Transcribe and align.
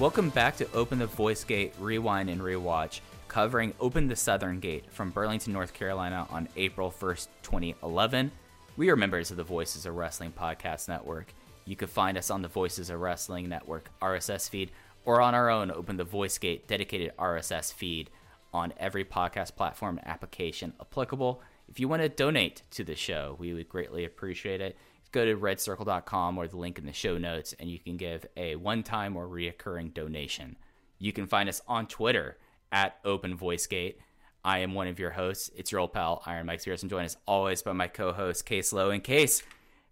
Welcome 0.00 0.30
back 0.30 0.56
to 0.56 0.72
Open 0.72 0.98
the 0.98 1.06
Voice 1.06 1.44
Gate 1.44 1.74
Rewind 1.78 2.30
and 2.30 2.40
Rewatch, 2.40 3.00
covering 3.28 3.74
Open 3.78 4.08
the 4.08 4.16
Southern 4.16 4.58
Gate 4.58 4.90
from 4.90 5.10
Burlington, 5.10 5.52
North 5.52 5.74
Carolina 5.74 6.26
on 6.30 6.48
April 6.56 6.90
1st, 6.90 7.28
2011. 7.42 8.32
We 8.78 8.88
are 8.88 8.96
members 8.96 9.30
of 9.30 9.36
the 9.36 9.44
Voices 9.44 9.84
of 9.84 9.94
Wrestling 9.94 10.32
Podcast 10.32 10.88
Network. 10.88 11.34
You 11.66 11.76
can 11.76 11.88
find 11.88 12.16
us 12.16 12.30
on 12.30 12.40
the 12.40 12.48
Voices 12.48 12.88
of 12.88 12.98
Wrestling 12.98 13.50
Network 13.50 13.90
RSS 14.00 14.48
feed 14.48 14.70
or 15.04 15.20
on 15.20 15.34
our 15.34 15.50
own 15.50 15.70
Open 15.70 15.98
the 15.98 16.04
Voice 16.04 16.38
Gate 16.38 16.66
dedicated 16.66 17.14
RSS 17.18 17.70
feed 17.70 18.08
on 18.54 18.72
every 18.78 19.04
podcast 19.04 19.54
platform 19.54 20.00
application 20.06 20.72
applicable. 20.80 21.42
If 21.68 21.78
you 21.78 21.88
want 21.88 22.00
to 22.00 22.08
donate 22.08 22.62
to 22.70 22.84
the 22.84 22.96
show, 22.96 23.36
we 23.38 23.52
would 23.52 23.68
greatly 23.68 24.06
appreciate 24.06 24.62
it 24.62 24.78
go 25.12 25.24
to 25.24 25.36
redcircle.com 25.36 26.38
or 26.38 26.46
the 26.46 26.56
link 26.56 26.78
in 26.78 26.86
the 26.86 26.92
show 26.92 27.18
notes 27.18 27.54
and 27.58 27.70
you 27.70 27.78
can 27.78 27.96
give 27.96 28.26
a 28.36 28.56
one-time 28.56 29.16
or 29.16 29.26
reoccurring 29.26 29.92
donation. 29.94 30.56
You 30.98 31.12
can 31.12 31.26
find 31.26 31.48
us 31.48 31.62
on 31.66 31.86
Twitter 31.86 32.36
at 32.72 32.98
Open 33.04 33.36
Voice 33.36 33.66
Gate. 33.66 33.98
I 34.44 34.58
am 34.58 34.74
one 34.74 34.86
of 34.86 34.98
your 34.98 35.10
hosts. 35.10 35.50
It's 35.54 35.72
your 35.72 35.80
old 35.80 35.92
pal 35.92 36.22
Iron 36.26 36.46
Mike 36.46 36.60
Spears. 36.60 36.82
I'm 36.82 36.88
joined 36.88 37.06
as 37.06 37.16
always 37.26 37.62
by 37.62 37.72
my 37.72 37.88
co-host 37.88 38.46
Case 38.46 38.72
Lowe. 38.72 38.90
And 38.90 39.04
Case, 39.04 39.42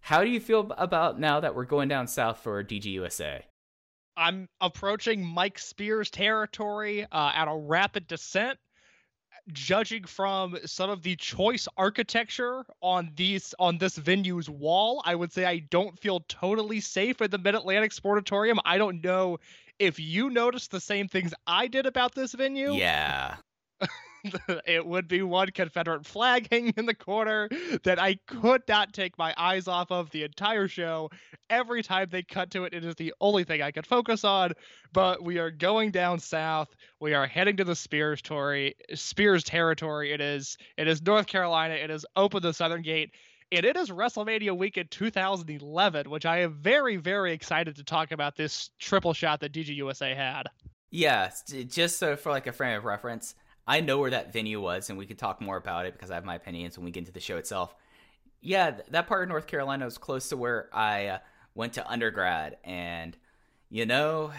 how 0.01 0.23
do 0.23 0.29
you 0.29 0.39
feel 0.39 0.71
about 0.77 1.19
now 1.19 1.39
that 1.39 1.55
we're 1.55 1.65
going 1.65 1.89
down 1.89 2.07
south 2.07 2.39
for 2.39 2.63
DGUSA? 2.63 3.43
I'm 4.17 4.47
approaching 4.59 5.25
Mike 5.25 5.59
Spears 5.59 6.09
territory 6.09 7.05
uh, 7.11 7.31
at 7.33 7.47
a 7.47 7.55
rapid 7.55 8.07
descent. 8.07 8.57
Judging 9.51 10.03
from 10.03 10.57
some 10.65 10.89
of 10.89 11.01
the 11.01 11.15
choice 11.15 11.67
architecture 11.77 12.65
on 12.81 13.11
these 13.15 13.53
on 13.59 13.77
this 13.77 13.97
venue's 13.97 14.49
wall, 14.49 15.01
I 15.05 15.15
would 15.15 15.31
say 15.31 15.45
I 15.45 15.59
don't 15.69 15.97
feel 15.99 16.21
totally 16.27 16.79
safe 16.79 17.21
at 17.21 17.31
the 17.31 17.37
Mid 17.37 17.55
Atlantic 17.55 17.91
Sportatorium. 17.91 18.57
I 18.65 18.77
don't 18.77 19.03
know 19.03 19.39
if 19.79 19.99
you 19.99 20.29
noticed 20.29 20.71
the 20.71 20.79
same 20.79 21.07
things 21.07 21.33
I 21.47 21.67
did 21.67 21.85
about 21.85 22.13
this 22.13 22.33
venue. 22.33 22.73
Yeah. 22.73 23.37
it 24.65 24.85
would 24.85 25.07
be 25.07 25.21
one 25.21 25.49
Confederate 25.51 26.05
flag 26.05 26.47
hanging 26.51 26.73
in 26.77 26.85
the 26.85 26.93
corner 26.93 27.49
that 27.83 27.99
I 27.99 28.15
could 28.27 28.63
not 28.67 28.93
take 28.93 29.17
my 29.17 29.33
eyes 29.37 29.67
off 29.67 29.91
of 29.91 30.09
the 30.11 30.23
entire 30.23 30.67
show. 30.67 31.09
Every 31.49 31.83
time 31.83 32.07
they 32.11 32.23
cut 32.23 32.51
to 32.51 32.65
it, 32.65 32.73
it 32.73 32.85
is 32.85 32.95
the 32.95 33.13
only 33.21 33.43
thing 33.43 33.61
I 33.61 33.71
could 33.71 33.87
focus 33.87 34.23
on. 34.23 34.53
But 34.93 35.23
we 35.23 35.37
are 35.37 35.51
going 35.51 35.91
down 35.91 36.19
south. 36.19 36.69
We 36.99 37.13
are 37.13 37.27
heading 37.27 37.57
to 37.57 37.63
the 37.63 37.75
Spears 37.75 38.21
Tory, 38.21 38.75
Spears 38.93 39.43
territory. 39.43 40.11
It 40.11 40.21
is 40.21 40.57
it 40.77 40.87
is 40.87 41.01
North 41.01 41.27
Carolina. 41.27 41.75
It 41.75 41.89
is 41.89 42.05
open 42.15 42.41
the 42.41 42.53
Southern 42.53 42.81
Gate. 42.81 43.11
And 43.51 43.65
it 43.65 43.75
is 43.75 43.89
WrestleMania 43.89 44.55
weekend 44.55 44.91
2011, 44.91 46.07
which 46.07 46.25
I 46.27 46.41
am 46.41 46.53
very, 46.53 46.97
very 46.97 47.33
excited 47.33 47.75
to 47.77 47.83
talk 47.83 48.11
about 48.11 48.35
this 48.35 48.69
triple 48.77 49.13
shot 49.13 49.39
that 49.39 49.53
DGUSA 49.53 50.15
had. 50.15 50.43
Yeah, 50.91 51.31
just 51.67 51.97
so 51.97 52.15
for 52.15 52.31
like 52.31 52.47
a 52.47 52.51
frame 52.51 52.77
of 52.77 52.85
reference, 52.85 53.35
I 53.69 53.81
know 53.81 53.99
where 53.99 54.09
that 54.09 54.33
venue 54.33 54.59
was, 54.59 54.89
and 54.89 54.97
we 54.97 55.05
could 55.05 55.19
talk 55.19 55.39
more 55.39 55.55
about 55.55 55.85
it 55.85 55.93
because 55.93 56.09
I 56.09 56.15
have 56.15 56.25
my 56.25 56.33
opinions 56.33 56.75
when 56.75 56.85
we 56.85 56.91
get 56.91 57.01
into 57.01 57.11
the 57.11 57.19
show 57.19 57.37
itself. 57.37 57.75
Yeah, 58.41 58.77
that 58.89 59.05
part 59.05 59.21
of 59.21 59.29
North 59.29 59.45
Carolina 59.45 59.85
was 59.85 59.99
close 59.99 60.29
to 60.29 60.37
where 60.37 60.69
I 60.73 61.05
uh, 61.05 61.19
went 61.53 61.73
to 61.73 61.87
undergrad, 61.87 62.57
and 62.63 63.15
you 63.69 63.85
know, 63.85 64.31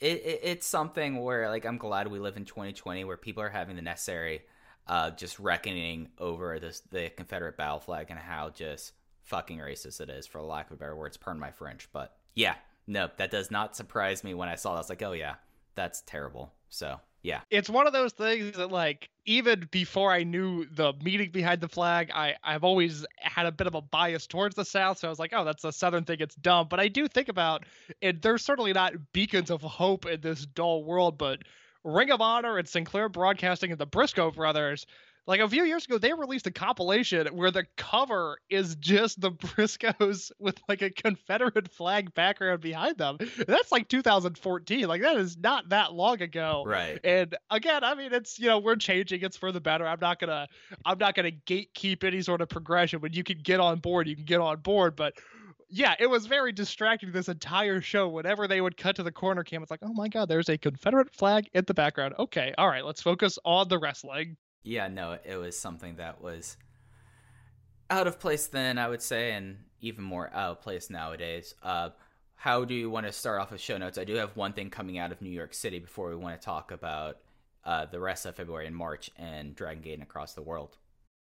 it, 0.00 0.22
it 0.24 0.40
it's 0.42 0.66
something 0.66 1.22
where 1.22 1.48
like 1.48 1.64
I'm 1.64 1.78
glad 1.78 2.08
we 2.08 2.18
live 2.18 2.36
in 2.36 2.44
2020 2.44 3.04
where 3.04 3.16
people 3.16 3.44
are 3.44 3.48
having 3.48 3.76
the 3.76 3.82
necessary 3.82 4.42
uh, 4.88 5.10
just 5.10 5.38
reckoning 5.38 6.08
over 6.18 6.58
this 6.58 6.80
the 6.90 7.10
Confederate 7.10 7.56
battle 7.56 7.78
flag 7.78 8.08
and 8.10 8.18
how 8.18 8.50
just 8.50 8.92
fucking 9.22 9.58
racist 9.58 10.00
it 10.00 10.10
is, 10.10 10.26
for 10.26 10.42
lack 10.42 10.72
of 10.72 10.80
better 10.80 10.96
words. 10.96 11.16
Pardon 11.16 11.40
my 11.40 11.52
French, 11.52 11.88
but 11.92 12.16
yeah, 12.34 12.56
no, 12.88 13.08
that 13.18 13.30
does 13.30 13.52
not 13.52 13.76
surprise 13.76 14.24
me 14.24 14.34
when 14.34 14.48
I 14.48 14.56
saw 14.56 14.70
that. 14.70 14.78
I 14.78 14.80
was 14.80 14.88
like, 14.88 15.02
oh 15.02 15.12
yeah, 15.12 15.36
that's 15.76 16.02
terrible. 16.02 16.54
So 16.70 16.98
yeah, 17.26 17.40
it's 17.50 17.68
one 17.68 17.88
of 17.88 17.92
those 17.92 18.12
things 18.12 18.56
that 18.56 18.70
like 18.70 19.10
even 19.24 19.66
before 19.72 20.12
I 20.12 20.22
knew 20.22 20.64
the 20.66 20.92
meaning 21.02 21.32
behind 21.32 21.60
the 21.60 21.68
flag, 21.68 22.08
I 22.14 22.36
I've 22.44 22.62
always 22.62 23.04
had 23.18 23.46
a 23.46 23.52
bit 23.52 23.66
of 23.66 23.74
a 23.74 23.80
bias 23.80 24.28
towards 24.28 24.54
the 24.54 24.64
South. 24.64 24.98
So 24.98 25.08
I 25.08 25.10
was 25.10 25.18
like, 25.18 25.32
oh, 25.34 25.44
that's 25.44 25.64
a 25.64 25.72
Southern 25.72 26.04
thing. 26.04 26.18
It's 26.20 26.36
dumb. 26.36 26.68
But 26.70 26.78
I 26.78 26.86
do 26.86 27.08
think 27.08 27.28
about 27.28 27.64
it. 28.00 28.22
There's 28.22 28.44
certainly 28.44 28.72
not 28.72 28.92
beacons 29.12 29.50
of 29.50 29.60
hope 29.60 30.06
in 30.06 30.20
this 30.20 30.46
dull 30.46 30.84
world, 30.84 31.18
but 31.18 31.40
Ring 31.82 32.12
of 32.12 32.20
Honor 32.20 32.58
and 32.58 32.68
Sinclair 32.68 33.08
Broadcasting 33.08 33.72
and 33.72 33.80
the 33.80 33.86
Briscoe 33.86 34.30
brothers. 34.30 34.86
Like 35.26 35.40
a 35.40 35.48
few 35.48 35.64
years 35.64 35.84
ago, 35.84 35.98
they 35.98 36.12
released 36.12 36.46
a 36.46 36.52
compilation 36.52 37.26
where 37.28 37.50
the 37.50 37.66
cover 37.76 38.38
is 38.48 38.76
just 38.76 39.20
the 39.20 39.30
Briscoes 39.32 40.30
with 40.38 40.58
like 40.68 40.82
a 40.82 40.90
Confederate 40.90 41.70
flag 41.72 42.14
background 42.14 42.60
behind 42.60 42.98
them. 42.98 43.18
That's 43.46 43.72
like 43.72 43.88
2014. 43.88 44.86
Like 44.86 45.02
that 45.02 45.16
is 45.16 45.36
not 45.36 45.70
that 45.70 45.92
long 45.92 46.22
ago. 46.22 46.62
right. 46.66 47.00
And 47.02 47.36
again, 47.50 47.82
I 47.82 47.94
mean, 47.94 48.12
it's 48.12 48.38
you 48.38 48.46
know 48.46 48.58
we're 48.58 48.76
changing. 48.76 49.22
It's 49.22 49.36
for 49.36 49.50
the 49.50 49.60
better. 49.60 49.86
I'm 49.86 50.00
not 50.00 50.20
gonna 50.20 50.46
I'm 50.84 50.98
not 50.98 51.14
gonna 51.14 51.32
gatekeep 51.32 52.04
any 52.04 52.22
sort 52.22 52.40
of 52.40 52.48
progression. 52.48 53.00
When 53.00 53.12
you 53.12 53.24
can 53.24 53.38
get 53.38 53.58
on 53.58 53.80
board, 53.80 54.06
you 54.06 54.14
can 54.14 54.24
get 54.24 54.40
on 54.40 54.60
board. 54.60 54.94
But 54.94 55.14
yeah, 55.68 55.94
it 55.98 56.06
was 56.06 56.26
very 56.26 56.52
distracting 56.52 57.10
this 57.10 57.28
entire 57.28 57.80
show. 57.80 58.08
Whenever 58.08 58.46
they 58.46 58.60
would 58.60 58.76
cut 58.76 58.96
to 58.96 59.02
the 59.02 59.10
corner 59.10 59.42
cam, 59.42 59.62
it's 59.62 59.70
like, 59.70 59.80
oh 59.82 59.92
my 59.92 60.08
god, 60.08 60.28
there's 60.28 60.48
a 60.48 60.56
Confederate 60.56 61.12
flag 61.12 61.48
in 61.54 61.64
the 61.66 61.74
background. 61.74 62.14
Okay, 62.18 62.54
all 62.56 62.68
right, 62.68 62.84
let's 62.84 63.02
focus 63.02 63.38
on 63.44 63.68
the 63.68 63.78
wrestling. 63.78 64.36
Yeah, 64.66 64.88
no, 64.88 65.16
it 65.24 65.36
was 65.36 65.56
something 65.56 65.94
that 65.96 66.20
was 66.20 66.56
out 67.88 68.08
of 68.08 68.18
place 68.18 68.48
then, 68.48 68.78
I 68.78 68.88
would 68.88 69.00
say, 69.00 69.30
and 69.30 69.58
even 69.80 70.02
more 70.02 70.28
out 70.34 70.50
of 70.50 70.60
place 70.60 70.90
nowadays. 70.90 71.54
Uh, 71.62 71.90
how 72.34 72.64
do 72.64 72.74
you 72.74 72.90
want 72.90 73.06
to 73.06 73.12
start 73.12 73.40
off 73.40 73.52
with 73.52 73.60
show 73.60 73.78
notes? 73.78 73.96
I 73.96 74.02
do 74.02 74.16
have 74.16 74.36
one 74.36 74.52
thing 74.52 74.68
coming 74.68 74.98
out 74.98 75.12
of 75.12 75.22
New 75.22 75.30
York 75.30 75.54
City 75.54 75.78
before 75.78 76.08
we 76.10 76.16
want 76.16 76.40
to 76.40 76.44
talk 76.44 76.72
about 76.72 77.18
uh, 77.64 77.86
the 77.86 78.00
rest 78.00 78.26
of 78.26 78.34
February 78.34 78.66
and 78.66 78.74
March 78.74 79.08
and 79.16 79.54
Dragon 79.54 79.84
Gate 79.84 79.94
and 79.94 80.02
across 80.02 80.34
the 80.34 80.42
world. 80.42 80.76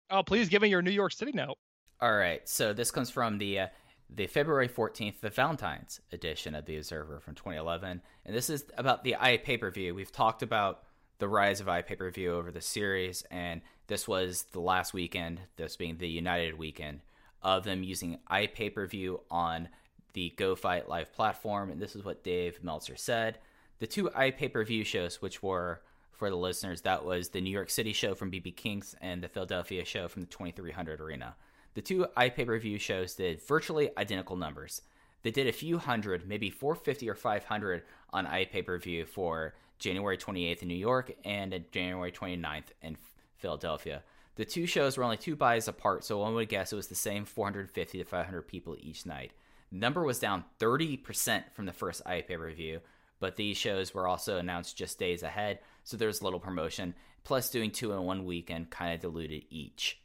Oh, 0.10 0.24
please 0.24 0.50
give 0.50 0.64
me 0.64 0.70
your 0.70 0.82
New 0.82 0.90
York 0.90 1.12
City 1.12 1.32
note. 1.32 1.58
All 2.02 2.16
right, 2.16 2.48
so 2.50 2.74
this 2.74 2.90
comes 2.90 3.12
from 3.12 3.38
the 3.38 3.60
uh, 3.60 3.68
the 4.10 4.26
February 4.26 4.70
14th, 4.70 5.20
the 5.22 5.30
Valentine's 5.30 6.02
edition 6.12 6.56
of 6.56 6.66
the 6.66 6.78
Observer 6.78 7.20
from 7.20 7.36
2011, 7.36 8.02
and 8.26 8.36
this 8.36 8.50
is 8.50 8.66
about 8.76 9.04
the 9.04 9.16
i 9.20 9.38
pay 9.38 9.58
per 9.58 9.70
view. 9.70 9.94
We've 9.94 10.12
talked 10.12 10.42
about 10.42 10.84
the 11.20 11.28
rise 11.28 11.62
of 11.62 11.70
i 11.70 11.82
pay 11.82 11.96
per 11.96 12.10
view 12.12 12.34
over 12.34 12.52
the 12.52 12.62
series, 12.62 13.24
and 13.32 13.62
this 13.88 14.08
was 14.08 14.46
the 14.52 14.60
last 14.60 14.94
weekend, 14.94 15.42
this 15.58 15.76
being 15.76 15.98
the 15.98 16.08
United 16.08 16.58
weekend, 16.58 17.02
of 17.42 17.64
them 17.64 17.84
using 17.84 18.20
i 18.28 18.48
pay 18.48 18.70
per 18.70 18.86
view 18.88 19.22
on 19.30 19.70
the 20.14 20.34
Go 20.38 20.56
Fight 20.56 20.88
Live 20.88 21.14
platform, 21.14 21.70
and 21.70 21.82
this 21.82 21.96
is 21.96 22.04
what 22.04 22.24
Dave 22.24 22.64
Meltzer 22.64 22.96
said. 22.96 23.40
The 23.80 23.88
two 23.88 24.10
i 24.16 24.32
pay 24.32 24.50
per 24.50 24.64
view 24.64 24.84
shows, 24.84 25.22
which 25.22 25.44
were 25.44 25.82
for 26.16 26.30
the 26.30 26.36
listeners, 26.36 26.82
that 26.82 27.04
was 27.04 27.30
the 27.30 27.42
New 27.42 27.50
York 27.50 27.70
City 27.70 27.94
show 27.94 28.16
from 28.16 28.32
BB 28.32 28.56
King's 28.56 28.96
and 29.02 29.22
the 29.22 29.28
Philadelphia 29.28 29.84
show 29.84 30.08
from 30.08 30.22
the 30.22 30.28
2300 30.28 31.02
Arena. 31.02 31.36
The 31.74 31.82
two 31.82 32.08
iPay-per-view 32.16 32.80
shows 32.80 33.16
did 33.16 33.42
virtually 33.42 33.90
identical 33.98 34.38
numbers. 34.38 34.82
They 35.24 35.32
did 35.32 35.48
a 35.48 35.52
few 35.52 35.78
hundred, 35.78 36.28
maybe 36.28 36.50
450 36.50 37.10
or 37.10 37.16
500 37.16 37.84
on 38.12 38.26
iPay-per-view 38.26 39.08
for 39.08 39.56
January 39.80 40.18
28th 40.18 40.62
in 40.62 40.68
New 40.68 40.76
York 40.76 41.14
and 41.24 41.64
January 41.72 42.12
29th 42.12 42.68
in 42.82 42.98
Philadelphia. 43.38 44.04
The 44.36 44.46
two 44.46 44.66
shows 44.66 44.98
were 44.98 45.04
only 45.04 45.18
two 45.18 45.36
buys 45.36 45.68
apart, 45.68 46.04
so 46.04 46.20
one 46.20 46.34
would 46.36 46.50
guess 46.50 46.74
it 46.74 46.76
was 46.76 46.88
the 46.88 46.96
same 46.96 47.26
450 47.26 47.98
to 48.00 48.04
500 48.04 48.42
people 48.48 48.76
each 48.80 49.06
night. 49.06 49.32
The 49.72 49.78
number 49.78 50.04
was 50.04 50.20
down 50.20 50.44
30% 50.60 51.44
from 51.54 51.66
the 51.66 51.74
first 51.74 52.04
iPay 52.06 52.38
per 52.38 52.52
view, 52.52 52.82
but 53.20 53.38
these 53.38 53.58
shows 53.58 53.94
were 53.94 54.08
also 54.08 54.38
announced 54.38 54.78
just 54.78 55.00
days 55.00 55.24
ahead, 55.24 55.60
so 55.84 55.96
there 55.96 56.08
was 56.08 56.22
little 56.22 56.40
promotion. 56.40 56.96
Plus, 57.24 57.50
doing 57.50 57.72
two 57.72 57.92
in 57.92 58.04
one 58.04 58.26
weekend 58.26 58.70
kind 58.70 58.94
of 58.94 59.00
diluted 59.00 59.44
each. 59.50 60.00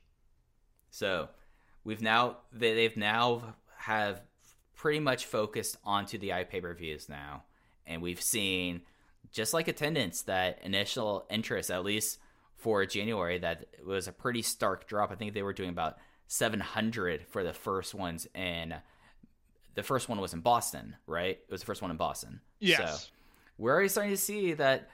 So, 0.90 1.28
we've 1.84 2.00
now 2.00 2.38
they, 2.52 2.74
they've 2.74 2.96
now 2.96 3.56
have 3.76 4.22
pretty 4.74 5.00
much 5.00 5.26
focused 5.26 5.76
onto 5.84 6.18
the 6.18 6.30
iPay 6.30 6.62
per 6.62 6.72
views 6.72 7.08
now, 7.08 7.42
and 7.86 8.00
we've 8.00 8.22
seen 8.22 8.82
just 9.32 9.54
like 9.54 9.68
attendance 9.68 10.22
that 10.22 10.58
initial 10.62 11.26
interest, 11.30 11.70
at 11.70 11.84
least 11.84 12.18
for 12.56 12.84
January, 12.84 13.38
that 13.38 13.66
was 13.84 14.08
a 14.08 14.12
pretty 14.12 14.42
stark 14.42 14.86
drop. 14.86 15.10
I 15.10 15.14
think 15.14 15.34
they 15.34 15.42
were 15.42 15.52
doing 15.52 15.70
about 15.70 15.98
700 16.26 17.26
for 17.26 17.42
the 17.42 17.52
first 17.52 17.94
ones 17.94 18.26
in 18.34 18.74
the 19.74 19.82
first 19.82 20.08
one 20.08 20.20
was 20.20 20.34
in 20.34 20.40
Boston, 20.40 20.96
right? 21.06 21.38
It 21.38 21.50
was 21.50 21.60
the 21.60 21.66
first 21.66 21.80
one 21.80 21.90
in 21.90 21.96
Boston. 21.96 22.40
Yes. 22.58 23.04
So 23.04 23.08
we're 23.56 23.72
already 23.72 23.88
starting 23.88 24.12
to 24.12 24.16
see 24.16 24.52
that 24.54 24.88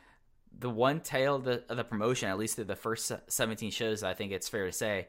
the 0.59 0.71
one 0.71 1.01
tail 1.01 1.37
of 1.37 1.45
the, 1.45 1.65
of 1.69 1.77
the 1.77 1.85
promotion, 1.85 2.29
at 2.29 2.39
least 2.39 2.57
through 2.57 2.65
the 2.65 2.77
first 2.77 3.11
17 3.29 3.71
shows, 3.71 4.03
I 4.03 4.15
think 4.15 4.33
it's 4.33 4.49
fair 4.49 4.67
to 4.67 4.73
say, 4.73 5.09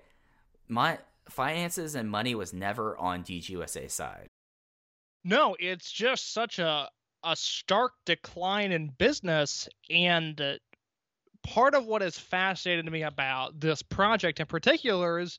my 0.67 0.99
finances 1.29 1.95
and 1.95 2.09
money 2.09 2.35
was 2.35 2.53
never 2.53 2.97
on 2.97 3.23
DGUSA's 3.23 3.93
side. 3.93 4.27
No, 5.23 5.55
it's 5.59 5.91
just 5.91 6.33
such 6.33 6.59
a 6.59 6.89
a 7.23 7.35
stark 7.35 7.93
decline 8.05 8.71
in 8.71 8.89
business 8.97 9.67
and 9.89 10.39
uh, 10.39 10.53
part 11.43 11.75
of 11.75 11.85
what 11.85 12.01
is 12.01 12.17
fascinating 12.17 12.85
to 12.85 12.91
me 12.91 13.03
about 13.03 13.59
this 13.59 13.81
project 13.81 14.39
in 14.39 14.45
particular 14.45 15.19
is 15.19 15.37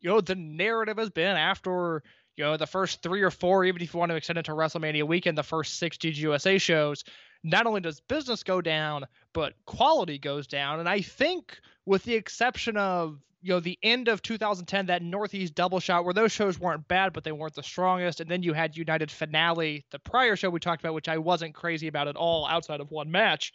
you 0.00 0.10
know 0.10 0.20
the 0.20 0.34
narrative 0.34 0.98
has 0.98 1.10
been 1.10 1.36
after 1.36 2.02
you 2.36 2.44
know 2.44 2.56
the 2.56 2.66
first 2.66 3.02
3 3.02 3.22
or 3.22 3.30
4 3.30 3.64
even 3.64 3.82
if 3.82 3.92
you 3.92 3.98
want 3.98 4.10
to 4.10 4.16
extend 4.16 4.38
it 4.38 4.44
to 4.44 4.52
WrestleMania 4.52 5.06
weekend 5.06 5.36
the 5.36 5.42
first 5.42 5.78
6 5.78 5.96
DGUSA 5.98 6.60
shows 6.60 7.04
not 7.44 7.66
only 7.66 7.80
does 7.80 8.00
business 8.00 8.42
go 8.42 8.60
down 8.60 9.04
but 9.32 9.54
quality 9.66 10.18
goes 10.18 10.46
down. 10.46 10.80
And 10.80 10.88
I 10.88 11.00
think 11.00 11.58
with 11.86 12.04
the 12.04 12.14
exception 12.14 12.76
of 12.76 13.20
you 13.40 13.52
know 13.52 13.60
the 13.60 13.78
end 13.82 14.08
of 14.08 14.22
2010 14.22 14.86
that 14.86 15.02
northeast 15.02 15.54
double 15.54 15.80
shot 15.80 16.04
where 16.04 16.14
those 16.14 16.32
shows 16.32 16.58
weren't 16.58 16.88
bad 16.88 17.12
but 17.12 17.24
they 17.24 17.32
weren't 17.32 17.54
the 17.54 17.62
strongest. 17.62 18.20
And 18.20 18.30
then 18.30 18.42
you 18.42 18.52
had 18.52 18.76
united 18.76 19.10
finale 19.10 19.84
the 19.90 19.98
prior 19.98 20.36
show 20.36 20.50
we 20.50 20.60
talked 20.60 20.82
about 20.82 20.94
which 20.94 21.08
i 21.08 21.18
wasn't 21.18 21.54
crazy 21.54 21.88
about 21.88 22.08
at 22.08 22.16
all 22.16 22.46
outside 22.46 22.80
of 22.80 22.90
one 22.90 23.10
match. 23.10 23.52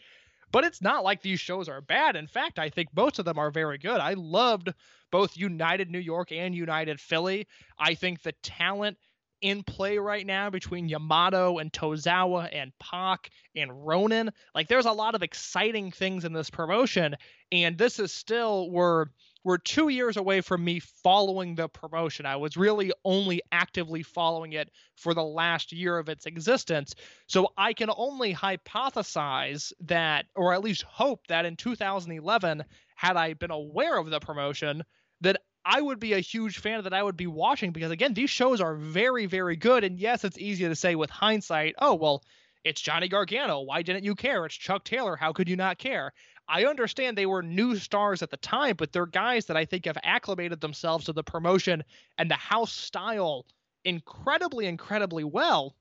But 0.51 0.65
it's 0.65 0.83
not 0.83 1.03
like 1.03 1.24
these 1.24 1.39
shows 1.39 1.68
are 1.68 1.81
bad. 1.81 2.15
In 2.15 2.27
fact 2.27 2.59
i 2.59 2.69
think 2.69 2.89
most 2.95 3.19
of 3.19 3.25
them 3.25 3.39
are 3.39 3.51
very 3.51 3.77
good. 3.77 4.00
I 4.00 4.13
loved 4.13 4.74
both 5.12 5.38
united 5.38 5.89
new 5.89 6.00
york 6.00 6.31
and 6.31 6.56
united 6.56 7.00
philly. 7.00 7.47
I 7.77 7.95
think 7.95 8.21
the 8.21 8.33
talent 8.44 8.97
in 9.44 9.62
play 9.62 9.97
right 9.97 10.25
now 10.25 10.50
between 10.50 10.88
Yamato 10.88 11.57
and 11.57 11.71
Tozawa 11.71 12.50
and 12.53 12.71
Pac 12.80 13.30
and 13.56 13.85
Ronin. 13.85 14.31
Like 14.56 14.69
there's 14.69 14.85
a 14.85 14.91
lot 14.91 15.15
of 15.15 15.21
exciting 15.21 15.91
things 15.91 16.24
in 16.24 16.31
this 16.31 16.50
promotion, 16.50 17.18
and 17.51 17.77
this 17.77 18.00
is 18.00 18.13
still 18.13 18.71
we're 18.71 19.07
we're 19.44 19.57
two 19.57 19.90
years 19.90 20.18
away 20.18 20.42
from 20.42 20.63
me 20.63 20.80
following 20.80 21.56
the 21.56 21.68
promotion. 21.68 22.25
I 22.25 22.38
was 22.38 22.56
really 22.56 22.92
only 23.04 23.42
actively 23.51 24.04
following 24.04 24.54
it 24.54 24.69
for 24.95 25.13
the 25.13 25.24
last 25.24 25.72
year 25.72 25.98
of 25.98 26.10
its 26.10 26.25
existence. 26.25 26.95
So 27.28 27.50
I 27.57 27.74
can 27.74 27.90
only 27.95 28.34
hypothesize 28.34 29.74
that, 29.81 30.25
or 30.36 30.54
at 30.54 30.63
least 30.63 30.84
hope 30.84 31.28
that 31.28 31.45
in 31.45 31.56
2011, 31.56 32.63
had 32.95 33.18
I 33.18 33.34
been 33.34 33.51
aware 33.51 33.98
of 33.98 34.10
the 34.10 34.19
promotion, 34.19 34.84
that 35.22 35.42
I 35.66 35.81
would 35.81 36.00
be 36.00 36.13
a 36.13 36.19
huge 36.19 36.60
fan 36.60 36.84
that 36.84 36.94
I 36.94 37.04
would 37.04 37.18
be 37.18 37.28
watching 37.28 37.72
because 37.72 37.92
again, 37.92 38.13
these 38.13 38.30
shows 38.30 38.60
are 38.62 38.75
very, 38.75 39.25
very 39.25 39.56
good. 39.56 39.84
And 39.84 39.98
yes, 39.98 40.24
it's 40.24 40.38
easy 40.38 40.68
to 40.68 40.75
say 40.75 40.95
with 40.95 41.10
hindsight, 41.10 41.75
oh 41.80 41.95
well, 41.95 42.24
it's 42.63 42.81
Johnny 42.81 43.07
Gargano. 43.07 43.62
Why 43.62 43.81
didn't 43.81 44.04
you 44.04 44.15
care? 44.15 44.45
It's 44.45 44.56
Chuck 44.56 44.83
Taylor. 44.83 45.15
How 45.15 45.33
could 45.33 45.50
you 45.50 45.56
not 45.56 45.77
care? 45.77 46.13
I 46.48 46.65
understand 46.65 47.18
they 47.18 47.25
were 47.25 47.42
new 47.42 47.75
stars 47.75 48.21
at 48.21 48.30
the 48.30 48.38
time, 48.38 48.75
but 48.77 48.92
they're 48.92 49.06
guys 49.06 49.45
that 49.45 49.57
I 49.57 49.65
think 49.65 49.86
have 49.86 49.98
acclimated 50.04 50.60
themselves 50.62 51.06
to 51.06 51.13
the 51.13 51.24
promotion 51.24 51.83
and 52.18 52.30
the 52.30 52.36
house 52.36 52.74
style 52.74 53.45
incredibly, 53.86 54.65
incredibly 54.65 55.24
well. 55.24 55.75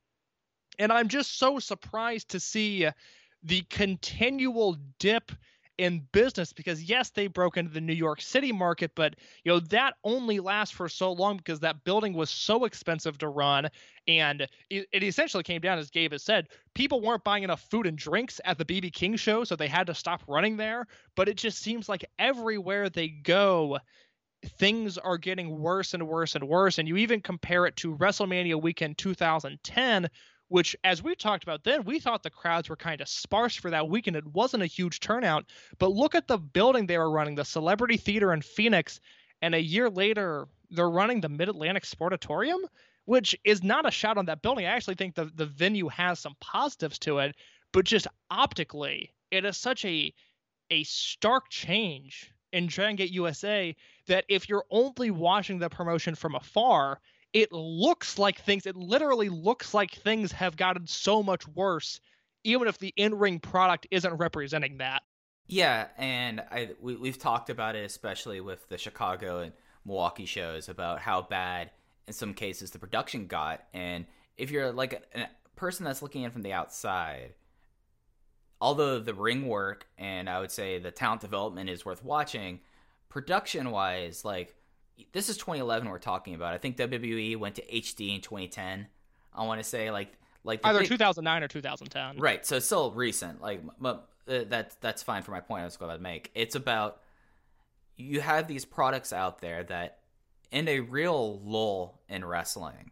And 0.79 0.93
I'm 0.93 1.08
just 1.08 1.38
so 1.38 1.58
surprised 1.58 2.31
to 2.31 2.40
see 2.40 2.88
the 3.43 3.62
continual 3.70 4.76
dip 4.99 5.32
in 5.82 6.06
business 6.12 6.52
because 6.52 6.82
yes 6.82 7.11
they 7.11 7.26
broke 7.26 7.56
into 7.56 7.73
the 7.73 7.81
New 7.81 7.93
York 7.93 8.20
City 8.20 8.52
market 8.52 8.93
but 8.94 9.17
you 9.44 9.52
know 9.52 9.58
that 9.58 9.94
only 10.05 10.38
lasts 10.38 10.75
for 10.75 10.88
so 10.88 11.12
long 11.12 11.37
because 11.37 11.61
that 11.61 11.82
building 11.84 12.14
was 12.14 12.31
so 12.31 12.64
expensive 12.64 13.19
to 13.19 13.29
run. 13.29 13.69
And 14.08 14.46
it, 14.70 14.87
it 14.93 15.02
essentially 15.02 15.43
came 15.43 15.61
down 15.61 15.79
as 15.79 15.90
Gabe 15.90 16.12
has 16.12 16.23
said 16.23 16.49
people 16.75 17.00
weren't 17.00 17.25
buying 17.25 17.43
enough 17.43 17.62
food 17.70 17.87
and 17.87 17.99
drinks 17.99 18.40
at 18.44 18.58
the 18.58 18.64
BB 18.64 18.93
King 18.93 19.17
show 19.17 19.44
so 19.44 19.56
they 19.56 19.69
had 19.69 19.87
to 19.88 19.94
stop 19.94 20.23
running 20.29 20.56
there. 20.56 20.87
But 21.17 21.29
it 21.29 21.37
just 21.37 21.58
seems 21.58 21.88
like 21.88 22.05
everywhere 22.19 22.88
they 22.88 23.08
go 23.08 23.78
things 24.58 24.99
are 24.99 25.19
getting 25.19 25.58
worse 25.61 25.94
and 25.94 26.08
worse 26.08 26.35
and 26.35 26.49
worse. 26.49 26.78
And 26.78 26.88
you 26.88 26.96
even 26.96 27.20
compare 27.20 27.67
it 27.67 27.76
to 27.76 27.96
WrestleMania 27.96 28.61
weekend 28.61 28.99
2010 28.99 30.08
which 30.52 30.76
as 30.84 31.02
we 31.02 31.14
talked 31.14 31.43
about 31.43 31.64
then 31.64 31.82
we 31.84 31.99
thought 31.99 32.22
the 32.22 32.28
crowds 32.31 32.69
were 32.69 32.76
kind 32.76 33.00
of 33.00 33.08
sparse 33.08 33.56
for 33.56 33.70
that 33.70 33.88
weekend. 33.88 34.16
It 34.16 34.26
wasn't 34.26 34.62
a 34.62 34.66
huge 34.66 35.00
turnout 35.00 35.46
but 35.78 35.90
look 35.90 36.14
at 36.14 36.28
the 36.28 36.37
building 36.37 36.87
they 36.87 36.99
were 36.99 37.10
running 37.10 37.34
the 37.34 37.44
celebrity 37.44 37.96
theater 37.96 38.32
in 38.34 38.43
phoenix 38.43 39.00
and 39.40 39.54
a 39.54 39.62
year 39.62 39.88
later 39.88 40.46
they're 40.70 40.90
running 40.90 41.22
the 41.22 41.28
mid-atlantic 41.31 41.84
sportatorium 41.84 42.60
which 43.06 43.34
is 43.44 43.64
not 43.64 43.88
a 43.88 43.90
shot 43.90 44.16
on 44.16 44.26
that 44.26 44.43
building. 44.43 44.64
I 44.64 44.70
actually 44.70 44.94
think 44.94 45.16
the, 45.16 45.25
the 45.34 45.46
venue 45.46 45.88
has 45.88 46.20
some 46.20 46.37
positives 46.38 46.99
to 47.00 47.19
it 47.19 47.34
but 47.72 47.87
just 47.87 48.06
optically 48.31 49.14
it 49.31 49.46
is 49.46 49.56
such 49.56 49.87
a 49.87 50.12
a 50.70 50.84
stark 50.84 51.49
change 51.49 52.31
in 52.52 52.66
Dragon 52.66 52.96
Gate 52.96 53.10
USA 53.10 53.75
that 54.06 54.26
if 54.28 54.49
you're 54.49 54.66
only 54.70 55.10
watching 55.10 55.58
the 55.58 55.70
promotion 55.70 56.14
from 56.14 56.34
afar, 56.34 57.00
it 57.32 57.52
looks 57.52 58.19
like 58.19 58.40
things 58.40 58.67
it 58.67 58.76
literally 58.76 59.29
looks 59.29 59.75
like 59.75 59.93
things 59.93 60.32
have 60.32 60.56
gotten 60.56 60.87
so 60.87 61.23
much 61.23 61.46
worse 61.49 62.00
even 62.44 62.67
if 62.69 62.79
the 62.79 62.93
in-ring 62.96 63.38
product 63.38 63.87
isn't 63.90 64.14
representing 64.14 64.79
that 64.79 65.02
Yeah, 65.46 65.88
and 65.99 66.40
I 66.50 66.70
we, 66.81 66.96
we've 66.96 67.19
talked 67.19 67.50
about 67.50 67.76
it, 67.76 67.84
especially 67.84 68.40
with 68.40 68.69
the 68.69 68.79
Chicago 68.79 69.40
and 69.40 69.52
Milwaukee 69.84 70.26
shows, 70.26 70.69
about 70.69 71.00
how 71.00 71.23
bad 71.23 71.70
in 72.06 72.12
some 72.12 72.34
cases 72.34 72.70
the 72.70 72.79
production 72.79 73.26
got. 73.26 73.64
And 73.75 74.06
if 74.37 74.50
you're 74.50 74.73
like 74.73 75.04
a, 75.14 75.21
a 75.23 75.28
person 75.56 75.85
that's 75.85 76.02
looking 76.02 76.23
in 76.23 76.30
from 76.30 76.42
the 76.42 76.52
outside, 76.52 77.35
although 78.61 78.99
the 79.00 79.14
ring 79.14 79.47
work 79.49 79.87
and 79.99 80.28
I 80.28 80.40
would 80.40 80.50
say 80.50 80.78
the 80.78 80.90
talent 80.90 81.21
development 81.21 81.68
is 81.68 81.85
worth 81.85 82.04
watching, 82.04 82.61
production 83.09 83.71
wise, 83.71 84.25
like 84.25 84.54
this 85.12 85.28
is 85.28 85.37
2011 85.37 85.88
we're 85.88 85.99
talking 85.99 86.35
about. 86.35 86.54
I 86.54 86.59
think 86.59 86.76
WWE 86.76 87.37
went 87.37 87.56
to 87.56 87.62
HD 87.62 88.14
in 88.14 88.21
2010. 88.21 88.87
I 89.35 89.44
want 89.44 89.61
to 89.61 89.64
say 89.64 89.90
like 89.90 90.12
like 90.44 90.62
the 90.62 90.68
either 90.68 90.80
big- 90.80 90.88
2009 90.88 91.42
or 91.42 91.49
2010 91.49 92.18
Right. 92.18 92.44
So 92.44 92.56
it's 92.56 92.66
still 92.66 92.90
recent. 92.92 93.40
Like, 93.40 93.62
but 93.80 94.09
uh, 94.28 94.44
that 94.49 94.76
that's 94.80 95.02
fine 95.02 95.23
for 95.23 95.30
my 95.30 95.40
point. 95.40 95.62
I 95.62 95.64
was 95.64 95.76
going 95.76 95.94
to 95.97 96.02
make. 96.02 96.30
It's 96.35 96.54
about 96.54 97.00
you 97.97 98.21
have 98.21 98.49
these 98.49 98.64
products 98.64 99.12
out 99.12 99.40
there 99.40 99.62
that, 99.64 99.99
in 100.50 100.68
a 100.68 100.80
real 100.80 101.40
lull 101.40 102.00
in 102.09 102.25
wrestling, 102.25 102.90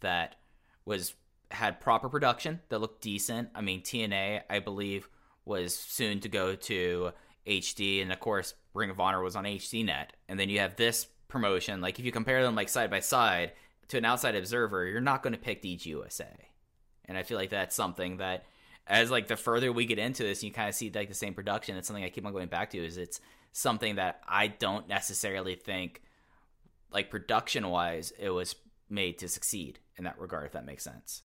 that 0.00 0.36
was 0.84 1.14
had 1.50 1.80
proper 1.80 2.08
production 2.08 2.60
that 2.68 2.80
looked 2.80 3.02
decent. 3.02 3.50
I 3.54 3.60
mean, 3.60 3.82
TNA, 3.82 4.42
I 4.48 4.58
believe, 4.60 5.08
was 5.44 5.74
soon 5.74 6.20
to 6.20 6.28
go 6.28 6.54
to 6.54 7.12
HD, 7.46 8.02
and 8.02 8.12
of 8.12 8.20
course, 8.20 8.54
Ring 8.74 8.90
of 8.90 9.00
Honor 9.00 9.22
was 9.22 9.36
on 9.36 9.44
HD 9.44 9.84
Net. 9.84 10.12
And 10.28 10.38
then 10.38 10.48
you 10.48 10.60
have 10.60 10.76
this 10.76 11.08
promotion. 11.30 11.80
Like, 11.80 11.98
if 11.98 12.04
you 12.04 12.12
compare 12.12 12.42
them 12.42 12.54
like 12.54 12.68
side 12.68 12.90
by 12.90 13.00
side 13.00 13.52
to 13.88 13.98
an 13.98 14.04
outside 14.04 14.34
observer, 14.34 14.86
you're 14.86 15.00
not 15.00 15.22
going 15.22 15.32
to 15.32 15.38
pick 15.38 15.62
DGUSA. 15.62 16.26
And 17.06 17.16
I 17.16 17.22
feel 17.22 17.38
like 17.38 17.50
that's 17.50 17.74
something 17.74 18.18
that, 18.18 18.44
as 18.86 19.10
like 19.10 19.28
the 19.28 19.36
further 19.36 19.72
we 19.72 19.86
get 19.86 19.98
into 19.98 20.22
this, 20.22 20.42
you 20.42 20.52
kind 20.52 20.68
of 20.68 20.74
see 20.74 20.90
like 20.90 21.08
the 21.08 21.14
same 21.14 21.34
production. 21.34 21.76
It's 21.76 21.86
something 21.88 22.04
I 22.04 22.08
keep 22.08 22.26
on 22.26 22.32
going 22.32 22.48
back 22.48 22.70
to. 22.70 22.84
Is 22.84 22.96
it's 22.96 23.20
something 23.52 23.96
that 23.96 24.20
I 24.28 24.48
don't 24.48 24.88
necessarily 24.88 25.54
think, 25.54 26.02
like 26.92 27.10
production 27.10 27.68
wise, 27.68 28.12
it 28.18 28.30
was 28.30 28.54
made 28.88 29.18
to 29.18 29.28
succeed 29.28 29.78
in 29.96 30.04
that 30.04 30.18
regard. 30.20 30.46
If 30.46 30.52
that 30.52 30.66
makes 30.66 30.84
sense. 30.84 31.22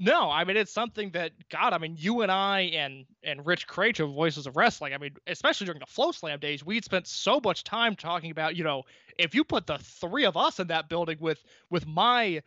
No, 0.00 0.30
I 0.30 0.44
mean 0.44 0.56
it's 0.56 0.72
something 0.72 1.10
that 1.10 1.32
God, 1.48 1.72
I 1.72 1.78
mean 1.78 1.96
you 1.98 2.20
and 2.22 2.30
I 2.30 2.60
and 2.60 3.04
and 3.24 3.44
Rich 3.44 3.66
Kraetsch 3.66 3.98
of 3.98 4.14
Voices 4.14 4.46
of 4.46 4.56
Wrestling, 4.56 4.94
I 4.94 4.98
mean 4.98 5.16
especially 5.26 5.64
during 5.66 5.80
the 5.80 5.86
FloSlam 5.86 6.38
days, 6.40 6.64
we'd 6.64 6.84
spent 6.84 7.06
so 7.08 7.40
much 7.42 7.64
time 7.64 7.96
talking 7.96 8.30
about, 8.30 8.54
you 8.54 8.62
know, 8.62 8.84
if 9.18 9.34
you 9.34 9.42
put 9.42 9.66
the 9.66 9.78
three 9.78 10.24
of 10.24 10.36
us 10.36 10.60
in 10.60 10.68
that 10.68 10.88
building 10.88 11.18
with 11.20 11.42
with 11.70 11.84
my 11.86 12.40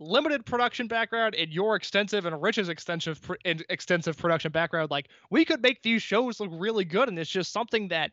limited 0.00 0.46
production 0.46 0.88
background 0.88 1.34
and 1.34 1.52
your 1.52 1.76
extensive 1.76 2.24
and 2.24 2.40
Rich's 2.40 2.70
extensive 2.70 3.20
and 3.44 3.62
extensive 3.68 4.16
production 4.16 4.50
background, 4.50 4.90
like 4.90 5.08
we 5.30 5.44
could 5.44 5.60
make 5.62 5.82
these 5.82 6.02
shows 6.02 6.40
look 6.40 6.50
really 6.52 6.86
good. 6.86 7.08
And 7.08 7.18
it's 7.18 7.30
just 7.30 7.52
something 7.52 7.88
that 7.88 8.12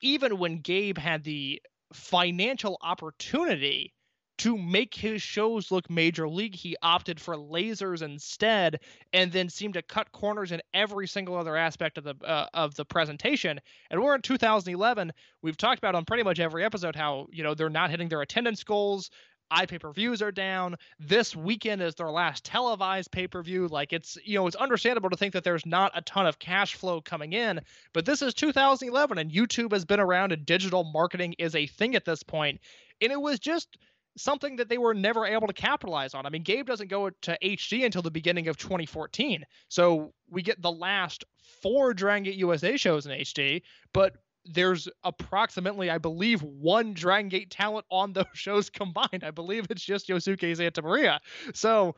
even 0.00 0.38
when 0.38 0.60
Gabe 0.60 0.96
had 0.96 1.24
the 1.24 1.60
financial 1.92 2.78
opportunity 2.82 3.92
to 4.40 4.56
make 4.56 4.94
his 4.94 5.20
shows 5.20 5.70
look 5.70 5.90
major 5.90 6.26
league, 6.26 6.54
he 6.54 6.74
opted 6.82 7.20
for 7.20 7.36
lasers 7.36 8.00
instead, 8.00 8.80
and 9.12 9.30
then 9.30 9.50
seemed 9.50 9.74
to 9.74 9.82
cut 9.82 10.10
corners 10.12 10.50
in 10.50 10.62
every 10.72 11.06
single 11.06 11.36
other 11.36 11.58
aspect 11.58 11.98
of 11.98 12.04
the 12.04 12.14
uh, 12.24 12.46
of 12.54 12.74
the 12.74 12.86
presentation. 12.86 13.60
And 13.90 14.02
we're 14.02 14.14
in 14.14 14.22
2011. 14.22 15.12
We've 15.42 15.58
talked 15.58 15.76
about 15.76 15.94
on 15.94 16.06
pretty 16.06 16.22
much 16.22 16.40
every 16.40 16.64
episode 16.64 16.96
how 16.96 17.26
you 17.30 17.42
know 17.42 17.52
they're 17.52 17.68
not 17.68 17.90
hitting 17.90 18.08
their 18.08 18.22
attendance 18.22 18.64
goals. 18.64 19.10
iPay 19.52 19.78
per 19.78 19.92
views 19.92 20.22
are 20.22 20.32
down. 20.32 20.76
This 20.98 21.36
weekend 21.36 21.82
is 21.82 21.94
their 21.96 22.10
last 22.10 22.42
televised 22.42 23.10
pay 23.10 23.28
per 23.28 23.42
view. 23.42 23.68
Like 23.68 23.92
it's 23.92 24.16
you 24.24 24.38
know 24.38 24.46
it's 24.46 24.56
understandable 24.56 25.10
to 25.10 25.18
think 25.18 25.34
that 25.34 25.44
there's 25.44 25.66
not 25.66 25.92
a 25.94 26.00
ton 26.00 26.26
of 26.26 26.38
cash 26.38 26.76
flow 26.76 27.02
coming 27.02 27.34
in, 27.34 27.60
but 27.92 28.06
this 28.06 28.22
is 28.22 28.32
2011 28.32 29.18
and 29.18 29.30
YouTube 29.30 29.72
has 29.72 29.84
been 29.84 30.00
around 30.00 30.32
and 30.32 30.46
digital 30.46 30.82
marketing 30.82 31.34
is 31.38 31.54
a 31.54 31.66
thing 31.66 31.94
at 31.94 32.06
this 32.06 32.22
point, 32.22 32.58
and 33.02 33.12
it 33.12 33.20
was 33.20 33.38
just 33.38 33.76
something 34.16 34.56
that 34.56 34.68
they 34.68 34.78
were 34.78 34.94
never 34.94 35.26
able 35.26 35.46
to 35.46 35.52
capitalize 35.52 36.14
on. 36.14 36.26
I 36.26 36.30
mean, 36.30 36.42
Gabe 36.42 36.66
doesn't 36.66 36.88
go 36.88 37.10
to 37.10 37.38
HD 37.42 37.84
until 37.84 38.02
the 38.02 38.10
beginning 38.10 38.48
of 38.48 38.56
2014. 38.56 39.44
So 39.68 40.12
we 40.28 40.42
get 40.42 40.60
the 40.60 40.72
last 40.72 41.24
four 41.62 41.94
Dragon 41.94 42.24
Gate 42.24 42.36
USA 42.36 42.76
shows 42.76 43.06
in 43.06 43.12
HD, 43.12 43.62
but 43.92 44.16
there's 44.44 44.88
approximately, 45.04 45.90
I 45.90 45.98
believe, 45.98 46.42
one 46.42 46.94
Dragon 46.94 47.28
Gate 47.28 47.50
talent 47.50 47.86
on 47.90 48.12
those 48.14 48.26
shows 48.34 48.70
combined. 48.70 49.22
I 49.22 49.30
believe 49.30 49.66
it's 49.70 49.84
just 49.84 50.08
Yosuke 50.08 50.56
Santa 50.56 50.82
Maria. 50.82 51.20
So 51.54 51.96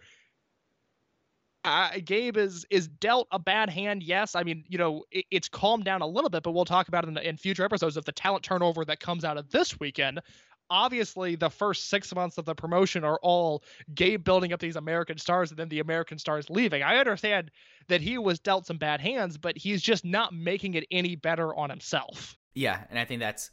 uh, 1.64 1.90
Gabe 2.04 2.37
is 2.37 2.66
is 2.71 2.88
dealt 2.88 3.28
a 3.31 3.38
bad 3.38 3.71
hand. 3.71 4.02
Yes, 4.02 4.35
I 4.35 4.42
mean 4.42 4.64
you 4.69 4.78
know 4.78 5.04
it, 5.12 5.26
it's 5.31 5.49
calmed 5.49 5.85
down 5.85 6.02
a 6.02 6.07
little 6.07 6.31
bit, 6.31 6.42
but 6.42 6.52
we'll 6.52 6.64
talk 6.64 6.88
about 6.88 7.04
it 7.04 7.09
in, 7.09 7.19
in 7.19 7.37
future 7.37 7.64
episodes 7.64 7.97
of 7.97 8.04
the 8.04 8.12
talent 8.12 8.42
turnover 8.42 8.85
that 8.85 8.99
comes 8.99 9.25
out 9.25 9.37
of 9.37 9.49
this 9.50 9.78
weekend 9.78 10.21
obviously 10.71 11.37
the 11.37 11.50
first 11.50 11.88
six 11.88 12.14
months 12.14 12.38
of 12.38 12.45
the 12.45 12.54
promotion 12.54 13.04
are 13.04 13.19
all 13.23 13.62
Gabe 13.95 14.25
building 14.25 14.52
up 14.52 14.61
these 14.61 14.76
American 14.76 15.19
stars 15.19 15.50
and 15.50 15.59
then 15.59 15.69
the 15.69 15.81
American 15.81 16.19
stars 16.19 16.49
leaving. 16.50 16.83
I 16.83 16.97
understand 16.97 17.50
that 17.88 18.00
he 18.00 18.19
was 18.19 18.40
dealt 18.40 18.66
some 18.66 18.78
bad 18.78 19.00
hands, 19.00 19.38
but 19.38 19.57
he's 19.57 19.83
just 19.83 20.04
not 20.04 20.33
making 20.33 20.75
it 20.75 20.85
any 20.90 21.16
better 21.16 21.54
on 21.54 21.71
himself. 21.71 22.37
Yeah, 22.54 22.83
and 22.90 22.99
I 22.99 23.04
think 23.04 23.21
that's 23.21 23.50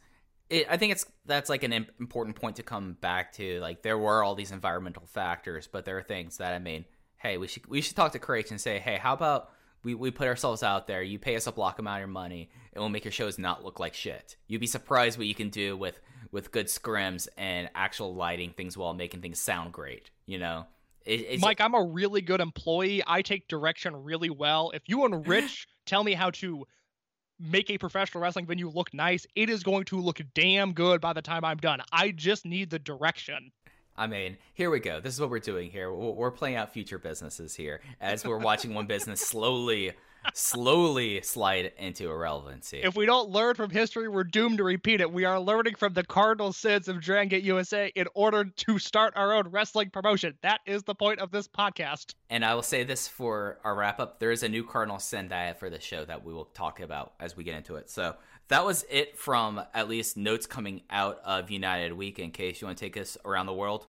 it, 0.48 0.66
I 0.68 0.76
think 0.76 0.92
it's 0.92 1.06
that's 1.26 1.48
like 1.48 1.62
an 1.62 1.72
important 1.72 2.36
point 2.36 2.56
to 2.56 2.62
come 2.62 2.96
back 3.00 3.32
to. 3.34 3.60
Like 3.60 3.82
there 3.82 3.98
were 3.98 4.22
all 4.22 4.34
these 4.34 4.50
environmental 4.50 5.06
factors, 5.06 5.68
but 5.70 5.84
there 5.84 5.96
are 5.98 6.02
things 6.02 6.38
that 6.38 6.52
I 6.52 6.58
mean, 6.58 6.84
hey, 7.16 7.38
we 7.38 7.46
should 7.46 7.66
we 7.66 7.80
should 7.80 7.96
talk 7.96 8.12
to 8.12 8.18
Craig 8.18 8.46
and 8.50 8.60
say, 8.60 8.78
hey, 8.78 8.96
how 8.96 9.14
about 9.14 9.50
we, 9.82 9.94
we 9.94 10.10
put 10.10 10.28
ourselves 10.28 10.62
out 10.62 10.86
there. 10.86 11.02
You 11.02 11.18
pay 11.18 11.36
us 11.36 11.46
a 11.46 11.52
block 11.52 11.78
amount 11.78 12.02
of 12.02 12.10
money, 12.10 12.50
and 12.72 12.82
we'll 12.82 12.90
make 12.90 13.04
your 13.04 13.12
shows 13.12 13.38
not 13.38 13.64
look 13.64 13.80
like 13.80 13.94
shit. 13.94 14.36
You'd 14.46 14.60
be 14.60 14.66
surprised 14.66 15.18
what 15.18 15.26
you 15.26 15.34
can 15.34 15.48
do 15.48 15.76
with 15.76 16.00
with 16.32 16.52
good 16.52 16.66
scrims 16.66 17.28
and 17.36 17.68
actual 17.74 18.14
lighting 18.14 18.50
things 18.50 18.76
while 18.76 18.94
making 18.94 19.20
things 19.20 19.40
sound 19.40 19.72
great. 19.72 20.10
You 20.26 20.38
know, 20.38 20.66
it, 21.04 21.40
Mike, 21.40 21.60
I'm 21.60 21.74
a 21.74 21.82
really 21.82 22.20
good 22.20 22.40
employee. 22.40 23.02
I 23.06 23.22
take 23.22 23.48
direction 23.48 23.96
really 24.04 24.30
well. 24.30 24.70
If 24.74 24.82
you 24.86 25.04
and 25.04 25.26
Rich 25.26 25.66
tell 25.86 26.04
me 26.04 26.12
how 26.12 26.30
to 26.30 26.66
make 27.38 27.70
a 27.70 27.78
professional 27.78 28.22
wrestling 28.22 28.46
venue 28.46 28.68
look 28.68 28.92
nice, 28.92 29.26
it 29.34 29.48
is 29.48 29.62
going 29.62 29.84
to 29.86 30.00
look 30.00 30.20
damn 30.34 30.72
good 30.72 31.00
by 31.00 31.12
the 31.12 31.22
time 31.22 31.44
I'm 31.44 31.56
done. 31.56 31.80
I 31.90 32.10
just 32.10 32.44
need 32.44 32.70
the 32.70 32.78
direction. 32.78 33.50
I 33.96 34.06
mean, 34.06 34.38
here 34.54 34.70
we 34.70 34.80
go. 34.80 35.00
This 35.00 35.14
is 35.14 35.20
what 35.20 35.30
we're 35.30 35.40
doing 35.40 35.70
here. 35.70 35.92
We're 35.92 36.12
we're 36.12 36.30
playing 36.30 36.56
out 36.56 36.72
future 36.72 36.98
businesses 36.98 37.54
here 37.54 37.80
as 38.00 38.24
we're 38.24 38.38
watching 38.38 38.72
one 38.74 38.86
business 38.86 39.20
slowly, 39.20 39.92
slowly 40.34 41.22
slide 41.22 41.72
into 41.78 42.10
irrelevancy. 42.10 42.80
If 42.82 42.96
we 42.96 43.06
don't 43.06 43.30
learn 43.30 43.54
from 43.54 43.70
history, 43.70 44.08
we're 44.08 44.24
doomed 44.24 44.58
to 44.58 44.64
repeat 44.64 45.00
it. 45.00 45.12
We 45.12 45.24
are 45.24 45.40
learning 45.40 45.76
from 45.76 45.92
the 45.92 46.04
cardinal 46.04 46.52
sins 46.52 46.88
of 46.88 47.00
Dragon 47.00 47.28
Gate 47.28 47.44
USA 47.44 47.92
in 47.94 48.06
order 48.14 48.44
to 48.44 48.78
start 48.78 49.12
our 49.16 49.34
own 49.34 49.48
wrestling 49.48 49.90
promotion. 49.90 50.36
That 50.42 50.60
is 50.66 50.82
the 50.82 50.94
point 50.94 51.20
of 51.20 51.30
this 51.30 51.48
podcast. 51.48 52.14
And 52.28 52.44
I 52.44 52.54
will 52.54 52.62
say 52.62 52.84
this 52.84 53.08
for 53.08 53.58
our 53.64 53.74
wrap 53.74 54.00
up: 54.00 54.18
there 54.20 54.30
is 54.30 54.42
a 54.42 54.48
new 54.48 54.64
cardinal 54.64 54.98
sin 54.98 55.28
that 55.28 55.38
I 55.38 55.46
have 55.46 55.58
for 55.58 55.70
the 55.70 55.80
show 55.80 56.04
that 56.04 56.24
we 56.24 56.32
will 56.32 56.46
talk 56.46 56.80
about 56.80 57.14
as 57.20 57.36
we 57.36 57.44
get 57.44 57.56
into 57.56 57.76
it. 57.76 57.90
So 57.90 58.16
that 58.48 58.64
was 58.64 58.84
it 58.90 59.16
from 59.18 59.62
at 59.74 59.88
least 59.88 60.16
notes 60.16 60.46
coming 60.46 60.82
out 60.90 61.20
of 61.24 61.50
United 61.50 61.92
Week. 61.92 62.18
In 62.18 62.30
case 62.30 62.60
you 62.60 62.66
want 62.66 62.78
to 62.78 62.84
take 62.84 62.96
us 62.96 63.16
around 63.24 63.46
the 63.46 63.54
world. 63.54 63.86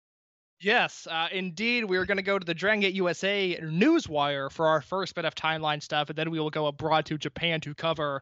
Yes, 0.63 1.07
uh, 1.09 1.27
indeed. 1.31 1.85
We're 1.85 2.05
going 2.05 2.17
to 2.17 2.23
go 2.23 2.37
to 2.37 2.45
the 2.45 2.53
Dragon 2.53 2.81
Gate 2.81 2.93
USA 2.93 3.57
Newswire 3.63 4.51
for 4.51 4.67
our 4.67 4.79
first 4.79 5.15
bit 5.15 5.25
of 5.25 5.33
timeline 5.33 5.81
stuff, 5.81 6.09
and 6.09 6.17
then 6.17 6.29
we 6.29 6.39
will 6.39 6.51
go 6.51 6.67
abroad 6.67 7.07
to 7.07 7.17
Japan 7.17 7.61
to 7.61 7.73
cover 7.73 8.21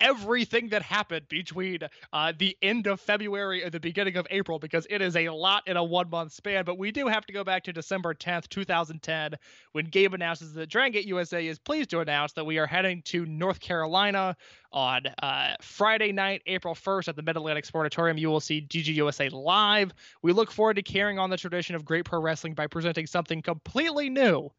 everything 0.00 0.68
that 0.68 0.82
happened 0.82 1.28
between 1.28 1.80
uh, 2.12 2.32
the 2.38 2.56
end 2.62 2.86
of 2.86 3.00
February 3.00 3.62
and 3.62 3.72
the 3.72 3.80
beginning 3.80 4.16
of 4.16 4.26
April 4.30 4.58
because 4.58 4.86
it 4.90 5.00
is 5.00 5.16
a 5.16 5.28
lot 5.28 5.66
in 5.66 5.76
a 5.76 5.84
one 5.84 6.10
month 6.10 6.32
span. 6.32 6.64
But 6.64 6.78
we 6.78 6.90
do 6.92 7.06
have 7.06 7.26
to 7.26 7.32
go 7.32 7.44
back 7.44 7.64
to 7.64 7.72
December 7.72 8.14
10th, 8.14 8.48
2010, 8.48 9.34
when 9.72 9.86
Gabe 9.86 10.14
announces 10.14 10.52
that 10.54 10.68
Dragon 10.68 11.02
USA 11.06 11.46
is 11.46 11.58
pleased 11.58 11.90
to 11.90 12.00
announce 12.00 12.32
that 12.32 12.44
we 12.44 12.58
are 12.58 12.66
heading 12.66 13.02
to 13.02 13.26
North 13.26 13.60
Carolina 13.60 14.36
on 14.72 15.02
uh, 15.22 15.54
Friday 15.60 16.12
night, 16.12 16.42
April 16.46 16.74
1st 16.74 17.08
at 17.08 17.16
the 17.16 17.22
Mid 17.22 17.36
Atlantic 17.36 17.64
Sportatorium. 17.64 18.18
You 18.18 18.28
will 18.28 18.40
see 18.40 18.60
DGUSA 18.60 19.32
live. 19.32 19.92
We 20.22 20.32
look 20.32 20.50
forward 20.50 20.76
to 20.76 20.82
carrying 20.82 21.18
on 21.18 21.30
the 21.30 21.36
tradition 21.36 21.74
of 21.74 21.84
great 21.84 22.04
pro 22.04 22.20
wrestling 22.20 22.54
by 22.54 22.66
presenting 22.66 23.06
something 23.06 23.42
completely 23.42 24.10
new 24.10 24.50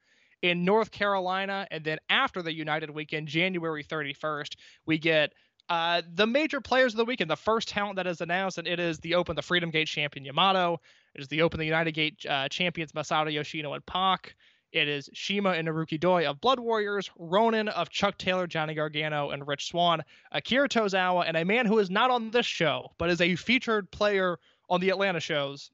in 0.42 0.66
North 0.66 0.92
Carolina. 0.92 1.68
And 1.72 1.84
then 1.84 1.98
after 2.10 2.42
the 2.42 2.54
United 2.54 2.90
weekend, 2.90 3.28
January 3.28 3.84
31st, 3.84 4.56
we 4.86 4.98
get 4.98 5.34
uh, 5.70 6.02
the 6.14 6.28
major 6.28 6.62
players 6.62 6.94
of 6.94 6.98
the 6.98 7.06
weekend. 7.06 7.30
The 7.30 7.36
first 7.36 7.68
talent 7.68 7.98
that 7.98 8.08
is 8.08 8.22
announced, 8.22 8.58
and 8.58 8.68
it 8.68 8.80
is 8.80 9.00
the 9.00 9.16
Open, 9.16 9.36
the 9.36 9.42
Freedom 9.42 9.70
Gate 9.70 9.88
champion 9.88 10.26
Yamato. 10.26 10.80
It 11.14 11.22
is 11.22 11.28
the 11.28 11.42
Open, 11.42 11.60
the 11.60 11.66
United 11.66 11.92
Gate 11.92 12.26
uh, 12.30 12.48
champions 12.48 12.92
Masato 12.94 13.32
Yoshino 13.32 13.74
and 13.74 13.86
Pac. 13.86 14.36
It 14.72 14.88
is 14.88 15.10
CIMA 15.14 15.52
and 15.52 15.68
Naruki 15.68 16.00
Doi 16.00 16.30
of 16.30 16.42
Blood 16.42 16.60
Warriors, 16.60 17.10
Ronin 17.18 17.70
of 17.70 17.90
Chuck 17.90 18.18
Taylor, 18.18 18.48
Johnny 18.48 18.74
Gargano, 18.74 19.30
and 19.32 19.48
Rich 19.48 19.70
Swann, 19.70 20.04
Akira 20.32 20.68
Tozawa, 20.68 21.24
and 21.26 21.38
a 21.38 21.46
man 21.46 21.66
who 21.66 21.80
is 21.80 21.90
not 21.90 22.12
on 22.12 22.32
this 22.32 22.46
show, 22.46 22.92
but 22.98 23.10
is 23.10 23.22
a 23.22 23.36
featured 23.38 23.90
player 23.92 24.40
on 24.70 24.82
the 24.82 24.90
Atlanta 24.90 25.22
shows. 25.22 25.72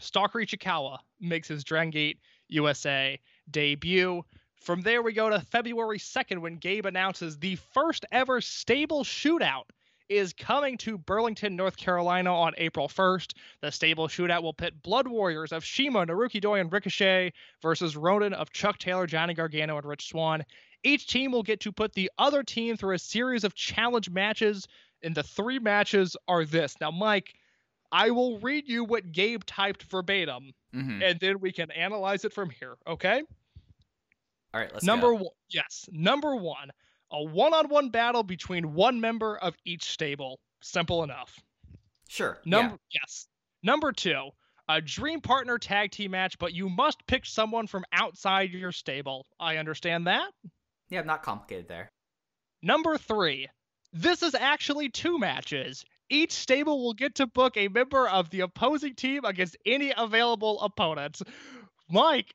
Stalker 0.00 0.38
Ichikawa 0.38 0.98
makes 1.20 1.48
his 1.48 1.64
Dragon 1.64 1.90
Gate 1.90 2.18
USA 2.48 3.18
debut. 3.50 4.24
From 4.56 4.82
there, 4.82 5.02
we 5.02 5.12
go 5.12 5.28
to 5.28 5.40
February 5.40 5.98
2nd 5.98 6.38
when 6.38 6.56
Gabe 6.56 6.86
announces 6.86 7.38
the 7.38 7.56
first 7.56 8.04
ever 8.12 8.40
stable 8.40 9.04
shootout 9.04 9.64
is 10.08 10.32
coming 10.32 10.76
to 10.78 10.98
Burlington, 10.98 11.56
North 11.56 11.76
Carolina 11.76 12.34
on 12.34 12.52
April 12.58 12.88
1st. 12.88 13.34
The 13.60 13.72
stable 13.72 14.08
shootout 14.08 14.42
will 14.42 14.52
pit 14.52 14.82
Blood 14.82 15.08
Warriors 15.08 15.52
of 15.52 15.64
CIMA, 15.64 16.06
Naruki 16.06 16.40
Doi, 16.40 16.60
and 16.60 16.72
Ricochet 16.72 17.32
versus 17.62 17.96
Ronin 17.96 18.34
of 18.34 18.52
Chuck 18.52 18.78
Taylor, 18.78 19.06
Johnny 19.06 19.34
Gargano, 19.34 19.78
and 19.78 19.86
Rich 19.86 20.08
Swann. 20.08 20.44
Each 20.84 21.06
team 21.06 21.32
will 21.32 21.42
get 21.42 21.60
to 21.60 21.72
put 21.72 21.94
the 21.94 22.10
other 22.18 22.42
team 22.42 22.76
through 22.76 22.94
a 22.94 22.98
series 22.98 23.44
of 23.44 23.54
challenge 23.54 24.10
matches, 24.10 24.66
and 25.02 25.14
the 25.14 25.22
three 25.22 25.58
matches 25.58 26.16
are 26.28 26.44
this. 26.44 26.76
Now, 26.80 26.90
Mike, 26.90 27.34
I 27.92 28.10
will 28.10 28.38
read 28.40 28.68
you 28.68 28.84
what 28.84 29.12
Gabe 29.12 29.44
typed 29.44 29.82
verbatim, 29.84 30.54
Mhm. 30.74 31.02
and 31.02 31.20
then 31.20 31.40
we 31.40 31.52
can 31.52 31.70
analyze 31.70 32.24
it 32.24 32.32
from 32.32 32.48
here, 32.50 32.76
okay? 32.86 33.22
All 34.54 34.60
right, 34.60 34.72
let's 34.72 34.84
number 34.84 35.08
go. 35.08 35.14
one, 35.24 35.34
yes, 35.50 35.88
number 35.92 36.34
one, 36.36 36.70
a 37.10 37.22
one-on-one 37.22 37.90
battle 37.90 38.22
between 38.22 38.72
one 38.74 39.00
member 39.00 39.36
of 39.36 39.54
each 39.64 39.84
stable. 39.84 40.40
Simple 40.62 41.02
enough. 41.04 41.38
Sure. 42.08 42.40
Number 42.44 42.78
yes. 42.90 43.28
Number 43.62 43.92
two, 43.92 44.30
a 44.68 44.80
dream 44.80 45.20
partner 45.20 45.58
tag 45.58 45.90
team 45.90 46.10
match, 46.12 46.38
but 46.38 46.52
you 46.54 46.68
must 46.68 47.06
pick 47.06 47.26
someone 47.26 47.66
from 47.66 47.84
outside 47.92 48.50
your 48.50 48.72
stable. 48.72 49.26
I 49.40 49.56
understand 49.58 50.06
that. 50.06 50.32
yeah. 50.42 50.50
Yeah, 50.90 51.02
not 51.02 51.22
complicated 51.22 51.68
there. 51.68 51.90
Number 52.60 52.98
three, 52.98 53.48
this 53.92 54.22
is 54.22 54.34
actually 54.34 54.90
two 54.90 55.18
matches. 55.18 55.84
Each 56.12 56.32
stable 56.32 56.84
will 56.84 56.92
get 56.92 57.14
to 57.14 57.26
book 57.26 57.56
a 57.56 57.68
member 57.68 58.06
of 58.06 58.28
the 58.28 58.40
opposing 58.40 58.94
team 58.94 59.24
against 59.24 59.56
any 59.64 59.94
available 59.96 60.60
opponents. 60.60 61.22
Mike, 61.88 62.34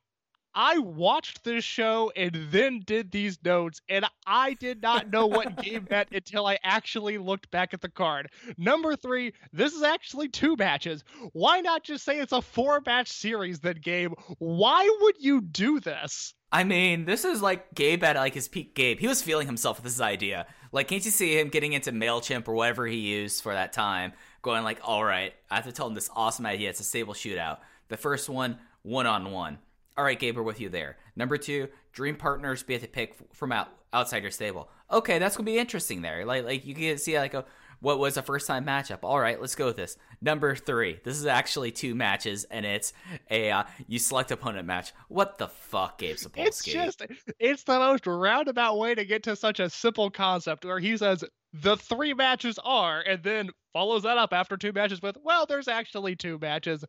I 0.55 0.79
watched 0.79 1.43
this 1.43 1.63
show 1.63 2.11
and 2.15 2.33
then 2.49 2.79
did 2.83 3.11
these 3.11 3.37
notes, 3.45 3.79
and 3.87 4.03
I 4.25 4.55
did 4.55 4.81
not 4.81 5.11
know 5.11 5.27
what 5.27 5.57
Gabe 5.63 5.91
meant 5.91 6.09
until 6.11 6.47
I 6.47 6.57
actually 6.63 7.19
looked 7.19 7.51
back 7.51 7.75
at 7.75 7.81
the 7.81 7.89
card. 7.89 8.31
Number 8.57 8.95
three, 8.95 9.33
this 9.53 9.73
is 9.75 9.83
actually 9.83 10.29
two 10.29 10.55
matches. 10.55 11.03
Why 11.33 11.61
not 11.61 11.83
just 11.83 12.03
say 12.03 12.17
it's 12.19 12.31
a 12.31 12.41
four 12.41 12.81
match 12.83 13.09
series 13.11 13.59
then, 13.59 13.77
Gabe? 13.79 14.13
Why 14.39 14.89
would 15.01 15.17
you 15.19 15.41
do 15.41 15.79
this? 15.79 16.33
I 16.51 16.63
mean, 16.63 17.05
this 17.05 17.25
is 17.25 17.41
like 17.41 17.73
Gabe 17.75 18.03
at 18.03 18.15
like 18.15 18.33
his 18.33 18.47
peak 18.47 18.73
Gabe. 18.73 18.99
He 18.99 19.07
was 19.07 19.21
feeling 19.21 19.47
himself 19.47 19.77
with 19.77 19.83
this 19.83 20.01
idea. 20.01 20.47
Like, 20.71 20.87
can't 20.87 21.03
you 21.03 21.11
see 21.11 21.39
him 21.39 21.49
getting 21.49 21.73
into 21.73 21.91
MailChimp 21.91 22.47
or 22.47 22.53
whatever 22.53 22.85
he 22.87 22.97
used 22.97 23.41
for 23.43 23.53
that 23.53 23.73
time? 23.73 24.13
Going 24.41 24.63
like, 24.63 24.79
all 24.83 25.03
right, 25.03 25.33
I 25.49 25.55
have 25.55 25.65
to 25.65 25.71
tell 25.71 25.87
him 25.87 25.93
this 25.93 26.09
awesome 26.15 26.45
idea. 26.45 26.69
It's 26.69 26.79
a 26.79 26.83
stable 26.83 27.13
shootout. 27.13 27.59
The 27.89 27.97
first 27.97 28.29
one, 28.29 28.59
one 28.83 29.07
on 29.07 29.31
one. 29.31 29.59
All 29.97 30.03
right, 30.03 30.19
Gabe, 30.19 30.37
we're 30.37 30.43
with 30.43 30.61
you 30.61 30.69
there. 30.69 30.97
Number 31.15 31.37
two, 31.37 31.67
dream 31.91 32.15
partners 32.15 32.63
be 32.63 32.75
able 32.75 32.85
to 32.85 32.91
pick 32.91 33.15
from 33.33 33.51
out 33.51 33.69
outside 33.91 34.21
your 34.21 34.31
stable. 34.31 34.69
Okay, 34.91 35.19
that's 35.19 35.35
gonna 35.35 35.45
be 35.45 35.57
interesting 35.57 36.01
there. 36.01 36.23
Like, 36.25 36.45
like 36.45 36.65
you 36.65 36.75
can 36.75 36.97
see 36.97 37.17
like 37.17 37.33
a 37.33 37.45
what 37.79 37.99
was 37.99 38.17
a 38.17 38.21
first 38.21 38.47
time 38.47 38.65
matchup. 38.65 38.99
All 39.03 39.19
right, 39.19 39.39
let's 39.39 39.55
go 39.55 39.65
with 39.67 39.75
this. 39.75 39.97
Number 40.21 40.55
three. 40.55 40.99
This 41.03 41.17
is 41.17 41.25
actually 41.25 41.71
two 41.71 41.95
matches, 41.95 42.45
and 42.45 42.65
it's 42.65 42.93
a 43.29 43.51
uh, 43.51 43.63
you 43.87 43.99
select 43.99 44.31
opponent 44.31 44.65
match. 44.65 44.93
What 45.07 45.37
the 45.37 45.47
fuck, 45.47 45.99
Gabe 45.99 46.15
Sapolsky? 46.15 46.47
It's 46.47 46.63
just 46.63 47.05
it's 47.39 47.63
the 47.63 47.79
most 47.79 48.07
roundabout 48.07 48.77
way 48.77 48.95
to 48.95 49.05
get 49.05 49.23
to 49.23 49.35
such 49.35 49.59
a 49.59 49.69
simple 49.69 50.09
concept 50.09 50.65
where 50.65 50.79
he 50.79 50.97
says 50.97 51.23
the 51.53 51.77
three 51.77 52.13
matches 52.13 52.59
are 52.63 53.01
and 53.01 53.23
then 53.23 53.49
follows 53.77 54.01
that 54.01 54.17
up 54.17 54.33
after 54.33 54.57
two 54.57 54.71
matches 54.73 55.03
with 55.03 55.15
well 55.23 55.45
there's 55.45 55.67
actually 55.67 56.15
two 56.15 56.39
matches. 56.39 56.83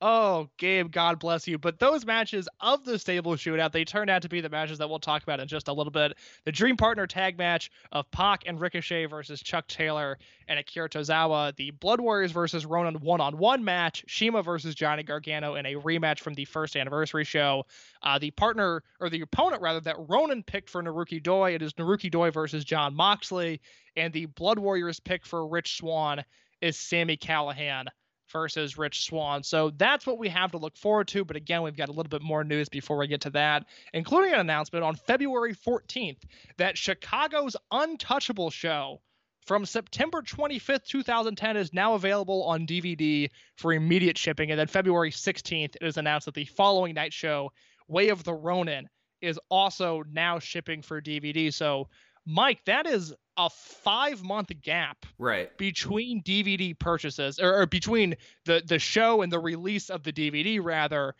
Oh 0.00 0.48
gabe 0.56 0.90
god 0.90 1.20
bless 1.20 1.46
you. 1.46 1.56
But 1.56 1.78
those 1.78 2.04
matches 2.04 2.48
of 2.58 2.84
the 2.84 2.98
stable 2.98 3.36
shootout 3.36 3.70
they 3.70 3.84
turned 3.84 4.10
out 4.10 4.22
to 4.22 4.28
be 4.28 4.40
the 4.40 4.48
matches 4.48 4.78
that 4.78 4.90
we'll 4.90 4.98
talk 4.98 5.22
about 5.22 5.38
in 5.38 5.46
just 5.46 5.68
a 5.68 5.72
little 5.72 5.92
bit. 5.92 6.18
The 6.44 6.50
dream 6.50 6.76
partner 6.76 7.06
tag 7.06 7.38
match 7.38 7.70
of 7.92 8.10
Pac 8.10 8.42
and 8.46 8.60
Ricochet 8.60 9.04
versus 9.04 9.40
Chuck 9.40 9.68
Taylor 9.68 10.18
and 10.48 10.58
Akira 10.58 10.88
Tozawa, 10.88 11.54
the 11.54 11.70
Blood 11.70 12.00
Warriors 12.00 12.32
versus 12.32 12.66
Ronin 12.66 12.96
one-on-one 12.96 13.62
match, 13.62 14.04
CIMA 14.08 14.42
versus 14.42 14.74
Johnny 14.74 15.04
Gargano 15.04 15.54
in 15.54 15.64
a 15.64 15.76
rematch 15.76 16.18
from 16.18 16.34
the 16.34 16.44
first 16.44 16.74
anniversary 16.74 17.22
show. 17.22 17.64
Uh, 18.02 18.18
the 18.18 18.32
partner 18.32 18.82
or 18.98 19.08
the 19.08 19.20
opponent 19.20 19.62
rather 19.62 19.80
that 19.80 20.08
Ronin 20.08 20.42
picked 20.42 20.68
for 20.68 20.82
Naruki 20.82 21.22
Doi, 21.22 21.54
it 21.54 21.62
is 21.62 21.74
Naruki 21.74 22.10
Doi 22.10 22.32
versus 22.32 22.64
Jon 22.64 22.96
Moxley, 22.96 23.60
and 23.96 24.12
the 24.12 24.26
Blood 24.26 24.58
Warriors 24.58 24.98
pick 24.98 25.24
for 25.24 25.46
Rich 25.46 25.76
Swann 25.76 26.24
is 26.62 26.78
Sami 26.78 27.18
Callihan 27.18 27.86
versus 28.32 28.78
Rich 28.78 29.04
Swan. 29.04 29.42
So 29.42 29.70
that's 29.76 30.06
what 30.06 30.18
we 30.18 30.28
have 30.30 30.52
to 30.52 30.58
look 30.58 30.76
forward 30.76 31.08
to. 31.08 31.24
But 31.24 31.36
again, 31.36 31.62
we've 31.62 31.76
got 31.76 31.90
a 31.90 31.92
little 31.92 32.08
bit 32.08 32.22
more 32.22 32.44
news 32.44 32.68
before 32.70 32.96
we 32.96 33.06
get 33.06 33.20
to 33.22 33.30
that, 33.30 33.66
including 33.92 34.32
an 34.32 34.40
announcement 34.40 34.84
on 34.84 34.94
February 34.94 35.54
14th 35.54 36.22
that 36.56 36.78
Chicago's 36.78 37.56
Untouchable 37.70 38.50
show 38.50 39.02
from 39.44 39.66
September 39.66 40.22
25th, 40.22 40.84
2010 40.86 41.56
is 41.56 41.72
now 41.72 41.94
available 41.94 42.44
on 42.44 42.66
DVD 42.66 43.28
for 43.56 43.72
immediate 43.72 44.16
shipping. 44.16 44.50
And 44.50 44.58
then 44.58 44.68
February 44.68 45.10
16th, 45.10 45.76
it 45.80 45.84
is 45.84 45.96
announced 45.96 46.26
that 46.26 46.34
the 46.34 46.44
following 46.44 46.94
night 46.94 47.12
show, 47.12 47.52
Way 47.88 48.10
of 48.10 48.22
the 48.24 48.32
Ronin, 48.32 48.88
is 49.20 49.38
also 49.48 50.04
now 50.10 50.38
shipping 50.38 50.82
for 50.82 51.00
DVD. 51.00 51.52
So, 51.52 51.88
Mike, 52.26 52.64
that 52.66 52.86
is 52.86 53.14
a 53.36 53.48
five 53.50 54.22
month 54.22 54.50
gap 54.62 55.06
right. 55.18 55.56
between 55.56 56.22
DVD 56.22 56.78
purchases 56.78 57.38
or, 57.40 57.62
or 57.62 57.66
between 57.66 58.14
the 58.44 58.62
the 58.66 58.78
show 58.78 59.22
and 59.22 59.32
the 59.32 59.38
release 59.38 59.90
of 59.90 60.02
the 60.02 60.12
DVD 60.12 60.62
rather 60.62 61.14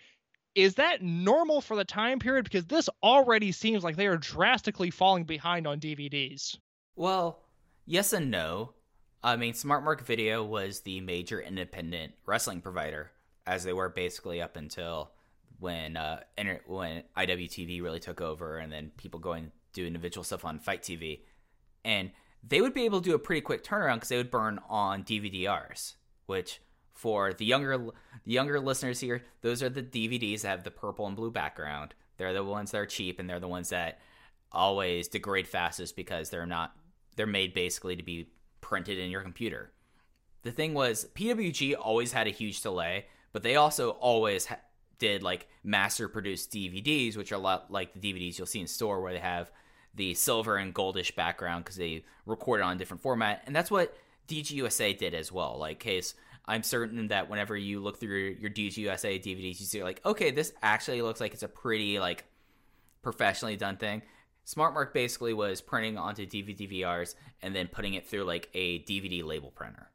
is 0.55 0.75
that 0.75 1.03
normal 1.03 1.61
for 1.61 1.77
the 1.77 1.85
time 1.85 2.19
period 2.19 2.45
because 2.45 2.67
this 2.67 2.89
already 3.03 3.53
seems 3.53 3.83
like 3.83 3.97
they 3.97 4.07
are 4.07 4.19
drastically 4.19 4.91
falling 4.91 5.25
behind 5.25 5.67
on 5.67 5.81
DVDs. 5.81 6.59
Well, 6.95 7.41
yes 7.87 8.13
and 8.13 8.31
no. 8.31 8.75
I 9.25 9.37
mean, 9.37 9.55
smartmark 9.55 10.03
Video 10.03 10.45
was 10.45 10.81
the 10.81 11.01
major 11.01 11.41
independent 11.41 12.13
wrestling 12.27 12.61
provider, 12.61 13.13
as 13.47 13.65
they 13.65 13.73
were 13.73 13.89
basically 13.89 14.43
up 14.43 14.57
until 14.57 15.13
when 15.59 15.97
uh, 15.97 16.21
inter- 16.37 16.61
when 16.67 17.05
IWTV 17.17 17.83
really 17.83 18.01
took 18.01 18.21
over, 18.21 18.59
and 18.59 18.71
then 18.71 18.91
people 18.97 19.21
going 19.21 19.53
do 19.73 19.87
individual 19.87 20.25
stuff 20.25 20.45
on 20.45 20.59
FITE 20.59 20.83
TV, 20.83 21.21
and 21.85 22.11
they 22.43 22.61
would 22.61 22.75
be 22.75 22.85
able 22.85 23.01
to 23.01 23.11
do 23.11 23.15
a 23.15 23.19
pretty 23.19 23.41
quick 23.41 23.65
turnaround 23.65 23.95
because 23.95 24.09
they 24.09 24.17
would 24.17 24.31
burn 24.31 24.59
on 24.69 25.05
DVDRs, 25.05 25.95
which 26.27 26.61
for 26.93 27.33
the 27.33 27.45
younger 27.45 27.79
the 27.79 28.33
younger 28.33 28.61
listeners 28.61 29.01
here, 29.01 29.23
those 29.41 29.63
are 29.63 29.69
the 29.69 29.83
DVDs 29.83 30.43
that 30.43 30.49
have 30.49 30.65
the 30.65 30.71
purple 30.71 31.07
and 31.07 31.17
blue 31.17 31.31
background. 31.31 31.95
They're 32.17 32.33
the 32.33 32.45
ones 32.45 32.71
that 32.71 32.79
are 32.79 32.87
cheap, 32.87 33.19
and 33.19 33.29
they're 33.29 33.41
the 33.41 33.49
ones 33.49 33.71
that 33.71 34.01
always 34.51 35.09
degrade 35.09 35.49
fastest 35.49 35.97
because 35.97 36.31
they're 36.31 36.47
not 36.47 36.77
they're 37.17 37.27
made 37.27 37.55
basically 37.55 37.97
to 37.97 38.03
be 38.03 38.29
printed 38.61 38.99
in 38.99 39.11
your 39.11 39.23
computer. 39.23 39.73
The 40.43 40.51
thing 40.51 40.75
was, 40.75 41.07
PWG 41.15 41.75
always 41.79 42.13
had 42.13 42.27
a 42.27 42.31
huge 42.31 42.61
delay, 42.63 43.07
but 43.33 43.43
they 43.43 43.57
also 43.57 43.91
always 43.91 44.47
ha- 44.47 44.59
did 44.99 45.23
like 45.23 45.49
master 45.63 46.09
produced 46.09 46.53
DVDs, 46.53 47.17
which 47.17 47.33
are 47.33 47.37
a 47.37 47.39
lot 47.39 47.71
like 47.71 47.93
the 47.93 48.01
DVDs 48.01 48.39
you'll 48.39 48.47
see 48.47 48.61
in 48.61 48.67
store 48.67 49.01
where 49.01 49.13
they 49.13 49.19
have 49.19 49.51
the 49.95 50.15
silver 50.15 50.57
and 50.57 50.75
goldish 50.75 51.15
background 51.15 51.65
because 51.65 51.77
they 51.77 52.05
recorded 52.27 52.65
on 52.65 52.77
a 52.77 52.79
different 52.79 53.03
format. 53.03 53.43
And 53.47 53.55
that's 53.55 53.71
what 53.71 53.97
DGUSA 54.29 54.99
did 54.99 55.15
as 55.15 55.31
well. 55.31 55.59
Like, 55.59 55.79
case 55.79 56.15
I'm 56.47 56.63
certain 56.63 57.09
that 57.09 57.31
whenever 57.31 57.57
you 57.57 57.81
look 57.81 58.01
through 58.01 58.17
your, 58.17 58.33
your 58.33 58.51
DGUSA 58.51 59.23
DVDs, 59.23 59.61
you 59.61 59.67
see 59.67 59.83
like, 59.83 60.01
okay, 60.05 60.31
this 60.31 60.53
actually 60.63 61.03
looks 61.03 61.21
like 61.21 61.33
it's 61.33 61.43
a 61.43 61.49
pretty 61.49 61.99
like 61.99 62.25
professionally 63.03 63.57
done 63.57 63.77
thing. 63.77 64.03
SmartMark 64.47 64.93
basically 64.93 65.35
was 65.35 65.61
printing 65.61 65.97
onto 65.97 66.27
DVD 66.27 66.71
VRs 66.71 67.15
and 67.43 67.55
then 67.55 67.69
putting 67.69 67.95
it 67.95 68.09
through 68.09 68.25
like 68.25 68.49
a 68.55 68.81
DVD 68.81 69.23
label 69.25 69.53
printer. 69.53 69.89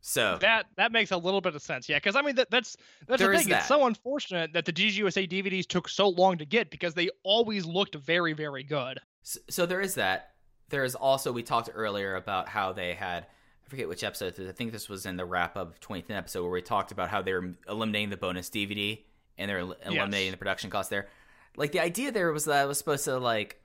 So 0.00 0.38
That 0.40 0.64
that 0.76 0.92
makes 0.92 1.10
a 1.10 1.16
little 1.18 1.42
bit 1.42 1.54
of 1.54 1.60
sense, 1.60 1.86
yeah. 1.86 1.98
Because 1.98 2.16
I 2.16 2.22
mean, 2.22 2.34
that, 2.36 2.50
that's 2.50 2.78
that's 3.06 3.20
the 3.20 3.36
thing. 3.36 3.48
that. 3.50 3.58
It's 3.58 3.68
so 3.68 3.86
unfortunate 3.86 4.54
that 4.54 4.64
the 4.64 4.72
DGUSA 4.72 5.28
DVDs 5.28 5.66
took 5.66 5.90
so 5.90 6.08
long 6.08 6.38
to 6.38 6.46
get 6.46 6.70
because 6.70 6.94
they 6.94 7.10
always 7.22 7.66
looked 7.66 7.96
very, 7.96 8.32
very 8.32 8.62
good. 8.62 8.98
So, 9.22 9.40
so 9.48 9.66
there 9.66 9.80
is 9.80 9.94
that. 9.94 10.32
There 10.68 10.84
is 10.84 10.94
also 10.94 11.32
we 11.32 11.42
talked 11.42 11.70
earlier 11.74 12.14
about 12.16 12.48
how 12.48 12.72
they 12.72 12.94
had 12.94 13.26
I 13.66 13.68
forget 13.68 13.88
which 13.88 14.04
episode. 14.04 14.34
I 14.48 14.52
think 14.52 14.72
this 14.72 14.88
was 14.88 15.06
in 15.06 15.16
the 15.16 15.24
wrap 15.24 15.56
up 15.56 15.78
20th 15.80 16.10
episode 16.10 16.42
where 16.42 16.50
we 16.50 16.62
talked 16.62 16.92
about 16.92 17.08
how 17.08 17.22
they 17.22 17.32
were 17.32 17.54
eliminating 17.68 18.10
the 18.10 18.16
bonus 18.16 18.50
DVD 18.50 19.00
and 19.38 19.48
they're 19.48 19.58
eliminating 19.60 20.26
Yes. 20.26 20.30
the 20.32 20.36
production 20.36 20.70
cost 20.70 20.90
there. 20.90 21.08
Like 21.56 21.72
the 21.72 21.80
idea 21.80 22.12
there 22.12 22.32
was 22.32 22.44
that 22.46 22.64
it 22.64 22.68
was 22.68 22.78
supposed 22.78 23.04
to 23.04 23.18
like 23.18 23.60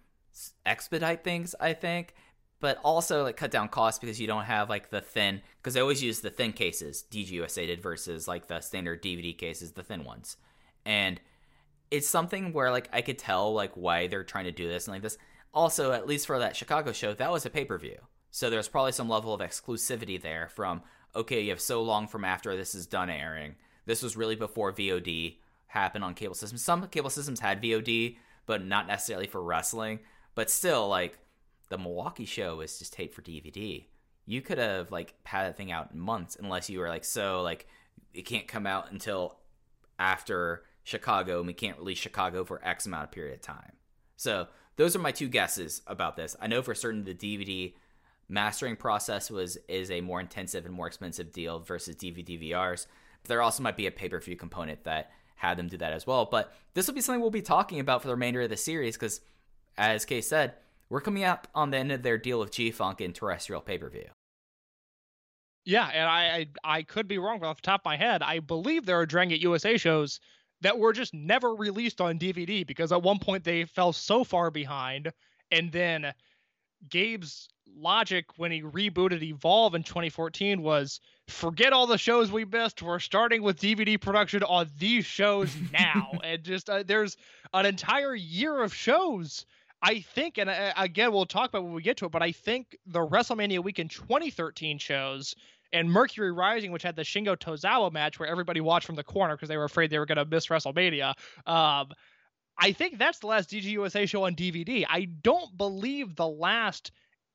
expedite 0.66 1.24
things, 1.24 1.56
I 1.60 1.74
think, 1.74 2.14
but 2.60 2.80
also 2.84 3.24
like 3.24 3.38
cut 3.38 3.52
down 3.52 3.70
costs 3.70 4.00
because 4.00 4.20
you 4.20 4.28
don't 4.28 4.46
have 4.46 4.70
like 4.70 4.90
the 4.90 5.02
thin 5.02 5.42
because 5.58 5.74
they 5.74 5.82
always 5.82 6.04
use 6.04 6.20
the 6.22 6.30
thin 6.30 6.54
cases 6.54 7.04
DGUSA 7.12 7.68
did 7.68 7.82
versus 7.82 8.28
like 8.28 8.48
the 8.48 8.62
standard 8.62 9.02
DVD 9.04 9.38
cases, 9.38 9.72
the 9.74 9.84
thin 9.84 10.04
ones, 10.04 10.38
and 10.86 11.20
it's 11.92 12.08
something 12.08 12.54
where 12.54 12.72
like 12.72 12.90
I 12.92 13.02
could 13.02 13.18
tell 13.20 13.54
like 13.54 13.74
why 13.76 14.08
they're 14.08 14.24
trying 14.24 14.46
to 14.46 14.52
do 14.52 14.68
this 14.68 14.88
and 14.88 14.96
like 14.96 15.02
this. 15.04 15.18
Also, 15.56 15.94
at 15.94 16.06
least 16.06 16.28
for 16.28 16.38
that 16.38 16.56
Chicago 16.56 16.92
show, 16.92 17.14
that 17.14 17.32
was 17.32 17.46
a 17.46 17.50
pay 17.50 17.64
per 17.64 17.78
view, 17.78 17.98
so 18.30 18.50
there's 18.50 18.68
probably 18.68 18.92
some 18.92 19.08
level 19.08 19.34
of 19.34 19.40
exclusivity 19.40 20.22
there. 20.22 20.50
From 20.54 20.84
okay, 21.16 21.42
you 21.42 21.50
have 21.52 21.62
so 21.62 21.82
long 21.82 22.08
from 22.08 22.26
after 22.26 22.56
this 22.56 22.76
is 22.76 22.86
done 22.86 23.10
airing. 23.10 23.56
This 23.86 24.04
was 24.04 24.18
really 24.18 24.36
before 24.36 24.74
VOD 24.74 25.38
happened 25.68 26.04
on 26.04 26.14
cable 26.14 26.36
systems. 26.36 26.62
Some 26.62 26.86
cable 26.88 27.10
systems 27.10 27.40
had 27.40 27.62
VOD, 27.62 28.18
but 28.46 28.66
not 28.66 28.88
necessarily 28.88 29.28
for 29.28 29.42
wrestling. 29.42 30.00
But 30.36 30.50
still, 30.50 30.90
like 30.90 31.18
the 31.70 31.78
Milwaukee 31.78 32.26
show 32.26 32.60
is 32.60 32.78
just 32.78 32.92
taped 32.92 33.16
for 33.16 33.22
DVD. 33.22 33.86
You 34.26 34.42
could 34.42 34.58
have 34.58 34.92
like 34.92 35.14
had 35.24 35.46
that 35.46 35.56
thing 35.56 35.72
out 35.72 35.92
in 35.94 36.00
months, 36.00 36.36
unless 36.38 36.70
you 36.70 36.80
were 36.80 36.90
like 36.90 37.06
so 37.06 37.42
like 37.44 37.66
it 38.14 38.24
can't 38.24 38.48
come 38.48 38.68
out 38.68 38.92
until 38.92 39.38
after 39.98 40.64
Chicago, 40.84 41.38
and 41.38 41.48
we 41.48 41.54
can't 41.54 41.78
release 41.78 41.98
Chicago 41.98 42.44
for 42.44 42.60
X 42.62 42.86
amount 42.86 43.06
of 43.06 43.12
period 43.12 43.36
of 43.36 43.42
time. 43.42 43.72
So 44.18 44.48
those 44.78 44.96
are 44.96 45.00
my 45.00 45.12
two 45.12 45.28
guesses 45.28 45.82
about 45.88 46.16
this. 46.16 46.36
I 46.42 46.48
know 46.48 46.62
for 46.62 46.76
certain 46.76 47.04
the 47.04 47.14
DVD 47.14 47.74
mastering 48.28 48.76
process 48.76 49.30
was 49.30 49.58
is 49.68 49.92
a 49.92 50.02
more 50.02 50.20
intensive 50.20 50.66
and 50.66 50.74
more 50.74 50.88
expensive 50.88 51.32
deal 51.32 51.60
versus 51.60 51.96
DVD 51.96 52.52
VRs. 52.52 52.88
But 53.22 53.30
there 53.30 53.42
also 53.42 53.64
might 53.64 53.78
be 53.78 53.88
a 53.88 53.92
pay 53.92 54.10
per 54.10 54.20
view 54.20 54.36
component 54.36 54.84
that 54.84 55.12
had 55.36 55.58
them 55.58 55.68
do 55.68 55.78
that 55.78 55.94
as 55.94 56.08
well. 56.08 56.26
But 56.26 56.54
this 56.74 56.88
will 56.88 56.94
be 56.94 57.02
something 57.02 57.22
we'll 57.22 57.32
be 57.32 57.42
talking 57.42 57.80
about 57.80 58.02
for 58.02 58.08
the 58.08 58.14
remainder 58.14 58.42
of 58.42 58.50
the 58.50 58.58
series 58.58 58.96
because, 58.96 59.22
as 59.78 60.06
Kay 60.06 60.22
said, 60.22 60.54
we're 60.90 61.02
coming 61.02 61.24
up 61.24 61.48
on 61.54 61.72
the 61.72 61.78
end 61.78 61.92
of 61.92 62.04
their 62.04 62.18
deal 62.18 62.40
with 62.40 62.52
G 62.52 62.72
Funk 62.72 63.02
and 63.02 63.14
terrestrial 63.14 63.62
pay 63.62 63.78
per 63.78 63.90
view. 63.90 64.08
Yeah, 65.66 65.88
and 65.88 66.08
I, 66.08 66.48
I 66.64 66.78
I 66.78 66.84
could 66.84 67.08
be 67.08 67.18
wrong, 67.18 67.40
but 67.40 67.48
off 67.48 67.58
the 67.58 67.66
top 67.66 67.82
of 67.82 67.86
my 67.86 67.98
head, 67.98 68.22
I 68.22 68.40
believe 68.40 68.86
there 68.86 69.00
are 69.00 69.06
Dragon 69.06 69.30
Gate 69.30 69.42
USA 69.42 69.78
shows 69.78 70.20
that 70.66 70.80
were 70.80 70.94
just 70.94 71.14
never 71.14 71.54
released 71.54 72.02
on 72.02 72.18
DVD 72.18 72.66
because 72.66 72.92
at 72.92 73.04
one 73.04 73.20
point 73.20 73.44
they 73.44 73.66
fell 73.66 73.94
so 73.94 74.24
far 74.24 74.50
behind, 74.50 75.14
and 75.52 75.72
then 75.72 76.12
Gabe's 76.90 77.48
logic 77.78 78.26
when 78.38 78.52
he 78.52 78.64
rebooted 78.64 79.22
Evolve 79.22 79.76
in 79.76 79.84
2014 79.84 80.64
was 80.64 81.02
forget 81.28 81.72
all 81.72 81.86
the 81.86 82.00
shows 82.00 82.32
we 82.32 82.46
missed. 82.46 82.82
We're 82.82 82.98
starting 82.98 83.44
with 83.44 83.60
DVD 83.60 84.02
production 84.02 84.42
on 84.42 84.68
these 84.80 85.06
shows 85.06 85.56
now, 85.72 86.14
and 86.24 86.42
just 86.42 86.68
uh, 86.68 86.82
there's 86.82 87.16
an 87.54 87.68
entire 87.68 88.16
year 88.16 88.64
of 88.64 88.74
shows. 88.74 89.46
I 89.84 90.00
think, 90.00 90.40
and 90.40 90.50
uh, 90.50 90.74
again, 90.78 91.14
we'll 91.14 91.28
talk 91.28 91.50
about 91.50 91.64
when 91.64 91.74
we 91.74 91.84
get 91.84 91.98
to 91.98 92.06
it, 92.06 92.12
but 92.12 92.24
I 92.24 92.32
think 92.32 92.76
the 92.88 93.06
WrestleMania 93.06 93.64
weekend 93.64 93.92
2013 93.92 94.80
shows 94.80 95.36
and 95.74 95.92
Mercury 95.92 96.32
Rising, 96.32 96.72
which 96.72 96.84
had 96.84 96.96
the 96.96 97.04
Shingo 97.04 97.36
Tozawa 97.36 97.92
match 97.92 98.20
where 98.20 98.30
everybody 98.30 98.62
watched 98.62 98.86
from 98.86 98.96
the 98.96 99.04
corner 99.04 99.36
because 99.36 99.50
they 99.50 99.58
were 99.58 99.66
afraid 99.66 99.90
they 99.90 100.00
were 100.00 100.06
going 100.06 100.18
to 100.18 100.26
miss 100.26 100.48
WrestleMania. 100.48 101.14
Um, 101.46 101.90
I 102.58 102.72
think 102.72 102.98
that's 102.98 103.20
the 103.20 103.28
last 103.28 103.50
DGUSA 103.50 104.08
show 104.08 104.26
on 104.26 104.36
DVD. 104.36 104.86
I 104.88 105.06
don't 105.06 105.58
believe 105.58 106.16
the 106.16 106.28
last 106.28 106.92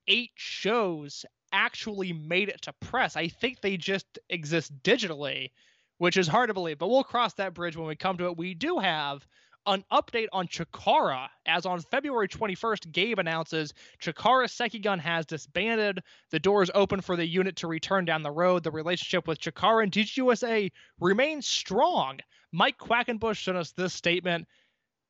eight 0.08 0.32
shows 0.34 1.24
actually 1.52 2.12
made 2.12 2.48
it 2.48 2.62
to 2.62 2.72
press. 2.80 3.16
I 3.16 3.28
think 3.28 3.60
they 3.60 3.76
just 3.76 4.18
exist 4.28 4.72
digitally, 4.82 5.50
which 5.98 6.16
is 6.16 6.28
hard 6.28 6.48
to 6.48 6.54
believe. 6.54 6.78
But 6.78 6.88
we'll 6.88 7.04
cross 7.04 7.34
that 7.34 7.54
bridge 7.54 7.76
when 7.76 7.86
we 7.86 7.96
come 7.96 8.16
to 8.18 8.26
it. 8.26 8.36
We 8.36 8.54
do 8.54 8.78
have 8.78 9.26
an 9.66 9.84
update 9.92 10.28
on 10.32 10.48
Chikara, 10.48 11.28
as 11.46 11.66
on 11.66 11.80
February 11.80 12.28
21st, 12.28 12.92
Gabe 12.92 13.18
announces 13.18 13.74
Chikara 14.00 14.46
Sekigun 14.46 14.98
has 15.00 15.26
disbanded. 15.26 16.00
The 16.30 16.38
doors 16.38 16.70
open 16.74 17.00
for 17.00 17.16
the 17.16 17.26
unit 17.26 17.56
to 17.56 17.66
return 17.66 18.04
down 18.04 18.22
the 18.22 18.30
road. 18.30 18.62
The 18.62 18.70
relationship 18.70 19.28
with 19.28 19.40
Chikara 19.40 19.82
and 19.82 19.92
DGUSA 19.92 20.70
remains 21.00 21.46
strong. 21.46 22.18
Mike 22.52 22.78
Quackenbush 22.78 23.44
sent 23.44 23.56
us 23.56 23.72
this 23.72 23.94
statement. 23.94 24.46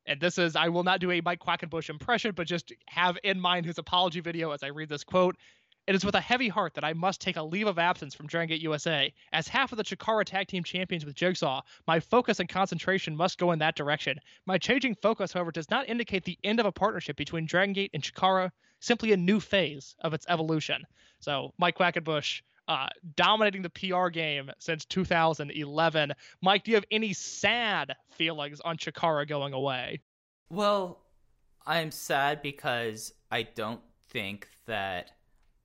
And 0.07 0.21
this 0.21 0.39
is, 0.39 0.57
I 0.57 0.69
will 0.69 0.83
not 0.83 1.01
do 1.01 1.11
a 1.11 1.21
Mike 1.21 1.41
Quackenbush 1.41 1.91
impression, 1.91 2.33
but 2.35 2.47
just 2.47 2.73
have 2.89 3.17
in 3.23 3.41
mind 3.41 3.67
his 3.67 3.79
apology 3.79 4.21
video 4.21 4.51
as 4.51 4.63
I 4.63 4.69
read 4.69 4.89
this 4.89 5.05
quote. 5.05 5.37
It 5.87 5.95
is 5.95 6.05
with 6.05 6.15
a 6.15 6.21
heavy 6.21 6.49
heart 6.49 6.75
that 6.75 6.85
I 6.85 6.93
must 6.93 7.21
take 7.21 7.37
a 7.37 7.43
leave 7.43 7.67
of 7.67 7.79
absence 7.79 8.15
from 8.15 8.27
Dragon 8.27 8.49
Gate 8.49 8.61
USA. 8.63 9.13
As 9.33 9.49
half 9.49 9.73
of 9.73 9.79
the 9.79 9.85
Chikara 9.85 10.25
Tag 10.25 10.47
Team 10.47 10.63
Champions 10.63 11.05
with 11.05 11.17
Jigsaw, 11.17 11.63
my 11.87 11.99
focus 11.99 12.39
and 12.39 12.49
concentration 12.49 13.17
must 13.17 13.39
go 13.39 13.51
in 13.53 13.59
that 13.59 13.77
direction. 13.77 14.21
My 14.47 14.59
changing 14.59 14.95
focus, 14.97 15.33
however, 15.33 15.51
does 15.51 15.71
not 15.71 15.89
indicate 15.89 16.25
the 16.25 16.39
end 16.45 16.61
of 16.61 16.67
a 16.67 16.73
partnership 16.73 17.17
between 17.17 17.47
Dragon 17.47 17.73
Gate 17.73 17.91
and 17.95 18.03
Chikara, 18.03 18.51
simply 18.81 19.13
a 19.13 19.17
new 19.17 19.41
phase 19.41 19.97
of 20.01 20.15
its 20.15 20.27
evolution. 20.29 20.85
So, 21.19 21.53
Mike 21.59 21.79
Quackenbush 21.79 22.43
uh, 22.69 22.89
dominating 23.17 23.63
the 23.63 23.71
PR 23.71 24.09
game 24.11 24.51
since 24.59 24.85
2011. 24.85 26.13
Mike, 26.41 26.63
do 26.63 26.71
you 26.71 26.77
have 26.77 26.85
any 26.93 27.13
sad 27.13 27.97
feelings 28.13 28.61
on 28.61 28.77
Chikara 28.77 29.27
going 29.27 29.55
away? 29.55 30.01
Well, 30.51 31.01
I'm 31.67 31.91
sad 31.91 32.43
because 32.43 33.13
I 33.31 33.43
don't 33.43 33.81
think 34.11 34.49
that 34.67 35.11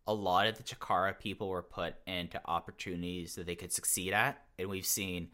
a 0.08 0.14
lot 0.14 0.48
of 0.48 0.58
the 0.58 0.64
Chikara 0.64 1.18
people 1.18 1.50
were 1.50 1.64
put 1.64 1.96
into 2.06 2.40
opportunities 2.46 3.36
that 3.36 3.46
they 3.46 3.56
could 3.56 3.72
succeed 3.72 4.14
at, 4.14 4.42
and 4.60 4.70
we've 4.70 4.86
seen 4.86 5.30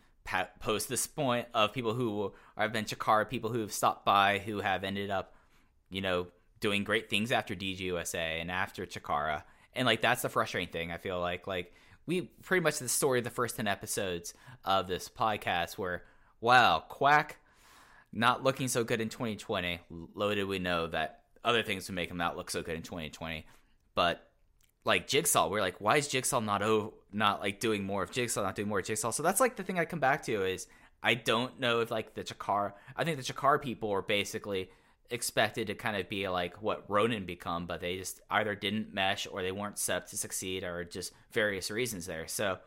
post 0.59 0.87
this 0.87 1.07
point 1.07 1.47
of 1.53 1.73
people 1.73 1.93
who 1.93 2.31
have 2.55 2.71
been 2.71 2.85
Chikara 2.85 3.27
people 3.27 3.49
who 3.49 3.59
have 3.59 3.73
stopped 3.73 4.05
by 4.05 4.39
who 4.39 4.59
have 4.59 4.83
ended 4.83 5.09
up, 5.09 5.33
you 5.89 5.99
know, 6.01 6.27
doing 6.59 6.83
great 6.83 7.09
things 7.09 7.31
after 7.31 7.55
DGUSA 7.55 8.39
and 8.39 8.51
after 8.51 8.85
Chikara, 8.85 9.43
and 9.73 9.85
like 9.85 10.01
that's 10.01 10.21
the 10.21 10.29
frustrating 10.29 10.71
thing. 10.71 10.91
I 10.91 10.97
feel 10.97 11.19
like 11.19 11.47
like 11.47 11.73
we 12.05 12.21
pretty 12.43 12.61
much 12.61 12.79
the 12.79 12.89
story 12.89 13.19
of 13.19 13.25
the 13.25 13.29
first 13.29 13.57
ten 13.57 13.67
episodes 13.67 14.33
of 14.63 14.87
this 14.87 15.09
podcast 15.09 15.77
where 15.77 16.03
wow 16.39 16.83
quack 16.87 17.37
not 18.13 18.43
looking 18.43 18.67
so 18.67 18.83
good 18.83 19.01
in 19.01 19.09
2020. 19.09 19.79
Little 20.13 20.35
did 20.35 20.43
we 20.47 20.59
know 20.59 20.87
that 20.87 21.21
other 21.43 21.63
things 21.63 21.87
would 21.87 21.95
make 21.95 22.11
him 22.11 22.17
not 22.17 22.37
look 22.37 22.51
so 22.51 22.61
good 22.61 22.75
in 22.75 22.81
2020. 22.81 23.45
But 23.95 24.27
like 24.83 25.07
Jigsaw, 25.07 25.49
we're 25.49 25.61
like, 25.61 25.79
why 25.79 25.97
is 25.97 26.07
Jigsaw 26.07 26.39
not 26.39 26.61
oh 26.61 26.93
not 27.11 27.41
like 27.41 27.59
doing 27.59 27.83
more 27.83 28.03
of 28.03 28.11
Jigsaw, 28.11 28.41
not 28.43 28.55
doing 28.55 28.67
more 28.67 28.79
of 28.79 28.85
Jigsaw? 28.85 29.11
So 29.11 29.23
that's 29.23 29.39
like 29.39 29.55
the 29.55 29.63
thing 29.63 29.79
I 29.79 29.85
come 29.85 29.99
back 29.99 30.23
to 30.23 30.43
is 30.43 30.67
I 31.03 31.13
don't 31.15 31.59
know 31.59 31.81
if 31.81 31.91
like 31.91 32.13
the 32.13 32.23
Chikara, 32.23 32.73
I 32.95 33.03
think 33.03 33.17
the 33.17 33.33
Chikara 33.33 33.61
people 33.61 33.91
are 33.91 34.01
basically 34.01 34.69
expected 35.09 35.67
to 35.67 35.75
kind 35.75 35.97
of 35.97 36.09
be 36.09 36.27
like 36.29 36.61
what 36.61 36.85
Ronin 36.89 37.25
become, 37.25 37.65
but 37.65 37.81
they 37.81 37.97
just 37.97 38.21
either 38.29 38.55
didn't 38.55 38.93
mesh 38.93 39.27
or 39.29 39.41
they 39.41 39.51
weren't 39.51 39.77
set 39.77 39.97
up 39.97 40.07
to 40.09 40.17
succeed 40.17 40.63
or 40.63 40.83
just 40.83 41.11
various 41.31 41.69
reasons 41.69 42.05
there. 42.05 42.27
So 42.27 42.57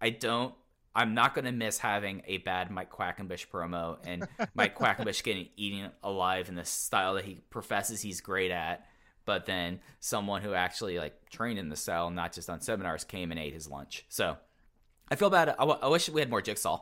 I 0.00 0.10
don't 0.10 0.54
I'm 0.94 1.14
not 1.14 1.34
going 1.34 1.46
to 1.46 1.52
miss 1.52 1.78
having 1.78 2.22
a 2.26 2.38
bad 2.38 2.70
Mike 2.70 2.92
Quackenbush 2.92 3.48
promo 3.48 3.96
and 4.04 4.28
Mike 4.54 4.76
Quackenbush 4.78 5.22
getting 5.22 5.48
eaten 5.56 5.90
alive 6.02 6.48
in 6.48 6.54
the 6.54 6.64
style 6.64 7.14
that 7.14 7.24
he 7.24 7.40
professes 7.48 8.02
he's 8.02 8.20
great 8.20 8.50
at. 8.50 8.86
But 9.24 9.46
then 9.46 9.80
someone 10.00 10.42
who 10.42 10.52
actually 10.54 10.98
like 10.98 11.30
trained 11.30 11.58
in 11.58 11.68
the 11.68 11.76
cell, 11.76 12.10
not 12.10 12.32
just 12.32 12.50
on 12.50 12.60
seminars, 12.60 13.04
came 13.04 13.30
and 13.30 13.38
ate 13.38 13.52
his 13.52 13.68
lunch. 13.68 14.04
So 14.08 14.36
I 15.10 15.16
feel 15.16 15.30
bad. 15.30 15.50
I, 15.50 15.52
w- 15.58 15.78
I 15.80 15.88
wish 15.88 16.08
we 16.08 16.20
had 16.20 16.30
more 16.30 16.42
Jigsaw. 16.42 16.80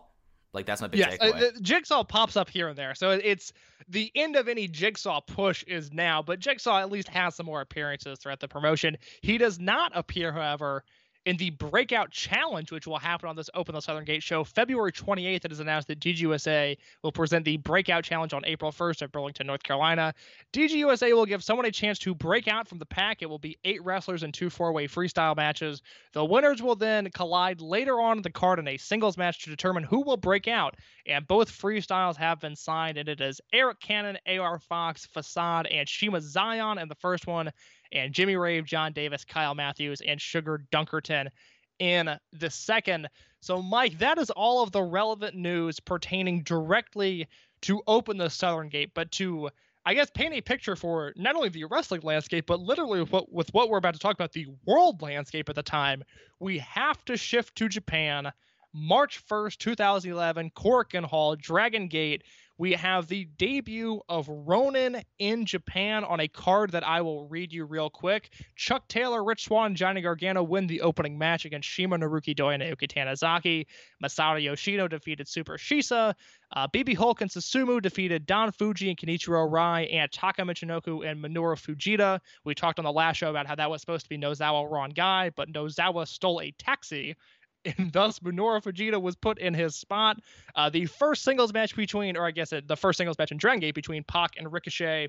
Like 0.52 0.66
that's 0.66 0.80
my 0.80 0.88
big 0.88 0.98
yes, 1.00 1.16
uh, 1.20 1.26
takeaway. 1.26 1.54
the- 1.54 1.60
Jigsaw 1.60 2.02
pops 2.02 2.36
up 2.36 2.48
here 2.50 2.68
and 2.68 2.76
there, 2.76 2.94
so 2.94 3.10
it's 3.10 3.52
the 3.88 4.10
end 4.16 4.34
of 4.36 4.48
any 4.48 4.66
Jigsaw 4.66 5.20
push 5.20 5.62
is 5.64 5.92
now. 5.92 6.22
But 6.22 6.40
Jigsaw 6.40 6.78
at 6.80 6.90
least 6.90 7.08
has 7.08 7.36
some 7.36 7.46
more 7.46 7.60
appearances 7.60 8.18
throughout 8.18 8.40
the 8.40 8.48
promotion. 8.48 8.96
He 9.20 9.38
does 9.38 9.60
not 9.60 9.92
appear, 9.94 10.32
however, 10.32 10.84
in 11.26 11.36
the 11.36 11.50
Breakout 11.50 12.10
Challenge, 12.10 12.72
which 12.72 12.86
will 12.86 12.98
happen 12.98 13.28
on 13.28 13.36
this 13.36 13.50
Open 13.54 13.74
the 13.74 13.80
Southern 13.80 14.04
Gate 14.04 14.22
show 14.22 14.42
February 14.42 14.92
28th. 14.92 15.44
It 15.44 15.52
is 15.52 15.60
announced 15.60 15.88
that 15.88 16.00
DGUSA 16.00 16.76
will 17.02 17.12
present 17.12 17.44
the 17.44 17.58
Breakout 17.58 18.04
Challenge 18.04 18.32
on 18.32 18.44
April 18.46 18.72
1st 18.72 19.02
at 19.02 19.12
Burlington, 19.12 19.46
North 19.46 19.62
Carolina. 19.62 20.14
DGUSA 20.52 21.12
will 21.14 21.26
give 21.26 21.44
someone 21.44 21.66
a 21.66 21.70
chance 21.70 21.98
to 22.00 22.14
break 22.14 22.48
out 22.48 22.68
from 22.68 22.78
the 22.78 22.86
pack. 22.86 23.20
It 23.20 23.26
will 23.28 23.38
be 23.38 23.58
eight 23.64 23.84
wrestlers 23.84 24.22
in 24.22 24.32
two 24.32 24.48
four-way 24.48 24.88
freestyle 24.88 25.36
matches. 25.36 25.82
The 26.12 26.24
winners 26.24 26.62
will 26.62 26.76
then 26.76 27.10
collide 27.10 27.60
later 27.60 28.00
on 28.00 28.22
the 28.22 28.30
card 28.30 28.58
in 28.58 28.68
a 28.68 28.78
singles 28.78 29.18
match 29.18 29.44
to 29.44 29.50
determine 29.50 29.84
who 29.84 30.00
will 30.00 30.16
break 30.16 30.48
out. 30.48 30.76
And 31.06 31.26
both 31.26 31.50
freestyles 31.50 32.16
have 32.16 32.40
been 32.40 32.56
signed, 32.56 32.96
and 32.96 33.08
it 33.08 33.20
is 33.20 33.40
Arik 33.52 33.80
Cannon, 33.80 34.16
AR 34.26 34.58
Fox, 34.58 35.06
Facade, 35.06 35.66
and 35.66 35.86
Shiima 35.86 36.20
Xion 36.22 36.80
in 36.80 36.88
the 36.88 36.94
first 36.94 37.26
one, 37.26 37.50
and 37.92 38.12
Jimmy 38.12 38.36
Rave, 38.36 38.64
John 38.64 38.92
Davis, 38.92 39.24
Kyle 39.24 39.54
Matthews, 39.54 40.00
and 40.06 40.20
Sugar 40.20 40.62
Dunkerton 40.72 41.28
in 41.78 42.10
the 42.32 42.50
second. 42.50 43.08
So, 43.40 43.62
Mike, 43.62 43.98
that 43.98 44.18
is 44.18 44.30
all 44.30 44.62
of 44.62 44.72
the 44.72 44.82
relevant 44.82 45.34
news 45.34 45.80
pertaining 45.80 46.42
directly 46.42 47.26
to 47.62 47.82
open 47.86 48.16
the 48.16 48.30
Southern 48.30 48.68
Gate, 48.68 48.92
but 48.94 49.10
to 49.12 49.50
I 49.86 49.94
guess 49.94 50.10
paint 50.10 50.34
a 50.34 50.42
picture 50.42 50.76
for 50.76 51.12
not 51.16 51.36
only 51.36 51.48
the 51.48 51.64
wrestling 51.64 52.02
landscape, 52.02 52.46
but 52.46 52.60
literally 52.60 53.00
with 53.00 53.12
what, 53.12 53.32
with 53.32 53.52
what 53.54 53.70
we're 53.70 53.78
about 53.78 53.94
to 53.94 54.00
talk 54.00 54.14
about, 54.14 54.32
the 54.32 54.46
world 54.66 55.00
landscape 55.00 55.48
at 55.48 55.54
the 55.54 55.62
time. 55.62 56.04
We 56.38 56.58
have 56.58 57.02
to 57.06 57.16
shift 57.16 57.56
to 57.56 57.68
Japan. 57.68 58.30
March 58.72 59.26
1st, 59.26 59.58
2011, 59.58 60.50
Korakuen 60.50 61.04
Hall, 61.04 61.34
Dragon 61.34 61.88
Gate. 61.88 62.22
We 62.60 62.72
have 62.72 63.06
the 63.06 63.24
debut 63.38 64.02
of 64.06 64.28
Ronin 64.28 65.00
in 65.18 65.46
Japan 65.46 66.04
on 66.04 66.20
a 66.20 66.28
card 66.28 66.72
that 66.72 66.86
I 66.86 67.00
will 67.00 67.26
read 67.26 67.54
you 67.54 67.64
real 67.64 67.88
quick. 67.88 68.34
Chuck 68.54 68.86
Taylor, 68.86 69.24
Rich 69.24 69.44
Swann, 69.44 69.74
Johnny 69.74 70.02
Gargano 70.02 70.42
win 70.42 70.66
the 70.66 70.82
opening 70.82 71.16
match 71.16 71.46
against 71.46 71.74
CIMA 71.74 71.96
Naruki 71.96 72.36
Doi 72.36 72.52
and 72.52 72.62
Naoki 72.62 72.86
Tanizaki. 72.86 73.64
Masato 74.04 74.42
Yoshino 74.42 74.88
defeated 74.88 75.26
Super 75.26 75.56
Shisa. 75.56 76.12
Uh, 76.54 76.68
BB 76.68 76.96
Hulk 76.96 77.22
and 77.22 77.30
Susumu 77.30 77.80
defeated 77.80 78.26
Don 78.26 78.52
Fujii 78.52 78.90
and 78.90 78.98
Kenichiro 78.98 79.48
Arai 79.48 79.90
and 79.94 80.12
Taka 80.12 80.42
Michinoku 80.42 81.10
and 81.10 81.24
Minoru 81.24 81.56
Fujita. 81.56 82.20
We 82.44 82.54
talked 82.54 82.78
on 82.78 82.84
the 82.84 82.92
last 82.92 83.16
show 83.16 83.30
about 83.30 83.46
how 83.46 83.54
that 83.54 83.70
was 83.70 83.80
supposed 83.80 84.04
to 84.04 84.08
be 84.10 84.18
Nosawa 84.18 84.70
Rongai, 84.70 85.32
but 85.34 85.50
Nosawa 85.50 86.06
stole 86.06 86.42
a 86.42 86.50
taxi 86.58 87.16
and 87.78 87.92
thus 87.92 88.18
Minoru 88.20 88.62
Fujita 88.62 89.00
was 89.00 89.16
put 89.16 89.38
in 89.38 89.54
his 89.54 89.76
spot. 89.76 90.18
Uh, 90.54 90.70
the 90.70 90.86
first 90.86 91.22
singles 91.22 91.52
match 91.52 91.76
between, 91.76 92.16
or 92.16 92.26
I 92.26 92.30
guess 92.30 92.52
it, 92.52 92.66
the 92.66 92.76
first 92.76 92.96
singles 92.96 93.18
match 93.18 93.32
in 93.32 93.38
Dragon 93.38 93.60
Gate 93.60 93.74
between 93.74 94.04
Pac 94.04 94.32
and 94.38 94.52
Ricochet 94.52 95.08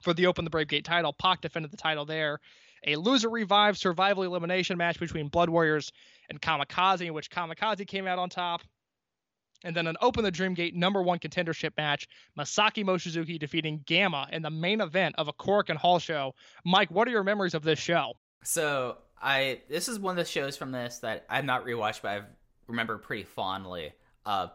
for 0.00 0.14
the 0.14 0.26
Open 0.26 0.44
the 0.44 0.50
Brave 0.50 0.68
Gate 0.68 0.84
title. 0.84 1.12
Pac 1.12 1.40
defended 1.40 1.70
the 1.70 1.76
title 1.76 2.04
there. 2.04 2.40
A 2.86 2.96
loser 2.96 3.28
revive 3.28 3.76
survival 3.76 4.22
elimination 4.22 4.78
match 4.78 5.00
between 5.00 5.28
Blood 5.28 5.50
Warriors 5.50 5.92
and 6.30 6.40
Kamikaze, 6.40 7.06
in 7.06 7.12
which 7.12 7.30
Kamikaze 7.30 7.86
came 7.86 8.06
out 8.06 8.18
on 8.18 8.30
top. 8.30 8.62
And 9.64 9.74
then 9.74 9.88
an 9.88 9.96
Open 10.00 10.22
the 10.22 10.30
Dream 10.30 10.54
Gate 10.54 10.76
number 10.76 11.02
one 11.02 11.18
contendership 11.18 11.76
match, 11.76 12.06
Masaki 12.38 12.84
Mochizuki 12.84 13.40
defeating 13.40 13.82
Gamma 13.86 14.28
in 14.30 14.42
the 14.42 14.50
main 14.50 14.80
event 14.80 15.16
of 15.18 15.26
a 15.26 15.32
Korakuen 15.32 15.76
Hall 15.76 15.98
show. 15.98 16.34
Mike, 16.64 16.92
what 16.92 17.08
are 17.08 17.10
your 17.10 17.24
memories 17.24 17.54
of 17.54 17.64
this 17.64 17.80
show? 17.80 18.12
So 18.44 18.98
I 19.20 19.60
this 19.68 19.88
is 19.88 19.98
one 19.98 20.18
of 20.18 20.24
the 20.24 20.30
shows 20.30 20.56
from 20.56 20.72
this 20.72 20.98
that 20.98 21.26
I've 21.28 21.44
not 21.44 21.64
rewatched, 21.64 22.02
but 22.02 22.08
I 22.08 22.20
remember 22.66 22.98
pretty 22.98 23.24
fondly. 23.24 23.92
Uh, 24.24 24.48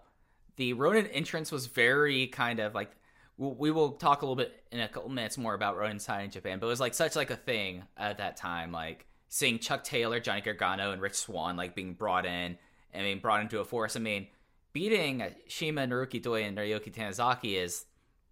the 0.56 0.74
Ronin 0.74 1.08
entrance 1.08 1.52
was 1.52 1.66
very 1.68 2.28
kind 2.28 2.60
of 2.60 2.76
like 2.76 2.92
we'll, 3.38 3.92
talk 3.94 4.22
a 4.22 4.26
little 4.26 4.36
bit 4.36 4.64
in 4.72 4.80
a 4.80 4.88
couple 4.88 5.10
minutes 5.10 5.38
more 5.38 5.54
about 5.54 5.78
Ronin 5.78 6.00
side 6.00 6.24
in 6.26 6.32
Japan, 6.32 6.60
but 6.60 6.68
it 6.68 6.70
was 6.70 6.80
like 6.80 6.94
such 6.94 7.16
like 7.16 7.32
a 7.32 7.36
thing 7.36 7.84
at 7.98 8.20
that 8.20 8.38
time, 8.38 8.72
like 8.72 9.08
seeing 9.30 9.58
Chuck 9.60 9.84
Taylor, 9.84 10.20
Johnny 10.20 10.42
Gargano, 10.42 10.92
and 10.92 11.02
Rich 11.02 11.16
Swann 11.16 11.58
like 11.58 11.76
being 11.76 11.94
brought 11.94 12.26
in 12.26 12.58
and 12.94 13.04
being 13.04 13.20
brought 13.20 13.42
into 13.42 13.60
a 13.60 13.66
force. 13.66 13.96
I 13.96 14.00
mean, 14.00 14.28
beating 14.72 15.24
CIMA 15.48 15.88
Naruki 15.88 16.22
Doi 16.22 16.44
and 16.44 16.58
Naoki 16.58 16.94
Tanizaki 16.94 17.56
is 17.56 17.86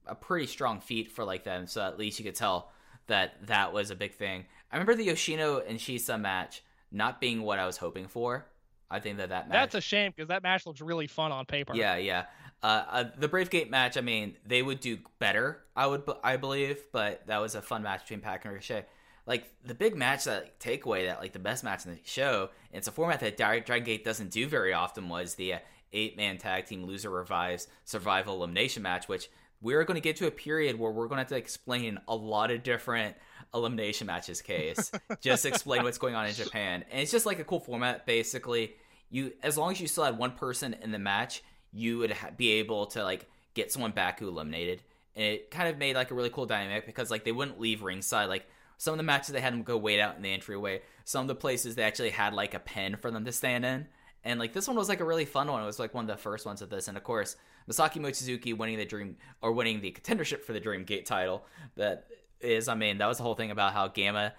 a 0.05 0.15
pretty 0.15 0.47
strong 0.47 0.79
feat 0.79 1.11
for 1.11 1.23
like 1.23 1.43
them. 1.43 1.67
So 1.67 1.81
at 1.81 1.97
least 1.97 2.19
you 2.19 2.25
could 2.25 2.35
tell 2.35 2.71
that 3.07 3.47
that 3.47 3.73
was 3.73 3.89
a 3.89 3.95
big 3.95 4.13
thing. 4.13 4.45
I 4.71 4.77
remember 4.77 4.95
the 4.95 5.05
Yoshino 5.05 5.59
and 5.59 5.77
Shisa 5.77 6.19
match 6.19 6.63
not 6.91 7.19
being 7.19 7.41
what 7.41 7.59
I 7.59 7.65
was 7.65 7.77
hoping 7.77 8.07
for. 8.07 8.45
I 8.89 8.99
think 8.99 9.17
that 9.17 9.29
that 9.29 9.47
match. 9.47 9.53
That's 9.53 9.75
a 9.75 9.81
shame 9.81 10.11
because 10.15 10.27
that 10.27 10.43
match 10.43 10.65
looks 10.65 10.81
really 10.81 11.07
fun 11.07 11.31
on 11.31 11.45
paper. 11.45 11.73
Yeah, 11.75 11.95
yeah. 11.95 12.25
Uh, 12.61 12.83
uh, 12.89 13.03
the 13.17 13.27
Brave 13.27 13.49
Gate 13.49 13.71
match. 13.71 13.97
I 13.97 14.01
mean, 14.01 14.35
they 14.45 14.61
would 14.61 14.79
do 14.79 14.99
better. 15.17 15.63
I 15.75 15.87
would, 15.87 16.03
I 16.23 16.37
believe, 16.37 16.83
but 16.91 17.25
that 17.27 17.39
was 17.39 17.55
a 17.55 17.61
fun 17.61 17.83
match 17.83 18.01
between 18.01 18.19
Pac 18.19 18.45
and 18.45 18.53
Ricochet. 18.53 18.85
Like 19.25 19.49
the 19.63 19.73
big 19.73 19.95
match 19.95 20.25
that 20.25 20.59
takeaway 20.59 21.07
that 21.07 21.19
like 21.19 21.31
the 21.31 21.39
best 21.39 21.63
match 21.63 21.85
in 21.85 21.91
the 21.91 21.99
show. 22.03 22.49
And 22.71 22.79
it's 22.79 22.87
a 22.87 22.91
format 22.91 23.21
that 23.21 23.37
Dragon 23.37 23.83
Gate 23.83 24.03
doesn't 24.03 24.31
do 24.31 24.47
very 24.47 24.73
often. 24.73 25.09
Was 25.09 25.35
the 25.35 25.53
uh, 25.53 25.59
eight 25.93 26.17
man 26.17 26.37
tag 26.37 26.65
team 26.65 26.83
loser 26.83 27.09
revives 27.09 27.67
survival 27.85 28.35
elimination 28.35 28.83
match, 28.83 29.07
which 29.07 29.29
we're 29.61 29.83
going 29.83 29.95
to 29.95 30.01
get 30.01 30.17
to 30.17 30.27
a 30.27 30.31
period 30.31 30.77
where 30.77 30.91
we're 30.91 31.07
going 31.07 31.17
to 31.17 31.21
have 31.21 31.29
to 31.29 31.35
explain 31.35 31.99
a 32.07 32.15
lot 32.15 32.51
of 32.51 32.63
different 32.63 33.15
elimination 33.53 34.07
matches 34.07 34.41
case 34.41 34.91
just 35.21 35.45
explain 35.45 35.83
what's 35.83 35.97
going 35.97 36.15
on 36.15 36.25
in 36.25 36.33
japan 36.33 36.85
and 36.91 37.01
it's 37.01 37.11
just 37.11 37.25
like 37.25 37.39
a 37.39 37.43
cool 37.43 37.59
format 37.59 38.05
basically 38.05 38.73
you 39.09 39.31
as 39.43 39.57
long 39.57 39.71
as 39.71 39.81
you 39.81 39.87
still 39.87 40.05
had 40.05 40.17
one 40.17 40.31
person 40.31 40.75
in 40.81 40.91
the 40.91 40.99
match 40.99 41.43
you 41.73 41.97
would 41.97 42.11
ha- 42.11 42.29
be 42.35 42.51
able 42.53 42.85
to 42.85 43.03
like 43.03 43.27
get 43.53 43.71
someone 43.71 43.91
back 43.91 44.19
who 44.19 44.27
eliminated. 44.27 44.81
And 45.15 45.25
it 45.25 45.51
kind 45.51 45.69
of 45.69 45.77
made 45.77 45.95
like 45.95 46.11
a 46.11 46.13
really 46.13 46.29
cool 46.29 46.45
dynamic 46.45 46.85
because 46.85 47.11
like 47.11 47.23
they 47.23 47.31
wouldn't 47.31 47.59
leave 47.59 47.83
ringside. 47.83 48.29
Like 48.29 48.47
some 48.77 48.93
of 48.93 48.97
the 48.97 49.03
matches 49.03 49.29
they 49.29 49.41
had 49.41 49.53
them 49.53 49.63
go 49.63 49.77
wait 49.77 49.99
out 49.99 50.15
in 50.15 50.21
the 50.21 50.31
entryway. 50.31 50.81
Some 51.03 51.21
of 51.21 51.27
the 51.27 51.35
places 51.35 51.75
they 51.75 51.83
actually 51.83 52.11
had 52.11 52.33
like 52.33 52.53
a 52.53 52.59
pen 52.59 52.95
for 52.95 53.11
them 53.11 53.25
to 53.25 53.31
stand 53.31 53.65
in. 53.65 53.87
And 54.23 54.39
like 54.39 54.53
this 54.53 54.67
one 54.67 54.77
was 54.77 54.89
like 54.89 54.99
a 54.99 55.05
really 55.05 55.25
fun 55.25 55.47
one. 55.47 55.61
It 55.61 55.65
was 55.65 55.79
like 55.79 55.93
one 55.93 56.05
of 56.05 56.15
the 56.15 56.21
first 56.21 56.45
ones 56.45 56.61
of 56.61 56.69
this. 56.69 56.87
And 56.87 56.95
of 56.95 57.03
course, 57.03 57.35
Masaki 57.69 57.97
Mochizuki 57.97 58.55
winning 58.55 58.77
the 58.77 58.85
dream 58.85 59.17
or 59.41 59.51
winning 59.51 59.81
the 59.81 59.91
contendership 59.91 60.43
for 60.43 60.53
the 60.53 60.59
Dream 60.59 60.83
Gate 60.83 61.05
title. 61.05 61.45
That 61.75 62.07
is, 62.43 62.67
I 62.67 62.75
mean, 62.75 62.99
that 62.99 63.07
was 63.07 63.17
the 63.17 63.23
whole 63.23 63.35
thing 63.35 63.51
about 63.51 63.73
how 63.73 63.87
Gamma 63.87 64.33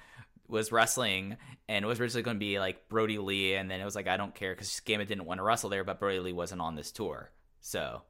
was 0.48 0.70
wrestling 0.70 1.36
and 1.68 1.84
it 1.84 1.88
was 1.88 2.00
originally 2.00 2.22
going 2.22 2.36
to 2.36 2.40
be 2.40 2.58
like 2.58 2.88
Brody 2.88 3.18
Lee, 3.18 3.54
and 3.54 3.70
then 3.70 3.80
it 3.80 3.84
was 3.84 3.94
like 3.94 4.06
I 4.06 4.16
don't 4.16 4.34
care 4.34 4.52
because 4.54 4.80
Gamma 4.80 5.04
didn't 5.04 5.24
want 5.24 5.38
to 5.38 5.44
wrestle 5.44 5.70
there, 5.70 5.84
but 5.84 5.98
Brody 5.98 6.18
Lee 6.18 6.32
wasn't 6.32 6.60
on 6.60 6.74
this 6.74 6.92
tour. 6.92 7.30
So 7.60 8.02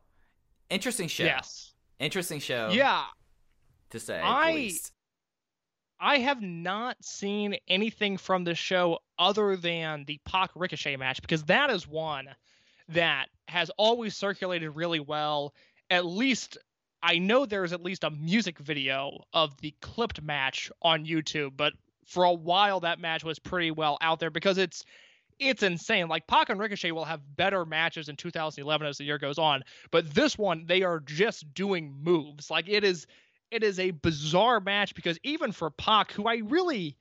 interesting 0.71 1.09
show. 1.09 1.25
Yes. 1.25 1.73
Interesting 1.99 2.41
show. 2.41 2.71
Yeah. 2.73 3.05
To 3.91 4.01
say 4.01 4.21
I-. 4.23 4.73
I 6.01 6.19
have 6.19 6.43
not 6.43 6.97
seen 7.05 7.57
anything 7.69 8.17
from 8.17 8.43
the 8.43 8.57
show 8.57 8.99
other 9.21 9.57
than 9.57 10.05
the 10.07 10.19
Pac 10.25 10.51
Ricochet 10.57 10.97
match 10.97 11.23
because 11.23 11.45
that 11.45 11.71
is 11.71 11.87
one 11.87 12.27
that 12.89 13.29
has 13.47 13.71
always 13.79 14.17
circulated 14.17 14.75
really 14.75 14.99
well. 14.99 15.55
At 15.91 16.05
least 16.05 16.59
I 17.03 17.19
know 17.19 17.47
there's 17.47 17.73
at 17.73 17.83
least 17.83 18.05
a 18.05 18.11
music 18.11 18.59
video 18.59 19.25
of 19.33 19.57
the 19.61 19.75
clipped 19.81 20.23
match 20.23 20.71
on 20.83 21.05
YouTube, 21.05 21.53
but 21.57 21.73
for 22.07 22.25
a 22.25 22.33
while 22.33 22.81
that 22.81 23.01
match 23.01 23.25
was 23.25 23.39
pretty 23.39 23.71
well 23.71 23.99
out 24.01 24.21
there 24.21 24.31
because 24.31 24.59
it's 24.59 24.85
it's 25.39 25.63
insane. 25.63 26.09
Like 26.09 26.27
Pac 26.27 26.51
and 26.51 26.61
Ricochet 26.61 26.93
will 26.93 27.05
have 27.05 27.21
better 27.37 27.65
matches 27.65 28.09
in 28.09 28.17
2011 28.17 28.87
as 28.87 28.99
the 28.99 29.05
year 29.05 29.19
goes 29.19 29.39
on, 29.39 29.63
but 29.91 30.15
this 30.15 30.39
one 30.39 30.67
they 30.67 30.83
are 30.83 31.01
just 31.01 31.53
doing 31.55 31.95
moves. 32.03 32.51
Like 32.51 32.69
it 32.69 32.85
is 32.85 33.07
it 33.51 33.65
is 33.65 33.79
a 33.81 33.91
bizarre 33.91 34.61
match 34.61 34.95
because 34.95 35.19
even 35.25 35.53
for 35.53 35.71
Pac, 35.71 36.13
who 36.13 36.27
I 36.27 36.43
really 36.45 36.97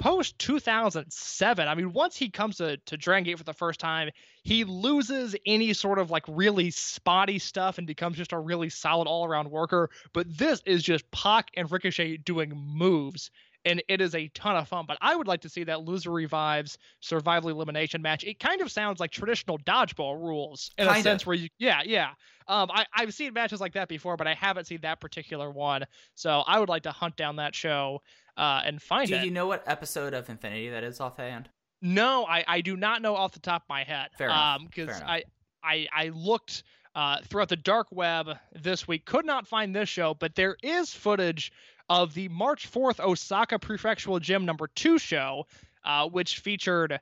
post 0.00 0.38
2007, 0.38 1.68
I 1.68 1.74
mean, 1.74 1.92
once 1.92 2.16
he 2.16 2.30
comes 2.30 2.56
to, 2.56 2.78
to 2.78 2.96
Dragon 2.96 3.24
Gate 3.24 3.38
for 3.38 3.44
the 3.44 3.52
first 3.52 3.78
time, 3.78 4.10
he 4.42 4.64
loses 4.64 5.36
any 5.46 5.74
sort 5.74 5.98
of 5.98 6.10
like 6.10 6.24
really 6.26 6.70
spotty 6.70 7.38
stuff 7.38 7.78
and 7.78 7.86
becomes 7.86 8.16
just 8.16 8.32
a 8.32 8.38
really 8.38 8.70
solid 8.70 9.06
all 9.06 9.26
around 9.26 9.50
worker. 9.50 9.90
But 10.12 10.26
this 10.36 10.62
is 10.64 10.82
just 10.82 11.08
Pac 11.12 11.50
and 11.54 11.70
Ricochet 11.70 12.16
doing 12.16 12.50
moves. 12.56 13.30
And 13.66 13.82
it 13.88 14.00
is 14.00 14.14
a 14.14 14.28
ton 14.28 14.56
of 14.56 14.68
fun. 14.68 14.86
But 14.88 14.96
I 15.02 15.14
would 15.14 15.28
like 15.28 15.42
to 15.42 15.50
see 15.50 15.64
that 15.64 15.82
loser 15.82 16.10
revives 16.10 16.78
survival 17.00 17.50
elimination 17.50 18.00
match. 18.00 18.24
It 18.24 18.40
kind 18.40 18.62
of 18.62 18.72
sounds 18.72 19.00
like 19.00 19.10
traditional 19.10 19.58
dodgeball 19.58 20.18
rules 20.18 20.70
in 20.78 20.86
a 20.86 20.94
Kinda. 20.94 21.02
sense 21.02 21.26
where 21.26 21.36
you, 21.36 21.50
yeah, 21.58 21.82
yeah. 21.84 22.12
Um, 22.48 22.70
I, 22.72 22.86
I've 22.96 23.12
seen 23.12 23.34
matches 23.34 23.60
like 23.60 23.74
that 23.74 23.88
before, 23.88 24.16
but 24.16 24.26
I 24.26 24.32
haven't 24.32 24.66
seen 24.66 24.80
that 24.80 24.98
particular 24.98 25.50
one. 25.50 25.84
So 26.14 26.42
I 26.46 26.58
would 26.58 26.70
like 26.70 26.84
to 26.84 26.90
hunt 26.90 27.16
down 27.16 27.36
that 27.36 27.54
show 27.54 28.00
uh, 28.40 28.62
and 28.64 28.80
find 28.80 29.08
Do 29.08 29.14
it. 29.14 29.18
Do 29.20 29.24
you 29.26 29.30
know 29.30 29.46
what 29.46 29.62
episode 29.66 30.14
of 30.14 30.28
Infinity 30.28 30.70
that 30.70 30.82
is 30.82 30.98
offhand? 31.00 31.48
No, 31.82 32.26
I, 32.26 32.44
I 32.46 32.60
do 32.60 32.76
not 32.76 33.02
know 33.02 33.14
off 33.14 33.32
the 33.32 33.40
top 33.40 33.62
of 33.62 33.68
my 33.68 33.84
head. 33.84 34.08
Fair 34.18 34.28
enough. 34.28 34.56
Um, 34.60 34.66
because 34.66 34.98
Fair. 34.98 35.06
I, 35.06 35.22
I 35.62 35.86
I 35.94 36.08
looked 36.08 36.64
uh 36.94 37.18
throughout 37.28 37.48
the 37.48 37.56
dark 37.56 37.86
web 37.90 38.28
this 38.52 38.88
week, 38.88 39.04
could 39.04 39.24
not 39.24 39.46
find 39.46 39.74
this 39.74 39.88
show, 39.88 40.14
but 40.14 40.34
there 40.34 40.56
is 40.62 40.92
footage 40.92 41.52
of 41.88 42.14
the 42.14 42.28
March 42.28 42.66
fourth 42.66 43.00
Osaka 43.00 43.58
Prefectural 43.58 44.20
Gym 44.20 44.44
number 44.44 44.68
two 44.74 44.98
show, 44.98 45.46
uh, 45.84 46.08
which 46.08 46.38
featured 46.38 47.00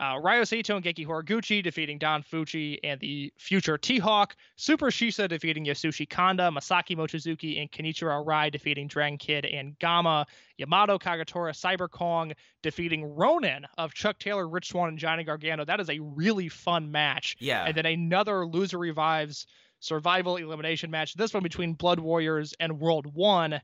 uh, 0.00 0.18
Ryo 0.18 0.44
Saito 0.44 0.76
and 0.76 0.84
Genki 0.84 1.06
Horiguchi 1.06 1.62
defeating 1.62 1.98
Don 1.98 2.22
Fujii 2.22 2.78
and 2.82 2.98
the 3.00 3.32
future 3.36 3.76
T-Hawk, 3.76 4.34
Super 4.56 4.86
Shisa 4.86 5.28
defeating 5.28 5.66
Yasushi 5.66 6.08
Kanda, 6.08 6.50
Masaki 6.50 6.96
Mochizuki 6.96 7.60
and 7.60 7.70
Kenichiro 7.70 8.24
Arai 8.24 8.50
defeating 8.50 8.88
Dragon 8.88 9.18
Kid 9.18 9.44
and 9.44 9.78
Gamma, 9.78 10.26
Yamato 10.56 10.98
Kagatora 10.98 11.52
Cyber 11.52 11.90
Kong 11.90 12.32
defeating 12.62 13.04
Ronin 13.04 13.66
of 13.76 13.92
Chuck 13.92 14.18
Taylor, 14.18 14.48
Rich 14.48 14.68
Swann, 14.68 14.88
and 14.88 14.98
Johnny 14.98 15.22
Gargano. 15.22 15.66
That 15.66 15.80
is 15.80 15.90
a 15.90 15.98
really 16.00 16.48
fun 16.48 16.90
match. 16.90 17.36
Yeah. 17.38 17.64
And 17.66 17.76
then 17.76 17.86
another 17.86 18.46
loser 18.46 18.78
revives 18.78 19.46
survival 19.80 20.36
elimination 20.36 20.90
match. 20.90 21.14
This 21.14 21.34
one 21.34 21.42
between 21.42 21.74
Blood 21.74 22.00
Warriors 22.00 22.54
and 22.60 22.78
World 22.78 23.06
One, 23.14 23.60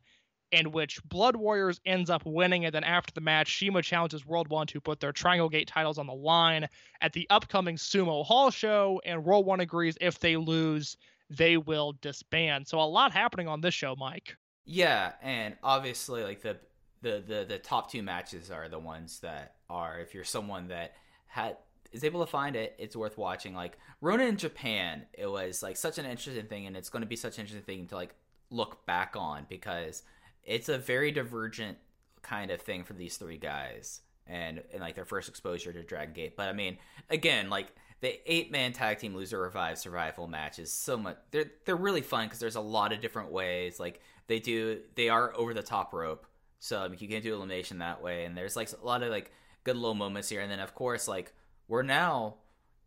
in 0.53 0.73
which 0.73 1.03
Blood 1.05 1.37
Warriors 1.37 1.81
ends 1.85 2.11
up 2.11 2.25
winning, 2.25 2.65
and 2.65 2.75
then 2.75 2.85
after 2.85 3.13
the 3.13 3.21
match, 3.21 3.59
CIMA 3.59 3.83
challenges 3.83 4.25
World 4.25 4.49
One 4.49 4.67
to 4.69 4.81
put 4.81 5.01
their 5.01 5.13
Triangle 5.13 5.49
Gate 5.49 5.69
titles 5.69 5.99
on 5.99 6.07
the 6.07 6.15
line 6.15 6.69
at 7.01 7.13
the 7.13 7.27
upcoming 7.31 7.77
Sumo 7.77 8.25
Hall 8.25 8.51
show, 8.51 9.01
and 9.05 9.25
World 9.25 9.47
One 9.47 9.61
agrees 9.61 9.97
if 10.01 10.19
they 10.19 10.37
lose, 10.37 10.97
they 11.31 11.57
will 11.57 11.95
disband. 12.01 12.69
So 12.69 12.81
a 12.81 12.83
lot 12.83 13.13
happening 13.13 13.49
on 13.49 13.61
this 13.61 13.75
show, 13.75 13.97
Mike. 13.97 14.37
Yeah, 14.65 15.13
and 15.23 15.57
obviously, 15.63 16.23
like 16.23 16.43
the 16.43 16.59
the 17.03 17.23
the 17.27 17.47
the 17.49 17.59
top 17.59 17.91
two 17.91 18.03
matches 18.03 18.51
are 18.51 18.69
the 18.69 18.79
ones 18.79 19.21
that 19.21 19.57
are 19.69 19.99
if 20.01 20.15
you're 20.15 20.25
someone 20.25 20.69
that 20.69 20.95
had 21.27 21.57
is 21.93 22.05
able 22.05 22.25
to 22.25 22.31
find 22.31 22.57
it, 22.57 22.75
it's 22.79 22.97
worth 22.97 23.17
watching. 23.19 23.55
Like 23.55 23.79
Ronin 24.01 24.29
in 24.29 24.37
Japan, 24.37 25.07
it 25.13 25.27
was 25.27 25.63
like 25.63 25.77
such 25.77 25.99
an 25.99 26.05
interesting 26.05 26.47
thing, 26.47 26.67
and 26.67 26.77
it's 26.77 26.89
going 26.89 27.03
to 27.03 27.09
be 27.09 27.17
such 27.17 27.39
an 27.39 27.43
interesting 27.43 27.65
thing 27.65 27.87
to 27.89 27.95
like 27.97 28.15
look 28.51 28.87
back 28.87 29.15
on 29.17 29.47
because 29.49 30.03
it's 30.47 30.69
a 30.69 30.79
very 30.79 31.13
divergent 31.13 31.77
kind 32.23 32.51
of 32.51 32.61
thing 32.63 32.85
for 32.85 32.95
these 32.95 33.17
three 33.17 33.37
guys 33.37 34.01
and 34.27 34.63
and 34.73 34.81
like 34.81 34.95
their 34.95 35.05
first 35.05 35.29
exposure 35.29 35.73
to 35.73 35.83
Dragon 35.83 36.15
Gate. 36.15 36.37
But 36.37 36.49
I 36.49 36.53
mean, 36.53 36.79
again, 37.11 37.51
like 37.51 37.69
the 38.01 38.19
eight 38.31 38.51
man 38.51 38.73
tag 38.73 38.99
team 38.99 39.15
loser 39.15 39.41
revive 39.41 39.79
survival 39.79 40.27
match 40.27 40.59
is 40.59 40.73
so 40.73 40.97
much 40.97 41.17
they're 41.31 41.51
they're 41.65 41.77
really 41.77 42.01
fun 42.01 42.27
because 42.27 42.39
there's 42.39 42.57
a 42.57 42.61
lot 42.61 42.93
of 42.93 43.01
different 43.01 43.31
ways. 43.31 43.79
Like 43.79 44.01
they 44.27 44.39
do 44.39 44.81
they 44.95 45.09
are 45.09 45.33
over 45.37 45.55
the 45.55 45.63
top 45.63 45.93
rope. 45.93 46.27
So 46.59 46.81
I 46.81 46.89
mean, 46.89 46.99
you 47.01 47.09
can 47.09 47.23
do 47.23 47.35
elimination 47.35 47.79
that 47.79 48.03
way. 48.03 48.25
And 48.25 48.37
there's 48.37 48.57
like 48.57 48.71
a 48.73 48.85
lot 48.85 49.03
of 49.03 49.11
like 49.11 49.33
good 49.65 49.77
little 49.77 49.95
moments 49.95 50.29
here. 50.29 50.41
And 50.41 50.51
then 50.51 50.61
of 50.61 50.75
course 50.75 51.07
like 51.09 51.33
we're 51.69 51.83
now 51.83 52.37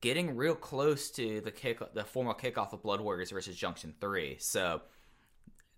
getting 0.01 0.35
real 0.35 0.55
close 0.55 1.09
to 1.11 1.41
the 1.41 1.51
kick 1.51 1.79
the 1.93 2.03
formal 2.03 2.33
kickoff 2.33 2.73
of 2.73 2.81
Blood 2.81 3.01
Warriors 3.01 3.31
versus 3.31 3.55
Junction 3.55 3.93
3 3.99 4.37
so 4.39 4.81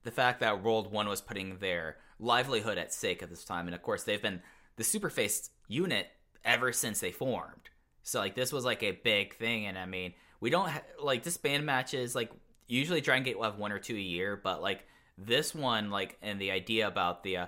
the 0.04 0.12
fact 0.12 0.40
that 0.40 0.64
World 0.64 0.92
One 0.92 1.08
was 1.08 1.22
putting 1.22 1.58
their 1.58 1.98
livelihood 2.20 2.78
at 2.78 2.94
stake 2.94 3.24
at 3.24 3.30
this 3.30 3.44
time, 3.44 3.68
and 3.68 3.76
of 3.76 3.82
course 3.82 4.04
they've 4.04 4.22
been 4.22 4.42
the 4.76 4.84
Superface 4.84 5.50
unit 5.68 6.08
ever 6.44 6.72
since 6.72 7.00
they 7.00 7.12
formed. 7.12 7.70
So 8.04 8.20
like 8.20 8.36
this 8.36 8.52
was 8.52 8.66
like 8.66 8.84
a 8.84 8.92
big 8.92 9.36
thing, 9.36 9.66
and 9.68 9.78
I 9.78 9.86
mean 9.86 10.14
we 10.40 10.50
don't 10.50 10.70
ha- 10.70 10.84
like 11.02 11.24
disband 11.24 11.66
matches. 11.66 12.16
Like 12.16 12.32
usually 12.68 13.02
Dragon 13.02 13.24
Gate 13.24 13.38
will 13.38 13.46
have 13.46 13.58
one 13.58 13.72
or 13.72 13.80
two 13.80 13.96
a 13.96 14.00
year, 14.00 14.40
but 14.42 14.62
like 14.62 14.86
this 15.18 15.54
one, 15.54 15.90
like 15.90 16.18
and 16.22 16.40
the 16.40 16.52
idea 16.52 16.88
about 16.88 17.24
the 17.24 17.38
uh, 17.38 17.46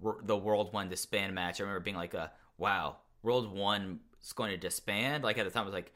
wor- 0.00 0.20
the 0.22 0.36
World 0.36 0.72
One 0.72 0.88
disband 0.88 1.34
match, 1.34 1.60
I 1.60 1.64
remember 1.64 1.80
being 1.80 1.96
like, 1.96 2.14
a, 2.14 2.32
"Wow, 2.58 2.98
World 3.22 3.52
One 3.52 4.00
is 4.22 4.32
going 4.32 4.50
to 4.50 4.56
disband." 4.56 5.24
Like 5.24 5.38
at 5.38 5.44
the 5.44 5.50
time, 5.50 5.62
I 5.62 5.66
was 5.66 5.74
like, 5.74 5.92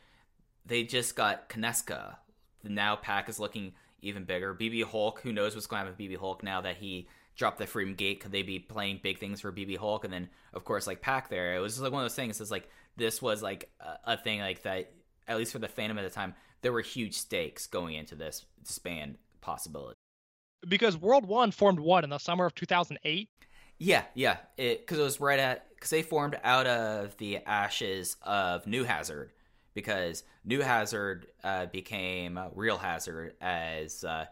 they 0.66 0.82
just 0.82 1.16
got 1.16 1.48
Kineska. 1.48 2.16
The 2.62 2.68
now 2.68 2.96
Pac 2.96 3.28
is 3.28 3.40
looking 3.40 3.72
even 4.02 4.24
bigger. 4.24 4.54
BB 4.54 4.84
Hulk, 4.84 5.20
who 5.20 5.32
knows 5.32 5.54
what's 5.54 5.66
going 5.66 5.80
to 5.82 5.90
happen 5.90 6.04
with 6.04 6.10
BB 6.10 6.18
Hulk 6.18 6.42
now 6.42 6.60
that 6.60 6.76
he 6.76 7.08
dropped 7.36 7.58
the 7.58 7.66
Freedom 7.66 7.94
Gate? 7.94 8.20
Could 8.20 8.32
they 8.32 8.42
be 8.42 8.58
playing 8.58 9.00
big 9.02 9.18
things 9.18 9.40
for 9.40 9.52
BB 9.52 9.78
Hulk? 9.78 10.04
And 10.04 10.12
then, 10.12 10.28
of 10.52 10.64
course, 10.64 10.86
like 10.86 11.00
Pac 11.00 11.28
there, 11.28 11.56
it 11.56 11.60
was 11.60 11.74
just 11.74 11.82
like 11.82 11.92
one 11.92 12.02
of 12.02 12.04
those 12.04 12.16
things. 12.16 12.40
It's 12.40 12.50
like 12.50 12.68
this 12.96 13.22
was 13.22 13.42
like 13.42 13.70
a, 13.80 14.12
a 14.12 14.16
thing 14.16 14.40
like 14.40 14.62
that. 14.62 14.92
At 15.26 15.38
least 15.38 15.52
for 15.52 15.58
the 15.58 15.68
fandom 15.68 15.96
at 15.96 16.02
the 16.02 16.10
time, 16.10 16.34
there 16.62 16.72
were 16.72 16.80
huge 16.80 17.14
stakes 17.14 17.66
going 17.66 17.94
into 17.94 18.14
this 18.14 18.44
span 18.64 19.16
possibility. 19.40 19.94
Because 20.68 20.96
World 20.96 21.26
One 21.26 21.50
formed 21.50 21.80
what 21.80 22.04
in 22.04 22.10
the 22.10 22.18
summer 22.18 22.44
of 22.44 22.54
2008? 22.54 23.28
Yeah, 23.78 24.02
yeah, 24.14 24.36
because 24.56 24.98
it, 24.98 25.02
was 25.02 25.20
right 25.20 25.38
at 25.38 25.70
because 25.74 25.88
they 25.88 26.02
formed 26.02 26.38
out 26.44 26.66
of 26.66 27.16
the 27.16 27.38
ashes 27.38 28.16
of 28.20 28.66
New 28.66 28.84
Hazard 28.84 29.32
because 29.74 30.24
New 30.44 30.60
Hazard 30.60 31.26
uh, 31.44 31.66
became 31.66 32.38
Real 32.54 32.78
Hazard 32.78 33.34
as 33.40 34.04
uh, 34.04 34.26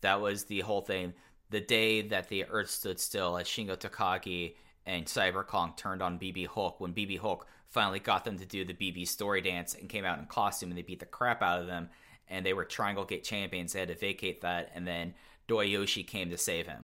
that 0.00 0.20
was 0.20 0.44
the 0.44 0.60
whole 0.60 0.80
thing. 0.80 1.14
The 1.50 1.60
day 1.60 2.02
that 2.02 2.28
the 2.28 2.44
Earth 2.44 2.70
stood 2.70 3.00
still, 3.00 3.36
as 3.36 3.46
Shingo 3.46 3.76
Takagi 3.76 4.54
and 4.86 5.06
Cyber 5.06 5.46
Kong 5.46 5.74
turned 5.76 6.02
on 6.02 6.18
BB 6.18 6.46
Hulk, 6.46 6.80
when 6.80 6.94
BB 6.94 7.18
Hulk 7.18 7.46
finally 7.68 8.00
got 8.00 8.24
them 8.24 8.38
to 8.38 8.46
do 8.46 8.64
the 8.64 8.74
BB 8.74 9.06
story 9.06 9.40
dance 9.40 9.74
and 9.74 9.88
came 9.88 10.04
out 10.04 10.18
in 10.18 10.26
costume 10.26 10.70
and 10.70 10.78
they 10.78 10.82
beat 10.82 11.00
the 11.00 11.06
crap 11.06 11.42
out 11.42 11.60
of 11.60 11.66
them, 11.66 11.88
and 12.28 12.44
they 12.44 12.52
were 12.52 12.64
Triangle 12.64 13.04
Gate 13.04 13.24
champions. 13.24 13.72
They 13.72 13.80
had 13.80 13.88
to 13.88 13.94
vacate 13.94 14.40
that, 14.42 14.70
and 14.74 14.86
then 14.86 15.14
Doyoshi 15.48 16.06
came 16.06 16.30
to 16.30 16.38
save 16.38 16.66
him. 16.66 16.80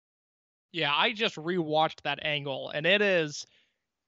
Yeah, 0.73 0.93
I 0.95 1.13
just 1.13 1.37
rewatched 1.37 2.03
that 2.03 2.25
angle, 2.25 2.71
and 2.71 2.87
it 2.87 3.01
is 3.01 3.47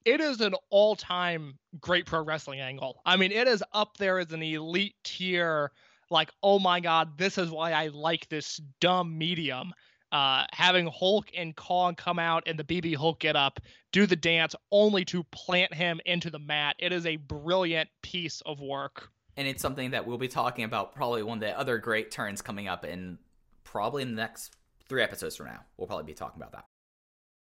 it 0.05 0.21
is 0.21 0.41
an 0.41 0.55
all-time 0.69 1.57
great 1.79 2.05
pro 2.05 2.21
wrestling 2.21 2.59
angle. 2.59 3.01
I 3.05 3.17
mean, 3.17 3.31
it 3.31 3.47
is 3.47 3.63
up 3.73 3.97
there 3.97 4.19
as 4.19 4.31
an 4.31 4.41
elite 4.43 4.95
tier. 5.03 5.71
Like, 6.09 6.31
oh 6.41 6.59
my 6.59 6.79
god, 6.79 7.17
this 7.17 7.37
is 7.37 7.49
why 7.49 7.73
I 7.73 7.87
like 7.87 8.29
this 8.29 8.61
dumb 8.79 9.17
medium. 9.17 9.73
Uh, 10.11 10.45
having 10.53 10.87
Hulk 10.87 11.27
and 11.35 11.53
Kong 11.53 11.93
come 11.95 12.17
out 12.17 12.43
and 12.45 12.57
the 12.57 12.63
BB 12.63 12.95
Hulk 12.95 13.19
get 13.19 13.35
up, 13.35 13.59
do 13.91 14.05
the 14.05 14.15
dance, 14.15 14.55
only 14.71 15.03
to 15.05 15.23
plant 15.25 15.73
him 15.73 15.99
into 16.05 16.29
the 16.29 16.39
mat. 16.39 16.77
It 16.79 16.93
is 16.93 17.05
a 17.05 17.17
brilliant 17.17 17.89
piece 18.01 18.39
of 18.45 18.61
work. 18.61 19.09
and 19.35 19.47
it's 19.47 19.61
something 19.61 19.91
that 19.91 20.07
we'll 20.07 20.17
be 20.17 20.27
talking 20.29 20.63
about 20.63 20.95
probably 20.95 21.23
one 21.23 21.37
of 21.37 21.41
the 21.41 21.59
other 21.59 21.77
great 21.77 22.09
turns 22.09 22.41
coming 22.41 22.67
up 22.69 22.85
in 22.85 23.17
probably 23.65 24.01
in 24.01 24.15
the 24.15 24.21
next 24.21 24.55
three 24.87 25.03
episodes 25.03 25.35
from 25.35 25.47
now. 25.47 25.59
We'll 25.75 25.87
probably 25.87 26.05
be 26.05 26.13
talking 26.13 26.41
about 26.41 26.53
that. 26.53 26.65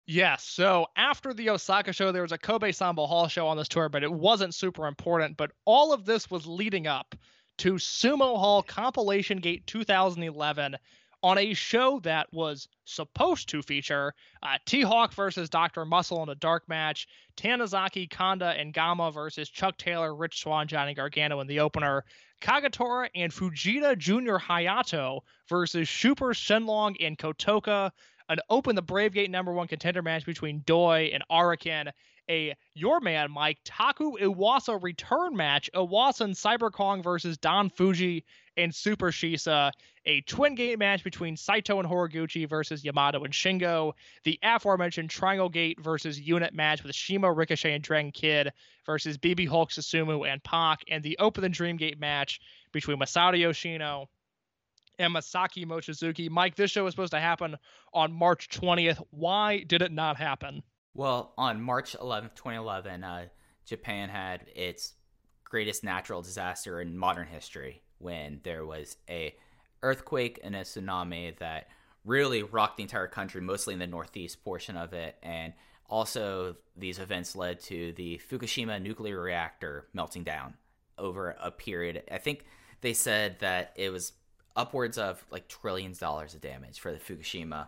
Yes. 0.10 0.46
So 0.46 0.88
after 0.96 1.34
the 1.34 1.50
Osaka 1.50 1.92
show, 1.92 2.14
there 2.14 2.22
was 2.22 2.32
a 2.32 2.38
Kobe 2.38 2.72
Sambo 2.72 3.06
Hall 3.06 3.28
show 3.28 3.46
on 3.46 3.58
this 3.58 3.68
tour, 3.68 3.90
but 3.90 4.04
it 4.04 4.12
wasn't 4.12 4.56
super 4.56 4.88
important. 4.88 5.36
But 5.36 5.52
all 5.66 5.92
of 5.92 6.06
this 6.06 6.32
was 6.32 6.48
leading 6.48 6.88
up 6.88 7.14
to 7.58 7.74
Sumo 7.74 8.38
Hall 8.38 8.64
Compilation 8.64 9.40
Gate 9.40 9.68
2011 9.68 10.78
on 11.24 11.38
a 11.38 11.54
show 11.54 12.00
that 12.02 12.32
was 12.32 12.70
supposed 12.86 13.50
to 13.50 13.62
feature 13.62 14.14
uh, 14.44 14.58
T 14.66 14.82
Hawk 14.82 15.14
versus 15.14 15.50
Dr. 15.50 15.84
Muscle 15.84 16.24
in 16.24 16.30
a 16.30 16.36
dark 16.36 16.70
match, 16.70 17.08
Tanizaki, 17.36 18.10
Kanda, 18.10 18.54
and 18.58 18.74
Gamma 18.74 19.12
versus 19.12 19.50
Chuck 19.50 19.78
Taylor, 19.78 20.16
Rich 20.16 20.40
Swann, 20.40 20.70
Johnny 20.70 20.94
Gargano 20.94 21.42
in 21.42 21.48
the 21.48 21.60
opener, 21.60 22.06
Kagatora 22.40 23.10
and 23.14 23.34
Fujita 23.34 23.98
Jr. 23.98 24.38
Hayato 24.38 25.22
versus 25.50 25.90
Super 25.90 26.34
Shenlong 26.34 26.96
and 27.02 27.18
Kotoka, 27.18 27.92
an 28.30 28.40
Open 28.50 28.76
the 28.76 28.82
Brave 28.82 29.14
Gate 29.14 29.32
number 29.32 29.52
one 29.52 29.68
contender 29.68 30.02
match 30.02 30.26
between 30.26 30.64
Doi 30.66 31.12
and 31.14 31.24
Arakan, 31.32 31.92
a 32.30 32.56
Your 32.74 33.00
Man 33.00 33.32
Mike 33.32 33.60
Taku 33.64 34.18
Iwasa 34.18 34.82
return 34.82 35.36
match, 35.36 35.70
Iwasa 35.74 36.22
and 36.22 36.34
Cyber 36.34 36.72
Kong 36.72 37.02
versus 37.02 37.38
Don 37.38 37.70
Fujii 37.70 38.24
and 38.58 38.74
Super 38.74 39.12
Shisa, 39.12 39.72
a 40.06 40.22
twin 40.22 40.56
gate 40.56 40.80
match 40.80 41.04
between 41.04 41.38
Saito 41.38 41.80
and 41.80 41.88
Horiguchi 41.88 42.50
versus 42.50 42.84
Yamato 42.84 43.24
and 43.24 43.34
Shingo, 43.34 43.94
the 44.24 44.40
aforementioned 44.44 45.10
Triangle 45.10 45.50
Gate 45.50 45.80
versus 45.80 46.20
Unit 46.20 46.54
match 46.54 46.84
with 46.84 46.96
CIMA, 46.96 47.32
Ricochet, 47.32 47.74
and 47.74 47.84
Dragon 47.84 48.12
Kid 48.12 48.52
versus 48.86 49.18
BB 49.18 49.48
Hulk, 49.48 49.70
Susumu, 49.70 50.28
and 50.28 50.44
Pac, 50.44 50.84
and 50.90 51.04
the 51.04 51.18
Open 51.20 51.44
the 51.44 51.50
Dream 51.50 51.78
Gate 51.78 52.00
match 52.00 52.42
between 52.72 52.98
Masato 52.98 53.40
Yoshino 53.40 54.10
and 55.00 55.14
Masaki 55.14 55.66
Mochizuki. 55.66 56.30
Mike, 56.30 56.56
this 56.56 56.72
show 56.72 56.84
was 56.84 56.94
supposed 56.94 57.14
to 57.14 57.20
happen 57.20 57.58
on 57.94 58.12
March 58.12 58.50
20th. 58.50 59.02
Why 59.12 59.64
did 59.64 59.82
it 59.82 59.92
not 59.92 60.18
happen? 60.18 60.64
Well, 60.94 61.34
on 61.38 61.62
March 61.62 61.96
11th, 62.00 62.36
2011, 62.36 63.04
uh, 63.04 63.26
Japan 63.66 64.10
had 64.10 64.46
its 64.56 64.94
greatest 65.44 65.84
natural 65.84 66.22
disaster 66.22 66.82
in 66.82 66.98
modern 66.98 67.28
history 67.28 67.82
when 68.00 68.40
there 68.44 68.66
was 68.66 68.98
a 69.10 69.36
earthquake 69.84 70.40
and 70.44 70.56
a 70.56 70.62
tsunami 70.62 71.38
that 71.38 71.68
really 72.04 72.44
rocked 72.44 72.78
the 72.78 72.84
entire 72.84 73.08
country, 73.08 73.42
mostly 73.42 73.74
in 73.74 73.80
the 73.80 73.88
northeast 73.88 74.44
portion 74.44 74.78
of 74.78 74.94
it, 74.94 75.18
and 75.22 75.54
also 75.90 76.56
these 76.76 77.00
events 77.00 77.36
led 77.36 77.60
to 77.60 77.94
the 77.94 78.20
Fukushima 78.30 78.82
nuclear 78.82 79.22
reactor 79.22 79.88
melting 79.94 80.24
down 80.24 80.56
over 80.98 81.36
a 81.42 81.52
period. 81.52 82.04
I 82.12 82.18
think 82.18 82.46
they 82.82 82.94
said 82.94 83.40
that 83.40 83.74
it 83.76 83.90
was 83.90 84.14
upwards 84.58 84.98
of 84.98 85.24
like 85.32 85.48
trillions 85.48 85.98
of 85.98 86.02
dollars 86.02 86.34
of 86.34 86.42
damage 86.42 86.80
for 86.80 86.92
the 86.92 86.98
Fukushima 86.98 87.68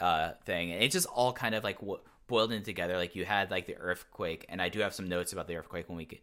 uh, 0.00 0.32
thing. 0.44 0.72
And 0.72 0.82
it 0.82 0.90
just 0.90 1.06
all 1.06 1.32
kind 1.32 1.54
of 1.54 1.62
like 1.62 1.78
w- 1.80 2.00
boiled 2.26 2.50
in 2.50 2.62
together. 2.62 2.96
Like 2.96 3.14
you 3.14 3.24
had 3.24 3.50
like 3.50 3.66
the 3.66 3.76
earthquake, 3.76 4.46
and 4.48 4.60
I 4.60 4.68
do 4.68 4.80
have 4.80 4.94
some 4.94 5.08
notes 5.08 5.32
about 5.32 5.46
the 5.46 5.56
earthquake 5.56 5.88
when 5.88 5.98
we 5.98 6.06
get, 6.06 6.20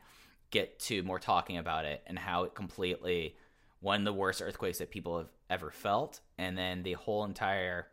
get 0.52 0.80
to 0.80 1.04
more 1.04 1.20
talking 1.20 1.58
about 1.58 1.86
it 1.86 2.02
and 2.08 2.18
how 2.18 2.44
it 2.44 2.56
completely 2.56 3.36
one 3.80 4.02
of 4.02 4.06
the 4.06 4.14
worst 4.14 4.42
earthquakes 4.42 4.80
that 4.80 4.90
people 4.90 5.20
have 5.20 5.30
ever 5.50 5.70
felt, 5.70 6.20
and 6.38 6.58
then 6.58 6.84
the 6.84 6.94
whole 6.94 7.24
entire 7.24 7.88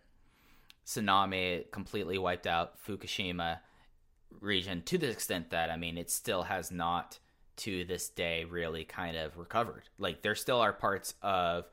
tsunami 0.86 1.70
completely 1.70 2.18
wiped 2.18 2.46
out 2.46 2.82
Fukushima 2.84 3.58
region 4.40 4.82
to 4.82 4.98
the 4.98 5.08
extent 5.08 5.50
that 5.50 5.70
I 5.70 5.76
mean 5.76 5.96
it 5.96 6.10
still 6.10 6.42
has 6.42 6.70
not 6.70 7.18
to 7.56 7.84
this 7.84 8.08
day 8.08 8.44
really 8.44 8.84
kind 8.84 9.16
of 9.16 9.36
recovered. 9.36 9.84
Like 9.98 10.22
there 10.22 10.34
still 10.34 10.60
are 10.60 10.72
parts 10.72 11.14
of 11.22 11.66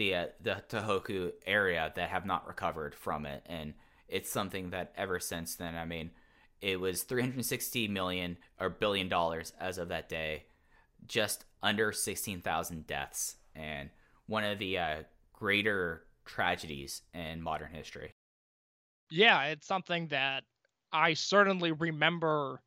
the 0.00 0.14
uh, 0.14 0.26
the 0.40 0.62
Tohoku 0.70 1.32
area 1.46 1.92
that 1.94 2.08
have 2.08 2.24
not 2.24 2.48
recovered 2.48 2.94
from 2.94 3.26
it, 3.26 3.44
and 3.44 3.74
it's 4.08 4.30
something 4.30 4.70
that 4.70 4.94
ever 4.96 5.20
since 5.20 5.56
then. 5.56 5.76
I 5.76 5.84
mean, 5.84 6.10
it 6.62 6.80
was 6.80 7.02
360 7.02 7.86
million 7.88 8.38
or 8.58 8.70
billion 8.70 9.10
dollars 9.10 9.52
as 9.60 9.76
of 9.76 9.88
that 9.88 10.08
day, 10.08 10.44
just 11.06 11.44
under 11.62 11.92
16,000 11.92 12.86
deaths, 12.86 13.36
and 13.54 13.90
one 14.26 14.42
of 14.42 14.58
the 14.58 14.78
uh, 14.78 14.96
greater 15.34 16.04
tragedies 16.24 17.02
in 17.12 17.42
modern 17.42 17.70
history. 17.70 18.10
Yeah, 19.10 19.44
it's 19.48 19.66
something 19.66 20.06
that 20.08 20.44
I 20.94 21.12
certainly 21.12 21.72
remember 21.72 22.62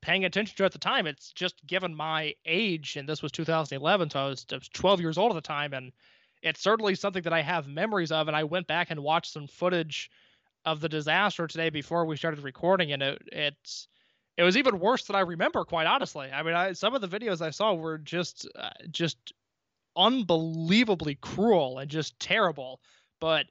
paying 0.00 0.24
attention 0.24 0.56
to 0.58 0.64
at 0.64 0.70
the 0.70 0.78
time. 0.78 1.08
It's 1.08 1.32
just 1.32 1.66
given 1.66 1.92
my 1.92 2.34
age, 2.46 2.94
and 2.96 3.08
this 3.08 3.20
was 3.20 3.32
2011, 3.32 4.10
so 4.10 4.20
I 4.20 4.28
was, 4.28 4.46
I 4.52 4.54
was 4.54 4.68
12 4.68 5.00
years 5.00 5.18
old 5.18 5.32
at 5.32 5.34
the 5.34 5.40
time, 5.40 5.72
and 5.72 5.90
it's 6.42 6.60
certainly 6.60 6.94
something 6.94 7.22
that 7.22 7.32
I 7.32 7.42
have 7.42 7.66
memories 7.66 8.12
of. 8.12 8.28
And 8.28 8.36
I 8.36 8.44
went 8.44 8.66
back 8.66 8.90
and 8.90 9.02
watched 9.02 9.32
some 9.32 9.46
footage 9.46 10.10
of 10.64 10.80
the 10.80 10.88
disaster 10.88 11.46
today 11.46 11.70
before 11.70 12.04
we 12.04 12.16
started 12.16 12.40
recording, 12.40 12.92
and 12.92 13.02
it 13.02 13.22
it's 13.32 13.88
it 14.36 14.42
was 14.42 14.56
even 14.56 14.78
worse 14.78 15.04
than 15.04 15.16
I 15.16 15.20
remember. 15.20 15.64
Quite 15.64 15.86
honestly, 15.86 16.28
I 16.32 16.42
mean, 16.42 16.54
I, 16.54 16.72
some 16.72 16.94
of 16.94 17.00
the 17.00 17.08
videos 17.08 17.40
I 17.40 17.50
saw 17.50 17.74
were 17.74 17.98
just 17.98 18.48
uh, 18.54 18.70
just 18.90 19.32
unbelievably 19.96 21.16
cruel 21.20 21.78
and 21.78 21.90
just 21.90 22.18
terrible. 22.20 22.80
But 23.20 23.46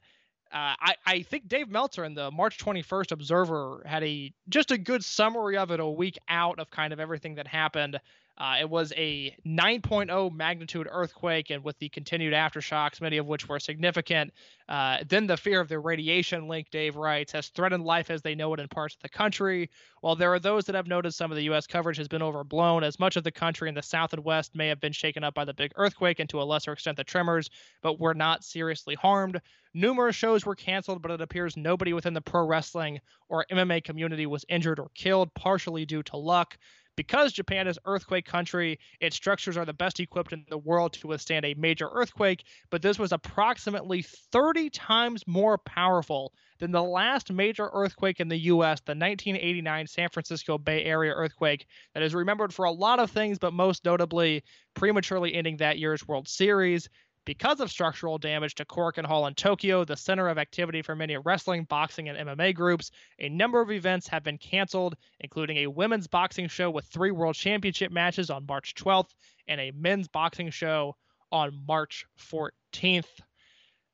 uh, 0.53 0.75
I, 0.79 0.95
I 1.05 1.21
think 1.23 1.49
Dave 1.49 1.69
Meltzer 1.69 2.05
in 2.05 2.13
the 2.13 2.31
March 2.31 2.57
21st 2.57 3.11
Observer 3.11 3.83
had 3.85 4.03
a 4.03 4.33
just 4.47 4.71
a 4.71 4.77
good 4.77 5.03
summary 5.03 5.57
of 5.57 5.71
it 5.71 5.81
a 5.81 5.87
week 5.87 6.17
out 6.29 6.59
of 6.59 6.69
kind 6.69 6.93
of 6.93 6.99
everything 6.99 7.35
that 7.35 7.47
happened. 7.47 7.99
Uh, 8.37 8.57
it 8.59 8.69
was 8.69 8.93
a 8.95 9.35
9.0 9.45 10.31
magnitude 10.31 10.87
earthquake, 10.91 11.49
and 11.49 11.63
with 11.63 11.77
the 11.79 11.89
continued 11.89 12.33
aftershocks, 12.33 13.01
many 13.01 13.17
of 13.17 13.25
which 13.25 13.49
were 13.49 13.59
significant. 13.59 14.31
Uh, 14.69 14.97
then 15.09 15.25
the 15.25 15.37
fear 15.37 15.59
of 15.59 15.69
the 15.69 15.79
radiation 15.79 16.47
link, 16.47 16.69
Dave 16.69 16.97
writes, 16.97 17.31
has 17.31 17.47
threatened 17.47 17.83
life 17.83 18.11
as 18.11 18.21
they 18.21 18.35
know 18.35 18.53
it 18.53 18.59
in 18.59 18.67
parts 18.67 18.93
of 18.93 19.01
the 19.01 19.09
country. 19.09 19.69
While 20.01 20.15
there 20.15 20.31
are 20.33 20.39
those 20.39 20.65
that 20.65 20.75
have 20.75 20.85
noted 20.85 21.13
some 21.13 21.31
of 21.31 21.35
the 21.35 21.45
U.S. 21.45 21.65
coverage 21.65 21.97
has 21.97 22.07
been 22.07 22.21
overblown, 22.21 22.83
as 22.83 22.99
much 22.99 23.15
of 23.15 23.23
the 23.23 23.31
country 23.31 23.69
in 23.69 23.75
the 23.75 23.81
south 23.81 24.13
and 24.13 24.23
west 24.23 24.55
may 24.55 24.67
have 24.67 24.79
been 24.79 24.93
shaken 24.93 25.23
up 25.23 25.33
by 25.33 25.45
the 25.45 25.53
big 25.53 25.71
earthquake 25.75 26.19
and 26.19 26.29
to 26.29 26.41
a 26.41 26.43
lesser 26.43 26.73
extent 26.73 26.97
the 26.97 27.03
tremors, 27.03 27.49
but 27.81 27.99
were 27.99 28.13
not 28.13 28.43
seriously 28.43 28.93
harmed. 28.93 29.41
Numerous 29.73 30.15
shows 30.15 30.45
were 30.45 30.55
canceled, 30.55 31.01
but 31.01 31.11
it 31.11 31.21
appears 31.21 31.57
nobody 31.57 31.93
within 31.93 32.13
the 32.13 32.21
pro 32.21 32.45
wrestling 32.45 32.99
or 33.29 33.45
MMA 33.51 33.83
community 33.83 34.25
was 34.25 34.45
injured 34.49 34.79
or 34.79 34.89
killed, 34.95 35.33
partially 35.33 35.85
due 35.85 36.03
to 36.03 36.17
luck. 36.17 36.57
Because 36.97 37.31
Japan 37.31 37.67
is 37.67 37.79
earthquake 37.85 38.25
country, 38.25 38.79
its 38.99 39.15
structures 39.15 39.55
are 39.55 39.65
the 39.65 39.71
best 39.71 39.99
equipped 39.99 40.33
in 40.33 40.43
the 40.49 40.57
world 40.57 40.93
to 40.93 41.07
withstand 41.07 41.45
a 41.45 41.53
major 41.53 41.87
earthquake, 41.93 42.43
but 42.71 42.81
this 42.81 42.97
was 42.97 43.11
approximately 43.13 44.01
30 44.01 44.71
times 44.71 45.23
more 45.27 45.59
powerful 45.59 46.33
than 46.59 46.71
the 46.71 46.81
last 46.81 47.31
major 47.31 47.69
earthquake 47.71 48.19
in 48.19 48.27
the 48.27 48.37
US, 48.37 48.81
the 48.81 48.91
1989 48.91 49.85
San 49.85 50.09
Francisco 50.09 50.57
Bay 50.57 50.83
Area 50.83 51.13
earthquake 51.13 51.67
that 51.93 52.01
is 52.01 52.15
remembered 52.15 52.51
for 52.51 52.65
a 52.65 52.71
lot 52.71 52.99
of 52.99 53.11
things, 53.11 53.37
but 53.37 53.53
most 53.53 53.85
notably 53.85 54.43
prematurely 54.73 55.35
ending 55.35 55.57
that 55.57 55.77
year's 55.77 56.07
World 56.07 56.27
Series. 56.27 56.89
Because 57.27 57.59
of 57.59 57.69
structural 57.69 58.17
damage 58.17 58.55
to 58.55 58.63
Korakuen 58.63 59.05
Hall 59.05 59.27
in 59.27 59.33
Tokyo, 59.33 59.83
the 59.83 59.97
center 59.97 60.29
of 60.29 60.37
activity 60.37 60.81
for 60.81 60.95
many 60.95 61.17
wrestling, 61.17 61.65
boxing, 61.65 62.07
and 62.07 62.17
MMA 62.17 62.55
groups, 62.55 62.89
a 63.19 63.27
number 63.27 63.59
of 63.59 63.69
events 63.69 64.07
have 64.07 64.23
been 64.23 64.37
canceled, 64.37 64.95
including 65.19 65.57
a 65.57 65.67
women's 65.67 66.07
boxing 66.07 66.47
show 66.47 66.71
with 66.71 66.85
three 66.85 67.11
world 67.11 67.35
championship 67.35 67.91
matches 67.91 68.29
on 68.29 68.45
March 68.45 68.75
12th 68.75 69.09
and 69.49 69.59
a 69.59 69.71
men's 69.71 70.07
boxing 70.07 70.49
show 70.49 70.95
on 71.29 71.65
March 71.67 72.05
14th. 72.17 73.19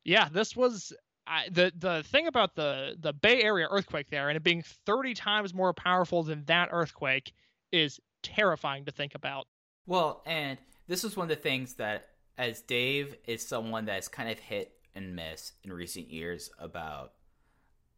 Yeah, 0.03 0.29
this 0.31 0.55
was 0.55 0.93
I 1.25 1.49
the 1.49 1.73
the 1.75 2.03
thing 2.03 2.27
about 2.27 2.53
the 2.53 2.95
the 2.99 3.13
Bay 3.13 3.41
Area 3.41 3.67
earthquake 3.67 4.11
there 4.11 4.29
and 4.29 4.37
it 4.37 4.43
being 4.43 4.63
30 4.85 5.15
times 5.15 5.55
more 5.55 5.73
powerful 5.73 6.21
than 6.21 6.45
that 6.45 6.69
earthquake 6.71 7.33
is 7.71 7.99
terrifying 8.21 8.85
to 8.85 8.91
think 8.91 9.15
about. 9.15 9.47
Well, 9.87 10.21
and 10.27 10.59
this 10.87 11.03
is 11.03 11.17
one 11.17 11.25
of 11.25 11.29
the 11.29 11.41
things 11.41 11.73
that, 11.75 12.09
as 12.37 12.61
Dave 12.61 13.15
is 13.25 13.45
someone 13.45 13.85
that's 13.85 14.07
kind 14.07 14.29
of 14.29 14.39
hit 14.39 14.73
and 14.95 15.15
miss 15.15 15.53
in 15.63 15.71
recent 15.71 16.09
years 16.09 16.49
about 16.59 17.13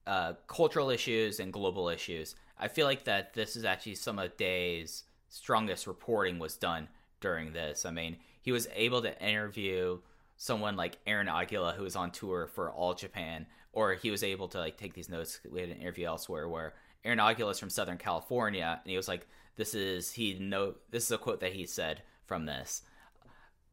uh, 0.08 0.34
cultural 0.48 0.89
issues 0.89 1.39
and 1.39 1.52
global 1.52 1.89
issues, 1.89 2.36
I 2.60 2.67
feel 2.67 2.86
like 2.86 3.06
that 3.06 3.34
this 3.34 3.56
is 3.56 3.65
actually 3.65 3.95
some 3.95 4.19
of 4.19 4.38
Dave's 4.38 5.04
strongest 5.30 5.88
reporting 5.88 6.40
was 6.40 6.56
done 6.56 6.88
during 7.19 7.54
this. 7.54 7.86
I 7.86 7.92
mean, 7.92 8.17
he 8.42 8.52
was 8.52 8.67
able 8.73 9.02
to 9.02 9.21
interview 9.21 10.00
someone 10.38 10.75
like 10.75 11.00
Aaron 11.08 11.27
Aguilera, 11.27 11.75
who 11.75 11.83
was 11.83 11.96
on 11.96 12.12
tour 12.12 12.48
for 12.48 12.69
All 12.71 12.94
Japan, 12.94 13.48
or 13.73 13.94
he 13.94 14.12
was 14.12 14.23
able 14.23 14.48
to 14.50 14.60
like 14.60 14.77
take 14.77 14.94
these 14.94 15.10
notes. 15.10 15.40
We 15.50 15.62
had 15.62 15.69
an 15.69 15.81
interview 15.81 16.08
elsewhere 16.08 16.48
where 16.48 16.73
Aaron 17.04 17.19
Aguilera 17.19 17.52
is 17.52 17.60
from 17.60 17.69
Southern 17.69 17.98
California, 17.98 18.79
and 18.83 18.90
he 18.90 18.98
was 18.98 19.08
like, 19.08 19.27
"This 19.56 19.73
is 19.73 20.12
he 20.12 20.38
know 20.40 20.75
this 20.92 21.06
is 21.06 21.12
a 21.12 21.17
quote 21.17 21.40
that 21.42 21.54
he 21.54 21.65
said 21.65 22.04
from 22.25 22.46
this." 22.46 22.83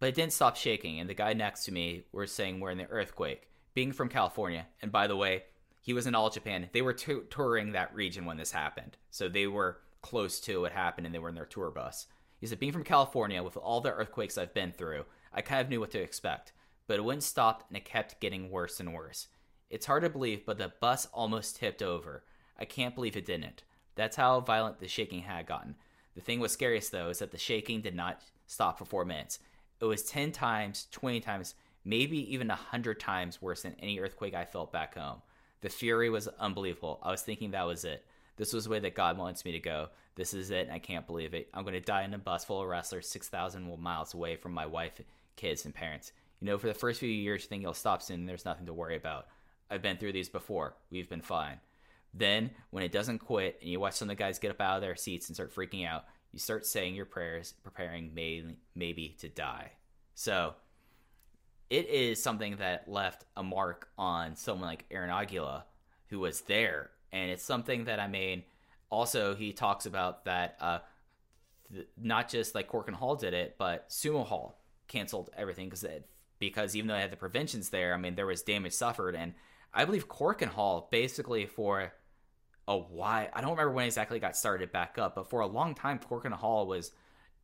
But 0.02 0.08
it 0.08 0.14
didn't 0.16 0.32
stop 0.32 0.56
shaking, 0.56 0.98
and 0.98 1.08
the 1.08 1.14
guy 1.14 1.32
next 1.32 1.62
to 1.66 1.72
me 1.72 2.02
were 2.10 2.26
saying 2.26 2.58
we're 2.58 2.72
in 2.72 2.78
the 2.78 2.90
earthquake. 2.90 3.48
Being 3.72 3.92
from 3.92 4.08
California, 4.08 4.66
and 4.82 4.90
by 4.90 5.06
the 5.06 5.14
way, 5.14 5.44
he 5.80 5.92
was 5.92 6.08
in 6.08 6.16
All 6.16 6.28
Japan. 6.28 6.68
They 6.72 6.82
were 6.82 6.92
tou- 6.92 7.22
touring 7.30 7.70
that 7.70 7.94
region 7.94 8.24
when 8.24 8.36
this 8.36 8.50
happened, 8.50 8.96
so 9.12 9.28
they 9.28 9.46
were 9.46 9.78
close 10.00 10.40
to 10.40 10.62
what 10.62 10.72
happened, 10.72 11.06
and 11.06 11.14
they 11.14 11.20
were 11.20 11.28
in 11.28 11.36
their 11.36 11.46
tour 11.46 11.70
bus. 11.70 12.08
He 12.40 12.48
said, 12.48 12.58
"Being 12.58 12.72
from 12.72 12.82
California, 12.82 13.44
with 13.44 13.56
all 13.56 13.80
the 13.80 13.92
earthquakes 13.92 14.36
I've 14.36 14.52
been 14.52 14.72
through, 14.72 15.04
I 15.32 15.40
kind 15.40 15.60
of 15.60 15.68
knew 15.68 15.78
what 15.78 15.92
to 15.92 16.02
expect." 16.02 16.52
but 16.88 16.98
it 16.98 17.04
wouldn't 17.04 17.22
stop 17.22 17.62
and 17.68 17.76
it 17.76 17.84
kept 17.84 18.18
getting 18.18 18.50
worse 18.50 18.80
and 18.80 18.92
worse. 18.92 19.28
It's 19.70 19.86
hard 19.86 20.02
to 20.02 20.10
believe, 20.10 20.44
but 20.44 20.58
the 20.58 20.72
bus 20.80 21.06
almost 21.12 21.54
tipped 21.54 21.80
over. 21.80 22.24
I 22.58 22.64
can't 22.64 22.96
believe 22.96 23.16
it 23.16 23.24
didn't. 23.24 23.62
That's 23.94 24.16
how 24.16 24.40
violent 24.40 24.80
the 24.80 24.88
shaking 24.88 25.22
had 25.22 25.46
gotten. 25.46 25.76
The 26.16 26.20
thing 26.20 26.40
was 26.40 26.50
scariest 26.50 26.90
though 26.90 27.08
is 27.10 27.20
that 27.20 27.30
the 27.30 27.38
shaking 27.38 27.82
did 27.82 27.94
not 27.94 28.20
stop 28.48 28.78
for 28.78 28.84
four 28.84 29.04
minutes. 29.04 29.38
It 29.82 29.86
was 29.86 30.04
10 30.04 30.30
times, 30.30 30.86
20 30.92 31.18
times, 31.18 31.56
maybe 31.84 32.32
even 32.32 32.46
100 32.46 33.00
times 33.00 33.42
worse 33.42 33.62
than 33.62 33.74
any 33.80 33.98
earthquake 33.98 34.32
I 34.32 34.44
felt 34.44 34.70
back 34.70 34.94
home. 34.94 35.22
The 35.60 35.68
fury 35.68 36.08
was 36.08 36.28
unbelievable. 36.28 37.00
I 37.02 37.10
was 37.10 37.22
thinking 37.22 37.50
that 37.50 37.66
was 37.66 37.84
it. 37.84 38.06
This 38.36 38.52
was 38.52 38.64
the 38.64 38.70
way 38.70 38.78
that 38.78 38.94
God 38.94 39.18
wants 39.18 39.44
me 39.44 39.50
to 39.50 39.58
go. 39.58 39.88
This 40.14 40.34
is 40.34 40.52
it, 40.52 40.66
and 40.66 40.72
I 40.72 40.78
can't 40.78 41.06
believe 41.06 41.34
it. 41.34 41.48
I'm 41.52 41.64
going 41.64 41.74
to 41.74 41.80
die 41.80 42.04
in 42.04 42.14
a 42.14 42.18
bus 42.18 42.44
full 42.44 42.62
of 42.62 42.68
wrestlers 42.68 43.08
6,000 43.08 43.76
miles 43.80 44.14
away 44.14 44.36
from 44.36 44.52
my 44.52 44.66
wife, 44.66 45.00
kids, 45.34 45.64
and 45.64 45.74
parents. 45.74 46.12
You 46.40 46.46
know, 46.46 46.58
for 46.58 46.68
the 46.68 46.74
first 46.74 47.00
few 47.00 47.08
years, 47.08 47.42
you 47.42 47.48
think 47.48 47.62
you'll 47.62 47.74
stop 47.74 48.02
soon, 48.02 48.20
and 48.20 48.28
there's 48.28 48.44
nothing 48.44 48.66
to 48.66 48.72
worry 48.72 48.94
about. 48.94 49.26
I've 49.68 49.82
been 49.82 49.96
through 49.96 50.12
these 50.12 50.28
before. 50.28 50.76
We've 50.92 51.08
been 51.08 51.22
fine. 51.22 51.58
Then, 52.14 52.50
when 52.70 52.84
it 52.84 52.92
doesn't 52.92 53.18
quit, 53.18 53.58
and 53.60 53.68
you 53.68 53.80
watch 53.80 53.94
some 53.94 54.08
of 54.08 54.16
the 54.16 54.22
guys 54.22 54.38
get 54.38 54.52
up 54.52 54.60
out 54.60 54.76
of 54.76 54.82
their 54.82 54.94
seats 54.94 55.28
and 55.28 55.34
start 55.34 55.52
freaking 55.52 55.88
out, 55.88 56.04
you 56.32 56.38
start 56.38 56.66
saying 56.66 56.94
your 56.94 57.04
prayers, 57.04 57.54
preparing 57.62 58.14
may, 58.14 58.44
maybe 58.74 59.16
to 59.20 59.28
die. 59.28 59.72
So, 60.14 60.54
it 61.70 61.88
is 61.88 62.22
something 62.22 62.56
that 62.56 62.86
left 62.86 63.24
a 63.36 63.42
mark 63.42 63.88
on 63.96 64.36
someone 64.36 64.68
like 64.68 64.84
Aaron 64.90 65.10
Aguilera, 65.10 65.62
who 66.08 66.20
was 66.20 66.42
there, 66.42 66.90
and 67.12 67.30
it's 67.30 67.42
something 67.42 67.84
that 67.84 67.98
I 67.98 68.08
mean. 68.08 68.42
Also, 68.90 69.34
he 69.34 69.54
talks 69.54 69.86
about 69.86 70.26
that 70.26 70.56
uh, 70.60 70.78
th- 71.72 71.86
not 71.96 72.28
just 72.28 72.54
like 72.54 72.70
Korakuen 72.70 72.92
Hall 72.92 73.16
did 73.16 73.32
it, 73.32 73.56
but 73.56 73.88
Sumo 73.88 74.26
Hall 74.26 74.58
canceled 74.86 75.30
everything 75.34 75.70
because 75.70 75.86
because 76.38 76.76
even 76.76 76.88
though 76.88 76.94
they 76.94 77.00
had 77.00 77.10
the 77.10 77.16
preventions 77.16 77.70
there, 77.70 77.94
I 77.94 77.96
mean 77.96 78.16
there 78.16 78.26
was 78.26 78.42
damage 78.42 78.74
suffered, 78.74 79.14
and 79.14 79.32
I 79.72 79.86
believe 79.86 80.08
Korakuen 80.08 80.48
Hall 80.48 80.88
basically 80.90 81.46
for 81.46 81.92
a 82.68 82.76
while. 82.76 83.28
I 83.32 83.40
don't 83.40 83.50
remember 83.50 83.72
when 83.72 83.86
exactly 83.86 84.18
got 84.18 84.36
started 84.36 84.72
back 84.72 84.98
up, 84.98 85.14
but 85.14 85.28
for 85.28 85.40
a 85.40 85.46
long 85.46 85.74
time, 85.74 85.98
Korakuen 85.98 86.32
Hall 86.32 86.66
was 86.66 86.92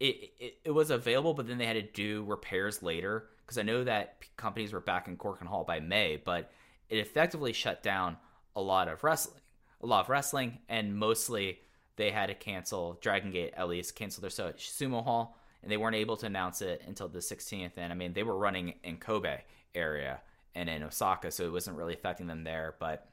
it, 0.01 0.33
it, 0.39 0.55
it 0.65 0.71
was 0.71 0.91
available, 0.91 1.35
but 1.35 1.49
then 1.49 1.59
they 1.59 1.67
had 1.67 1.75
to 1.75 1.83
do 1.83 2.25
repairs 2.25 2.83
later 2.83 3.27
because 3.45 3.59
I 3.59 3.63
know 3.63 3.83
that 3.85 4.23
companies 4.37 4.73
were 4.73 4.81
back 4.81 5.09
in 5.09 5.17
Korakuen 5.17 5.47
Hall 5.47 5.65
by 5.65 5.81
May, 5.81 6.21
but 6.23 6.51
it 6.89 6.99
effectively 6.99 7.53
shut 7.53 7.83
down 7.83 8.17
a 8.55 8.61
lot 8.61 8.89
of 8.89 9.03
wrestling, 9.03 9.41
a 9.83 9.87
lot 9.87 10.05
of 10.05 10.09
wrestling, 10.09 10.59
and 10.69 10.97
mostly 10.97 11.59
they 11.97 12.11
had 12.11 12.27
to 12.27 12.35
cancel 12.35 12.99
Dragon 13.01 13.31
Gate 13.33 13.55
at 13.57 13.69
least 13.69 13.97
cancel 13.97 14.21
their 14.21 14.31
so- 14.31 14.53
Sumo 14.53 15.03
Hall, 15.03 15.37
and 15.63 15.71
they 15.73 15.77
weren't 15.77 15.97
able 15.97 16.17
to 16.19 16.27
announce 16.27 16.63
it 16.63 16.83
until 16.87 17.09
the 17.09 17.19
16th. 17.19 17.73
And 17.77 17.93
I 17.93 17.97
mean, 17.97 18.13
they 18.13 18.23
were 18.23 18.37
running 18.37 18.75
in 18.85 18.99
Kobe 18.99 19.41
area 19.75 20.21
and 20.55 20.69
in 20.69 20.83
Osaka, 20.83 21.31
so 21.31 21.45
it 21.45 21.53
wasn't 21.53 21.77
really 21.77 21.95
affecting 21.95 22.29
them 22.29 22.45
there, 22.45 22.77
but 22.79 23.08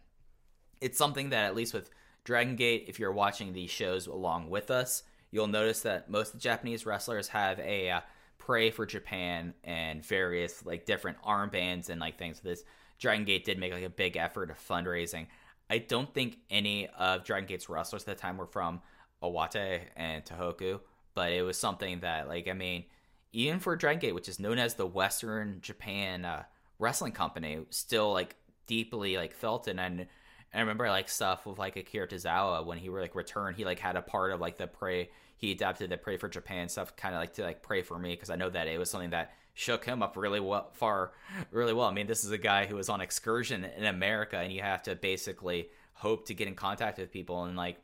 it's 0.86 1.00
something 1.00 1.32
that 1.32 1.46
at 1.46 1.56
least 1.56 1.74
with 1.74 1.90
Dragon 2.26 2.56
Gate, 2.56 2.86
if 2.88 3.00
you're 3.00 3.12
watching 3.12 3.54
these 3.54 3.72
shows 3.72 4.06
along 4.06 4.52
with 4.52 4.70
us, 4.70 5.02
you'll 5.32 5.48
notice 5.48 5.82
that 5.82 6.12
most 6.12 6.28
of 6.28 6.34
the 6.34 6.44
Japanese 6.44 6.86
wrestlers 6.86 7.28
have 7.30 7.60
a 7.60 7.90
uh, 7.90 8.02
pray 8.38 8.70
for 8.70 8.86
Japan 8.86 9.56
and 9.64 10.06
various 10.06 10.64
like 10.64 10.86
different 10.86 11.18
armbands 11.24 11.90
and 11.90 12.00
like 12.00 12.20
things. 12.20 12.40
This 12.40 12.64
Dragon 13.00 13.26
Gate 13.26 13.46
did 13.46 13.58
make 13.58 13.74
like 13.74 13.84
a 13.84 13.90
big 13.90 14.16
effort 14.16 14.52
of 14.52 14.60
fundraising. 14.60 15.26
I 15.72 15.80
don't 15.80 16.14
think 16.14 16.38
any 16.52 16.88
of 17.00 17.24
Dragon 17.24 17.48
Gate's 17.48 17.68
wrestlers 17.68 18.04
at 18.04 18.16
the 18.16 18.22
time 18.22 18.38
were 18.38 18.46
from 18.46 18.80
Iwate 19.24 19.82
and 19.96 20.24
Tohoku, 20.24 20.82
but 21.16 21.32
it 21.32 21.42
was 21.42 21.58
something 21.58 22.02
that 22.02 22.28
like 22.28 22.48
I 22.48 22.54
mean, 22.54 22.86
even 23.34 23.60
for 23.60 23.76
Dragon 23.76 24.00
Gate, 24.00 24.14
which 24.14 24.30
is 24.30 24.40
known 24.40 24.60
as 24.60 24.76
the 24.76 24.86
Western 24.86 25.62
Japan 25.62 26.26
uh, 26.26 26.44
wrestling 26.78 27.14
company, 27.14 27.66
still 27.72 28.14
like 28.14 28.36
deeply 28.68 29.18
like 29.18 29.34
felt 29.34 29.68
it 29.68 29.80
and. 29.80 30.06
And 30.54 30.60
I 30.60 30.62
remember 30.62 30.88
like 30.90 31.10
stuff 31.10 31.46
with 31.46 31.60
like 31.60 31.76
Akira 31.76 32.08
Tozawa 32.08 32.66
when 32.66 32.78
he 32.78 32.90
were 32.90 33.02
like 33.02 33.16
returned, 33.16 33.58
he 33.58 33.66
like 33.66 33.80
had 33.80 33.96
a 33.96 34.02
part 34.02 34.32
of 34.32 34.40
like 34.40 34.58
the 34.58 34.68
pray 34.68 35.10
he 35.38 35.52
adapted 35.52 35.90
the 35.90 35.98
pray 35.98 36.18
for 36.18 36.30
Japan 36.30 36.70
stuff 36.70 36.96
kind 36.96 37.14
of 37.14 37.20
like 37.20 37.34
to 37.34 37.44
like 37.44 37.62
pray 37.62 37.82
for 37.82 38.00
me 38.00 38.12
because 38.12 38.30
I 38.30 38.36
know 38.36 38.50
that 38.50 38.68
it 38.68 38.80
was 38.80 38.90
something 38.90 39.10
that 39.10 39.34
shook 39.54 39.86
him 39.86 40.02
up 40.02 40.18
really 40.18 40.40
well 40.40 40.70
far 40.74 41.12
really 41.52 41.74
well. 41.74 41.88
I 41.88 41.94
mean, 41.94 42.08
this 42.08 42.24
is 42.24 42.32
a 42.32 42.38
guy 42.38 42.66
who 42.66 42.76
was 42.76 42.90
on 42.90 43.02
excursion 43.02 43.66
in 43.66 43.86
America 43.86 44.38
and 44.38 44.52
you 44.52 44.62
have 44.62 44.84
to 44.84 44.96
basically 44.96 45.70
hope 45.94 46.28
to 46.28 46.34
get 46.34 46.48
in 46.48 46.56
contact 46.56 46.98
with 46.98 47.12
people. 47.12 47.44
And 47.44 47.56
like 47.56 47.78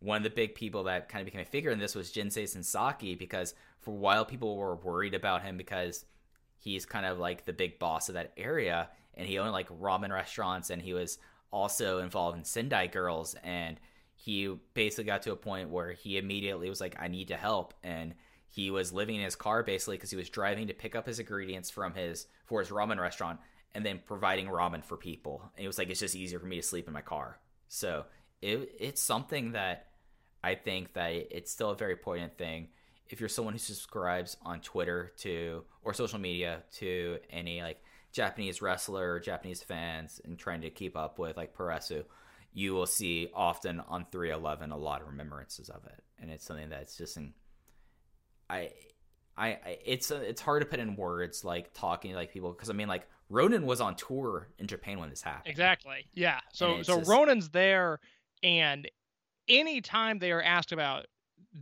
one 0.00 0.18
of 0.18 0.22
the 0.22 0.30
big 0.30 0.54
people 0.54 0.84
that 0.84 1.08
kind 1.08 1.20
of 1.20 1.26
became 1.26 1.40
a 1.40 1.46
figure 1.46 1.70
in 1.70 1.78
this 1.78 1.94
was 1.94 2.12
Jinsei 2.12 2.44
Shinzaki 2.44 3.18
because 3.18 3.54
for 3.80 3.90
a 3.90 3.94
while 3.94 4.24
people 4.24 4.56
were 4.56 4.76
worried 4.76 5.14
about 5.14 5.42
him 5.42 5.56
because 5.56 6.04
he's 6.58 6.86
kind 6.86 7.06
of 7.06 7.18
like 7.18 7.44
the 7.44 7.52
big 7.52 7.78
boss 7.78 8.08
of 8.08 8.14
that 8.14 8.32
area 8.36 8.88
and 9.14 9.26
he 9.26 9.38
owned 9.38 9.52
like 9.52 9.68
ramen 9.68 10.12
restaurants 10.12 10.70
and 10.70 10.82
he 10.82 10.94
was 10.94 11.18
also 11.54 12.00
involved 12.00 12.36
in 12.36 12.44
Sendai 12.44 12.88
Girls, 12.88 13.36
and 13.44 13.78
he 14.16 14.54
basically 14.74 15.04
got 15.04 15.22
to 15.22 15.32
a 15.32 15.36
point 15.36 15.70
where 15.70 15.92
he 15.92 16.18
immediately 16.18 16.68
was 16.68 16.80
like, 16.80 16.96
"I 16.98 17.06
need 17.06 17.28
to 17.28 17.36
help," 17.36 17.74
and 17.84 18.14
he 18.48 18.70
was 18.70 18.92
living 18.92 19.16
in 19.16 19.22
his 19.22 19.36
car 19.36 19.62
basically 19.62 19.96
because 19.96 20.10
he 20.10 20.16
was 20.16 20.28
driving 20.28 20.66
to 20.66 20.74
pick 20.74 20.96
up 20.96 21.06
his 21.06 21.20
ingredients 21.20 21.70
from 21.70 21.94
his 21.94 22.26
for 22.44 22.60
his 22.60 22.70
ramen 22.70 23.00
restaurant 23.00 23.40
and 23.74 23.86
then 23.86 24.00
providing 24.04 24.46
ramen 24.48 24.84
for 24.84 24.96
people. 24.96 25.50
And 25.54 25.62
he 25.62 25.66
was 25.66 25.78
like, 25.78 25.88
"It's 25.90 26.00
just 26.00 26.16
easier 26.16 26.40
for 26.40 26.46
me 26.46 26.56
to 26.56 26.62
sleep 26.62 26.88
in 26.88 26.92
my 26.92 27.02
car." 27.02 27.38
So 27.68 28.06
it 28.42 28.74
it's 28.78 29.00
something 29.00 29.52
that 29.52 29.86
I 30.42 30.56
think 30.56 30.92
that 30.94 31.10
it's 31.10 31.50
still 31.52 31.70
a 31.70 31.76
very 31.76 31.96
poignant 31.96 32.36
thing. 32.36 32.68
If 33.08 33.20
you're 33.20 33.28
someone 33.28 33.54
who 33.54 33.58
subscribes 33.58 34.36
on 34.42 34.60
Twitter 34.60 35.12
to 35.18 35.64
or 35.82 35.94
social 35.94 36.18
media 36.18 36.64
to 36.78 37.18
any 37.30 37.62
like 37.62 37.80
Japanese 38.14 38.62
wrestler 38.62 39.18
Japanese 39.18 39.62
fans 39.62 40.20
and 40.24 40.38
trying 40.38 40.60
to 40.60 40.70
keep 40.70 40.96
up 40.96 41.18
with 41.18 41.36
like 41.36 41.54
Peresu, 41.54 42.04
you 42.52 42.72
will 42.72 42.86
see 42.86 43.28
often 43.34 43.80
on 43.80 44.06
311 44.12 44.70
a 44.70 44.76
lot 44.76 45.02
of 45.02 45.08
remembrances 45.08 45.68
of 45.68 45.84
it. 45.84 46.02
And 46.20 46.30
it's 46.30 46.46
something 46.46 46.70
that's 46.70 46.96
just 46.96 47.16
in, 47.16 47.34
I, 48.48 48.70
I, 49.36 49.48
I 49.48 49.78
it's 49.84 50.12
uh, 50.12 50.22
it's 50.24 50.40
hard 50.40 50.62
to 50.62 50.66
put 50.66 50.78
in 50.78 50.94
words 50.94 51.44
like 51.44 51.74
talking 51.74 52.12
to 52.12 52.16
like 52.16 52.32
people 52.32 52.52
because 52.52 52.70
I 52.70 52.72
mean 52.72 52.86
like 52.86 53.08
Ronin 53.28 53.66
was 53.66 53.80
on 53.80 53.96
tour 53.96 54.48
in 54.60 54.68
Japan 54.68 55.00
when 55.00 55.10
this 55.10 55.22
happened. 55.22 55.50
Exactly. 55.50 56.06
Yeah. 56.14 56.38
So 56.52 56.82
so 56.82 56.98
just- 56.98 57.10
Ronin's 57.10 57.48
there, 57.48 57.98
and 58.44 58.88
anytime 59.48 60.20
they 60.20 60.30
are 60.30 60.42
asked 60.42 60.70
about 60.70 61.06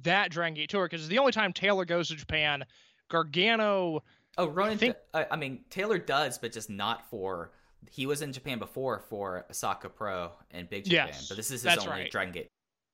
that 0.02 0.30
Dragon 0.30 0.52
Gate 0.54 0.68
tour, 0.68 0.84
because 0.84 1.00
it's 1.00 1.08
the 1.08 1.18
only 1.18 1.32
time 1.32 1.54
Taylor 1.54 1.86
goes 1.86 2.08
to 2.08 2.14
Japan, 2.14 2.64
Gargano. 3.08 4.02
Oh, 4.38 4.48
Ronin. 4.48 4.78
think- 4.78 4.96
I, 5.12 5.26
I 5.30 5.36
mean 5.36 5.60
Taylor 5.70 5.98
does, 5.98 6.38
but 6.38 6.52
just 6.52 6.70
not 6.70 7.08
for. 7.10 7.52
He 7.90 8.06
was 8.06 8.22
in 8.22 8.32
Japan 8.32 8.58
before 8.60 9.00
for 9.10 9.44
Osaka 9.50 9.88
Pro 9.88 10.30
and 10.52 10.70
Big 10.70 10.84
Japan, 10.84 11.08
Yes, 11.08 11.28
but 11.28 11.36
this 11.36 11.50
is 11.50 11.62
his 11.64 11.78
only 11.78 11.90
right. 11.90 12.10
Dragon 12.10 12.32
Gate. 12.32 12.48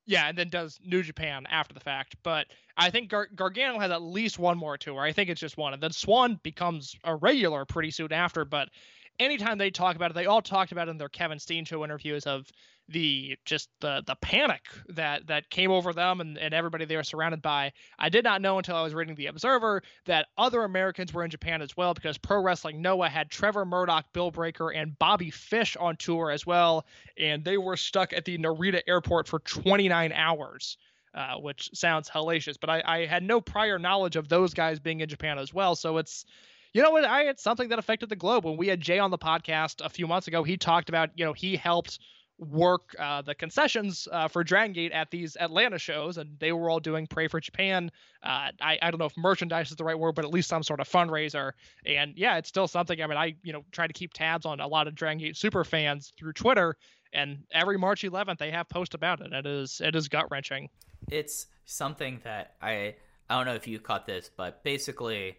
Yeah, 0.06 0.28
and 0.28 0.38
then 0.38 0.48
does 0.48 0.80
New 0.82 1.02
Japan 1.02 1.44
after 1.50 1.74
the 1.74 1.80
fact. 1.80 2.16
But 2.22 2.46
I 2.78 2.88
think 2.88 3.10
Gar- 3.10 3.28
Gargano 3.36 3.78
has 3.78 3.90
at 3.90 4.00
least 4.00 4.38
one 4.38 4.56
more 4.56 4.78
tour. 4.78 5.02
I 5.02 5.12
think 5.12 5.28
it's 5.28 5.40
just 5.40 5.58
one. 5.58 5.74
And 5.74 5.82
then 5.82 5.92
Swann 5.92 6.40
becomes 6.42 6.96
a 7.04 7.14
regular 7.14 7.66
pretty 7.66 7.90
soon 7.90 8.10
after. 8.14 8.46
But 8.46 8.70
anytime 9.18 9.58
they 9.58 9.70
talk 9.70 9.96
about 9.96 10.10
it, 10.10 10.14
they 10.14 10.26
all 10.26 10.42
talked 10.42 10.72
about 10.72 10.88
it 10.88 10.92
in 10.92 10.98
their 10.98 11.08
Kevin 11.08 11.38
Steen 11.38 11.64
show 11.64 11.84
interviews 11.84 12.26
of 12.26 12.46
the 12.88 13.36
just 13.44 13.68
the 13.80 14.02
the 14.06 14.16
panic 14.16 14.62
that 14.88 15.26
that 15.26 15.50
came 15.50 15.70
over 15.70 15.92
them 15.92 16.20
and, 16.20 16.38
and 16.38 16.54
everybody 16.54 16.84
they 16.84 16.96
were 16.96 17.02
surrounded 17.02 17.42
by. 17.42 17.72
I 17.98 18.08
did 18.08 18.24
not 18.24 18.40
know 18.40 18.56
until 18.56 18.76
I 18.76 18.82
was 18.82 18.94
reading 18.94 19.14
the 19.14 19.26
Observer 19.26 19.82
that 20.06 20.28
other 20.38 20.64
Americans 20.64 21.12
were 21.12 21.24
in 21.24 21.30
Japan 21.30 21.60
as 21.60 21.76
well 21.76 21.92
because 21.92 22.16
Pro 22.16 22.42
Wrestling 22.42 22.80
Noah 22.80 23.08
had 23.08 23.30
Trevor 23.30 23.64
Murdoch, 23.64 24.06
Bill 24.12 24.30
Breaker, 24.30 24.70
and 24.70 24.98
Bobby 24.98 25.30
Fish 25.30 25.76
on 25.76 25.96
tour 25.96 26.30
as 26.30 26.46
well, 26.46 26.86
and 27.18 27.44
they 27.44 27.58
were 27.58 27.76
stuck 27.76 28.12
at 28.12 28.24
the 28.24 28.38
Narita 28.38 28.80
airport 28.86 29.28
for 29.28 29.40
29 29.40 30.12
hours. 30.12 30.76
Uh, 31.14 31.36
which 31.36 31.70
sounds 31.72 32.08
hellacious, 32.08 32.56
but 32.60 32.68
I, 32.68 32.82
I 32.84 33.06
had 33.06 33.22
no 33.22 33.40
prior 33.40 33.78
knowledge 33.78 34.14
of 34.14 34.28
those 34.28 34.52
guys 34.52 34.78
being 34.78 35.00
in 35.00 35.08
Japan 35.08 35.38
as 35.38 35.52
well. 35.52 35.74
So 35.74 35.96
it's, 35.96 36.26
you 36.72 36.82
know 36.82 36.90
what, 36.90 37.04
I 37.04 37.24
it's 37.24 37.42
something 37.42 37.68
that 37.68 37.78
affected 37.78 38.08
the 38.08 38.16
globe. 38.16 38.44
When 38.44 38.56
we 38.56 38.68
had 38.68 38.80
Jay 38.80 38.98
on 38.98 39.10
the 39.10 39.18
podcast 39.18 39.84
a 39.84 39.88
few 39.88 40.06
months 40.06 40.28
ago, 40.28 40.42
he 40.42 40.56
talked 40.56 40.88
about, 40.88 41.10
you 41.16 41.24
know, 41.24 41.32
he 41.32 41.56
helped 41.56 41.98
work 42.38 42.94
uh, 43.00 43.20
the 43.20 43.34
concessions 43.34 44.06
uh, 44.12 44.28
for 44.28 44.44
Dragon 44.44 44.72
Gate 44.72 44.92
at 44.92 45.10
these 45.10 45.36
Atlanta 45.40 45.78
shows, 45.78 46.18
and 46.18 46.38
they 46.38 46.52
were 46.52 46.70
all 46.70 46.78
doing 46.78 47.06
Pray 47.06 47.26
for 47.26 47.40
Japan. 47.40 47.90
Uh, 48.22 48.50
I, 48.60 48.78
I 48.80 48.90
don't 48.90 48.98
know 48.98 49.06
if 49.06 49.16
merchandise 49.16 49.70
is 49.70 49.76
the 49.76 49.84
right 49.84 49.98
word, 49.98 50.14
but 50.14 50.24
at 50.24 50.30
least 50.30 50.48
some 50.48 50.62
sort 50.62 50.80
of 50.80 50.88
fundraiser. 50.88 51.52
And 51.84 52.12
yeah, 52.16 52.36
it's 52.36 52.48
still 52.48 52.68
something. 52.68 53.02
I 53.02 53.06
mean, 53.06 53.18
I 53.18 53.34
you 53.42 53.52
know 53.52 53.64
try 53.72 53.86
to 53.86 53.92
keep 53.92 54.12
tabs 54.14 54.46
on 54.46 54.60
a 54.60 54.66
lot 54.66 54.86
of 54.86 54.94
Dragon 54.94 55.18
Gate 55.18 55.36
super 55.36 55.64
fans 55.64 56.12
through 56.16 56.34
Twitter, 56.34 56.76
and 57.12 57.38
every 57.52 57.78
March 57.78 58.02
11th 58.02 58.38
they 58.38 58.50
have 58.50 58.68
posts 58.68 58.94
about 58.94 59.20
it. 59.20 59.32
It 59.32 59.46
is 59.46 59.80
it 59.82 59.96
is 59.96 60.08
gut 60.08 60.30
wrenching. 60.30 60.68
it's 61.10 61.46
something 61.64 62.20
that 62.24 62.54
I 62.62 62.94
I 63.28 63.36
don't 63.36 63.46
know 63.46 63.54
if 63.54 63.66
you 63.66 63.78
caught 63.80 64.06
this, 64.06 64.30
but 64.36 64.62
basically 64.62 65.36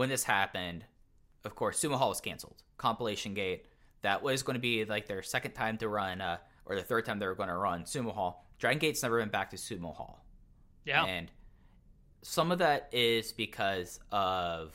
when 0.00 0.08
this 0.08 0.24
happened, 0.24 0.82
of 1.44 1.54
course, 1.54 1.78
Sumo 1.78 1.96
Hall 1.96 2.08
was 2.08 2.22
canceled. 2.22 2.62
Compilation 2.78 3.34
Gate 3.34 3.66
that 4.00 4.22
was 4.22 4.42
going 4.42 4.54
to 4.54 4.60
be 4.60 4.86
like 4.86 5.06
their 5.06 5.20
second 5.22 5.52
time 5.52 5.76
to 5.76 5.88
run, 5.90 6.22
uh, 6.22 6.38
or 6.64 6.74
the 6.74 6.80
third 6.82 7.04
time 7.04 7.18
they 7.18 7.26
were 7.26 7.34
going 7.34 7.50
to 7.50 7.54
run 7.54 7.82
Sumo 7.82 8.10
Hall. 8.14 8.46
Dragon 8.58 8.78
Gate's 8.78 9.02
never 9.02 9.20
been 9.20 9.28
back 9.28 9.50
to 9.50 9.56
Sumo 9.56 9.94
Hall, 9.94 10.24
Yeah. 10.86 11.04
and 11.04 11.30
some 12.22 12.50
of 12.50 12.60
that 12.60 12.88
is 12.92 13.32
because 13.32 14.00
of 14.10 14.72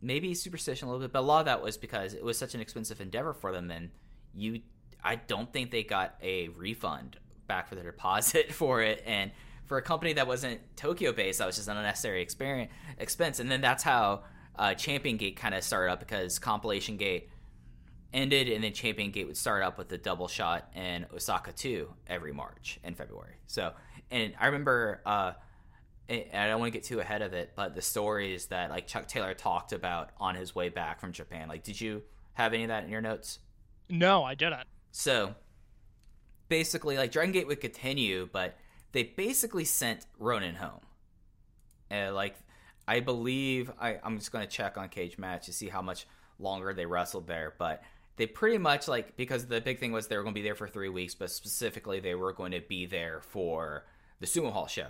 maybe 0.00 0.34
superstition 0.34 0.86
a 0.86 0.90
little 0.92 1.04
bit, 1.04 1.12
but 1.12 1.18
a 1.18 1.26
lot 1.32 1.40
of 1.40 1.46
that 1.46 1.60
was 1.60 1.76
because 1.76 2.14
it 2.14 2.22
was 2.22 2.38
such 2.38 2.54
an 2.54 2.60
expensive 2.60 3.00
endeavor 3.00 3.32
for 3.32 3.50
them, 3.50 3.72
and 3.72 3.90
you, 4.34 4.60
I 5.02 5.16
don't 5.16 5.52
think 5.52 5.72
they 5.72 5.82
got 5.82 6.14
a 6.22 6.46
refund 6.50 7.18
back 7.48 7.66
for 7.68 7.74
their 7.74 7.90
deposit 7.90 8.52
for 8.60 8.82
it, 8.82 9.02
and 9.04 9.32
for 9.68 9.78
a 9.78 9.82
company 9.82 10.14
that 10.14 10.26
wasn't 10.26 10.60
Tokyo 10.76 11.12
based, 11.12 11.38
that 11.38 11.46
was 11.46 11.56
just 11.56 11.68
an 11.68 11.76
unnecessary 11.76 12.22
experience 12.22 12.72
expense, 12.98 13.38
and 13.38 13.50
then 13.50 13.60
that's 13.60 13.82
how 13.82 14.24
uh, 14.58 14.74
Champion 14.74 15.16
Gate 15.16 15.36
kind 15.36 15.54
of 15.54 15.62
started 15.62 15.92
up 15.92 16.00
because 16.00 16.38
Compilation 16.38 16.96
Gate 16.96 17.28
ended, 18.12 18.48
and 18.48 18.64
then 18.64 18.72
Champion 18.72 19.10
Gate 19.10 19.26
would 19.26 19.36
start 19.36 19.62
up 19.62 19.78
with 19.78 19.88
the 19.88 19.98
double 19.98 20.26
shot 20.26 20.70
in 20.74 21.06
Osaka 21.14 21.52
2 21.52 21.88
every 22.06 22.32
March 22.32 22.80
and 22.82 22.96
February. 22.96 23.34
So, 23.46 23.72
and 24.10 24.32
I 24.40 24.46
remember, 24.46 25.02
uh, 25.04 25.32
and 26.08 26.24
I 26.32 26.48
don't 26.48 26.60
want 26.60 26.72
to 26.72 26.78
get 26.78 26.84
too 26.84 27.00
ahead 27.00 27.20
of 27.20 27.34
it, 27.34 27.52
but 27.54 27.74
the 27.74 27.82
stories 27.82 28.46
that 28.46 28.70
like 28.70 28.86
Chuck 28.86 29.06
Taylor 29.06 29.34
talked 29.34 29.72
about 29.72 30.10
on 30.18 30.34
his 30.34 30.54
way 30.54 30.70
back 30.70 30.98
from 30.98 31.12
Japan, 31.12 31.48
like, 31.48 31.62
did 31.62 31.80
you 31.80 32.02
have 32.32 32.54
any 32.54 32.64
of 32.64 32.68
that 32.68 32.84
in 32.84 32.90
your 32.90 33.02
notes? 33.02 33.40
No, 33.90 34.24
I 34.24 34.34
didn't. 34.34 34.66
So, 34.90 35.34
basically, 36.48 36.96
like 36.96 37.12
Dragon 37.12 37.32
Gate 37.32 37.46
would 37.46 37.60
continue, 37.60 38.28
but 38.32 38.56
they 38.92 39.02
basically 39.02 39.64
sent 39.64 40.06
Ronin 40.18 40.54
home. 40.54 40.80
And 41.90 42.14
like, 42.14 42.36
I 42.86 43.00
believe 43.00 43.70
I, 43.80 43.98
I'm 44.02 44.18
just 44.18 44.32
going 44.32 44.46
to 44.46 44.50
check 44.50 44.78
on 44.78 44.88
Cage 44.88 45.18
Match 45.18 45.46
to 45.46 45.52
see 45.52 45.68
how 45.68 45.82
much 45.82 46.06
longer 46.38 46.72
they 46.72 46.86
wrestled 46.86 47.26
there, 47.26 47.54
but 47.58 47.82
they 48.16 48.26
pretty 48.26 48.58
much 48.58 48.88
like 48.88 49.16
because 49.16 49.46
the 49.46 49.60
big 49.60 49.78
thing 49.78 49.92
was 49.92 50.08
they 50.08 50.16
were 50.16 50.22
going 50.22 50.34
to 50.34 50.40
be 50.40 50.44
there 50.44 50.54
for 50.54 50.68
three 50.68 50.88
weeks, 50.88 51.14
but 51.14 51.30
specifically 51.30 52.00
they 52.00 52.14
were 52.14 52.32
going 52.32 52.52
to 52.52 52.60
be 52.60 52.86
there 52.86 53.20
for 53.20 53.84
the 54.20 54.26
Sumo 54.26 54.52
Hall 54.52 54.66
show, 54.66 54.88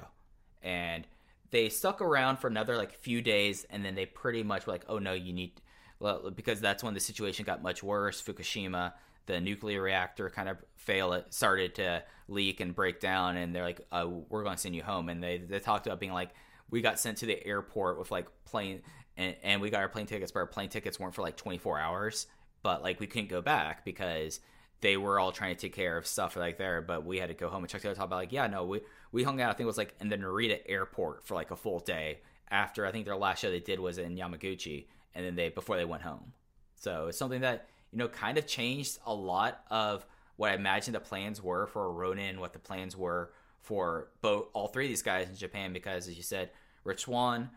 and 0.62 1.06
they 1.50 1.68
stuck 1.68 2.00
around 2.00 2.38
for 2.38 2.48
another 2.48 2.76
like 2.76 2.94
few 2.94 3.20
days, 3.20 3.66
and 3.68 3.84
then 3.84 3.94
they 3.94 4.06
pretty 4.06 4.42
much 4.42 4.66
were 4.66 4.72
like, 4.72 4.84
oh 4.88 4.98
no, 4.98 5.12
you 5.12 5.32
need 5.32 5.60
well, 6.00 6.30
because 6.30 6.60
that's 6.60 6.82
when 6.82 6.94
the 6.94 7.00
situation 7.00 7.44
got 7.44 7.62
much 7.62 7.82
worse. 7.82 8.22
Fukushima, 8.22 8.92
the 9.28 9.40
nuclear 9.40 9.80
reactor 9.80 10.28
kind 10.28 10.48
of 10.48 10.58
fail 10.76 11.12
it 11.12 11.32
started 11.32 11.76
to 11.76 12.02
leak 12.26 12.58
and 12.58 12.74
break 12.74 12.98
down, 12.98 13.36
and 13.36 13.54
they're 13.54 13.62
like, 13.62 13.86
uh, 13.92 14.08
we're 14.28 14.42
going 14.42 14.56
to 14.56 14.60
send 14.60 14.74
you 14.74 14.82
home, 14.82 15.08
and 15.08 15.22
they 15.22 15.38
they 15.38 15.60
talked 15.60 15.86
about 15.86 16.00
being 16.00 16.12
like, 16.12 16.30
we 16.68 16.82
got 16.82 16.98
sent 16.98 17.18
to 17.18 17.26
the 17.26 17.46
airport 17.46 17.98
with 17.98 18.10
like 18.10 18.26
plane. 18.44 18.82
And, 19.16 19.34
and 19.42 19.60
we 19.60 19.68
got 19.68 19.80
our 19.80 19.88
plane 19.88 20.06
tickets, 20.06 20.30
but 20.30 20.38
our 20.38 20.46
plane 20.46 20.68
tickets 20.68 21.00
weren't 21.00 21.12
for 21.12 21.22
like 21.22 21.36
24 21.36 21.80
hours 21.80 22.28
but 22.62 22.82
like 22.82 23.00
we 23.00 23.06
couldn't 23.06 23.28
go 23.28 23.40
back 23.40 23.84
because 23.84 24.40
they 24.80 24.96
were 24.96 25.18
all 25.18 25.32
trying 25.32 25.54
to 25.54 25.60
take 25.60 25.74
care 25.74 25.96
of 25.96 26.06
stuff 26.06 26.36
like 26.36 26.58
there, 26.58 26.80
but 26.80 27.04
we 27.04 27.18
had 27.18 27.28
to 27.28 27.34
go 27.34 27.48
home. 27.48 27.62
And 27.62 27.70
Chuck 27.70 27.80
Taylor 27.80 27.94
talked 27.94 28.06
about 28.06 28.16
like, 28.16 28.32
yeah, 28.32 28.46
no, 28.46 28.64
we 28.64 28.80
we 29.12 29.24
hung 29.24 29.40
out. 29.40 29.50
I 29.50 29.52
think 29.52 29.64
it 29.64 29.66
was 29.66 29.78
like 29.78 29.94
in 30.00 30.08
the 30.08 30.18
Narita 30.18 30.60
airport 30.66 31.24
for 31.26 31.34
like 31.34 31.50
a 31.50 31.56
full 31.56 31.80
day 31.80 32.20
after 32.50 32.86
I 32.86 32.92
think 32.92 33.04
their 33.04 33.16
last 33.16 33.40
show 33.40 33.50
they 33.50 33.60
did 33.60 33.80
was 33.80 33.98
in 33.98 34.16
Yamaguchi, 34.16 34.86
and 35.14 35.24
then 35.24 35.34
they 35.34 35.48
before 35.48 35.76
they 35.76 35.84
went 35.84 36.02
home. 36.02 36.32
So 36.76 37.08
it's 37.08 37.18
something 37.18 37.40
that 37.40 37.66
you 37.92 37.98
know 37.98 38.08
kind 38.08 38.38
of 38.38 38.46
changed 38.46 38.98
a 39.06 39.14
lot 39.14 39.64
of 39.70 40.06
what 40.36 40.52
I 40.52 40.54
imagined 40.54 40.94
the 40.94 41.00
plans 41.00 41.42
were 41.42 41.66
for 41.66 41.92
Ronin, 41.92 42.40
what 42.40 42.52
the 42.52 42.58
plans 42.58 42.96
were 42.96 43.32
for 43.60 44.08
both 44.22 44.46
all 44.52 44.68
three 44.68 44.86
of 44.86 44.88
these 44.88 45.02
guys 45.02 45.28
in 45.28 45.34
Japan, 45.34 45.72
because 45.72 46.08
as 46.08 46.16
you 46.16 46.22
said, 46.22 46.50
Rich 46.84 47.02
Swann 47.02 47.50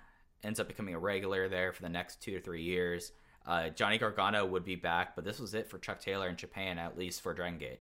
ends 0.44 0.60
up 0.60 0.68
becoming 0.68 0.96
a 0.96 1.00
regular 1.00 1.48
there 1.48 1.72
for 1.72 1.84
the 1.84 1.90
next 1.90 2.22
two 2.22 2.32
to 2.32 2.42
three 2.42 2.64
years. 2.64 3.12
Uh, 3.46 3.70
Johnny 3.70 3.98
Gargano 3.98 4.46
would 4.46 4.66
be 4.66 4.76
back, 4.76 5.16
but 5.16 5.24
this 5.24 5.40
was 5.40 5.54
it 5.54 5.70
for 5.70 5.78
Chuck 5.78 6.00
Taylor 6.00 6.30
in 6.30 6.36
Japan, 6.36 6.78
at 6.78 6.98
least 6.98 7.22
for 7.22 7.34
Dragon 7.34 7.60
Gate. 7.60 7.80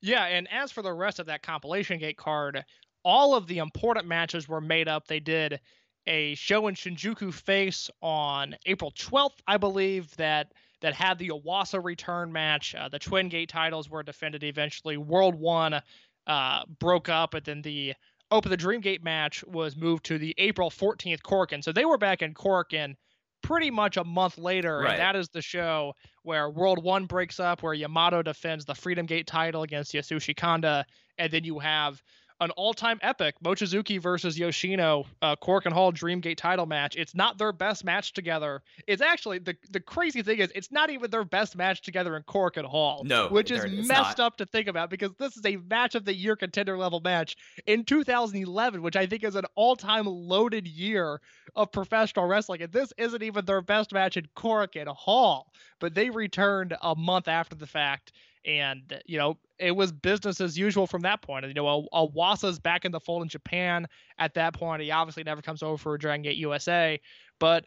Yeah, 0.00 0.24
and 0.24 0.46
as 0.52 0.70
for 0.70 0.82
the 0.82 0.92
rest 0.92 1.18
of 1.18 1.26
that 1.26 1.42
compilation 1.42 1.98
gate 1.98 2.18
card, 2.18 2.64
all 3.04 3.34
of 3.34 3.46
the 3.46 3.58
important 3.58 4.06
matches 4.06 4.48
were 4.48 4.60
made 4.60 4.88
up. 4.88 5.06
They 5.06 5.20
did 5.20 5.60
a 6.06 6.34
show 6.34 6.66
in 6.66 6.74
Shinjuku 6.74 7.32
Face 7.32 7.90
on 8.02 8.54
April 8.66 8.90
12th, 8.92 9.40
I 9.46 9.56
believe, 9.56 10.14
that 10.16 10.52
that 10.80 10.94
had 10.94 11.18
the 11.18 11.28
Iwasa 11.30 11.82
return 11.82 12.32
match. 12.32 12.74
Uh, 12.74 12.88
the 12.88 12.98
Twin 12.98 13.28
Gate 13.28 13.48
titles 13.48 13.88
were 13.88 14.02
defended 14.02 14.44
eventually. 14.44 14.96
World 14.96 15.34
One 15.34 15.80
uh, 16.26 16.64
broke 16.78 17.08
up, 17.08 17.34
and 17.34 17.44
then 17.44 17.62
the 17.62 17.94
Open 18.30 18.50
the 18.50 18.56
Dream 18.56 18.80
Gate 18.80 19.04
match 19.04 19.44
was 19.44 19.76
moved 19.76 20.04
to 20.06 20.18
the 20.18 20.34
April 20.38 20.70
14th 20.70 21.20
Korakuen. 21.22 21.62
So 21.62 21.72
they 21.72 21.84
were 21.84 21.98
back 21.98 22.22
in 22.22 22.34
Korakuen 22.34 22.94
pretty 23.42 23.70
much 23.70 23.98
a 23.98 24.04
month 24.04 24.38
later, 24.38 24.78
Right. 24.78 24.92
and 24.92 25.00
that 25.00 25.14
is 25.16 25.28
the 25.28 25.42
show 25.42 25.94
where 26.22 26.48
World 26.48 26.82
One 26.82 27.04
breaks 27.04 27.38
up, 27.38 27.62
where 27.62 27.74
Yamato 27.74 28.22
defends 28.22 28.64
the 28.64 28.74
Freedom 28.74 29.04
Gate 29.04 29.26
title 29.26 29.62
against 29.62 29.92
Yasushi 29.92 30.34
Kanda, 30.34 30.86
and 31.18 31.30
then 31.30 31.44
you 31.44 31.58
have 31.58 32.02
an 32.40 32.50
all-time 32.52 32.98
epic 33.02 33.36
Mochizuki 33.44 34.00
versus 34.00 34.38
Yoshino 34.38 35.06
uh, 35.22 35.36
Korakuen 35.36 35.72
Hall 35.72 35.92
dreamgate 35.92 36.36
title 36.36 36.66
match. 36.66 36.96
It's 36.96 37.14
not 37.14 37.38
their 37.38 37.52
best 37.52 37.84
match 37.84 38.12
together. 38.12 38.62
It's 38.86 39.02
actually 39.02 39.38
the 39.38 39.56
the 39.70 39.80
crazy 39.80 40.22
thing 40.22 40.38
is 40.38 40.50
it's 40.54 40.72
not 40.72 40.90
even 40.90 41.10
their 41.10 41.24
best 41.24 41.56
match 41.56 41.82
together 41.82 42.16
in 42.16 42.22
Korakuen 42.24 42.64
Hall. 42.64 43.02
No, 43.04 43.28
which 43.28 43.50
is 43.50 43.64
messed 43.88 44.18
not. 44.18 44.20
up 44.20 44.36
to 44.38 44.46
think 44.46 44.68
about 44.68 44.90
because 44.90 45.12
this 45.18 45.36
is 45.36 45.46
a 45.46 45.56
match 45.56 45.94
of 45.94 46.04
the 46.04 46.14
year 46.14 46.36
contender 46.36 46.76
level 46.76 47.00
match 47.00 47.36
in 47.66 47.84
2011, 47.84 48.82
which 48.82 48.96
I 48.96 49.06
think 49.06 49.24
is 49.24 49.36
an 49.36 49.44
all-time 49.54 50.06
loaded 50.06 50.66
year 50.66 51.20
of 51.54 51.70
professional 51.72 52.26
wrestling. 52.26 52.62
And 52.62 52.72
this 52.72 52.92
isn't 52.98 53.22
even 53.22 53.44
their 53.44 53.62
best 53.62 53.92
match 53.92 54.16
in 54.16 54.26
Korakuen 54.36 54.88
Hall, 54.88 55.52
but 55.78 55.94
they 55.94 56.10
returned 56.10 56.76
a 56.82 56.94
month 56.96 57.28
after 57.28 57.54
the 57.54 57.66
fact. 57.66 58.12
And, 58.46 59.00
you 59.06 59.16
know, 59.16 59.38
it 59.64 59.74
was 59.74 59.92
business 59.92 60.40
as 60.40 60.58
usual 60.58 60.86
from 60.86 61.00
that 61.02 61.22
point. 61.22 61.46
You 61.46 61.54
know, 61.54 61.88
Iwasa's 61.92 62.58
back 62.58 62.84
in 62.84 62.92
the 62.92 63.00
fold 63.00 63.22
in 63.22 63.28
Japan 63.28 63.86
at 64.18 64.34
that 64.34 64.52
point. 64.52 64.82
He 64.82 64.90
obviously 64.90 65.24
never 65.24 65.40
comes 65.40 65.62
over 65.62 65.78
for 65.78 65.96
Dragon 65.96 66.22
Gate 66.22 66.36
USA. 66.36 67.00
But, 67.40 67.64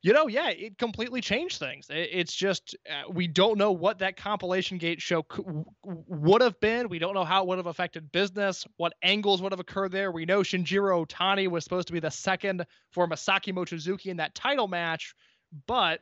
you 0.00 0.12
know, 0.12 0.28
yeah, 0.28 0.50
it 0.50 0.78
completely 0.78 1.20
changed 1.20 1.58
things. 1.58 1.90
It, 1.90 2.10
it's 2.12 2.32
just, 2.32 2.76
uh, 2.88 3.10
we 3.10 3.26
don't 3.26 3.58
know 3.58 3.72
what 3.72 3.98
that 3.98 4.16
compilation 4.16 4.78
gate 4.78 5.02
show 5.02 5.26
c- 5.34 5.42
would 5.84 6.40
have 6.40 6.60
been. 6.60 6.88
We 6.88 7.00
don't 7.00 7.14
know 7.14 7.24
how 7.24 7.42
it 7.42 7.48
would 7.48 7.58
have 7.58 7.66
affected 7.66 8.12
business, 8.12 8.64
what 8.76 8.92
angles 9.02 9.42
would 9.42 9.50
have 9.50 9.60
occurred 9.60 9.90
there. 9.90 10.12
We 10.12 10.26
know 10.26 10.40
Shinjiro 10.40 11.04
Otani 11.04 11.48
was 11.48 11.64
supposed 11.64 11.88
to 11.88 11.92
be 11.92 12.00
the 12.00 12.10
second 12.10 12.64
for 12.92 13.08
Masaki 13.08 13.52
Mochizuki 13.52 14.06
in 14.06 14.18
that 14.18 14.36
title 14.36 14.68
match, 14.68 15.14
but 15.66 16.00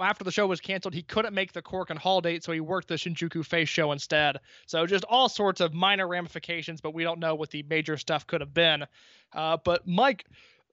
after 0.00 0.24
the 0.24 0.30
show 0.30 0.46
was 0.46 0.60
canceled, 0.60 0.94
he 0.94 1.02
couldn't 1.02 1.34
make 1.34 1.52
the 1.52 1.62
Korakuen 1.62 1.98
Hall 1.98 2.20
date, 2.20 2.44
so 2.44 2.52
he 2.52 2.60
worked 2.60 2.88
the 2.88 2.94
Shinjuku 2.94 3.44
Face 3.44 3.68
show 3.68 3.92
instead. 3.92 4.38
So 4.66 4.86
just 4.86 5.04
all 5.04 5.28
sorts 5.28 5.60
of 5.60 5.74
minor 5.74 6.08
ramifications, 6.08 6.80
but 6.80 6.94
we 6.94 7.02
don't 7.02 7.20
know 7.20 7.34
what 7.34 7.50
the 7.50 7.64
major 7.68 7.96
stuff 7.96 8.26
could 8.26 8.40
have 8.40 8.54
been. 8.54 8.86
Uh, 9.32 9.56
but 9.62 9.86
Mike, 9.86 10.26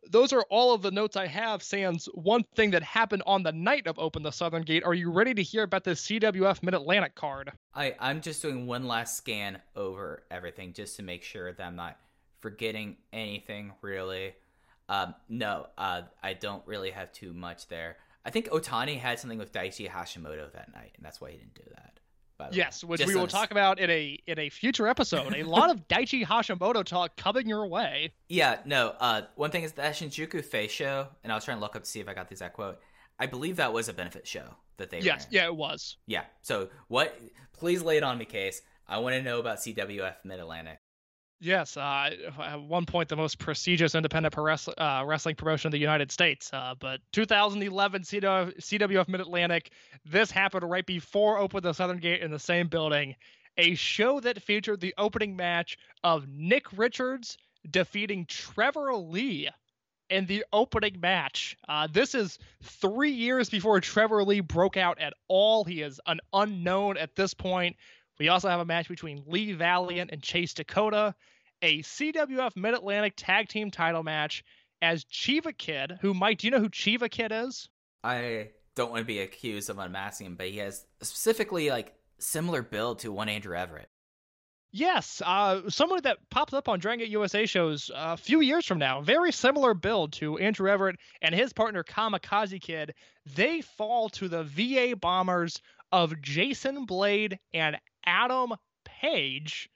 those 0.10 0.34
are 0.34 0.46
all 0.50 0.74
of 0.74 0.82
the 0.82 0.92
notes 0.92 1.16
I 1.16 1.28
have. 1.28 1.62
Sans 1.62 2.08
one 2.14 2.44
thing 2.56 2.72
that 2.72 2.84
happened 2.84 3.24
on 3.26 3.44
the 3.44 3.52
night 3.52 3.88
of 3.88 4.00
Open 4.00 4.24
the 4.24 4.32
Southern 4.32 4.64
Gate. 4.64 4.84
Are 4.84 4.94
you 4.94 5.12
ready 5.12 5.34
to 5.34 5.44
hear 5.44 5.64
about 5.64 5.84
the 5.84 5.92
CWF 5.92 6.64
Mid 6.64 6.74
Atlantic 6.74 7.16
card? 7.16 7.52
I, 7.74 7.96
I'm 8.00 8.22
just 8.22 8.42
doing 8.42 8.68
one 8.68 8.88
last 8.88 9.18
scan 9.18 9.60
over 9.76 10.24
everything 10.32 10.74
just 10.74 10.96
to 10.98 11.04
make 11.04 11.24
sure 11.24 11.52
that 11.52 11.64
I'm 11.64 11.76
not 11.76 11.98
forgetting 12.40 12.98
anything 13.12 13.74
really. 13.82 14.36
Um, 14.90 15.16
no, 15.28 15.68
uh, 15.78 16.04
I 16.24 16.34
don't 16.34 16.66
really 16.66 16.92
have 16.92 17.12
too 17.12 17.34
much 17.34 17.68
there. 17.68 17.98
I 18.28 18.30
think 18.30 18.50
Otani 18.50 19.00
had 19.00 19.20
something 19.20 19.40
with 19.40 19.54
Daichi 19.54 19.90
Hashimoto 19.90 20.52
that 20.52 20.74
night, 20.74 20.92
and 20.98 21.06
that's 21.06 21.22
why 21.22 21.32
he 21.32 21.38
didn't 21.38 21.56
do 21.56 21.64
that. 21.76 22.00
by 22.38 22.46
the 22.46 22.52
way. 22.52 22.58
Yes, 22.58 22.84
which 22.84 23.00
Just 23.00 23.08
we 23.08 23.16
will 23.16 23.24
a 23.24 23.28
talk 23.28 23.52
about 23.52 23.80
in 23.80 23.90
a 23.90 24.20
in 24.28 24.38
a 24.38 24.50
future 24.50 24.88
episode. 24.88 25.34
A 25.34 25.44
lot 25.44 25.72
of 25.72 25.88
Daichi 25.88 26.26
Hashimoto 26.26 26.84
talk 26.84 27.16
coming 27.16 27.48
your 27.48 27.66
way. 27.68 28.12
Yeah, 28.28 28.58
no. 28.66 28.94
Uh, 29.00 29.22
one 29.36 29.50
thing 29.52 29.64
is 29.64 29.72
the 29.72 29.82
Shinjuku 29.84 30.44
Face 30.44 30.72
show, 30.72 31.08
and 31.24 31.32
I 31.32 31.36
was 31.36 31.46
trying 31.46 31.58
to 31.58 31.62
look 31.62 31.76
up 31.78 31.84
to 31.86 31.90
see 31.90 32.00
if 32.02 32.10
I 32.10 32.14
got 32.14 32.28
the 32.28 32.34
exact 32.34 32.54
quote. 32.56 32.80
I 33.18 33.26
believe 33.28 33.56
that 33.56 33.72
was 33.74 33.88
a 33.90 33.94
benefit 33.94 34.28
show 34.28 34.44
that 34.78 34.92
they 34.92 35.00
Yes, 35.00 35.22
ran. 35.24 35.28
yeah, 35.32 35.46
it 35.46 35.56
was. 35.56 35.98
Yeah. 36.06 36.26
So 36.42 36.70
what? 36.90 37.18
Please 37.54 37.82
lay 37.82 37.98
it 37.98 38.04
on 38.04 38.18
me, 38.20 38.26
case. 38.26 38.62
I 38.88 39.00
want 39.00 39.16
to 39.16 39.22
know 39.24 39.40
about 39.40 39.58
CWF 39.58 40.16
Mid 40.24 40.40
Atlantic. 40.40 40.78
Yes, 41.40 41.78
uh, 41.78 42.10
at 42.40 42.62
one 42.62 42.88
point 42.88 43.10
the 43.10 43.16
most 43.16 43.38
prestigious 43.38 43.94
independent 43.94 44.36
wrestling, 44.36 44.76
uh, 44.80 45.04
wrestling 45.06 45.36
promotion 45.36 45.70
in 45.70 45.72
the 45.72 45.78
United 45.78 46.12
States. 46.12 46.50
Uh, 46.52 46.74
but 46.80 47.00
2011 47.12 48.02
CW, 48.02 48.58
CWF 48.60 49.08
Mid 49.08 49.22
Atlantic, 49.22 49.72
this 50.04 50.32
happened 50.32 50.68
right 50.68 50.86
before 50.86 51.38
Open 51.38 51.62
the 51.62 51.74
Southern 51.74 52.00
Gate 52.00 52.22
in 52.22 52.32
the 52.32 52.40
same 52.40 52.68
building. 52.70 53.16
A 53.60 53.76
show 53.76 54.20
that 54.20 54.42
featured 54.42 54.82
the 54.82 54.96
opening 54.98 55.36
match 55.36 55.78
of 56.04 56.28
Nick 56.28 56.66
Richards 56.76 57.38
defeating 57.70 58.26
Trevor 58.26 58.96
Lee 58.96 59.50
in 60.10 60.26
the 60.26 60.46
opening 60.54 61.00
match. 61.00 61.58
Uh, 61.68 61.88
this 61.92 62.16
is 62.16 62.40
three 62.64 63.12
years 63.12 63.50
before 63.50 63.80
Trevor 63.80 64.24
Lee 64.24 64.40
broke 64.40 64.78
out 64.78 65.00
at 65.00 65.14
all. 65.28 65.64
He 65.64 65.82
is 65.82 66.00
an 66.06 66.20
unknown 66.34 66.98
at 66.98 67.16
this 67.16 67.34
point. 67.34 67.76
We 68.20 68.30
also 68.30 68.50
have 68.50 68.60
a 68.60 68.66
match 68.66 68.90
between 68.90 69.24
Lee 69.28 69.54
Valiant 69.54 70.12
and 70.12 70.22
Chase 70.22 70.54
Dakota, 70.54 71.14
a 71.62 71.82
CWF 71.84 72.56
Mid 72.56 72.74
Atlantic 72.74 73.14
Tag 73.16 73.48
Team 73.48 73.72
title 73.72 74.04
match 74.04 74.44
as 74.82 75.06
Chiva 75.06 75.56
Kid, 75.58 75.98
who, 76.02 76.14
Mike, 76.14 76.40
do 76.40 76.48
you 76.48 76.52
know 76.52 76.60
who 76.60 76.70
Chiva 76.70 77.10
Kid 77.10 77.32
is? 77.32 77.70
I 78.04 78.50
don't 78.76 78.92
want 78.92 79.02
to 79.02 79.06
be 79.06 79.20
accused 79.20 79.70
of 79.70 79.80
unmasking 79.80 80.28
him, 80.28 80.36
but 80.36 80.48
he 80.48 80.58
has 80.58 80.86
specifically 81.02 81.70
like 81.70 81.96
similar 82.20 82.62
build 82.62 83.00
to 83.00 83.12
one 83.12 83.30
Andrew 83.30 83.56
Everett. 83.56 83.90
Yes, 84.72 85.22
uh, 85.26 85.70
someone 85.70 86.02
that 86.04 86.18
pops 86.30 86.54
up 86.54 86.68
on 86.68 86.80
Dragon 86.80 87.00
Gate 87.00 87.12
USA 87.12 87.46
shows 87.46 87.90
a 87.96 88.18
few 88.18 88.42
years 88.42 88.66
from 88.66 88.78
now. 88.78 89.02
Very 89.02 89.32
similar 89.32 89.74
build 89.74 90.12
to 90.14 90.38
Andrew 90.38 90.70
Everett 90.70 90.98
and 91.22 91.34
his 91.34 91.54
partner 91.54 91.84
Kamikaze 91.84 92.62
Kid. 92.62 92.94
They 93.26 93.62
fall 93.62 94.10
to 94.10 94.28
the 94.28 94.44
VA 94.44 94.96
bombers 94.96 95.62
of 95.92 96.22
Jason 96.22 96.86
Blade 96.86 97.40
and 97.54 97.78
Adam 98.06 98.54
Page. 98.86 99.70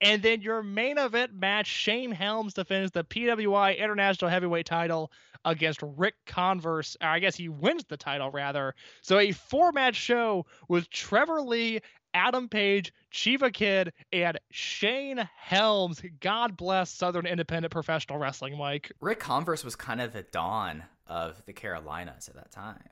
And 0.00 0.22
then 0.22 0.40
your 0.40 0.62
main 0.62 0.96
event 0.96 1.34
match, 1.34 1.66
Shane 1.66 2.10
Helms 2.10 2.54
defends 2.54 2.90
the 2.92 3.04
PWI 3.04 3.78
International 3.78 4.30
Heavyweight 4.30 4.66
title 4.66 5.12
against 5.44 5.82
Rick 5.82 6.14
Converse. 6.26 6.96
Or 7.02 7.08
I 7.08 7.18
guess 7.18 7.36
he 7.36 7.48
wins 7.48 7.84
the 7.88 7.98
title, 7.98 8.30
rather. 8.30 8.74
So 9.02 9.18
a 9.18 9.32
four 9.32 9.72
match 9.72 9.96
show 9.96 10.46
with 10.68 10.88
Trevor 10.88 11.42
Lee, 11.42 11.80
Adam 12.14 12.48
Page, 12.48 12.92
Chiva 13.12 13.52
Kid, 13.52 13.92
and 14.12 14.38
Shane 14.50 15.28
Helms. 15.36 16.02
God 16.20 16.56
bless 16.56 16.90
Southern 16.90 17.26
Independent 17.26 17.70
Professional 17.70 18.18
Wrestling, 18.18 18.56
Mike. 18.56 18.92
Rick 19.00 19.20
Converse 19.20 19.64
was 19.64 19.76
kind 19.76 20.00
of 20.00 20.12
the 20.12 20.22
dawn 20.22 20.82
of 21.06 21.44
the 21.44 21.52
Carolinas 21.52 22.28
at 22.28 22.36
that 22.36 22.50
time. 22.50 22.88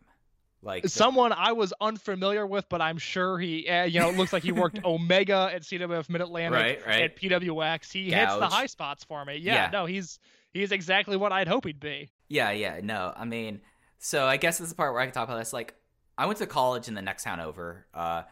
Like 0.63 0.83
the- 0.83 0.89
Someone 0.89 1.33
I 1.33 1.53
was 1.53 1.73
unfamiliar 1.81 2.47
with, 2.47 2.69
but 2.69 2.81
I'm 2.81 2.99
sure 2.99 3.39
he, 3.39 3.69
uh, 3.69 3.85
you 3.85 4.01
know, 4.01 4.09
it 4.09 4.17
looks 4.17 4.33
like 4.33 4.43
he 4.43 4.53
worked 4.53 4.81
Omega 4.85 5.51
at 5.55 5.63
CWF 5.63 6.09
Mid 6.09 6.21
Atlantic 6.21 6.53
Right, 6.53 6.87
right. 6.87 7.03
at 7.03 7.17
PWX. 7.17 7.93
He 7.93 8.11
hits 8.11 8.35
the 8.37 8.49
high 8.49 8.67
spots 8.67 9.05
for 9.05 9.25
me. 9.25 9.37
Yeah, 9.37 9.55
Yeah. 9.55 9.71
no, 9.73 9.87
he's 9.87 10.19
he's 10.53 10.73
exactly 10.73 11.17
what 11.17 11.31
I'd 11.33 11.47
hope 11.49 11.65
he'd 11.65 11.79
be. 11.81 12.11
Yeah, 12.29 12.51
yeah, 12.51 12.81
no. 12.83 13.13
I 13.17 13.25
mean, 13.25 13.61
so 13.99 14.27
I 14.27 14.37
guess 14.37 14.59
this 14.59 14.65
is 14.67 14.71
the 14.73 14.77
part 14.77 14.93
where 14.93 15.01
I 15.01 15.07
can 15.07 15.15
talk 15.15 15.29
about 15.29 15.39
this. 15.39 15.53
Like, 15.53 15.75
I 16.17 16.27
went 16.27 16.39
to 16.41 16.47
college 16.47 16.89
in 16.89 16.95
the 16.95 17.03
next 17.03 17.23
town 17.23 17.39
over. 17.41 17.87
Uh, 17.95 18.23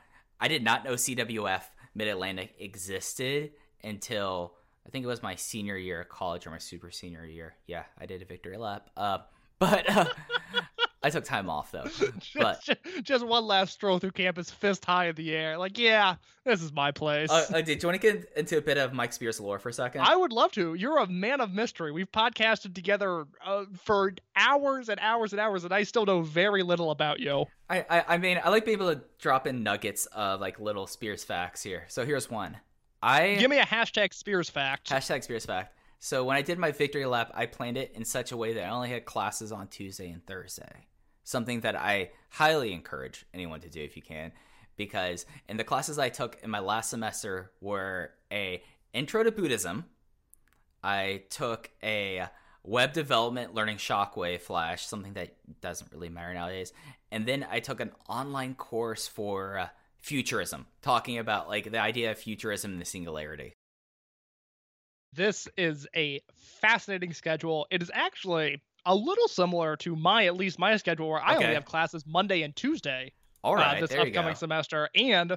I 0.40 0.48
did 0.48 0.62
not 0.64 0.84
know 0.84 0.94
CWF 0.94 1.62
Mid 1.94 2.08
Atlantic 2.08 2.54
existed 2.58 3.52
until 3.84 4.54
I 4.84 4.90
think 4.90 5.04
it 5.04 5.08
was 5.08 5.22
my 5.22 5.36
senior 5.36 5.76
year 5.76 6.00
of 6.02 6.08
college 6.08 6.46
or 6.46 6.50
my 6.50 6.58
super 6.58 6.90
senior 6.90 7.24
year. 7.24 7.54
Yeah, 7.66 7.84
I 7.98 8.06
did 8.06 8.20
a 8.20 8.24
victory 8.24 8.56
lap. 8.56 8.90
Uh, 8.96 9.18
but 9.58 9.88
uh, 9.88 10.04
I 11.02 11.10
took 11.10 11.24
time 11.24 11.48
off 11.48 11.70
though. 11.70 11.84
But 12.34 12.62
just, 12.62 12.80
just 13.02 13.26
one 13.26 13.44
last 13.46 13.72
stroll 13.74 13.98
through 13.98 14.12
campus, 14.12 14.50
fist 14.50 14.84
high 14.84 15.06
in 15.08 15.14
the 15.14 15.32
air. 15.34 15.56
Like, 15.58 15.78
yeah, 15.78 16.16
this 16.44 16.62
is 16.62 16.72
my 16.72 16.90
place. 16.90 17.30
uh, 17.30 17.46
uh, 17.54 17.60
did 17.60 17.82
you 17.82 17.88
want 17.88 18.00
to 18.00 18.12
get 18.12 18.32
into 18.36 18.56
a 18.58 18.60
bit 18.60 18.78
of 18.78 18.92
Mike 18.92 19.12
Spears 19.12 19.38
lore 19.38 19.58
for 19.58 19.68
a 19.68 19.72
second? 19.72 20.00
I 20.02 20.16
would 20.16 20.32
love 20.32 20.52
to. 20.52 20.74
You're 20.74 20.98
a 20.98 21.06
man 21.06 21.40
of 21.40 21.52
mystery. 21.52 21.92
We've 21.92 22.10
podcasted 22.10 22.74
together 22.74 23.26
uh, 23.44 23.64
for 23.84 24.14
hours 24.34 24.88
and 24.88 24.98
hours 25.00 25.32
and 25.32 25.40
hours, 25.40 25.64
and 25.64 25.72
I 25.72 25.82
still 25.84 26.06
know 26.06 26.22
very 26.22 26.62
little 26.62 26.90
about 26.90 27.20
you. 27.20 27.44
I, 27.68 27.84
I 27.88 28.04
I 28.08 28.18
mean 28.18 28.40
I 28.42 28.48
like 28.48 28.64
being 28.64 28.78
able 28.78 28.94
to 28.94 29.02
drop 29.18 29.46
in 29.46 29.62
nuggets 29.62 30.06
of 30.06 30.40
like 30.40 30.58
little 30.58 30.86
Spears 30.86 31.24
facts 31.24 31.62
here. 31.62 31.84
So 31.88 32.04
here's 32.06 32.30
one. 32.30 32.56
I 33.02 33.34
Give 33.36 33.50
me 33.50 33.58
a 33.58 33.66
hashtag 33.66 34.14
Spears 34.14 34.48
fact. 34.50 34.88
hashtag 34.88 35.22
Spears 35.22 35.44
fact. 35.44 35.75
So 35.98 36.24
when 36.24 36.36
I 36.36 36.42
did 36.42 36.58
my 36.58 36.72
victory 36.72 37.06
lap, 37.06 37.32
I 37.34 37.46
planned 37.46 37.76
it 37.76 37.92
in 37.94 38.04
such 38.04 38.32
a 38.32 38.36
way 38.36 38.54
that 38.54 38.64
I 38.64 38.70
only 38.70 38.90
had 38.90 39.04
classes 39.04 39.52
on 39.52 39.68
Tuesday 39.68 40.10
and 40.10 40.24
Thursday. 40.26 40.86
Something 41.24 41.60
that 41.60 41.74
I 41.74 42.10
highly 42.30 42.72
encourage 42.72 43.26
anyone 43.34 43.60
to 43.60 43.68
do 43.68 43.82
if 43.82 43.96
you 43.96 44.02
can, 44.02 44.32
because 44.76 45.26
in 45.48 45.56
the 45.56 45.64
classes 45.64 45.98
I 45.98 46.08
took 46.08 46.38
in 46.42 46.50
my 46.50 46.60
last 46.60 46.90
semester 46.90 47.50
were 47.60 48.12
a 48.30 48.62
intro 48.92 49.22
to 49.24 49.32
Buddhism. 49.32 49.86
I 50.84 51.24
took 51.30 51.70
a 51.82 52.26
web 52.62 52.92
development 52.92 53.54
learning 53.54 53.78
shockwave 53.78 54.40
flash, 54.40 54.86
something 54.86 55.14
that 55.14 55.34
doesn't 55.60 55.90
really 55.92 56.08
matter 56.08 56.34
nowadays. 56.34 56.72
And 57.10 57.26
then 57.26 57.46
I 57.50 57.60
took 57.60 57.80
an 57.80 57.92
online 58.08 58.54
course 58.54 59.08
for 59.08 59.58
uh, 59.58 59.68
futurism, 59.98 60.66
talking 60.82 61.18
about 61.18 61.48
like 61.48 61.70
the 61.70 61.80
idea 61.80 62.10
of 62.12 62.18
futurism 62.18 62.72
and 62.72 62.80
the 62.80 62.84
singularity. 62.86 63.55
This 65.16 65.48
is 65.56 65.86
a 65.96 66.20
fascinating 66.60 67.12
schedule. 67.12 67.66
It 67.70 67.82
is 67.82 67.90
actually 67.92 68.62
a 68.84 68.94
little 68.94 69.28
similar 69.28 69.76
to 69.78 69.96
my, 69.96 70.26
at 70.26 70.36
least 70.36 70.58
my 70.58 70.76
schedule, 70.76 71.08
where 71.08 71.20
I 71.20 71.34
Okay. 71.34 71.44
only 71.44 71.54
have 71.54 71.64
classes 71.64 72.04
Monday 72.06 72.42
and 72.42 72.54
Tuesday. 72.54 73.12
All 73.42 73.58
uh, 73.58 73.80
this 73.80 73.92
upcoming 73.92 74.34
semester, 74.34 74.88
and 74.94 75.36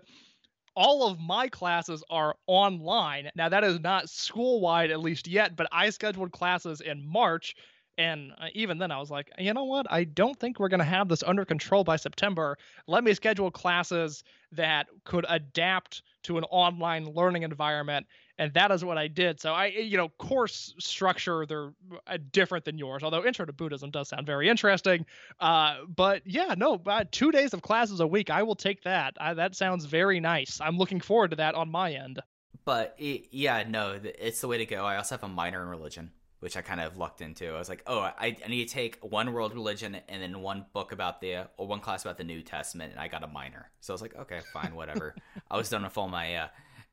all 0.75 1.07
of 1.07 1.19
my 1.19 1.47
classes 1.47 2.03
are 2.09 2.35
online. 2.47 3.29
Now 3.35 3.49
that 3.49 3.63
is 3.63 3.79
not 3.79 4.09
school 4.09 4.61
wide 4.61 4.91
at 4.91 4.99
least 4.99 5.27
yet, 5.27 5.55
but 5.55 5.67
I 5.71 5.89
scheduled 5.89 6.31
classes 6.31 6.81
in 6.81 7.05
March. 7.07 7.55
And 7.97 8.31
uh, 8.39 8.47
even 8.53 8.77
then, 8.77 8.91
I 8.91 8.97
was 8.97 9.11
like, 9.11 9.29
you 9.37 9.53
know 9.53 9.65
what? 9.65 9.85
I 9.91 10.05
don't 10.05 10.39
think 10.39 10.57
we're 10.57 10.69
going 10.69 10.79
to 10.79 10.85
have 10.85 11.09
this 11.09 11.21
under 11.21 11.43
control 11.43 11.83
by 11.83 11.97
September. 11.97 12.57
Let 12.87 13.03
me 13.03 13.13
schedule 13.13 13.51
classes 13.51 14.23
that 14.53 14.87
could 15.03 15.25
adapt 15.27 16.01
to 16.23 16.37
an 16.37 16.45
online 16.45 17.05
learning 17.05 17.43
environment. 17.43 18.07
And 18.39 18.53
that 18.53 18.71
is 18.71 18.85
what 18.85 18.97
I 18.97 19.07
did. 19.07 19.39
So 19.41 19.53
I, 19.53 19.65
you 19.67 19.97
know, 19.97 20.07
course 20.17 20.73
structure, 20.79 21.45
they're 21.45 21.73
uh, 22.07 22.17
different 22.31 22.63
than 22.63 22.77
yours. 22.77 23.03
Although 23.03 23.25
Intro 23.25 23.45
to 23.45 23.51
Buddhism 23.51 23.91
does 23.91 24.07
sound 24.07 24.25
very 24.25 24.47
interesting. 24.47 25.05
Uh, 25.41 25.79
but 25.93 26.21
yeah, 26.25 26.55
no, 26.57 26.81
uh, 26.87 27.03
two 27.11 27.31
days 27.31 27.53
of 27.53 27.61
classes 27.61 27.99
a 27.99 28.07
week, 28.07 28.29
I 28.29 28.41
will 28.43 28.55
take 28.55 28.81
that. 28.83 29.17
I, 29.19 29.33
that 29.33 29.55
sounds 29.55 29.83
very 29.83 30.21
nice. 30.21 30.59
I'm 30.61 30.77
looking 30.77 31.01
forward 31.01 31.31
to 31.31 31.35
that 31.35 31.53
on 31.53 31.69
my 31.69 31.91
end. 31.91 32.21
But 32.63 32.95
it, 32.97 33.25
yeah, 33.31 33.65
no, 33.67 33.99
it's 34.01 34.39
the 34.39 34.47
way 34.47 34.57
to 34.57 34.65
go. 34.65 34.85
I 34.85 34.95
also 34.95 35.15
have 35.15 35.23
a 35.23 35.27
minor 35.27 35.61
in 35.61 35.67
religion, 35.67 36.11
which 36.39 36.55
I 36.55 36.61
kind 36.61 36.79
of 36.79 36.95
lucked 36.95 37.19
into. 37.19 37.49
I 37.49 37.59
was 37.59 37.67
like, 37.67 37.83
oh, 37.87 37.99
I, 37.99 38.37
I 38.45 38.47
need 38.47 38.69
to 38.69 38.73
take 38.73 38.99
one 39.01 39.33
world 39.33 39.53
religion 39.53 39.97
and 40.07 40.21
then 40.21 40.39
one 40.39 40.65
book 40.71 40.93
about 40.93 41.19
the 41.19 41.47
or 41.57 41.67
one 41.67 41.81
class 41.81 42.05
about 42.05 42.17
the 42.17 42.23
New 42.23 42.41
Testament, 42.41 42.93
and 42.93 43.01
I 43.01 43.09
got 43.09 43.23
a 43.23 43.27
minor. 43.27 43.69
So 43.81 43.91
I 43.91 43.95
was 43.95 44.01
like, 44.01 44.15
okay, 44.15 44.39
fine, 44.53 44.75
whatever. 44.75 45.13
I 45.51 45.57
was 45.57 45.67
done 45.67 45.83
with 45.83 45.97
all 45.97 46.07
my 46.07 46.35
uh, 46.35 46.47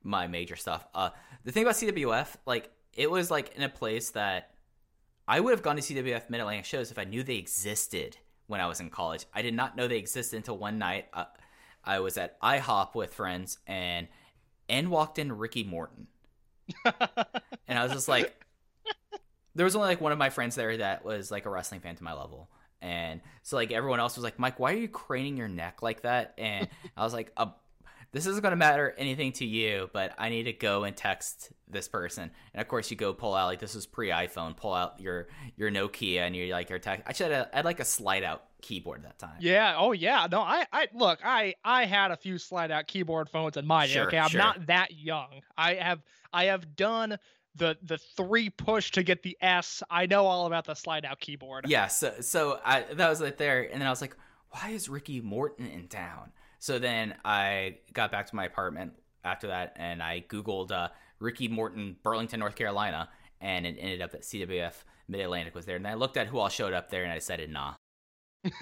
my 0.07 0.27
major 0.27 0.57
stuff. 0.57 0.87
Uh, 0.95 1.11
the 1.45 1.53
thing 1.53 1.65
about 1.65 1.75
CWF, 1.75 2.37
like, 2.47 2.71
it 2.93 3.11
was 3.11 3.31
like 3.31 3.55
in 3.57 3.63
a 3.63 3.69
place 3.69 4.11
that 4.11 4.53
I 5.29 5.41
would 5.41 5.51
have 5.51 5.63
gone 5.63 5.77
to 5.77 5.83
CWF 5.83 6.31
Mid 6.31 6.41
Atlantic 6.41 6.65
shows 6.65 6.91
if 6.91 6.99
I 6.99 7.05
knew 7.05 7.23
they 7.23 7.37
existed 7.37 8.17
when 8.47 8.61
I 8.61 8.67
was 8.67 8.81
in 8.81 8.91
college. 8.91 9.27
I 9.35 9.43
did 9.43 9.55
not 9.55 9.77
know 9.77 9.89
they 9.89 9.99
existed 9.99 10.37
until 10.37 10.57
one 10.57 10.79
night. 10.79 11.07
Uh, 11.13 11.25
I 11.85 12.01
was 12.01 12.17
at 12.17 12.41
IHOP 12.41 12.95
with 12.95 13.13
friends, 13.13 13.59
and 13.67 14.09
and 14.69 14.91
walked 14.91 15.19
in 15.19 15.33
Ricky 15.33 15.65
Morton, 15.65 16.07
and 16.85 17.79
I 17.79 17.83
was 17.85 17.93
just 17.93 18.09
like, 18.09 18.45
there 19.55 19.65
was 19.65 19.77
only 19.77 19.89
like 19.89 20.01
one 20.01 20.13
of 20.13 20.19
my 20.19 20.31
friends 20.31 20.55
there 20.55 20.77
that 20.77 21.05
was 21.05 21.31
like 21.31 21.47
a 21.47 21.51
wrestling 21.51 21.81
fan 21.81 21.97
to 21.97 22.05
my 22.05 22.13
level. 22.13 22.51
And 22.83 23.21
so 23.43 23.57
like 23.57 23.73
everyone 23.73 24.01
else 24.01 24.17
was 24.17 24.25
like, 24.25 24.39
Mike, 24.39 24.61
why 24.61 24.73
are 24.73 24.77
you 24.77 24.89
craning 24.89 25.37
your 25.37 25.49
neck 25.49 25.83
like 25.83 26.03
that? 26.03 26.35
And 26.39 26.69
I 26.97 27.05
was 27.05 27.13
like, 27.13 27.33
uh, 27.37 27.47
this 28.17 28.27
isn't 28.27 28.43
going 28.43 28.53
to 28.53 28.57
matter 28.57 28.95
anything 28.97 29.33
to 29.33 29.45
you, 29.45 29.91
but 29.93 30.15
I 30.19 30.31
need 30.31 30.45
to 30.45 30.53
go 30.53 30.85
and 30.85 30.97
text 30.97 31.53
this 31.69 31.87
person. 31.87 32.31
And 32.55 32.61
of 32.61 32.67
course, 32.69 32.91
you 32.91 32.97
go 32.97 33.13
pull 33.13 33.35
out 33.35 33.47
like 33.47 33.59
this 33.61 33.75
was 33.75 33.87
pre 33.87 34.09
iPhone, 34.09 34.57
pull 34.57 34.73
out 34.73 34.99
your 35.01 35.29
your 35.57 35.71
Nokia 35.71 36.21
and 36.21 36.35
you're 36.35 36.49
like 36.49 36.71
your 36.71 36.79
text. 36.79 37.05
I 37.07 37.13
should 37.13 37.31
have 37.31 37.51
I 37.53 37.57
had 37.57 37.65
like 37.65 37.81
a 37.81 37.85
slide 37.85 38.25
out 38.25 38.45
keyboard 38.63 39.05
that 39.05 39.19
time. 39.19 39.37
Yeah. 39.41 39.77
Oh, 39.77 39.93
yeah. 39.93 40.27
No, 40.31 40.41
I, 40.41 40.67
I 40.73 40.89
look, 40.95 41.21
I, 41.23 41.55
I 41.65 41.85
had 41.85 42.11
a 42.11 42.17
few 42.17 42.39
slide 42.39 42.71
out 42.71 42.87
keyboard 42.87 43.29
phones 43.29 43.57
in 43.57 43.67
my 43.67 43.87
day. 43.87 43.93
Sure, 43.93 44.07
Okay, 44.07 44.19
I'm 44.19 44.31
sure. 44.31 44.39
not 44.39 44.67
that 44.67 44.93
young. 44.95 45.43
I 45.57 45.75
have, 45.75 46.03
I 46.33 46.45
have 46.47 46.75
done 46.75 47.19
the 47.55 47.77
the 47.83 47.99
three 48.17 48.51
push 48.51 48.91
to 48.93 49.03
get 49.03 49.23
the 49.23 49.37
S. 49.41 49.83
I 49.91 50.07
know 50.07 50.27
all 50.27 50.47
about 50.47 50.65
the 50.65 50.75
slide 50.75 51.05
out 51.05 51.21
keyboard. 51.21 51.67
Yeah, 51.69 51.87
so 51.87 52.15
so 52.21 52.61
I 52.65 52.83
that 52.95 53.09
was 53.09 53.21
like 53.21 53.37
there, 53.39 53.63
and 53.63 53.81
then 53.81 53.87
I 53.87 53.91
was 53.91 54.01
like, 54.01 54.17
why 54.51 54.71
is 54.71 54.89
Ricky 54.89 55.21
Morton 55.21 55.67
in 55.67 55.89
town? 55.89 56.33
So 56.59 56.79
then 56.79 57.15
I 57.25 57.79
got 57.93 58.11
back 58.11 58.27
to 58.29 58.37
my 58.37 58.45
apartment 58.45 58.93
after 59.25 59.49
that, 59.49 59.75
and 59.77 60.03
I 60.03 60.25
googled 60.29 60.73
uh, 60.73 60.89
Ricky 61.19 61.49
Morton, 61.49 61.97
Burlington, 62.03 62.41
North 62.41 62.57
Carolina, 62.57 63.09
and 63.41 63.67
it 63.67 63.77
ended 63.79 64.03
up 64.03 64.13
that 64.13 64.23
CWF 64.23 64.75
Mid 65.09 65.21
Atlantic 65.21 65.55
was 65.55 65.67
there. 65.67 65.77
And 65.77 65.87
I 65.87 65.95
looked 65.95 66.17
at 66.17 66.27
who 66.27 66.39
all 66.39 66.49
showed 66.49 66.73
up 66.73 66.91
there, 66.91 67.03
and 67.03 67.13
I 67.13 67.17
decided 67.17 67.51
nah. 67.51 67.75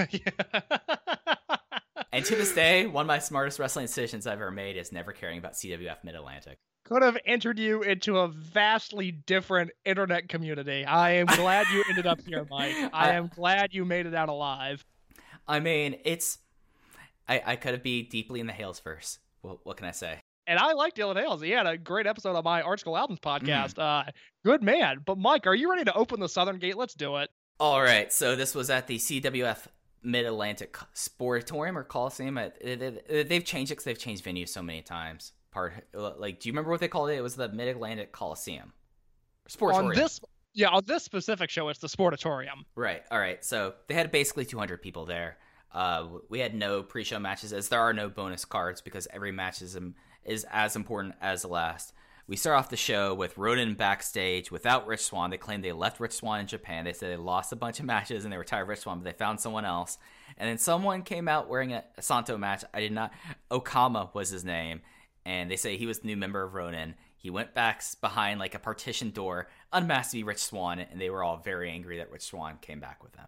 And 2.15 2.25
to 2.27 2.37
this 2.37 2.55
day, 2.55 2.87
one 2.87 3.03
of 3.03 3.07
my 3.09 3.19
smartest 3.19 3.59
wrestling 3.59 3.87
decisions 3.87 4.25
I've 4.25 4.35
ever 4.35 4.53
made 4.53 4.77
is 4.77 4.93
never 4.93 5.11
caring 5.11 5.39
about 5.39 5.55
CWF 5.55 5.97
Mid 6.05 6.15
Atlantic. 6.15 6.59
Could 6.85 7.03
have 7.03 7.19
entered 7.27 7.59
you 7.59 7.83
into 7.83 8.19
a 8.19 8.29
vastly 8.29 9.11
different 9.11 9.73
internet 9.85 10.29
community. 10.29 10.85
I 10.85 11.15
am 11.15 11.27
glad 11.27 11.67
you 11.73 11.83
ended 11.89 12.07
up 12.07 12.21
here, 12.21 12.47
Mike. 12.49 12.77
I 12.93 13.15
am 13.15 13.33
glad 13.35 13.75
you 13.75 13.85
made 13.85 14.07
it 14.07 14.15
out 14.15 14.29
alive. 14.29 14.85
I 15.49 15.59
mean, 15.59 15.97
it's 16.05 16.39
I 17.29 17.43
I 17.45 17.57
could 17.57 17.83
be 17.83 18.03
deeply 18.03 18.41
in 18.41 18.47
the 18.47 18.53
Hales 18.53 18.81
verse. 18.81 19.19
What, 19.43 19.59
what 19.65 19.77
can 19.77 19.87
I 19.87 19.91
say? 19.93 20.21
And 20.47 20.59
I 20.59 20.73
like 20.75 20.95
Dylan 20.95 21.17
Hales. 21.17 21.41
He 21.41 21.51
had 21.51 21.67
a 21.67 21.79
great 21.79 22.07
episode 22.07 22.37
on 22.37 22.45
my 22.45 22.61
Art 22.63 22.81
School 22.81 22.97
Albums 22.99 23.21
Mm. 23.21 23.41
podcast. 23.43 23.79
Uh, 23.79 24.11
good 24.45 24.63
man. 24.63 24.99
But 25.05 25.17
Mike, 25.19 25.47
are 25.47 25.55
you 25.55 25.71
ready 25.71 25.85
to 25.85 25.95
open 25.95 26.21
the 26.21 26.29
Southern 26.29 26.59
Gate? 26.59 26.77
Let's 26.77 26.95
do 26.95 27.17
it. 27.17 27.31
All 27.61 27.81
right, 27.81 28.13
so 28.13 28.35
this 28.37 28.55
was 28.55 28.69
at 28.69 28.87
the 28.87 28.99
CWF 28.99 29.67
Mid 30.03 30.27
Atlantic 30.27 30.77
Sportatorium 30.95 31.77
or 31.77 31.85
Coliseum. 31.85 32.37
Uh, 32.37 32.49
they- 32.63 32.75
they- 32.75 33.23
They've 33.23 33.45
changed 33.45 33.71
it 33.73 33.77
because 33.77 33.85
they've 33.85 33.99
changed 33.99 34.25
venues 34.25 34.49
so 34.51 34.63
many 34.63 34.83
times. 34.83 35.33
Part 35.51 35.87
like, 35.95 36.41
do 36.41 36.49
you 36.49 36.53
remember 36.53 36.71
what 36.71 36.81
they 36.81 36.89
called 36.89 37.11
it? 37.11 37.15
It 37.15 37.23
was 37.23 37.37
the 37.37 37.49
Mid 37.49 37.69
Atlantic 37.69 38.11
Coliseum. 38.13 38.73
Sportatorium. 39.49 39.75
On 39.75 39.89
this, 39.95 40.21
yeah, 40.53 40.69
on 40.69 40.83
this 40.85 41.05
specific 41.05 41.49
show, 41.51 41.69
it's 41.69 41.79
the 41.79 41.87
Sportatorium. 41.89 42.65
Right. 42.75 43.03
All 43.11 43.19
right. 43.19 43.43
So 43.45 43.75
they 43.89 43.95
had 43.95 44.11
basically 44.11 44.45
200 44.45 44.83
people 44.83 45.05
there. 45.07 45.39
Uh, 45.75 46.07
we 46.29 46.39
had 46.39 46.55
no 46.55 46.83
pre-show 46.83 47.19
matches 47.19 47.53
as 47.53 47.69
there 47.69 47.81
are 47.81 47.93
no 47.93 48.09
bonus 48.09 48.45
cards 48.45 48.81
because 48.81 49.09
every 49.13 49.33
match 49.33 49.61
is 49.61 49.77
um, 49.77 49.95
is 50.25 50.47
as 50.51 50.77
important 50.77 51.15
as 51.21 51.43
the 51.43 51.49
last. 51.49 51.93
We 52.27 52.37
start 52.37 52.59
off 52.59 52.71
the 52.71 52.77
show 52.77 53.13
with 53.13 53.37
Ronin 53.37 53.75
backstage 53.75 54.51
without 54.51 54.87
Rich 54.87 55.01
Swann. 55.01 55.29
They 55.29 55.37
claim 55.37 55.61
they 55.61 55.73
left 55.73 56.01
Rich 56.01 56.13
Swann 56.13 56.41
in 56.41 56.47
Japan. 56.47 56.85
They 56.85 56.95
said 56.95 57.11
they 57.11 57.17
lost 57.17 57.53
a 57.53 57.57
bunch 57.57 57.81
of 57.81 57.85
matches 57.85 58.25
and 58.25 58.33
they 58.33 58.39
retired 58.39 58.67
Rich 58.67 58.81
Swann, 58.81 59.01
but 59.01 59.05
they 59.05 59.13
found 59.13 59.41
someone 59.41 59.67
else. 59.67 59.99
And 60.39 60.49
then 60.49 60.57
someone 60.57 61.03
came 61.03 61.29
out 61.29 61.51
wearing 61.51 61.75
a, 61.75 61.85
Santo 62.01 62.39
match. 62.39 62.65
I 62.73 62.81
did 62.81 62.93
not. 62.93 63.13
Okama 63.51 64.15
was 64.15 64.31
his 64.31 64.43
name. 64.43 64.81
And 65.27 65.51
they 65.51 65.57
say 65.57 65.77
he 65.77 65.87
was 65.87 65.99
the 65.99 66.07
new 66.07 66.17
member 66.17 66.43
of 66.43 66.55
Ronin. 66.55 66.95
He 67.19 67.29
went 67.29 67.53
back 67.53 67.83
behind 68.01 68.41
like 68.41 68.55
a 68.55 68.59
partition 68.59 69.11
door, 69.11 69.49
unmasked 69.71 70.13
to 70.13 70.19
be 70.19 70.23
Rich 70.23 70.45
Swann, 70.45 70.79
and 70.79 70.99
they 70.99 71.11
were 71.11 71.23
all 71.23 71.37
very 71.37 71.71
angry 71.71 71.99
that 71.99 72.11
Rich 72.11 72.23
Swann 72.23 72.57
came 72.63 72.81
back 72.81 73.03
with 73.03 73.13
them. 73.13 73.27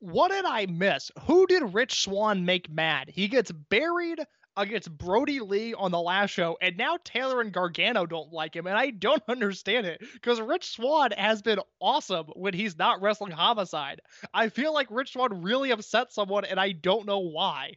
What 0.00 0.30
did 0.30 0.44
I 0.44 0.66
miss? 0.66 1.10
Who 1.26 1.46
did 1.46 1.74
Rich 1.74 2.02
Swann 2.02 2.44
make 2.44 2.70
mad? 2.70 3.08
He 3.08 3.26
gets 3.28 3.50
buried 3.50 4.20
against 4.56 4.96
Brody 4.96 5.40
Lee 5.40 5.74
on 5.74 5.90
the 5.90 6.00
last 6.00 6.30
show, 6.30 6.58
and 6.60 6.76
now 6.76 6.98
Taylor 7.04 7.40
and 7.40 7.52
Gargano 7.52 8.06
don't 8.06 8.32
like 8.32 8.54
him, 8.54 8.66
and 8.66 8.76
I 8.76 8.90
don't 8.90 9.22
understand 9.28 9.86
it 9.86 10.02
because 10.12 10.40
Rich 10.40 10.70
Swann 10.70 11.12
has 11.12 11.42
been 11.42 11.60
awesome 11.80 12.26
when 12.34 12.54
he's 12.54 12.76
not 12.76 13.00
wrestling 13.00 13.32
Homicide. 13.32 14.00
I 14.34 14.48
feel 14.48 14.74
like 14.74 14.88
Rich 14.90 15.12
Swann 15.12 15.42
really 15.42 15.70
upset 15.70 16.12
someone, 16.12 16.44
and 16.44 16.60
I 16.60 16.72
don't 16.72 17.06
know 17.06 17.20
why. 17.20 17.74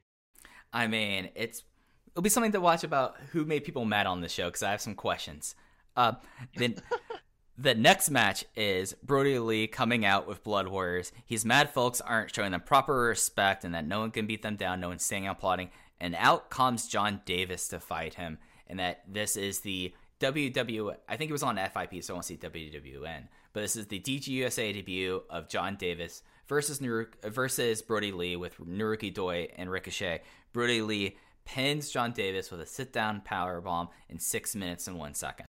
I 0.73 0.87
mean, 0.87 1.29
it's 1.35 1.63
it'll 2.11 2.23
be 2.23 2.29
something 2.29 2.51
to 2.51 2.61
watch 2.61 2.83
about 2.83 3.15
who 3.31 3.45
made 3.45 3.63
people 3.63 3.85
mad 3.85 4.07
on 4.07 4.21
the 4.21 4.29
show 4.29 4.47
because 4.47 4.63
I 4.63 4.71
have 4.71 4.81
some 4.81 4.95
questions. 4.95 5.55
Uh, 5.95 6.13
then 6.55 6.75
the 7.61 7.75
next 7.75 8.09
match 8.09 8.43
is 8.55 8.95
Brody 9.03 9.37
Lee 9.37 9.67
coming 9.67 10.03
out 10.03 10.27
with 10.27 10.43
Blood 10.43 10.67
Warriors. 10.67 11.11
He's 11.25 11.45
mad 11.45 11.69
folks 11.69 12.01
aren't 12.01 12.33
showing 12.33 12.51
them 12.51 12.61
proper 12.61 12.95
respect 12.95 13.63
and 13.63 13.75
that 13.75 13.85
no 13.85 13.99
one 13.99 14.11
can 14.11 14.25
beat 14.25 14.41
them 14.41 14.55
down, 14.55 14.79
no 14.79 14.89
one's 14.89 15.05
staying 15.05 15.27
out 15.27 15.39
plotting. 15.39 15.69
And 15.99 16.15
out 16.15 16.49
comes 16.49 16.87
John 16.87 17.21
Davis 17.25 17.67
to 17.67 17.79
fight 17.79 18.15
him, 18.15 18.39
and 18.65 18.79
that 18.79 19.03
this 19.07 19.35
is 19.35 19.59
the 19.59 19.93
WW. 20.19 20.95
I 21.07 21.15
think 21.15 21.29
it 21.29 21.33
was 21.33 21.43
on 21.43 21.57
FIP, 21.57 22.03
so 22.03 22.13
I 22.13 22.15
won't 22.15 22.25
see 22.25 22.37
WWN. 22.37 23.27
But 23.53 23.61
this 23.61 23.75
is 23.75 23.85
the 23.85 23.99
DGUSA 23.99 24.73
debut 24.73 25.21
of 25.29 25.47
John 25.47 25.75
Davis 25.75 26.23
versus 26.47 26.81
versus 27.23 27.81
Brody 27.83 28.11
Lee 28.11 28.35
with 28.35 28.57
Naruki 28.57 29.13
Doi 29.13 29.49
and 29.57 29.69
Ricochet. 29.69 30.21
Brody 30.53 30.81
Lee 30.81 31.17
pins 31.45 31.91
John 31.91 32.13
Davis 32.13 32.49
with 32.49 32.61
a 32.61 32.65
sit 32.65 32.91
down 32.91 33.21
power 33.21 33.61
bomb 33.61 33.89
in 34.09 34.17
six 34.17 34.55
minutes 34.55 34.87
and 34.87 34.97
one 34.97 35.13
second. 35.13 35.45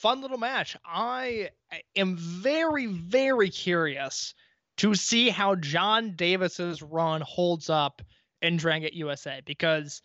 Fun 0.00 0.22
little 0.22 0.38
match. 0.38 0.76
I 0.84 1.50
am 1.94 2.16
very, 2.16 2.86
very 2.86 3.50
curious 3.50 4.34
to 4.78 4.94
see 4.94 5.28
how 5.28 5.56
John 5.56 6.16
Davis's 6.16 6.80
run 6.80 7.20
holds 7.20 7.68
up 7.68 8.00
in 8.40 8.56
Dragon 8.56 8.90
USA 8.94 9.42
because 9.44 10.00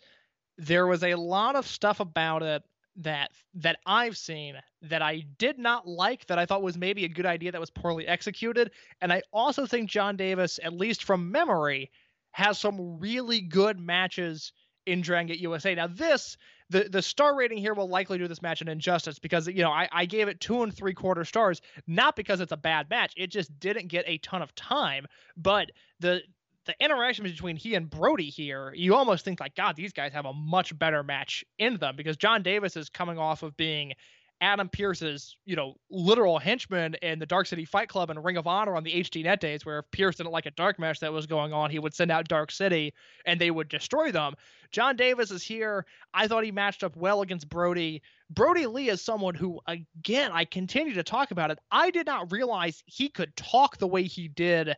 there 0.58 0.86
was 0.86 1.02
a 1.02 1.14
lot 1.14 1.56
of 1.56 1.66
stuff 1.66 2.00
about 2.00 2.42
it 2.42 2.62
that 2.96 3.30
that 3.54 3.78
I've 3.84 4.16
seen 4.16 4.54
that 4.82 5.02
I 5.02 5.24
did 5.38 5.58
not 5.58 5.86
like 5.86 6.26
that 6.26 6.38
I 6.38 6.46
thought 6.46 6.62
was 6.62 6.78
maybe 6.78 7.04
a 7.04 7.08
good 7.08 7.26
idea 7.26 7.52
that 7.52 7.60
was 7.60 7.70
poorly 7.70 8.06
executed 8.06 8.70
and 9.02 9.12
I 9.12 9.22
also 9.32 9.66
think 9.66 9.90
John 9.90 10.16
Davis 10.16 10.58
at 10.62 10.72
least 10.72 11.04
from 11.04 11.30
memory 11.30 11.90
has 12.30 12.58
some 12.58 12.98
really 12.98 13.42
good 13.42 13.78
matches 13.78 14.52
in 14.86 15.02
Dragon 15.02 15.26
Gate 15.26 15.40
USA. 15.40 15.74
Now 15.74 15.88
this 15.88 16.36
the 16.70 16.88
the 16.88 17.02
star 17.02 17.36
rating 17.36 17.58
here 17.58 17.74
will 17.74 17.88
likely 17.88 18.18
do 18.18 18.28
this 18.28 18.42
match 18.42 18.60
an 18.60 18.68
injustice 18.68 19.18
because 19.18 19.46
you 19.46 19.62
know 19.62 19.70
I, 19.70 19.88
I 19.92 20.06
gave 20.06 20.28
it 20.28 20.40
two 20.40 20.62
and 20.62 20.74
three 20.74 20.94
quarter 20.94 21.24
stars 21.24 21.60
not 21.86 22.16
because 22.16 22.40
it's 22.40 22.52
a 22.52 22.56
bad 22.56 22.90
match 22.90 23.12
it 23.16 23.28
just 23.28 23.56
didn't 23.58 23.88
get 23.88 24.04
a 24.06 24.18
ton 24.18 24.42
of 24.42 24.54
time 24.54 25.06
but 25.36 25.70
the 26.00 26.22
the 26.66 26.74
interaction 26.80 27.24
between 27.24 27.56
he 27.56 27.74
and 27.74 27.88
Brody 27.88 28.28
here 28.28 28.72
you 28.74 28.94
almost 28.94 29.24
think 29.24 29.38
like 29.38 29.54
God 29.54 29.76
these 29.76 29.92
guys 29.92 30.12
have 30.12 30.26
a 30.26 30.32
much 30.32 30.76
better 30.76 31.02
match 31.02 31.44
in 31.58 31.76
them 31.76 31.94
because 31.96 32.16
John 32.16 32.42
Davis 32.42 32.76
is 32.76 32.88
coming 32.88 33.18
off 33.18 33.42
of 33.42 33.56
being 33.56 33.92
Adam 34.40 34.68
Pearce's, 34.68 35.36
you 35.46 35.56
know, 35.56 35.76
literal 35.90 36.38
henchman 36.38 36.94
in 37.00 37.18
the 37.18 37.26
Dark 37.26 37.46
City 37.46 37.64
Fight 37.64 37.88
Club 37.88 38.10
and 38.10 38.22
Ring 38.22 38.36
of 38.36 38.46
Honor 38.46 38.76
on 38.76 38.84
the 38.84 38.92
HD 38.92 39.24
Net 39.24 39.40
days, 39.40 39.64
where 39.64 39.78
if 39.78 39.90
Pierce 39.90 40.16
didn't 40.16 40.32
like 40.32 40.46
a 40.46 40.50
dark 40.50 40.78
match 40.78 41.00
that 41.00 41.12
was 41.12 41.26
going 41.26 41.52
on, 41.52 41.70
he 41.70 41.78
would 41.78 41.94
send 41.94 42.10
out 42.10 42.28
Dark 42.28 42.50
City 42.50 42.92
and 43.24 43.40
they 43.40 43.50
would 43.50 43.68
destroy 43.68 44.12
them. 44.12 44.34
John 44.72 44.96
Davis 44.96 45.30
is 45.30 45.42
here. 45.42 45.86
I 46.12 46.28
thought 46.28 46.44
he 46.44 46.52
matched 46.52 46.84
up 46.84 46.96
well 46.96 47.22
against 47.22 47.48
Brody. 47.48 48.02
Brody 48.28 48.66
Lee 48.66 48.90
is 48.90 49.00
someone 49.00 49.34
who, 49.34 49.60
again, 49.66 50.30
I 50.32 50.44
continue 50.44 50.94
to 50.94 51.02
talk 51.02 51.30
about 51.30 51.50
it. 51.50 51.58
I 51.70 51.90
did 51.90 52.06
not 52.06 52.30
realize 52.30 52.82
he 52.86 53.08
could 53.08 53.34
talk 53.36 53.78
the 53.78 53.86
way 53.86 54.02
he 54.02 54.28
did 54.28 54.76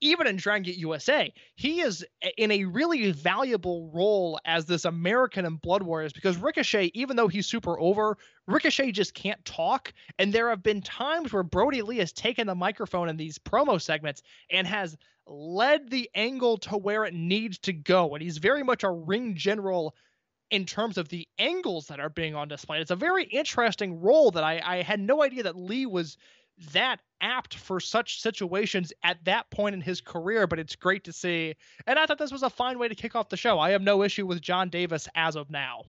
even 0.00 0.26
in 0.26 0.36
Dragon 0.36 0.62
Gate 0.62 0.78
USA, 0.78 1.32
he 1.56 1.80
is 1.80 2.04
in 2.36 2.50
a 2.50 2.64
really 2.64 3.12
valuable 3.12 3.90
role 3.92 4.40
as 4.44 4.64
this 4.64 4.84
American 4.84 5.44
in 5.44 5.56
Blood 5.56 5.82
Warriors 5.82 6.12
because 6.12 6.36
Ricochet, 6.36 6.90
even 6.94 7.16
though 7.16 7.28
he's 7.28 7.46
super 7.46 7.78
over, 7.78 8.16
Ricochet 8.46 8.92
just 8.92 9.14
can't 9.14 9.44
talk. 9.44 9.92
And 10.18 10.32
there 10.32 10.48
have 10.48 10.62
been 10.62 10.82
times 10.82 11.32
where 11.32 11.42
Brody 11.42 11.82
Lee 11.82 11.98
has 11.98 12.12
taken 12.12 12.46
the 12.46 12.54
microphone 12.54 13.08
in 13.08 13.16
these 13.16 13.38
promo 13.38 13.80
segments 13.80 14.22
and 14.50 14.66
has 14.66 14.96
led 15.26 15.90
the 15.90 16.10
angle 16.14 16.56
to 16.58 16.76
where 16.76 17.04
it 17.04 17.14
needs 17.14 17.58
to 17.60 17.72
go. 17.72 18.14
And 18.14 18.22
he's 18.22 18.38
very 18.38 18.62
much 18.62 18.82
a 18.82 18.90
ring 18.90 19.36
general 19.36 19.94
in 20.50 20.64
terms 20.64 20.98
of 20.98 21.08
the 21.08 21.28
angles 21.38 21.86
that 21.86 22.00
are 22.00 22.08
being 22.08 22.34
on 22.34 22.48
display. 22.48 22.80
It's 22.80 22.90
a 22.90 22.96
very 22.96 23.24
interesting 23.24 24.00
role 24.00 24.32
that 24.32 24.42
I, 24.42 24.60
I 24.64 24.82
had 24.82 24.98
no 24.98 25.22
idea 25.22 25.44
that 25.44 25.56
Lee 25.56 25.86
was 25.86 26.16
that 26.72 27.00
apt 27.20 27.54
for 27.56 27.80
such 27.80 28.20
situations 28.20 28.92
at 29.02 29.24
that 29.24 29.50
point 29.50 29.74
in 29.74 29.80
his 29.80 30.00
career, 30.00 30.46
but 30.46 30.58
it's 30.58 30.76
great 30.76 31.04
to 31.04 31.12
see. 31.12 31.54
And 31.86 31.98
I 31.98 32.06
thought 32.06 32.18
this 32.18 32.32
was 32.32 32.42
a 32.42 32.50
fine 32.50 32.78
way 32.78 32.88
to 32.88 32.94
kick 32.94 33.14
off 33.14 33.28
the 33.28 33.36
show. 33.36 33.58
I 33.58 33.70
have 33.70 33.82
no 33.82 34.02
issue 34.02 34.26
with 34.26 34.40
John 34.40 34.68
Davis 34.68 35.08
as 35.14 35.36
of 35.36 35.50
now. 35.50 35.84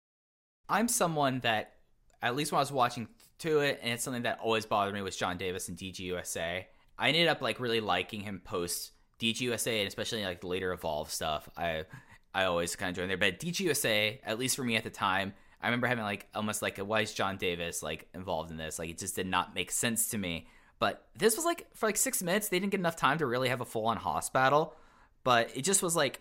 I'm 0.69 0.89
someone 0.89 1.41
that, 1.41 1.75
at 2.23 2.37
least 2.37 2.53
when 2.53 2.59
I 2.59 2.63
was 2.63 2.73
watching 2.73 3.09
to 3.41 3.61
it, 3.61 3.81
and 3.83 3.93
it's 3.93 4.05
something 4.05 4.23
that 4.23 4.39
always 4.41 4.67
bothered 4.67 4.95
me 4.95 5.03
was 5.03 5.17
John 5.17 5.37
Davis 5.37 5.69
and 5.69 5.77
DGUSA. 5.77 6.65
I 6.99 7.09
ended 7.09 7.29
up 7.29 7.41
like 7.41 7.61
really 7.61 7.81
liking 7.81 8.21
him 8.21 8.41
post 8.45 8.93
DGUSA, 9.21 9.81
and 9.81 9.89
especially 9.89 10.25
like 10.25 10.41
the 10.41 10.47
later 10.47 10.73
Evolve 10.73 11.11
stuff. 11.11 11.49
I 11.57 11.85
I 12.33 12.45
always 12.45 12.77
kind 12.77 12.91
of 12.91 12.97
joined 12.97 13.11
there, 13.11 13.17
but 13.17 13.41
DGUSA, 13.41 14.21
at 14.25 14.39
least 14.39 14.55
for 14.55 14.63
me 14.63 14.77
at 14.77 14.85
the 14.85 14.91
time, 14.91 15.35
I 15.61 15.67
remember 15.67 15.89
having 15.89 16.05
like 16.05 16.27
almost 16.35 16.63
like 16.63 16.79
a 16.79 16.85
why 16.85 17.01
is 17.01 17.13
John 17.13 17.37
Davis 17.37 17.83
like 17.83 18.09
involved 18.15 18.51
in 18.51 18.57
this? 18.57 18.79
Like 18.79 18.91
it 18.91 18.99
just 18.99 19.17
did 19.17 19.27
not 19.27 19.55
make 19.55 19.71
sense 19.71 20.09
to 20.11 20.19
me. 20.19 20.47
But 20.81 21.07
this 21.15 21.37
was 21.37 21.45
like 21.45 21.69
for 21.75 21.87
like 21.87 21.97
six 21.97 22.23
minutes, 22.23 22.49
they 22.49 22.59
didn't 22.59 22.73
get 22.73 22.81
enough 22.81 22.97
time 22.97 23.19
to 23.19 23.27
really 23.27 23.51
have 23.51 23.61
a 23.61 23.65
full 23.65 23.87
on 23.87 23.99
Hoss 23.99 24.31
battle. 24.31 24.75
But 25.23 25.57
it 25.57 25.63
just 25.63 25.83
was 25.83 25.95
like 25.95 26.21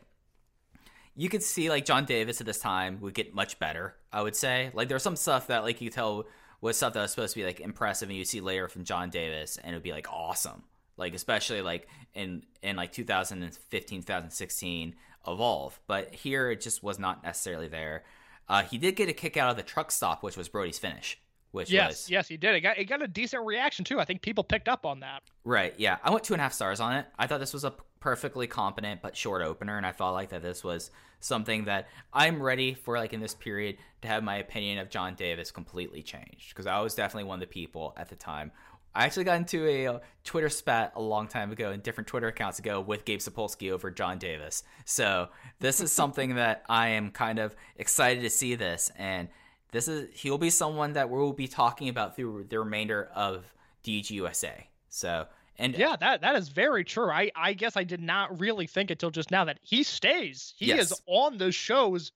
you 1.15 1.29
could 1.29 1.41
see 1.41 1.69
like 1.69 1.85
John 1.85 2.05
Davis 2.05 2.39
at 2.39 2.45
this 2.45 2.59
time 2.59 2.99
would 3.01 3.13
get 3.13 3.33
much 3.33 3.57
better. 3.57 3.95
I 4.13 4.21
would 4.21 4.35
say 4.35 4.69
like 4.73 4.89
there's 4.89 5.01
some 5.01 5.15
stuff 5.15 5.47
that 5.47 5.63
like 5.63 5.81
you 5.81 5.89
could 5.89 5.95
tell 5.95 6.27
was 6.61 6.75
stuff 6.75 6.93
that 6.93 7.01
was 7.01 7.11
supposed 7.11 7.33
to 7.33 7.39
be 7.39 7.45
like 7.45 7.61
impressive, 7.61 8.09
and 8.09 8.17
you 8.17 8.25
see 8.25 8.41
later 8.41 8.67
from 8.67 8.83
John 8.83 9.09
Davis, 9.09 9.57
and 9.57 9.73
it 9.73 9.77
would 9.77 9.83
be 9.83 9.93
like 9.93 10.11
awesome. 10.11 10.63
Like 10.97 11.15
especially 11.15 11.61
like 11.61 11.87
in 12.13 12.43
in 12.61 12.75
like 12.75 12.91
2015, 12.91 14.01
2016 14.01 14.95
Evolve, 15.27 15.79
but 15.87 16.13
here 16.13 16.51
it 16.51 16.59
just 16.59 16.83
was 16.83 16.99
not 16.99 17.23
necessarily 17.23 17.69
there. 17.69 18.03
Uh, 18.49 18.63
he 18.63 18.77
did 18.77 18.95
get 18.95 19.07
a 19.07 19.13
kick 19.13 19.37
out 19.37 19.51
of 19.51 19.57
the 19.57 19.63
truck 19.63 19.91
stop, 19.91 20.23
which 20.23 20.35
was 20.35 20.49
Brody's 20.49 20.79
finish. 20.79 21.17
Which 21.51 21.71
yes, 21.71 21.89
was 21.89 22.09
yes, 22.09 22.27
he 22.27 22.37
did. 22.37 22.55
It 22.55 22.61
got 22.61 22.77
it 22.77 22.85
got 22.85 23.01
a 23.01 23.07
decent 23.07 23.45
reaction 23.45 23.83
too. 23.83 23.99
I 23.99 24.05
think 24.05 24.21
people 24.21 24.43
picked 24.43 24.67
up 24.67 24.85
on 24.85 24.99
that. 24.99 25.23
Right. 25.43 25.73
Yeah. 25.77 25.97
I 26.03 26.11
went 26.11 26.23
two 26.23 26.33
and 26.33 26.41
a 26.41 26.43
half 26.43 26.53
stars 26.53 26.79
on 26.79 26.93
it. 26.93 27.07
I 27.17 27.25
thought 27.25 27.39
this 27.39 27.53
was 27.53 27.63
a 27.63 27.73
perfectly 27.99 28.47
competent 28.47 29.01
but 29.01 29.15
short 29.15 29.41
opener, 29.41 29.77
and 29.77 29.85
I 29.85 29.91
felt 29.91 30.13
like 30.13 30.29
that 30.29 30.41
this 30.41 30.63
was 30.63 30.91
something 31.19 31.65
that 31.65 31.87
I'm 32.13 32.41
ready 32.41 32.73
for, 32.73 32.97
like 32.97 33.13
in 33.13 33.19
this 33.19 33.35
period, 33.35 33.77
to 34.01 34.07
have 34.07 34.23
my 34.23 34.37
opinion 34.37 34.77
of 34.77 34.89
John 34.89 35.15
Davis 35.15 35.51
completely 35.51 36.01
changed 36.01 36.49
because 36.49 36.65
I 36.65 36.79
was 36.81 36.95
definitely 36.95 37.25
one 37.25 37.35
of 37.35 37.41
the 37.41 37.53
people 37.53 37.93
at 37.97 38.09
the 38.09 38.15
time. 38.15 38.51
I 38.95 39.05
actually 39.05 39.25
got 39.25 39.37
into 39.37 39.67
a 39.67 39.87
uh, 39.87 39.99
Twitter 40.23 40.49
spat 40.49 40.93
a 40.95 41.01
long 41.01 41.27
time 41.27 41.51
ago 41.51 41.71
and 41.71 41.81
different 41.83 42.07
Twitter 42.07 42.27
accounts 42.27 42.57
ago 42.57 42.81
with 42.81 43.05
Gabe 43.05 43.19
Sapolsky 43.19 43.71
over 43.71 43.91
John 43.91 44.17
Davis. 44.17 44.63
So 44.85 45.29
this 45.59 45.79
is 45.79 45.91
something 45.91 46.35
that 46.35 46.63
I 46.67 46.89
am 46.89 47.11
kind 47.11 47.39
of 47.39 47.55
excited 47.75 48.21
to 48.21 48.29
see 48.29 48.55
this, 48.55 48.91
and 48.97 49.29
this 49.71 49.87
is 49.87 50.09
he'll 50.19 50.37
be 50.37 50.49
someone 50.49 50.93
that 50.93 51.09
we'll 51.09 51.33
be 51.33 51.47
talking 51.47 51.89
about 51.89 52.15
through 52.15 52.45
the 52.49 52.59
remainder 52.59 53.09
of 53.15 53.45
DGUSA. 53.83 54.63
So 54.89 55.27
and 55.57 55.75
Yeah, 55.77 55.95
that 55.99 56.21
that 56.21 56.35
is 56.35 56.49
very 56.49 56.83
true. 56.83 57.09
I 57.11 57.31
I 57.35 57.53
guess 57.53 57.75
I 57.77 57.83
did 57.83 58.01
not 58.01 58.39
really 58.39 58.67
think 58.67 58.91
until 58.91 59.11
just 59.11 59.31
now 59.31 59.45
that 59.45 59.59
he 59.61 59.83
stays. 59.83 60.53
He 60.57 60.67
Yes. 60.67 60.91
is 60.91 61.01
on 61.05 61.37
the 61.37 61.51
shows 61.51 62.11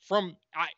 from 0.00 0.36
I 0.54 0.68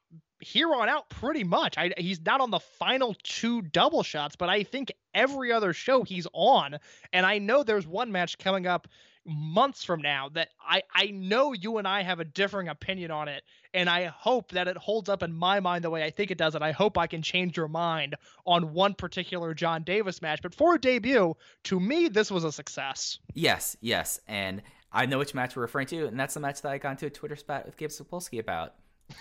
here 0.41 0.73
on 0.75 0.89
out 0.89 1.09
pretty 1.09 1.45
much. 1.45 1.79
I 1.79 1.93
he's 1.97 2.21
not 2.21 2.41
on 2.41 2.51
the 2.51 2.61
final 2.61 3.15
two 3.23 3.63
double 3.63 4.03
shots, 4.03 4.37
but 4.37 4.49
I 4.49 4.63
think 4.63 4.93
every 5.15 5.51
other 5.53 5.73
show 5.73 6.03
he's 6.05 6.27
on. 6.33 6.79
And 7.13 7.25
I 7.27 7.39
know 7.39 7.63
there's 7.63 7.87
one 7.87 8.13
match 8.13 8.39
coming 8.39 8.67
up 8.67 8.87
months 9.27 9.83
from 9.85 10.01
now 10.01 10.29
that 10.31 10.49
I 10.61 10.83
I 10.95 11.07
know 11.07 11.53
you 11.53 11.79
and 11.79 11.87
I 11.89 12.03
have 12.03 12.21
a 12.21 12.25
differing 12.25 12.69
opinion 12.69 13.11
on 13.11 13.29
it 13.29 13.43
and 13.75 13.91
I 13.91 14.05
hope 14.07 14.53
that 14.53 14.69
it 14.69 14.77
holds 14.77 15.09
up 15.09 15.23
in 15.23 15.33
my 15.33 15.59
mind 15.61 15.83
the 15.85 15.91
way 15.91 16.05
I 16.05 16.11
think 16.11 16.31
it 16.31 16.39
does 16.39 16.55
and 16.55 16.63
I 16.65 16.71
hope 16.73 16.97
I 16.97 17.07
can 17.09 17.23
change 17.23 17.57
your 17.57 17.69
mind 17.69 18.15
on 18.45 18.73
one 18.73 18.95
particular 18.95 19.53
John 19.55 19.83
Davis 19.83 20.23
match 20.23 20.41
but 20.43 20.55
for 20.55 20.75
a 20.77 20.81
debut 20.81 21.35
to 21.65 21.81
me 21.81 22.09
this 22.09 22.31
was 22.31 22.45
a 22.45 22.53
success 22.53 23.19
Yes, 23.35 23.77
yes, 23.81 24.21
and 24.29 24.63
I 24.93 25.07
know 25.07 25.19
which 25.19 25.35
match 25.35 25.57
we're 25.57 25.63
referring 25.63 25.89
to, 25.89 26.07
and 26.07 26.19
that's 26.19 26.33
the 26.35 26.41
match 26.41 26.63
that 26.63 26.73
I 26.73 26.79
got 26.79 26.93
into 26.93 27.07
a 27.07 27.11
Twitter 27.11 27.37
spat 27.37 27.67
with 27.67 27.77
Gabe 27.77 27.91
Sapolsky 27.91 28.39
about. 28.39 28.75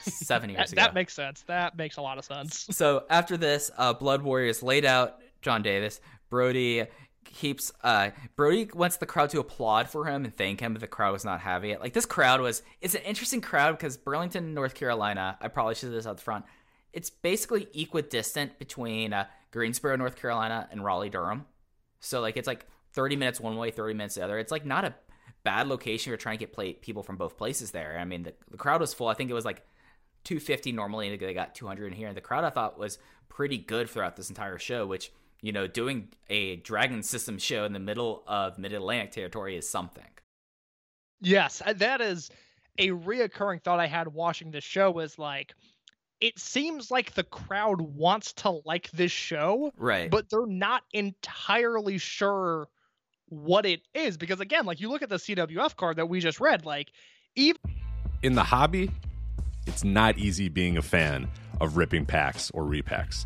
seven 0.03 0.49
years 0.49 0.60
That, 0.70 0.72
ago. 0.72 0.82
that 0.84 0.93
makes 0.93 1.14
sense. 1.14 1.41
That 1.47 1.76
makes 1.78 1.97
a 1.97 2.01
lot 2.01 2.18
of 2.18 2.24
sense. 2.26 2.66
So 2.72 3.03
after 3.10 3.36
this, 3.36 3.72
uh, 3.78 3.91
Blood 3.93 4.22
Warriors 4.22 4.64
laid 4.64 4.86
out 4.86 5.18
John 5.41 5.62
Davis. 5.64 5.99
Brody 6.30 6.86
keeps 7.26 7.71
uh 7.84 8.11
Brody 8.36 8.69
wants 8.73 8.97
the 8.97 9.05
crowd 9.05 9.30
to 9.32 9.39
applaud 9.39 9.89
for 9.89 10.05
him 10.05 10.23
and 10.26 10.36
thank 10.36 10.59
him, 10.59 10.73
but 10.73 10.80
the 10.80 10.88
crowd 10.88 11.11
was 11.11 11.26
not 11.26 11.41
having 11.41 11.71
it. 11.71 11.82
Like 11.82 11.93
this 11.93 12.05
crowd 12.05 12.41
was 12.41 12.63
it's 12.82 12.95
an 12.95 13.01
interesting 13.01 13.41
crowd 13.41 13.78
because 13.78 13.97
Burlington, 13.97 14.53
North 14.53 14.76
Carolina, 14.76 15.38
I 15.41 15.47
probably 15.49 15.76
should 15.76 15.88
have 15.88 15.93
this 15.95 16.05
up 16.05 16.19
front. 16.19 16.45
It's 16.93 17.09
basically 17.09 17.67
equidistant 17.73 18.57
between 18.57 19.11
uh, 19.11 19.26
Greensboro, 19.51 19.97
North 19.97 20.15
Carolina, 20.15 20.67
and 20.71 20.84
Raleigh, 20.84 21.09
Durham. 21.09 21.45
So 21.99 22.21
like 22.21 22.38
it's 22.38 22.47
like 22.47 22.65
30 22.93 23.17
minutes 23.17 23.39
one 23.39 23.57
way, 23.57 23.71
30 23.71 23.93
minutes 23.93 24.15
the 24.15 24.23
other. 24.23 24.39
It's 24.39 24.51
like 24.51 24.65
not 24.65 24.86
a 24.86 24.95
bad 25.43 25.67
location. 25.67 26.09
You're 26.09 26.17
trying 26.17 26.38
to 26.38 26.45
get 26.45 26.53
play- 26.53 26.73
people 26.73 27.03
from 27.03 27.17
both 27.17 27.38
places 27.38 27.71
there. 27.71 27.97
I 27.99 28.05
mean, 28.05 28.23
the, 28.23 28.34
the 28.49 28.57
crowd 28.57 28.82
was 28.82 28.93
full. 28.93 29.07
I 29.07 29.13
think 29.13 29.30
it 29.30 29.34
was 29.34 29.45
like 29.45 29.61
250 30.23 30.71
normally, 30.71 31.09
and 31.09 31.19
they 31.19 31.34
got 31.34 31.55
200 31.55 31.88
in 31.88 31.93
here. 31.93 32.07
And 32.07 32.17
the 32.17 32.21
crowd 32.21 32.43
I 32.43 32.49
thought 32.49 32.80
was 32.80 32.97
pretty 33.30 33.57
good 33.57 33.89
throughout 33.89 34.15
this 34.15 34.30
entire 34.30 34.57
show, 34.57 34.86
which 34.86 35.11
you 35.42 35.52
know, 35.52 35.68
doing 35.68 36.10
a 36.30 36.58
Dragon 36.58 37.04
System 37.04 37.38
show 37.38 37.66
in 37.66 37.74
the 37.74 37.80
middle 37.80 38.24
of 38.28 38.58
Mid 38.58 38.74
Atlantic 38.74 39.12
territory 39.12 39.56
is 39.58 39.68
something. 39.70 40.04
Yes, 41.22 41.62
uh, 41.66 41.74
that 41.74 42.02
is 42.02 42.30
a 42.78 42.90
reoccurring 42.90 43.64
thought 43.64 43.80
I 43.80 43.88
had 43.88 44.08
watching 44.10 44.52
this 44.52 44.64
show 44.64 44.92
was 44.92 45.18
like 45.18 45.54
it 46.22 46.40
seems 46.40 46.90
like 46.90 47.14
the 47.14 47.24
crowd 47.24 47.82
wants 47.82 48.32
to 48.34 48.62
like 48.66 48.90
this 48.92 49.12
show, 49.12 49.72
Right. 49.78 50.10
but 50.10 50.30
they're 50.30 50.46
not 50.46 50.84
entirely 50.94 51.98
sure 51.98 52.70
what 53.28 53.66
it 53.66 53.82
is 53.94 54.16
because 54.18 54.40
again, 54.40 54.66
like 54.66 54.80
you 54.80 54.90
look 54.90 55.02
at 55.02 55.10
the 55.10 55.18
CWF 55.18 55.76
card 55.76 55.98
that 55.98 56.08
we 56.08 56.20
just 56.22 56.40
read, 56.40 56.66
like 56.66 56.90
even 57.36 57.60
in 58.24 58.34
the 58.36 58.44
hobby, 58.44 58.90
it's 59.68 59.84
not 59.84 60.18
easy 60.18 60.48
being 60.48 60.78
a 60.78 60.82
fan 60.82 61.28
of 61.60 61.76
ripping 61.76 62.06
packs 62.06 62.50
or 62.52 62.64
repacks. 62.64 63.26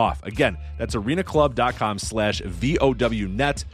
off. 0.00 0.24
Again, 0.24 0.56
that's 0.78 0.94
arenaclub.com 0.94 1.98
slash 1.98 2.40
VOWnet. 2.42 3.64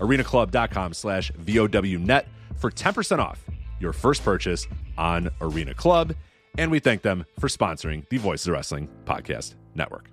arenaclub.com 0.00 0.94
slash 0.94 1.32
VOWnet 1.32 2.24
for 2.56 2.70
10% 2.70 3.18
off 3.18 3.44
your 3.80 3.92
first 3.92 4.24
purchase 4.24 4.66
on 4.96 5.28
Arena 5.40 5.74
Club. 5.74 6.14
And 6.56 6.70
we 6.70 6.78
thank 6.78 7.02
them 7.02 7.24
for 7.38 7.48
sponsoring 7.48 8.08
the 8.08 8.18
Voices 8.18 8.46
of 8.46 8.52
Wrestling 8.52 8.88
Podcast 9.04 9.54
Network. 9.74 10.11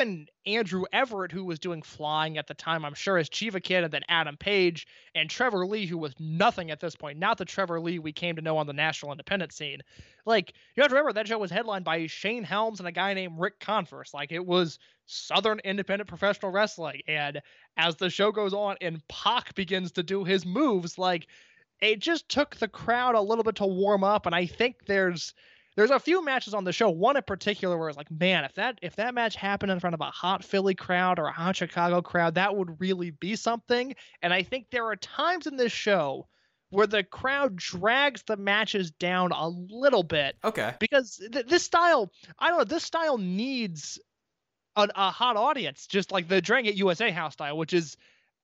And 0.00 0.28
Andrew 0.46 0.84
Everett, 0.92 1.32
who 1.32 1.44
was 1.44 1.58
doing 1.58 1.82
flying 1.82 2.38
at 2.38 2.46
the 2.46 2.54
time, 2.54 2.84
I'm 2.84 2.94
sure, 2.94 3.18
as 3.18 3.28
Chiva 3.28 3.62
Kid, 3.62 3.84
and 3.84 3.92
then 3.92 4.02
Adam 4.08 4.36
Page 4.36 4.86
and 5.14 5.28
Trevor 5.28 5.66
Lee, 5.66 5.86
who 5.86 5.98
was 5.98 6.14
nothing 6.18 6.70
at 6.70 6.80
this 6.80 6.96
point, 6.96 7.18
not 7.18 7.38
the 7.38 7.44
Trevor 7.44 7.80
Lee 7.80 7.98
we 7.98 8.12
came 8.12 8.36
to 8.36 8.42
know 8.42 8.58
on 8.58 8.66
the 8.66 8.72
national 8.72 9.12
independent 9.12 9.52
scene. 9.52 9.80
Like, 10.24 10.52
you 10.74 10.82
have 10.82 10.90
to 10.90 10.94
remember 10.94 11.12
that 11.14 11.28
show 11.28 11.38
was 11.38 11.50
headlined 11.50 11.84
by 11.84 12.06
Shane 12.06 12.44
Helms 12.44 12.80
and 12.80 12.88
a 12.88 12.92
guy 12.92 13.14
named 13.14 13.38
Rick 13.38 13.60
Converse. 13.60 14.12
Like, 14.12 14.32
it 14.32 14.44
was 14.44 14.78
Southern 15.06 15.60
independent 15.60 16.08
professional 16.08 16.52
wrestling. 16.52 17.02
And 17.06 17.40
as 17.76 17.96
the 17.96 18.10
show 18.10 18.32
goes 18.32 18.54
on 18.54 18.76
and 18.80 19.06
Pac 19.08 19.54
begins 19.54 19.92
to 19.92 20.02
do 20.02 20.24
his 20.24 20.44
moves, 20.44 20.98
like, 20.98 21.28
it 21.80 22.00
just 22.00 22.28
took 22.28 22.56
the 22.56 22.68
crowd 22.68 23.14
a 23.14 23.20
little 23.20 23.44
bit 23.44 23.56
to 23.56 23.66
warm 23.66 24.02
up. 24.02 24.26
And 24.26 24.34
I 24.34 24.46
think 24.46 24.86
there's 24.86 25.34
there's 25.76 25.90
a 25.90 26.00
few 26.00 26.24
matches 26.24 26.54
on 26.54 26.64
the 26.64 26.72
show 26.72 26.90
one 26.90 27.16
in 27.16 27.22
particular 27.22 27.78
where 27.78 27.88
it's 27.88 27.96
like 27.98 28.10
man 28.10 28.44
if 28.44 28.54
that 28.54 28.78
if 28.82 28.96
that 28.96 29.14
match 29.14 29.36
happened 29.36 29.70
in 29.70 29.78
front 29.80 29.94
of 29.94 30.00
a 30.00 30.10
hot 30.10 30.42
philly 30.42 30.74
crowd 30.74 31.18
or 31.18 31.26
a 31.26 31.32
hot 31.32 31.56
chicago 31.56 32.02
crowd 32.02 32.34
that 32.34 32.56
would 32.56 32.80
really 32.80 33.10
be 33.10 33.36
something 33.36 33.94
and 34.22 34.32
i 34.32 34.42
think 34.42 34.66
there 34.70 34.86
are 34.86 34.96
times 34.96 35.46
in 35.46 35.56
this 35.56 35.72
show 35.72 36.26
where 36.70 36.86
the 36.86 37.04
crowd 37.04 37.54
drags 37.54 38.22
the 38.24 38.36
matches 38.36 38.90
down 38.90 39.30
a 39.32 39.48
little 39.48 40.02
bit 40.02 40.36
Okay. 40.42 40.74
because 40.80 41.20
th- 41.32 41.46
this 41.46 41.62
style 41.62 42.10
i 42.38 42.48
don't 42.48 42.58
know 42.58 42.64
this 42.64 42.84
style 42.84 43.18
needs 43.18 44.00
a, 44.74 44.88
a 44.94 45.10
hot 45.10 45.36
audience 45.36 45.86
just 45.86 46.10
like 46.10 46.28
the 46.28 46.40
Dragon 46.40 46.70
Gate 46.70 46.76
usa 46.78 47.10
house 47.10 47.34
style 47.34 47.56
which 47.56 47.72
is 47.72 47.96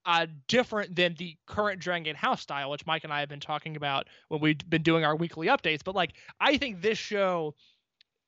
uh, 0.05 0.26
different 0.48 0.96
than 0.96 1.14
the 1.14 1.36
current 1.46 1.80
Dragon 1.80 2.05
Gate 2.05 2.16
house 2.16 2.40
style, 2.40 2.70
which 2.70 2.86
Mike 2.86 3.05
and 3.05 3.12
I 3.12 3.20
have 3.20 3.28
been 3.28 3.40
talking 3.40 3.76
about 3.76 4.09
when 4.28 4.40
we've 4.40 4.59
been 4.68 4.82
doing 4.82 5.05
our 5.05 5.16
weekly 5.16 5.46
updates. 5.46 5.84
But 5.84 5.94
like, 5.94 6.14
I 6.40 6.57
think 6.57 6.82
this 6.82 6.98
show 6.98 7.55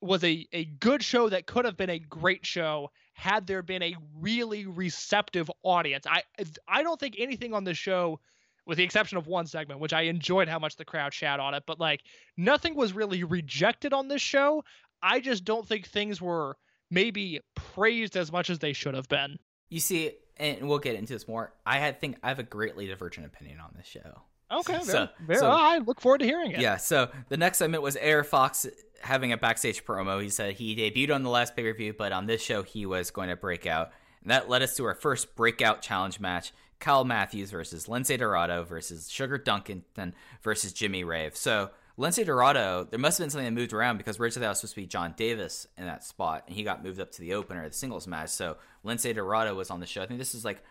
was 0.01 0.23
a, 0.23 0.47
a 0.53 0.65
good 0.65 1.03
show 1.03 1.29
that 1.29 1.47
could 1.47 1.65
have 1.65 1.77
been 1.77 1.91
a 1.91 1.99
great 1.99 2.45
show 2.45 2.91
had 3.15 3.47
there 3.47 3.63
been 3.63 3.83
a 3.83 3.97
really 4.19 4.67
receptive 4.67 5.51
audience. 5.63 6.07
I 6.07 6.23
I 6.69 6.83
don't 6.83 7.01
think 7.01 7.17
anything 7.19 7.55
on 7.55 7.65
the 7.65 7.75
show, 7.75 8.21
with 8.67 8.79
the 8.79 8.85
exception 8.85 9.19
of 9.19 9.27
one 9.27 9.47
segment, 9.47 9.81
which 9.81 9.93
I 9.93 10.03
enjoyed 10.03 10.49
how 10.49 10.59
much 10.59 10.77
the 10.77 10.85
crowd 10.85 11.15
shat 11.15 11.41
on 11.41 11.55
it, 11.55 11.63
but 11.67 11.81
like 11.81 12.03
nothing 12.37 12.75
was 12.75 12.93
really 12.93 13.25
rejected 13.25 13.93
on 13.93 14.09
this 14.09 14.23
show. 14.23 14.65
I 15.03 15.21
just 15.21 15.45
don't 15.45 15.67
think 15.67 15.87
things 15.87 16.21
were 16.21 16.57
maybe 16.91 17.41
praised 17.55 18.17
as 18.17 18.31
much 18.31 18.51
as 18.51 18.59
they 18.59 18.73
should 18.73 18.95
have 18.95 19.09
been. 19.09 19.39
You 19.69 19.81
see, 19.81 20.13
and 20.37 20.69
we'll 20.69 20.79
get 20.79 20.95
into 20.97 21.13
this 21.13 21.27
more. 21.29 21.53
I 21.65 21.79
had 21.79 22.01
think 22.01 22.17
I 22.23 22.29
have 22.29 22.39
a 22.39 22.43
greatly 22.45 22.87
divergent 22.87 23.27
opinion 23.27 23.61
on 23.61 23.73
this 23.77 23.87
show. 23.87 24.23
Okay, 24.51 24.73
very, 24.75 24.85
So- 24.85 25.09
very, 25.27 25.39
so- 25.41 25.51
I 25.51 25.79
look 25.79 26.01
forward 26.01 26.19
to 26.19 26.25
hearing 26.27 26.53
it. 26.53 26.61
Yeah, 26.61 26.77
so 26.77 27.11
the 27.29 27.37
next 27.37 27.59
segment 27.59 27.83
was 27.83 27.97
AR 27.97 28.23
Fox 28.25 28.67
having 29.03 29.33
a 29.33 29.37
backstage 29.37 29.85
promo. 29.85 30.23
He 30.23 30.29
said 30.31 30.55
he 30.55 30.77
debuted 30.77 31.15
on 31.15 31.23
the 31.23 31.31
last 31.31 31.57
pay 31.57 31.63
per 31.63 31.75
view, 31.77 31.93
but 31.97 32.13
on 32.13 32.27
this 32.27 32.43
show 32.43 32.63
he 32.63 32.87
was 32.87 33.11
going 33.11 33.29
to 33.29 33.37
break 33.37 33.67
out. 33.67 33.91
And 34.23 34.31
that 34.31 34.49
led 34.49 34.63
us 34.63 34.77
to 34.77 34.85
our 34.85 34.95
first 34.95 35.35
breakout 35.37 35.83
challenge 35.83 36.21
match 36.21 36.53
Kyle 36.81 37.05
Matthews 37.05 37.51
versus 37.51 37.87
Lince 37.87 38.17
Dorado 38.19 38.65
versus 38.65 39.11
Sugar 39.11 39.39
Dunkerton 39.39 40.13
versus 40.43 40.73
Jimmy 40.73 41.05
Rave. 41.05 41.37
So, 41.37 41.71
Lince 41.99 42.25
Dorado, 42.25 42.87
there 42.91 42.99
must 42.99 43.19
have 43.19 43.25
been 43.25 43.31
something 43.31 43.45
that 43.55 43.61
moved 43.61 43.73
around 43.73 43.99
because 43.99 44.19
originally 44.19 44.45
that 44.45 44.51
was 44.51 44.59
supposed 44.59 44.75
to 44.75 44.81
be 44.81 44.87
John 44.87 45.15
Davis 45.17 45.67
in 45.79 45.87
that 45.87 46.03
spot, 46.03 46.45
and 46.47 46.57
he 46.57 46.65
got 46.65 46.83
moved 46.83 46.99
up 46.99 47.13
to 47.13 47.21
the 47.21 47.35
opener, 47.35 47.69
the 47.69 47.75
singles 47.75 48.07
match. 48.07 48.31
So, 48.31 48.57
Lince 48.85 49.15
Dorado 49.15 49.55
was 49.55 49.71
on 49.71 49.79
the 49.81 49.87
show. 49.87 50.03
I 50.03 50.07
think 50.07 50.19
this 50.19 50.35
is 50.35 50.45
like 50.45 50.63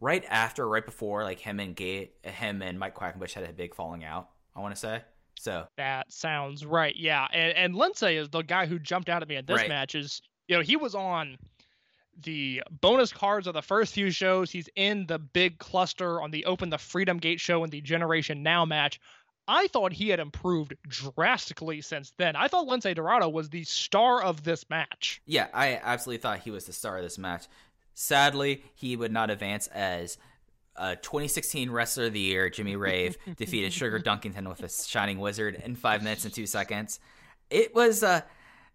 right 0.00 0.24
after, 0.28 0.68
right 0.68 0.84
before, 0.84 1.22
like 1.22 1.38
him 1.38 1.60
and 1.60 1.76
Gate, 1.76 2.14
him 2.22 2.62
and 2.62 2.78
Mike 2.78 2.96
Quackenbush 2.96 3.32
had 3.34 3.44
a 3.44 3.52
big 3.52 3.74
falling 3.74 4.02
out. 4.02 4.30
I 4.56 4.60
want 4.60 4.74
to 4.74 4.80
say 4.80 5.02
so. 5.38 5.66
That 5.76 6.12
sounds 6.12 6.66
right. 6.66 6.94
Yeah, 6.96 7.26
and 7.32 7.56
and 7.56 7.74
Lindsay 7.76 8.16
is 8.16 8.28
the 8.28 8.42
guy 8.42 8.66
who 8.66 8.78
jumped 8.80 9.08
out 9.08 9.22
at 9.22 9.28
me 9.28 9.36
in 9.36 9.46
this 9.46 9.58
Right. 9.58 9.68
match. 9.68 9.94
Is 9.94 10.20
you 10.48 10.56
know 10.56 10.62
he 10.62 10.76
was 10.76 10.94
on 10.96 11.38
the 12.24 12.62
bonus 12.80 13.12
cards 13.12 13.46
of 13.46 13.54
the 13.54 13.62
first 13.62 13.94
few 13.94 14.10
shows. 14.10 14.50
He's 14.50 14.68
in 14.76 15.06
the 15.06 15.18
big 15.18 15.58
cluster 15.58 16.20
on 16.20 16.30
the 16.30 16.44
Open 16.44 16.68
the 16.68 16.76
Freedom 16.78 17.16
Gate 17.18 17.40
show 17.40 17.62
and 17.64 17.72
the 17.72 17.80
Generation 17.80 18.42
Now 18.42 18.64
match. 18.64 19.00
I 19.48 19.66
thought 19.68 19.92
he 19.92 20.08
had 20.08 20.20
improved 20.20 20.74
drastically 20.86 21.80
since 21.80 22.12
then. 22.16 22.36
I 22.36 22.48
thought 22.48 22.68
Lince 22.68 22.94
Dorado 22.94 23.28
was 23.28 23.50
the 23.50 23.64
star 23.64 24.22
of 24.22 24.44
this 24.44 24.68
match. 24.70 25.20
Yeah, 25.26 25.48
I 25.52 25.80
absolutely 25.82 26.22
thought 26.22 26.40
he 26.40 26.50
was 26.50 26.66
the 26.66 26.72
star 26.72 26.98
of 26.98 27.02
this 27.02 27.18
match. 27.18 27.46
Sadly, 27.94 28.62
he 28.74 28.96
would 28.96 29.12
not 29.12 29.30
advance 29.30 29.66
as 29.68 30.16
uh, 30.76 30.94
2016 30.96 31.70
Wrestler 31.70 32.06
of 32.06 32.12
the 32.12 32.20
Year. 32.20 32.48
Jimmy 32.50 32.76
Rave 32.76 33.18
defeated 33.36 33.72
Sugar 33.72 33.98
Dunkerton 33.98 34.48
with 34.48 34.62
a 34.62 34.68
Shining 34.68 35.18
Wizard 35.18 35.60
in 35.64 35.74
five 35.74 36.02
minutes 36.02 36.24
and 36.24 36.32
two 36.32 36.46
seconds. 36.46 37.00
It 37.50 37.74
was. 37.74 38.02
Uh, 38.02 38.22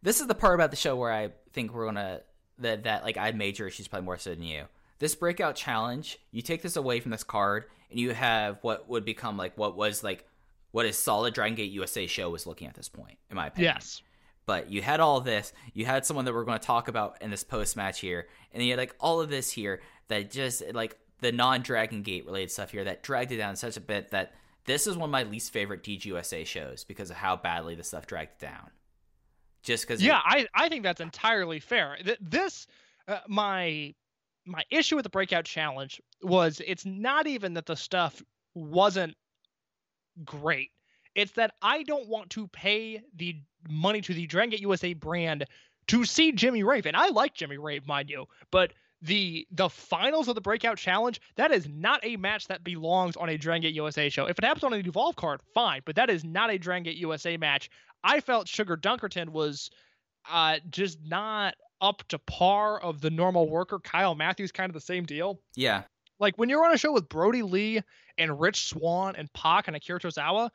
this 0.03 0.19
is 0.21 0.27
the 0.27 0.35
part 0.35 0.55
about 0.55 0.69
the 0.69 0.77
show 0.77 0.95
where 0.95 1.11
I 1.11 1.31
think 1.53 1.73
we're 1.73 1.85
gonna 1.85 2.21
that 2.59 2.83
that 2.83 3.03
like 3.03 3.17
I 3.17 3.25
had 3.25 3.35
major 3.35 3.67
issues 3.67 3.87
probably 3.87 4.05
more 4.05 4.17
so 4.17 4.31
than 4.31 4.43
you. 4.43 4.65
This 4.99 5.15
breakout 5.15 5.55
challenge, 5.55 6.19
you 6.31 6.41
take 6.41 6.61
this 6.61 6.75
away 6.75 6.99
from 6.99 7.11
this 7.11 7.23
card, 7.23 7.65
and 7.89 7.99
you 7.99 8.13
have 8.13 8.59
what 8.61 8.87
would 8.89 9.05
become 9.05 9.37
like 9.37 9.57
what 9.57 9.75
was 9.75 10.03
like 10.03 10.27
what 10.71 10.85
a 10.85 10.93
solid 10.93 11.33
Dragon 11.33 11.55
Gate 11.55 11.71
USA 11.71 12.07
show 12.07 12.29
was 12.29 12.45
looking 12.45 12.67
at 12.67 12.75
this 12.75 12.89
point, 12.89 13.17
in 13.29 13.35
my 13.35 13.47
opinion 13.47 13.75
Yes. 13.75 14.01
but 14.45 14.69
you 14.71 14.81
had 14.81 14.99
all 14.99 15.21
this 15.21 15.53
you 15.73 15.85
had 15.85 16.05
someone 16.05 16.25
that 16.25 16.33
we're 16.33 16.43
going 16.45 16.59
to 16.59 16.65
talk 16.65 16.87
about 16.87 17.21
in 17.21 17.29
this 17.31 17.43
post 17.43 17.75
match 17.75 17.99
here 17.99 18.27
and 18.51 18.59
then 18.61 18.67
you 18.67 18.73
had 18.73 18.79
like 18.79 18.95
all 18.99 19.19
of 19.21 19.29
this 19.29 19.51
here 19.51 19.81
that 20.07 20.31
just 20.31 20.63
like 20.73 20.97
the 21.19 21.31
non-dragon 21.31 22.03
gate 22.03 22.25
related 22.25 22.51
stuff 22.51 22.71
here 22.71 22.83
that 22.83 23.01
dragged 23.03 23.31
it 23.31 23.37
down 23.37 23.55
such 23.55 23.75
a 23.77 23.81
bit 23.81 24.11
that 24.11 24.33
this 24.65 24.85
is 24.87 24.95
one 24.97 25.09
of 25.09 25.11
my 25.11 25.23
least 25.23 25.51
favorite 25.51 25.81
DGUSA 25.83 26.45
shows 26.45 26.83
because 26.83 27.09
of 27.09 27.15
how 27.15 27.35
badly 27.37 27.73
the 27.75 27.83
stuff 27.83 28.05
dragged 28.05 28.33
it 28.33 28.45
down 28.45 28.69
just 29.63 29.85
because 29.87 30.01
Yeah, 30.03 30.19
I, 30.23 30.45
I 30.53 30.69
think 30.69 30.83
that's 30.83 31.01
entirely 31.01 31.59
fair. 31.59 31.97
Th- 32.03 32.17
This 32.21 32.67
uh, 33.07 33.19
my 33.27 33.93
my 34.45 34.63
issue 34.69 34.95
with 34.95 35.03
the 35.03 35.09
breakout 35.09 35.43
challenge 35.45 36.01
was 36.21 36.61
it's 36.65 36.85
not 36.85 37.27
even 37.27 37.53
that 37.55 37.65
the 37.65 37.75
stuff 37.75 38.21
wasn't 38.53 39.15
great. 40.25 40.71
It's 41.15 41.31
that 41.33 41.53
I 41.61 41.83
don't 41.83 42.07
want 42.07 42.29
to 42.31 42.47
pay 42.47 43.01
the 43.15 43.35
money 43.69 44.01
to 44.01 44.13
the 44.13 44.27
Dragon 44.27 44.51
Gate 44.51 44.61
USA 44.61 44.93
brand 44.93 45.45
to 45.87 46.05
see 46.05 46.31
Jimmy 46.31 46.63
Rave, 46.63 46.85
and 46.85 46.95
I 46.95 47.09
like 47.09 47.33
Jimmy 47.33 47.57
Rave, 47.57 47.87
mind 47.87 48.09
you, 48.09 48.25
but 48.51 48.73
the 49.01 49.47
the 49.51 49.69
finals 49.69 50.27
of 50.27 50.35
the 50.35 50.41
breakout 50.41 50.77
challenge 50.77 51.21
that 51.35 51.51
is 51.51 51.67
not 51.69 52.03
a 52.03 52.15
match 52.17 52.47
that 52.47 52.63
belongs 52.63 53.15
on 53.15 53.29
a 53.29 53.37
Dragon 53.37 53.61
Gate 53.61 53.75
USA 53.75 54.09
show. 54.09 54.25
If 54.25 54.39
it 54.39 54.43
happens 54.43 54.63
on 54.63 54.73
a 54.73 54.77
Evolve 54.77 55.15
card, 55.15 55.41
fine, 55.53 55.81
but 55.85 55.95
that 55.95 56.09
is 56.09 56.23
not 56.23 56.49
a 56.51 56.57
Dragon 56.57 56.83
Gate 56.83 56.97
USA 56.97 57.37
match. 57.37 57.69
I 58.03 58.19
felt 58.19 58.47
Sugar 58.47 58.77
Dunkerton 58.77 59.29
was 59.29 59.69
uh, 60.29 60.57
just 60.69 60.99
not 61.05 61.55
up 61.79 62.03
to 62.09 62.19
par 62.19 62.79
of 62.81 63.01
the 63.01 63.09
normal 63.09 63.49
worker. 63.49 63.79
Kyle 63.79 64.15
Matthews, 64.15 64.51
kind 64.51 64.69
of 64.69 64.73
the 64.73 64.81
same 64.81 65.05
deal. 65.05 65.39
yeah 65.55 65.83
Like 66.19 66.37
when 66.37 66.49
you're 66.49 66.65
on 66.65 66.73
a 66.73 66.77
show 66.77 66.91
with 66.91 67.09
Brody 67.09 67.43
Lee 67.43 67.81
and 68.17 68.39
Rich 68.39 68.67
Swann 68.67 69.15
and 69.15 69.31
Pac 69.33 69.67
and 69.67 69.75
Akira 69.75 69.99
Tozawa, 69.99 70.49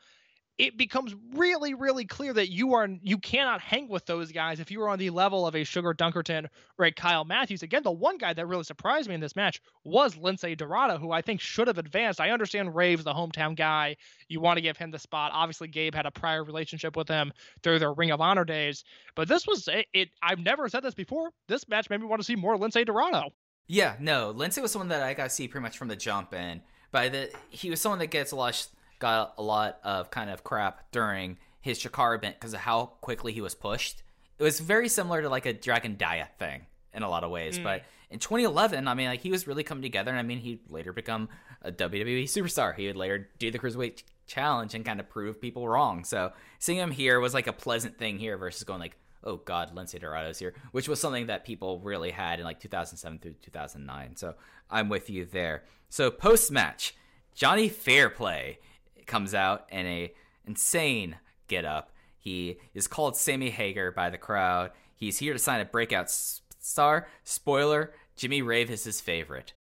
it 0.59 0.77
becomes 0.77 1.15
really, 1.35 1.73
really 1.75 2.05
clear 2.05 2.33
that 2.33 2.51
you 2.51 2.75
are 2.75 2.87
you 3.03 3.19
cannot 3.19 3.61
hang 3.61 3.89
with 3.89 4.05
those 4.05 4.33
guys 4.33 4.61
if 4.61 4.71
you 4.71 4.83
are 4.83 4.89
on 4.89 4.99
the 4.99 5.11
level 5.11 5.47
of 5.47 5.57
a 5.57 5.65
Sugar 5.65 5.95
Dunkerton 5.95 6.47
or 6.79 6.85
a 6.85 6.93
Kyle 6.93 7.25
Matthews. 7.25 7.63
Again, 7.63 7.83
the 7.83 7.91
one 7.91 8.19
guy 8.19 8.35
that 8.35 8.47
really 8.47 8.65
surprised 8.65 9.09
me 9.09 9.15
in 9.15 9.21
this 9.21 9.35
match 9.35 9.63
was 9.83 10.15
Lince 10.15 10.57
Dorado, 10.57 10.99
who 10.99 11.11
I 11.11 11.23
think 11.23 11.41
should 11.41 11.69
have 11.69 11.79
advanced. 11.79 12.21
I 12.21 12.31
understand 12.31 12.77
Rave's 12.77 13.05
the 13.05 13.15
hometown 13.15 13.57
guy. 13.57 13.97
You 14.29 14.41
want 14.41 14.59
to 14.59 14.63
give 14.63 14.77
him 14.77 14.91
the 14.91 14.99
spot. 14.99 15.33
Obviously, 15.35 15.69
Gabe 15.69 15.95
had 15.95 16.07
a 16.07 16.11
prior 16.11 16.45
relationship 16.45 16.97
with 16.97 17.09
him 17.09 17.33
through 17.63 17.79
their 17.79 17.93
Ring 17.93 18.11
of 18.11 18.21
Honor 18.21 18.45
days. 18.45 18.85
But 19.15 19.29
this 19.29 19.47
was 19.47 19.69
it. 19.69 19.87
it 19.95 20.11
I've 20.23 20.39
never 20.39 20.69
said 20.69 20.83
this 20.83 20.95
before. 20.95 21.31
This 21.49 21.67
match 21.67 21.89
made 21.89 22.01
me 22.01 22.07
want 22.07 22.21
to 22.21 22.27
see 22.27 22.37
more 22.37 22.57
Lince 22.57 22.85
Dorado. 22.85 23.31
Yeah, 23.67 23.97
no, 24.01 24.35
Lince 24.35 24.61
was 24.61 24.73
someone 24.73 24.89
that 24.89 25.03
I 25.03 25.15
got 25.15 25.25
to 25.25 25.31
see 25.31 25.49
pretty 25.49 25.63
much 25.63 25.79
from 25.79 25.89
the 25.89 25.97
jump, 25.97 26.35
and 26.35 26.61
by 26.91 27.09
the 27.09 27.31
he 27.51 27.71
was 27.71 27.81
someone 27.81 27.99
that 28.01 28.09
gets 28.09 28.33
a 28.33 28.37
lot 28.37 28.69
got 28.99 29.35
a 29.39 29.43
lot 29.43 29.79
of 29.83 30.11
kind 30.11 30.31
of 30.31 30.45
crap 30.45 30.91
during 30.93 31.39
his 31.61 31.79
Chikara 31.79 32.17
event 32.17 32.37
because 32.39 32.55
of 32.55 32.61
how 32.61 32.87
quickly 33.01 33.33
he 33.33 33.41
was 33.41 33.55
pushed. 33.55 34.03
It 34.39 34.43
was 34.43 34.61
very 34.61 34.89
similar 34.89 35.23
to 35.23 35.29
like 35.29 35.47
a 35.47 35.53
Dragon 35.53 35.95
Dia 35.97 36.29
thing 36.39 36.67
in 36.93 37.03
a 37.03 37.09
lot 37.09 37.25
of 37.25 37.31
ways, 37.31 37.59
mm. 37.59 37.65
but 37.65 37.85
in 38.11 38.19
2011, 38.19 38.87
I 38.87 38.95
mean, 38.95 39.09
like 39.09 39.21
he 39.21 39.31
was 39.31 39.47
really 39.47 39.65
coming 39.65 39.83
together, 39.83 40.11
and 40.11 40.21
I 40.21 40.23
mean, 40.23 40.39
he 40.39 40.61
later 40.69 40.93
become 40.93 41.29
a 41.63 41.73
WWE 41.73 42.25
superstar. 42.25 42.75
He 42.75 42.87
would 42.87 42.97
later 42.97 43.31
do 43.39 43.51
the 43.51 43.59
Cruiserweight 43.59 44.03
Challenge 44.27 44.75
and 44.75 44.85
kind 44.85 45.01
of 45.01 45.09
prove 45.09 45.41
people 45.41 45.67
wrong. 45.69 46.05
So 46.05 46.33
seeing 46.59 46.79
him 46.79 46.91
here 46.91 47.21
was 47.21 47.35
like 47.35 47.47
a 47.47 47.53
pleasant 47.53 47.99
thing 47.99 48.19
here 48.19 48.37
versus 48.37 48.65
going 48.65 48.81
like, 48.81 48.97
oh 49.25 49.37
god, 49.37 49.75
Lince 49.75 49.99
Dorado's 49.99 50.39
here, 50.39 50.55
which 50.73 50.89
was 50.89 51.01
something 51.01 51.27
that 51.27 51.45
people 51.45 51.81
really 51.81 52.11
had 52.11 52.39
in 52.39 52.45
like 52.45 52.61
2007 52.61 53.19
through 53.19 53.35
2009. 53.43 54.17
So 54.17 54.35
I'm 54.71 54.89
with 54.89 55.11
you 55.11 55.25
there. 55.25 55.65
So 55.89 56.11
post 56.11 56.51
match, 56.51 56.95
Johnny 57.35 57.69
Fairplay 57.69 58.59
comes 59.07 59.35
out 59.35 59.67
in 59.71 59.87
a 59.87 60.13
insane 60.47 61.17
get 61.49 61.65
up. 61.65 61.91
He 62.19 62.59
is 62.75 62.87
called 62.87 63.17
Sammy 63.17 63.51
Hagar 63.51 63.91
by 63.91 64.11
the 64.11 64.19
crowd. 64.19 64.71
He's 64.95 65.19
here 65.19 65.33
to 65.33 65.39
sign 65.39 65.61
a 65.61 65.65
breakout 65.65 66.11
star. 66.11 67.09
Spoiler: 67.25 67.93
Jimmy 68.17 68.43
Rave 68.43 68.71
is 68.71 68.85
his 68.85 69.01
favorite. 69.01 69.53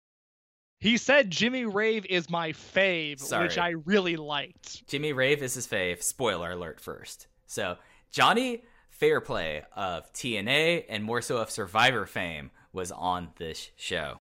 He 0.78 0.96
said 0.96 1.30
Jimmy 1.30 1.64
Rave 1.64 2.04
is 2.06 2.28
my 2.28 2.50
fave, 2.52 3.20
Sorry. 3.20 3.44
which 3.44 3.56
I 3.56 3.70
really 3.70 4.16
liked. 4.16 4.84
Jimmy 4.88 5.12
Rave 5.12 5.40
is 5.40 5.54
his 5.54 5.66
fave. 5.66 6.02
Spoiler 6.02 6.50
alert 6.50 6.80
first. 6.80 7.28
So, 7.46 7.76
Johnny 8.10 8.64
Fairplay 9.02 9.64
of 9.74 10.12
TNA 10.12 10.84
and 10.88 11.02
more 11.02 11.20
so 11.20 11.38
of 11.38 11.50
Survivor 11.50 12.06
fame 12.06 12.52
was 12.72 12.92
on 12.92 13.30
this 13.36 13.72
show. 13.74 14.18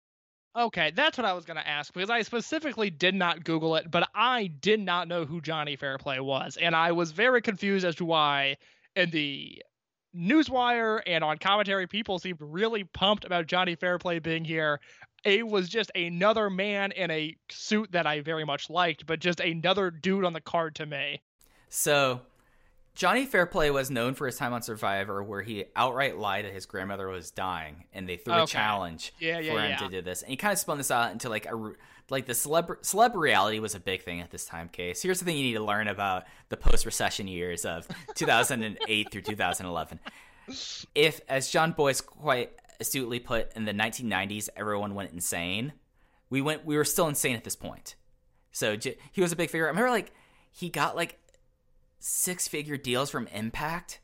Okay, 0.58 0.92
that's 0.96 1.20
what 1.20 1.26
I 1.26 1.34
was 1.34 1.46
going 1.46 1.58
to 1.58 1.68
ask 1.68 1.94
because 1.94 2.10
I 2.10 2.24
specifically 2.24 2.90
did 2.90 3.14
not 3.14 3.44
Google 3.44 3.76
it, 3.76 3.92
but 3.92 4.10
I 4.16 4.48
did 4.48 4.80
not 4.80 5.08
know 5.08 5.24
who 5.24 5.40
Johnny 5.40 5.76
Fairplay 5.76 6.18
was. 6.18 6.58
And 6.60 6.76
I 6.76 6.94
was 6.94 7.12
very 7.12 7.44
confused 7.44 7.86
as 7.86 7.94
to 7.98 8.06
why 8.06 8.58
in 8.96 9.12
the 9.12 9.62
Newswire 10.18 11.02
and 11.06 11.24
on 11.24 11.38
commentary, 11.38 11.86
people 11.86 12.18
seemed 12.18 12.40
really 12.42 12.84
pumped 12.84 13.24
about 13.24 13.46
Johnny 13.46 13.76
Fairplay 13.76 14.18
being 14.18 14.44
here. 14.44 14.80
It 15.24 15.48
was 15.48 15.70
just 15.70 15.92
another 15.94 16.50
man 16.50 16.92
in 16.92 17.12
a 17.12 17.36
suit 17.52 17.92
that 17.92 18.08
I 18.08 18.22
very 18.22 18.46
much 18.46 18.68
liked, 18.68 19.06
but 19.06 19.20
just 19.20 19.42
another 19.42 19.92
dude 19.92 20.26
on 20.26 20.34
the 20.34 20.42
card 20.42 20.74
to 20.78 20.88
me. 20.88 21.22
So, 21.70 22.22
Johnny 22.94 23.26
Fairplay 23.26 23.70
was 23.70 23.90
known 23.90 24.14
for 24.16 24.26
his 24.26 24.38
time 24.38 24.54
on 24.54 24.62
Survivor, 24.62 25.24
where 25.24 25.42
he 25.42 25.66
outright 25.76 26.18
lied 26.18 26.46
that 26.46 26.54
his 26.54 26.66
grandmother 26.66 27.08
was 27.08 27.32
dying, 27.32 27.86
and 27.94 28.08
they 28.08 28.18
threw 28.18 28.44
a 28.44 28.46
challenge 28.46 29.14
Yeah, 29.20 29.40
yeah, 29.40 29.54
for 29.54 29.60
him 29.62 29.70
yeah. 29.72 29.78
to 29.78 29.90
do 29.90 30.02
this. 30.02 30.22
And 30.22 30.30
he 30.32 30.36
kind 30.38 30.52
of 30.52 30.60
spun 30.60 30.78
this 30.78 30.92
out 30.92 31.12
into 31.12 31.30
like 31.30 31.46
a 31.46 31.72
like 32.10 32.26
the 32.26 32.34
celeb 32.34 32.68
celeb 32.82 33.16
reality 33.16 33.60
was 33.60 33.74
a 33.76 33.80
big 33.80 34.04
thing 34.04 34.20
at 34.20 34.30
this 34.32 34.46
time. 34.46 34.68
Case 34.68 35.02
here's 35.02 35.20
the 35.20 35.26
thing 35.26 35.38
you 35.38 35.44
need 35.44 35.54
to 35.54 35.64
learn 35.64 35.88
about 35.88 36.26
the 36.50 36.58
post 36.58 36.86
recession 36.86 37.28
years 37.28 37.64
of 37.66 37.88
2008 38.16 39.10
through 39.12 39.22
2011. 39.22 40.00
If, 40.96 41.22
as 41.30 41.50
Jon 41.50 41.72
Bois 41.72 41.94
quite 42.06 42.52
astutely 42.82 43.20
put, 43.20 43.56
in 43.56 43.64
the 43.66 43.74
1990s, 43.74 44.50
everyone 44.58 44.96
went 44.96 45.14
insane. 45.14 45.72
We 46.30 46.42
went. 46.42 46.66
We 46.66 46.76
were 46.76 46.84
still 46.84 47.08
insane 47.08 47.36
at 47.38 47.44
this 47.46 47.56
point. 47.56 47.96
So 48.52 48.76
j- 48.76 48.98
he 49.14 49.22
was 49.22 49.32
a 49.32 49.36
big 49.38 49.50
figure. 49.50 49.68
I 49.68 49.70
remember 49.70 49.90
like 49.92 50.12
he 50.52 50.68
got 50.70 50.96
like 50.98 51.18
six 52.02 52.48
figure 52.48 52.76
deals 52.78 53.10
from 53.10 53.28
Impact, 53.28 54.00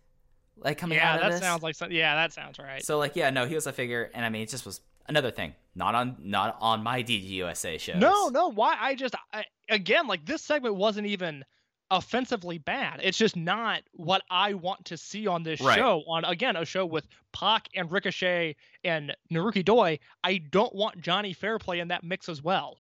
like 0.56 0.78
coming 0.78 0.98
Yeah, 0.98 1.14
out 1.14 1.22
of 1.24 1.32
this. 1.32 1.34
Yeah, 1.34 1.40
that 1.40 1.46
sounds 1.46 1.64
like 1.64 1.76
some, 1.76 1.92
yeah, 1.92 2.16
that 2.16 2.32
sounds 2.34 2.58
right. 2.60 2.84
so 2.84 2.98
like 2.98 3.16
yeah, 3.16 3.30
no, 3.30 3.46
he 3.46 3.56
was 3.56 3.68
a 3.68 3.74
figure, 3.74 4.10
and 4.14 4.24
I 4.24 4.30
mean 4.30 4.44
it 4.44 4.50
just 4.50 4.66
was 4.66 4.82
another 5.10 5.32
thing, 5.32 5.54
not 5.76 5.96
on 5.96 6.16
not 6.20 6.58
on 6.62 6.84
my 6.84 7.04
DGUSA 7.04 7.80
shows. 7.80 7.96
No, 7.98 8.30
no. 8.30 8.50
Why? 8.52 8.78
I 8.80 8.96
just 8.96 9.16
I, 9.34 9.44
again 9.70 10.08
like 10.08 10.26
this 10.26 10.42
segment 10.42 10.76
wasn't 10.76 11.08
even 11.08 11.44
offensively 11.90 12.58
bad. 12.58 13.00
It's 13.02 13.18
just 13.18 13.36
not 13.38 13.82
what 13.94 14.22
I 14.30 14.54
want 14.54 14.84
to 14.86 14.98
see 14.98 15.26
on 15.28 15.44
this 15.44 15.62
Right. 15.62 15.78
show. 15.78 16.04
On 16.08 16.26
again, 16.26 16.56
a 16.56 16.66
show 16.66 16.86
with 16.86 17.08
Pac 17.34 17.70
and 17.76 17.90
Ricochet 17.92 18.56
and 18.84 19.16
Naruki 19.32 19.64
Doi. 19.64 20.00
I 20.24 20.40
don't 20.40 20.76
want 20.76 21.02
Johnny 21.02 21.34
Fairplay 21.34 21.80
in 21.80 21.88
that 21.88 22.04
mix 22.04 22.28
as 22.30 22.44
well. 22.44 22.78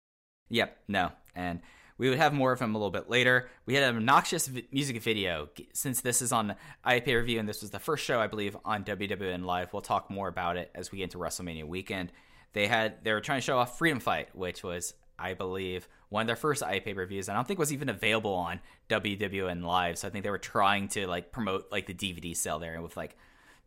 Yep, 0.50 0.78
no. 0.88 1.12
And 1.36 1.62
we 1.98 2.10
would 2.10 2.18
have 2.18 2.34
more 2.34 2.52
of 2.52 2.60
him 2.60 2.76
a 2.76 2.78
little 2.78 2.92
bit 2.92 3.10
later. 3.10 3.50
We 3.66 3.74
had 3.74 3.84
an 3.84 3.98
obnoxious 3.98 4.48
vi- 4.48 4.68
music 4.72 5.02
video. 5.02 5.50
Since 5.74 6.02
this 6.02 6.22
is 6.22 6.32
on 6.32 6.56
iPPV 6.86 7.40
and 7.40 7.50
this 7.50 7.62
was 7.62 7.72
the 7.72 7.80
first 7.80 8.06
show, 8.06 8.20
I 8.20 8.28
believe, 8.28 8.56
on 8.64 8.84
WWN 8.84 9.46
Live, 9.46 9.74
we'll 9.74 9.82
talk 9.82 10.10
more 10.10 10.28
about 10.28 10.58
it 10.58 10.72
as 10.76 10.92
we 10.92 11.00
get 11.00 11.06
into 11.06 11.18
WrestleMania 11.18 11.66
weekend. 11.66 12.12
They 12.54 12.68
had 12.68 13.04
they 13.04 13.12
were 13.12 13.22
trying 13.22 13.40
to 13.40 13.46
show 13.46 13.58
off 13.58 13.78
Freedom 13.78 14.00
Fight, 14.00 14.36
which 14.36 14.64
was, 14.64 14.94
I 15.18 15.34
believe, 15.34 15.88
one 16.10 16.22
of 16.22 16.28
their 16.28 16.36
first 16.36 16.64
iPPVs. 16.64 17.30
I 17.30 17.34
don't 17.34 17.48
think 17.48 17.60
was 17.60 17.74
even 17.74 17.90
available 17.90 18.34
on 18.34 18.62
WWN 18.90 19.64
Live. 19.64 19.98
So 19.98 20.08
I 20.08 20.12
think 20.12 20.24
they 20.24 20.30
were 20.30 20.38
trying 20.38 20.88
to 20.90 21.08
like 21.08 21.32
promote 21.32 21.72
like 21.72 21.88
the 21.88 21.94
DVD 21.94 22.36
sale 22.36 22.60
there 22.60 22.82
with 22.82 22.96
like 22.96 23.18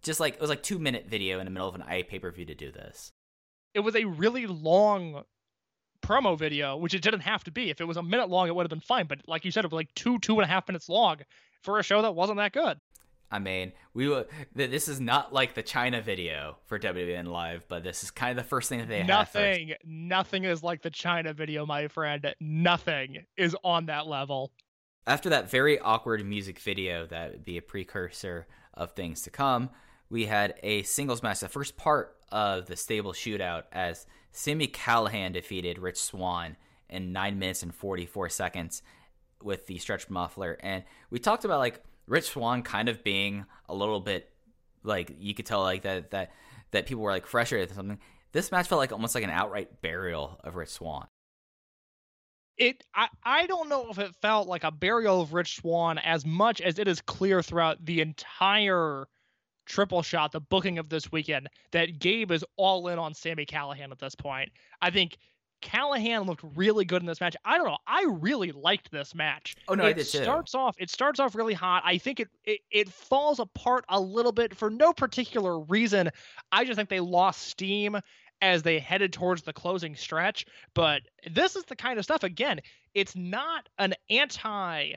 just 0.03 0.21
like 0.21 0.35
it 0.35 0.41
was 0.41 0.51
like 0.51 0.63
two 0.63 0.79
minute 0.79 1.07
video 1.09 1.41
in 1.41 1.45
the 1.45 1.51
middle 1.51 1.69
of 1.69 1.75
an 1.75 1.83
iPPV 1.83 2.47
to 2.47 2.55
do 2.55 2.71
this. 2.71 3.11
It 3.75 3.81
was 3.81 3.95
a 3.95 4.05
really 4.05 4.47
long 4.47 5.25
promo 6.03 6.39
video, 6.39 6.77
which 6.77 6.95
it 6.95 7.03
didn't 7.03 7.21
have 7.21 7.45
to 7.45 7.51
be. 7.51 7.71
If 7.71 7.81
it 7.81 7.87
was 7.87 7.97
a 7.97 8.03
minute 8.03 8.29
long, 8.29 8.49
it 8.49 8.55
would 8.55 8.65
have 8.65 8.71
been 8.71 8.81
fine. 8.81 9.07
But 9.07 9.21
like 9.27 9.45
you 9.45 9.51
said, 9.51 9.65
it 9.65 9.71
was 9.71 9.77
like 9.77 9.95
two, 9.95 10.19
two 10.19 10.35
and 10.35 10.45
a 10.45 10.47
half 10.47 10.69
minutes 10.69 10.89
long 10.89 11.19
for 11.63 11.79
a 11.79 11.83
show 11.83 12.03
that 12.03 12.15
wasn't 12.15 12.39
that 12.39 12.53
good. 12.53 12.79
I 13.31 13.39
mean, 13.39 13.73
we 13.95 14.07
th- 14.09 14.27
This 14.55 14.89
is 14.89 15.01
not 15.01 15.33
like 15.33 15.55
the 15.55 15.63
China 15.63 16.01
video 16.01 16.57
for 16.67 16.79
WWN 16.79 17.29
Live, 17.29 17.65
but 17.69 17.85
this 17.85 18.03
is 18.03 18.11
kind 18.11 18.37
of 18.37 18.45
the 18.45 18.49
first 18.49 18.69
thing 18.69 18.81
that 18.81 18.89
they 18.89 18.99
had. 19.03 19.07
first. 19.07 19.35
nothing, 19.35 19.73
nothing 19.85 20.45
is 20.45 20.63
like 20.65 20.83
the 20.83 20.91
China 20.91 21.33
video, 21.33 21.65
my 21.65 21.87
friend. 21.87 22.35
Nothing 22.41 23.25
is 23.37 23.57
on 23.63 23.87
that 23.87 24.09
level. 24.09 24.51
After 25.07 25.29
that 25.31 25.49
very 25.49 25.79
awkward 25.79 26.25
music 26.27 26.59
video 26.59 27.07
that 27.07 27.31
would 27.33 27.45
be 27.45 27.57
a 27.57 27.63
precursor 27.63 28.47
of 28.75 28.93
things 28.93 29.23
to 29.23 29.31
come, 29.31 29.71
we 30.09 30.27
had 30.27 30.55
a 30.63 30.83
singles 30.83 31.23
match, 31.23 31.41
the 31.41 31.49
first 31.49 31.77
part 31.77 32.17
of 32.33 32.67
the 32.67 32.77
stable 32.77 33.13
shootout, 33.13 33.65
as 33.73 34.07
Sami 34.33 34.69
Callihan 34.69 35.33
defeated 35.33 35.79
Rich 35.79 35.99
Swann 36.01 36.57
in 36.89 37.13
nine 37.13 37.39
minutes 37.39 37.63
and 37.63 37.75
forty 37.75 38.07
four 38.07 38.29
seconds 38.29 38.83
with 39.43 39.67
the 39.67 39.79
stretch 39.79 40.11
muffler. 40.11 40.59
And 40.61 40.85
we 41.11 41.19
talked 41.19 41.45
about 41.45 41.59
like 41.59 41.83
Rich 42.07 42.31
Swann 42.31 42.63
kind 42.63 42.89
of 42.89 43.03
being 43.05 43.47
a 43.69 43.75
little 43.75 44.01
bit 44.01 44.31
like 44.83 45.15
you 45.19 45.35
could 45.35 45.47
tell 45.47 45.63
like 45.63 45.83
that 45.83 46.11
that 46.11 46.33
that 46.73 46.87
people 46.87 47.03
were 47.03 47.11
like 47.13 47.27
frustrated 47.27 47.71
or 47.71 47.75
something. 47.75 47.99
This 48.33 48.53
match 48.53 48.69
felt 48.69 48.79
like 48.79 48.93
almost 48.93 49.15
like 49.15 49.25
an 49.25 49.31
outright 49.31 49.83
burial 49.83 50.41
of 50.45 50.57
Rich 50.57 50.71
Swann. 50.71 51.07
it 52.57 52.85
I, 52.95 53.09
I 53.25 53.47
don't 53.47 53.69
know 53.69 53.89
if 53.91 53.99
it 53.99 54.15
felt 54.23 54.47
like 54.47 54.65
a 54.65 54.71
burial 54.71 55.21
of 55.21 55.33
Rich 55.33 55.57
Swann 55.57 55.99
as 55.99 56.25
much 56.25 56.61
as 56.61 56.79
it 56.79 56.87
is 56.87 57.01
clear 57.01 57.43
throughout 57.43 57.85
the 57.85 58.01
entire 58.01 59.09
triple 59.67 60.03
shot, 60.03 60.33
the 60.33 60.41
booking 60.41 60.79
of 60.79 60.89
this 60.89 61.11
weekend, 61.13 61.49
that 61.73 61.99
Gabe 61.99 62.31
is 62.33 62.45
all 62.57 62.89
in 62.89 62.99
on 62.99 63.15
Sami 63.15 63.47
Callihan 63.47 63.91
at 63.91 63.99
this 63.99 64.15
point. 64.15 64.51
I 64.83 64.91
think 64.91 65.17
Callihan 65.63 66.27
looked 66.27 66.43
really 66.57 66.85
good 66.85 67.03
in 67.03 67.07
this 67.07 67.21
match. 67.21 67.37
I 67.45 67.57
don't 67.57 67.67
know. 67.67 67.79
I 67.87 68.07
really 68.09 68.53
liked 68.53 68.91
this 68.91 69.15
match. 69.15 69.57
Oh, 69.69 69.75
no, 69.75 69.85
it 69.85 69.89
I 69.89 69.93
did 69.93 70.07
too. 70.07 70.23
starts 70.23 70.55
off 70.55 70.77
it 70.79 70.91
starts 70.91 71.21
off 71.21 71.35
really 71.35 71.55
hot. 71.55 71.83
I 71.85 71.99
think 71.99 72.21
it, 72.21 72.29
it 72.45 72.61
it 72.71 72.89
falls 72.89 73.41
apart 73.41 73.85
a 73.89 74.01
little 74.01 74.33
bit 74.33 74.57
for 74.57 74.71
no 74.71 74.93
particular 74.93 75.61
reason. 75.61 76.11
I 76.51 76.65
just 76.65 76.77
think 76.77 76.89
they 76.89 77.01
lost 77.01 77.43
steam 77.43 77.99
as 78.41 78.63
they 78.63 78.79
headed 78.79 79.13
towards 79.13 79.43
the 79.43 79.53
closing 79.53 79.95
stretch. 79.95 80.47
But 80.75 81.03
this 81.31 81.57
is 81.57 81.65
the 81.65 81.77
kind 81.77 81.99
of 81.99 82.05
stuff 82.05 82.23
again, 82.23 82.61
it's 82.95 83.15
not 83.15 83.69
an 83.79 83.95
anti 84.09 84.95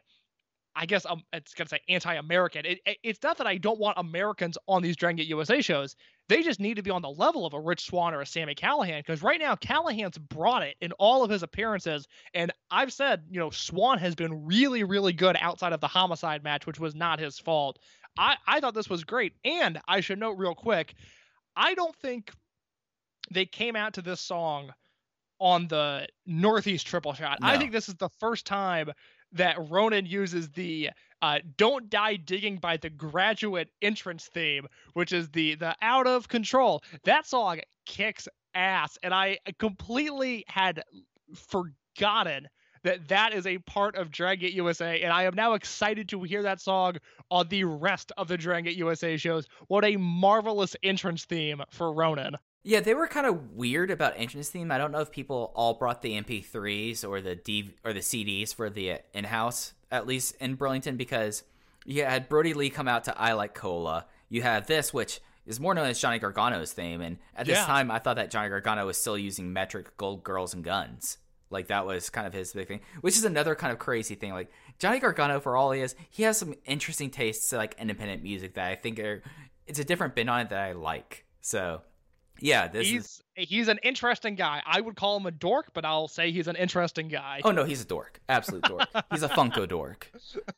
I 0.76 0.86
guess 0.88 1.06
um, 1.06 1.22
it's 1.32 1.54
gonna 1.54 1.68
say 1.68 1.80
anti-American. 1.88 2.66
It, 2.66 2.80
it- 2.86 2.98
it's 3.04 3.24
not 3.24 3.38
that 3.38 3.48
I 3.48 3.58
don't 3.58 3.80
want 3.80 3.98
Americans 3.98 4.58
on 4.68 4.82
these 4.82 4.96
Dragon 4.96 5.18
Gate 5.18 5.28
USA 5.28 5.62
shows. 5.62 5.96
They 6.30 6.42
just 6.42 6.60
need 6.60 6.76
to 6.76 6.82
be 6.84 6.90
on 6.90 7.02
the 7.02 7.10
level 7.10 7.46
of 7.46 7.54
a 7.54 7.60
Rich 7.60 7.86
Swann 7.86 8.14
or 8.14 8.22
a 8.22 8.26
Sami 8.26 8.56
Callihan 8.56 9.00
because 9.00 9.22
right 9.22 9.40
now 9.40 9.56
Callihan's 9.56 10.18
brought 10.18 10.64
it 10.64 10.76
in 10.82 10.92
all 10.94 11.24
of 11.24 11.30
his 11.30 11.44
appearances, 11.44 12.08
and 12.34 12.52
I've 12.72 12.94
said 12.94 13.24
you 13.30 13.40
know 13.40 13.50
Swann 13.52 14.00
has 14.00 14.16
been 14.16 14.46
really 14.46 14.84
really 14.84 15.14
good 15.14 15.38
outside 15.40 15.74
of 15.74 15.82
the 15.82 15.88
homicide 15.88 16.44
match, 16.44 16.66
which 16.66 16.80
was 16.80 16.96
not 16.96 17.20
his 17.20 17.38
fault. 17.40 17.78
I 18.18 18.38
I 18.48 18.60
thought 18.60 18.74
this 18.74 18.90
was 18.90 19.04
great, 19.04 19.34
and 19.46 19.80
I 19.88 20.00
should 20.02 20.20
note 20.20 20.38
real 20.38 20.56
quick, 20.56 20.96
I 21.56 21.74
don't 21.76 21.96
think 21.98 22.32
they 23.32 23.46
came 23.46 23.76
out 23.76 23.94
to 23.94 24.02
this 24.02 24.22
song 24.22 24.74
on 25.40 25.68
the 25.68 26.08
Northeast 26.26 26.88
triple 26.88 27.14
shot. 27.14 27.40
I 27.42 27.58
think 27.58 27.72
this 27.72 27.90
is 27.90 27.96
the 27.96 28.10
first 28.20 28.46
time 28.46 28.92
that 29.34 29.58
Ronin 29.70 30.06
uses 30.06 30.50
the 30.50 30.90
uh, 31.22 31.40
"Don't 31.58 31.90
Die 31.90 32.16
Digging" 32.18 32.58
by 32.58 32.78
the 32.78 32.90
Graduate 32.90 33.70
entrance 33.82 34.28
theme, 34.28 34.68
which 34.94 35.12
is 35.12 35.30
the 35.30 35.56
the 35.56 35.76
out 35.82 36.08
of 36.08 36.28
control. 36.28 36.84
That 37.04 37.26
song 37.26 37.60
kicks 37.86 38.28
ass, 38.54 38.98
and 39.04 39.14
I 39.14 39.40
completely 39.60 40.46
had 40.48 40.84
forgotten 41.36 42.48
that 42.84 43.08
that 43.08 43.34
is 43.34 43.48
a 43.48 43.60
part 43.60 43.96
of 43.96 44.12
Dragon 44.12 44.42
Gate 44.42 44.54
USA, 44.54 45.02
and 45.02 45.14
I 45.14 45.24
am 45.24 45.36
now 45.36 45.54
excited 45.54 46.10
to 46.10 46.24
hear 46.24 46.44
that 46.44 46.62
song 46.62 46.98
on 47.32 47.48
the 47.48 47.64
rest 47.64 48.12
of 48.18 48.28
the 48.28 48.38
Dragon 48.38 48.66
Gate 48.66 48.78
USA 48.78 49.18
shows. 49.18 49.48
What 49.68 49.86
a 49.86 49.96
marvelous 49.98 50.76
entrance 50.84 51.26
theme 51.26 51.62
for 51.72 51.94
Ronin. 51.94 52.36
Yeah, 52.66 52.80
they 52.80 52.93
were 52.93 53.07
kind 53.07 53.26
of 53.26 53.51
weird 53.51 53.91
about 53.91 54.14
entrance 54.16 54.49
theme. 54.49 54.72
I 54.72 54.78
don't 54.78 54.91
know 54.91 55.01
if 55.01 55.11
people 55.11 55.51
all 55.53 55.74
brought 55.74 56.01
the 56.01 56.14
MP3s 56.22 57.07
or 57.07 57.20
the 57.22 57.36
D 57.36 57.74
or 57.84 57.91
the 57.93 57.99
CDs 57.99 58.55
for 58.55 58.70
the 58.70 58.93
uh, 58.93 58.97
in-house, 59.14 59.74
at 59.91 60.07
least 60.07 60.36
in 60.39 60.55
Burlington, 60.55 60.95
because 60.95 61.43
you 61.86 62.05
had 62.05 62.30
Brody 62.30 62.53
Lee 62.53 62.70
come 62.70 62.88
out 62.88 63.03
to 63.05 63.20
"I 63.20 63.34
Like 63.34 63.53
Cola." 63.53 64.05
You 64.30 64.43
have 64.43 64.66
this, 64.68 64.93
which 64.93 65.20
is 65.45 65.59
more 65.59 65.74
known 65.76 65.88
as 65.88 65.99
Johnny 65.99 66.20
Gargano's 66.20 66.72
theme, 66.72 67.01
and 67.01 67.18
at 67.36 67.45
this 67.45 67.57
Yeah. 67.57 67.66
time, 67.66 67.91
I 67.91 67.99
thought 67.99 68.16
that 68.16 68.32
Johnny 68.32 68.47
Gargano 68.47 68.86
was 68.86 68.97
still 68.97 69.18
using 69.18 69.51
metric 69.51 69.97
gold 69.97 70.24
girls 70.24 70.53
and 70.53 70.64
guns. 70.64 71.18
Like 71.49 71.68
that 71.68 71.86
was 71.86 72.09
kind 72.09 72.26
of 72.26 72.34
his 72.34 72.53
big 72.53 72.70
thing, 72.70 72.80
which 73.01 73.18
is 73.18 73.26
another 73.26 73.53
kind 73.55 73.74
of 73.74 73.78
crazy 73.78 74.16
thing. 74.16 74.32
Like 74.32 74.49
Johnny 74.80 74.99
Gargano, 74.99 75.41
for 75.41 75.57
all 75.57 75.72
he 75.72 75.82
is, 75.82 75.95
he 76.09 76.24
has 76.24 76.38
some 76.38 76.53
interesting 76.66 77.09
tastes 77.09 77.49
to 77.49 77.57
like 77.57 77.76
independent 77.78 78.24
music 78.24 78.53
that 78.53 78.72
I 78.72 78.76
think 78.76 78.99
are. 78.99 79.22
It's 79.68 79.80
a 79.80 79.84
different 79.84 80.16
bit 80.16 80.30
on 80.30 80.39
it 80.39 80.49
that 80.49 80.59
I 80.59 80.72
like. 80.72 81.26
So, 81.41 81.82
yeah, 82.44 82.68
this 82.68 82.88
is. 82.88 82.91
he's 82.91 83.24
he's 83.48 83.68
an 83.68 83.80
interesting 83.84 84.36
guy. 84.36 84.62
I 84.66 84.82
would 84.82 84.96
call 84.96 85.18
him 85.18 85.26
a 85.26 85.32
dork, 85.32 85.74
but 85.74 85.86
I'll 85.86 86.08
say 86.08 86.32
he's 86.32 86.48
an 86.48 86.56
interesting 86.56 87.08
guy. 87.08 87.41
Oh 87.44 87.52
no, 87.52 87.64
he's 87.64 87.82
a 87.82 87.86
dork. 87.86 88.20
Absolute 88.28 88.64
dork. 88.64 88.88
he's 89.12 89.24
a 89.24 89.30
Funko 89.30 89.68
dork. 89.70 90.12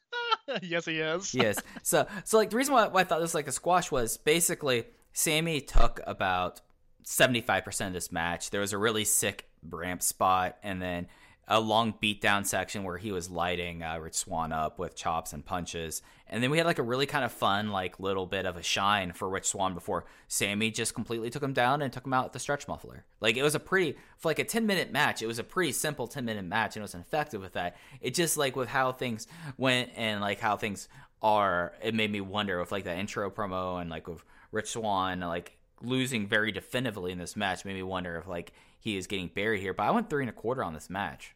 yes, 0.61 0.85
he 0.85 0.99
is. 0.99 1.33
Yes. 1.33 1.59
So 1.83 2.07
so 2.23 2.37
like 2.37 2.49
the 2.49 2.57
reason 2.57 2.73
why, 2.73 2.87
why 2.87 3.01
I 3.01 3.03
thought 3.03 3.19
this 3.19 3.29
was 3.29 3.35
like 3.35 3.47
a 3.47 3.51
squash 3.51 3.91
was 3.91 4.17
basically 4.17 4.85
Sami 5.13 5.61
took 5.61 5.99
about 6.07 6.61
seventy 7.03 7.41
five 7.41 7.63
percent 7.63 7.89
of 7.89 7.93
this 7.93 8.11
match. 8.11 8.49
There 8.49 8.61
was 8.61 8.73
a 8.73 8.77
really 8.77 9.05
sick 9.05 9.47
ramp 9.69 10.01
spot 10.01 10.57
and 10.63 10.81
then 10.81 11.07
a 11.47 11.59
long 11.59 11.93
beatdown 12.01 12.45
section 12.45 12.83
where 12.83 12.97
he 12.97 13.11
was 13.11 13.29
lighting 13.29 13.83
uh, 13.83 13.97
Rich 13.99 14.15
Swann 14.15 14.51
up 14.51 14.79
with 14.79 14.95
chops 14.95 15.31
and 15.31 15.45
punches. 15.45 16.01
And 16.27 16.41
then 16.41 16.49
we 16.49 16.57
had 16.57 16.65
like 16.65 16.79
a 16.79 16.83
really 16.83 17.05
kind 17.05 17.23
of 17.23 17.31
fun, 17.31 17.69
like 17.69 17.99
little 17.99 18.25
bit 18.25 18.47
of 18.47 18.57
a 18.57 18.63
shine 18.63 19.13
for 19.13 19.29
Rich 19.29 19.49
Swann 19.49 19.75
before 19.75 20.05
Sami 20.27 20.71
just 20.71 20.95
completely 20.95 21.29
took 21.29 21.43
him 21.43 21.53
down 21.53 21.83
and 21.83 21.93
took 21.93 22.05
him 22.05 22.13
out 22.13 22.25
with 22.25 22.33
the 22.33 22.39
stretch 22.39 22.67
muffler. 22.67 23.05
Like 23.21 23.37
it 23.37 23.43
was 23.43 23.53
a 23.53 23.59
pretty, 23.59 23.95
for 24.17 24.29
like 24.29 24.39
a 24.39 24.43
10 24.43 24.65
minute 24.65 24.91
match, 24.91 25.21
it 25.21 25.27
was 25.27 25.37
a 25.37 25.43
pretty 25.43 25.71
simple 25.71 26.07
10 26.07 26.25
minute 26.25 26.45
match 26.45 26.75
and 26.75 26.81
it 26.81 26.85
was 26.85 26.95
effective 26.95 27.41
with 27.41 27.53
that. 27.53 27.75
It 28.01 28.15
just 28.15 28.37
like 28.37 28.55
with 28.55 28.69
how 28.69 28.91
things 28.91 29.27
went 29.57 29.91
and 29.95 30.21
like 30.21 30.39
how 30.39 30.57
things 30.57 30.87
are, 31.21 31.73
it 31.83 31.93
made 31.93 32.11
me 32.11 32.21
wonder 32.21 32.59
with 32.59 32.71
like 32.71 32.85
that 32.85 32.97
intro 32.97 33.29
promo 33.29 33.79
and 33.79 33.91
like 33.91 34.07
with 34.07 34.23
Rich 34.51 34.71
Swann, 34.71 35.19
like 35.19 35.57
losing 35.81 36.27
very 36.27 36.51
definitively 36.51 37.11
in 37.11 37.19
this 37.19 37.35
match 37.35 37.65
made 37.65 37.75
me 37.75 37.83
wonder 37.83 38.17
if 38.17 38.27
like 38.27 38.51
he 38.85 38.97
is 38.97 39.07
getting 39.07 39.29
buried 39.29 39.61
here. 39.61 39.73
But 39.73 39.83
I 39.83 39.91
went 39.91 40.11
three 40.11 40.21
and 40.21 40.29
a 40.29 40.33
quarter 40.33 40.63
on 40.63 40.75
this 40.75 40.91
match. 40.91 41.35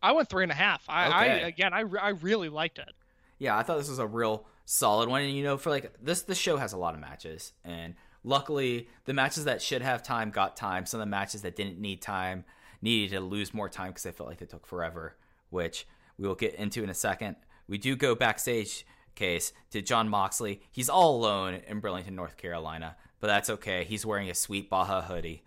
I 0.00 0.12
went 0.12 0.28
three 0.28 0.44
and 0.44 0.52
a 0.52 0.54
half. 0.54 0.84
I, 0.88 1.06
I 1.08 1.24
again, 1.24 1.72
I, 1.72 1.80
re- 1.80 1.98
I 2.00 2.10
really 2.10 2.48
liked 2.48 2.78
it. 2.78 2.92
yeah, 3.40 3.58
I 3.58 3.64
thought 3.64 3.78
this 3.78 3.88
was 3.88 3.98
a 3.98 4.06
real 4.06 4.46
solid 4.64 5.08
one. 5.08 5.22
And 5.22 5.36
you 5.36 5.42
know, 5.42 5.56
for 5.58 5.70
like 5.70 5.92
this, 6.00 6.22
this 6.22 6.38
show 6.38 6.56
has 6.56 6.72
a 6.72 6.76
lot 6.76 6.94
of 6.94 7.00
matches, 7.00 7.52
and 7.64 7.96
luckily, 8.22 8.88
the 9.06 9.12
matches 9.12 9.44
that 9.46 9.60
should 9.60 9.82
have 9.82 10.04
time 10.04 10.30
got 10.30 10.56
time. 10.56 10.86
Some 10.86 11.00
of 11.00 11.06
the 11.06 11.10
matches 11.10 11.42
that 11.42 11.56
didn't 11.56 11.80
need 11.80 12.00
time 12.00 12.44
needed 12.80 13.10
to 13.16 13.20
lose 13.20 13.52
more 13.52 13.68
time 13.68 13.88
because 13.88 14.04
they 14.04 14.12
felt 14.12 14.28
like 14.28 14.38
they 14.38 14.46
took 14.46 14.64
forever, 14.64 15.16
which 15.50 15.88
we 16.16 16.28
will 16.28 16.36
get 16.36 16.54
into 16.54 16.84
in 16.84 16.90
a 16.90 16.94
second. 16.94 17.34
We 17.66 17.76
do 17.76 17.96
go 17.96 18.14
backstage 18.14 18.86
case 19.16 19.52
to 19.70 19.82
Jon 19.82 20.08
Moxley. 20.08 20.60
He's 20.70 20.88
all 20.88 21.16
alone 21.16 21.60
in 21.66 21.80
Burlington, 21.80 22.14
North 22.14 22.36
Carolina, 22.36 22.94
but 23.18 23.26
that's 23.26 23.50
okay. 23.50 23.82
He's 23.82 24.06
wearing 24.06 24.30
a 24.30 24.34
sweet 24.34 24.70
Baja 24.70 25.02
hoodie. 25.02 25.42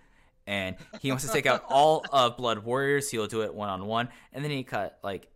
And 0.47 0.77
he 1.01 1.11
wants 1.11 1.25
to 1.25 1.31
take 1.31 1.45
out 1.45 1.65
all 1.69 2.05
of 2.11 2.37
Blood 2.37 2.59
Warriors. 2.59 3.11
He'll 3.11 3.27
do 3.27 3.43
it 3.43 3.53
one 3.53 3.69
on 3.69 3.85
one. 3.85 4.09
And 4.33 4.43
then 4.43 4.51
he 4.51 4.63
cut 4.63 4.97
like 5.03 5.27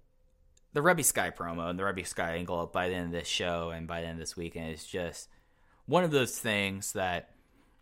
the 0.73 0.79
Reby 0.79 1.03
Sky 1.03 1.31
promo 1.31 1.69
and 1.69 1.77
the 1.77 1.83
Reby 1.83 2.07
Sky 2.07 2.37
angle 2.37 2.65
by 2.67 2.87
the 2.87 2.95
end 2.95 3.07
of 3.07 3.11
this 3.11 3.27
show 3.27 3.71
and 3.71 3.87
by 3.87 4.01
the 4.01 4.07
end 4.07 4.13
of 4.13 4.19
this 4.19 4.37
weekend 4.37 4.73
is 4.73 4.85
just 4.85 5.27
one 5.85 6.05
of 6.05 6.11
those 6.11 6.39
things 6.39 6.93
that 6.93 7.31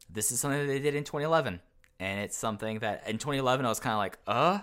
this 0.10 0.32
is 0.32 0.40
something 0.40 0.60
that 0.60 0.68
they 0.68 0.80
did 0.80 0.96
in 0.96 1.04
2011. 1.04 1.62
And 2.00 2.20
it's 2.20 2.38
something 2.38 2.80
that 2.80 3.08
in 3.08 3.20
2011 3.20 3.66
I 3.66 3.70
was 3.70 3.80
kind 3.80 3.94
of 3.94 4.00
like, 4.00 4.18
uh, 4.26 4.60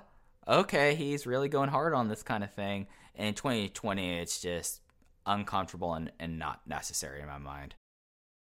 okay, 0.48 0.94
he's 0.96 1.26
really 1.26 1.48
going 1.48 1.68
hard 1.68 1.94
on 1.94 2.08
this 2.08 2.22
kind 2.22 2.42
of 2.42 2.52
thing. 2.52 2.88
And 3.14 3.28
in 3.28 3.34
2020, 3.34 4.18
it's 4.18 4.40
just 4.40 4.80
uncomfortable 5.24 5.94
and, 5.94 6.10
and 6.18 6.38
not 6.38 6.66
necessary 6.66 7.20
in 7.20 7.28
my 7.28 7.38
mind. 7.38 7.74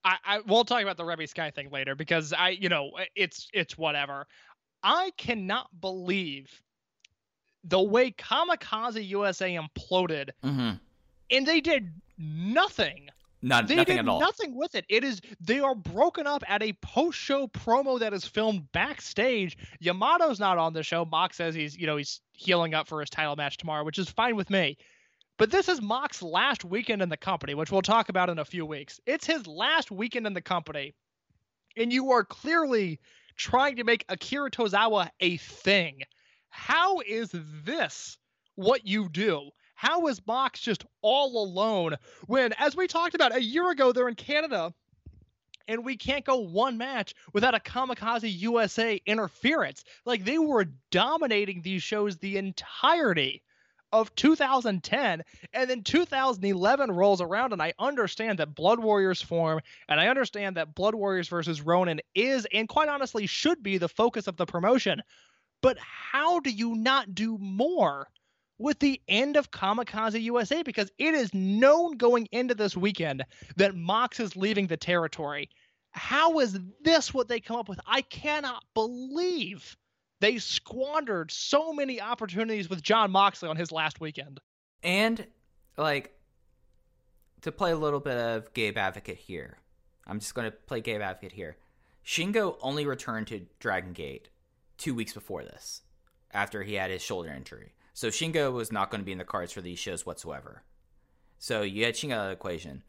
I, 0.07 0.17
I 0.25 0.41
we'll 0.47 0.65
talk 0.65 0.83
about 0.83 0.97
the 0.97 1.05
Remy 1.05 1.27
Sky 1.27 1.51
thing 1.51 1.69
later 1.71 1.95
because 1.97 2.33
I, 2.33 2.51
you 2.51 2.69
know, 2.69 2.93
it's 3.17 3.49
it's 3.53 3.77
whatever. 3.77 4.27
I 4.83 5.11
cannot 5.19 5.69
believe 5.81 6.49
the 7.65 7.83
way 7.83 8.13
Kamikaze 8.13 9.07
USA 9.09 9.57
imploded, 9.57 10.31
Mm-hmm. 10.45 10.77
and 11.33 11.47
they 11.47 11.61
did 11.61 11.93
nothing. 12.19 13.09
Not, 13.43 13.69
They 13.69 13.75
nothing 13.77 13.97
did 13.97 14.05
at 14.07 14.09
all. 14.09 14.21
nothing 14.21 14.57
with 14.57 14.75
it. 14.75 14.85
It 14.89 15.05
is 15.05 15.21
they 15.41 15.61
are 15.61 15.75
broken 15.75 16.27
up 16.27 16.43
at 16.49 16.63
a 16.63 16.73
post-show 16.83 17.49
promo 17.49 17.99
that 18.01 18.13
is 18.15 18.25
filmed 18.25 18.71
backstage. 18.73 19.57
Yamato's 19.83 20.41
not 20.41 20.57
on 20.59 20.73
the 20.73 20.83
show. 20.83 21.05
Mox 21.05 21.37
says 21.37 21.55
he's 21.55 21.77
you 21.77 21.87
know 21.87 21.97
he's 21.97 22.21
healing 22.33 22.75
up 22.75 22.87
for 22.89 23.01
his 23.01 23.11
title 23.11 23.37
match 23.37 23.57
tomorrow, 23.59 23.85
which 23.85 23.99
is 23.99 24.09
fine 24.09 24.37
with 24.37 24.51
me. 24.51 24.79
But 25.39 25.51
this 25.51 25.69
is 25.69 25.83
Mox's 25.83 26.23
last 26.23 26.65
weekend 26.65 27.03
in 27.03 27.11
the 27.11 27.17
company, 27.17 27.55
which 27.55 27.71
we'll 27.71 27.83
talk 27.83 28.09
about 28.09 28.31
in 28.31 28.39
a 28.39 28.45
few 28.45 28.65
weeks. 28.65 29.01
It's 29.05 29.27
his 29.27 29.47
last 29.47 29.91
weekend 29.91 30.27
in 30.27 30.33
the 30.33 30.41
company, 30.41 30.95
and 31.77 31.93
you 31.93 32.13
are 32.13 32.25
clearly 32.25 33.01
trying 33.37 33.77
to 33.77 33.85
make 33.85 34.07
Akira 34.09 34.51
Tozawa 34.51 35.11
a 35.21 35.37
thing. 35.37 36.01
How 36.49 37.01
is 37.01 37.31
this 37.35 38.17
what 38.55 38.87
you 38.87 39.11
do? 39.11 39.51
How 39.75 40.07
is 40.07 40.27
Mox 40.27 40.61
just 40.61 40.87
all 41.03 41.45
alone 41.45 41.97
when, 42.27 42.55
as 42.55 42.75
we 42.75 42.87
talked 42.87 43.15
about 43.15 43.37
a 43.37 43.43
year 43.43 43.71
ago, 43.71 43.93
they're 43.93 44.09
in 44.09 44.15
Canada 44.15 44.73
and 45.69 45.85
we 45.85 45.99
can't 45.99 46.25
go 46.25 46.37
one 46.37 46.79
match 46.79 47.15
without 47.35 47.55
a 47.55 47.61
Kamikaze 47.61 48.39
USA 48.39 48.99
interference? 49.05 49.85
Like 50.07 50.25
they 50.25 50.39
were 50.39 50.65
dominating 50.91 51.61
these 51.61 51.83
shows 51.83 52.17
the 52.17 52.39
entirety 52.39 53.43
of 53.93 54.15
2010 54.15 55.23
and 55.53 55.71
then 55.71 55.83
2011 55.83 56.91
rolls 56.91 57.21
around 57.21 57.53
and 57.53 57.63
I 57.63 57.73
understand 57.79 58.39
that 58.39 58.55
Blood 58.55 58.81
Warriors 58.81 59.23
form 59.23 59.61
and 59.89 60.01
I 60.01 60.09
understand 60.09 60.57
that 60.57 60.75
Blood 60.75 60.95
Warriors 60.95 61.29
versus 61.29 61.63
Ronin 61.63 62.01
is 62.15 62.47
and 62.53 62.69
quite 62.69 62.89
honestly 62.89 63.27
should 63.27 63.63
be 63.63 63.79
the 63.79 63.89
focus 63.89 64.27
of 64.27 64.37
the 64.37 64.47
promotion. 64.47 65.03
But 65.63 65.79
how 65.79 66.41
do 66.41 66.51
you 66.51 66.75
not 66.75 67.15
do 67.15 67.39
more 67.39 68.09
with 68.59 68.79
the 68.79 69.01
end 69.09 69.37
of 69.37 69.51
Kamikaze 69.51 70.21
USA? 70.23 70.63
Because 70.63 70.91
it 70.99 71.15
is 71.15 71.33
known 71.33 71.97
going 71.97 72.29
into 72.33 72.55
this 72.55 72.77
weekend 72.77 73.25
that 73.57 73.75
Mox 73.75 74.21
is 74.21 74.37
leaving 74.37 74.67
the 74.67 74.77
territory. 74.77 75.49
How 75.93 76.41
is 76.41 76.59
this 76.83 77.15
what 77.15 77.29
they 77.29 77.41
come 77.41 77.57
up 77.57 77.69
with? 77.69 77.81
I 77.87 78.03
cannot 78.03 78.63
believe 78.75 79.77
they 80.21 80.39
squandered 80.39 81.31
so 81.31 81.73
many 81.73 82.01
opportunities 82.01 82.71
with 82.71 82.83
Jon 82.83 83.11
Moxley 83.11 83.49
on 83.49 83.57
his 83.57 83.73
last 83.73 84.01
weekend. 84.01 84.41
And 84.83 85.27
like 85.77 86.15
to 87.43 87.53
play 87.53 87.73
a 87.73 87.77
little 87.77 88.01
bit 88.01 88.17
of 88.17 88.53
Gabe 88.55 88.79
Advocate 88.79 89.19
here. 89.19 89.59
I'm 90.07 90.21
just 90.21 90.35
going 90.35 90.51
to 90.51 90.57
play 90.57 90.81
Gabe 90.81 91.01
Advocate 91.01 91.33
here. 91.33 91.57
Shingo 92.05 92.57
only 92.63 92.87
returned 92.87 93.27
to 93.29 93.47
Dragon 93.59 93.93
Gate 93.93 94.31
two 94.79 94.95
weeks 94.95 95.13
before 95.13 95.43
this, 95.43 95.83
after 96.33 96.63
he 96.63 96.75
had 96.75 96.91
his 96.91 97.03
shoulder 97.03 97.31
injury. 97.31 97.73
So 97.95 98.09
Shingo 98.09 98.53
was 98.53 98.71
not 98.71 98.91
going 98.91 99.01
to 99.01 99.05
be 99.05 99.13
in 99.13 99.19
the 99.19 99.25
cards 99.25 99.53
for 99.53 99.61
these 99.61 99.79
shows 99.79 100.07
whatsoever. 100.07 100.63
So 101.39 101.63
you 101.63 101.85
had 101.85 101.95
Shingo 101.95 102.13
out 102.13 102.21
of 102.21 102.27
the 102.27 102.33
equation. 102.33 102.83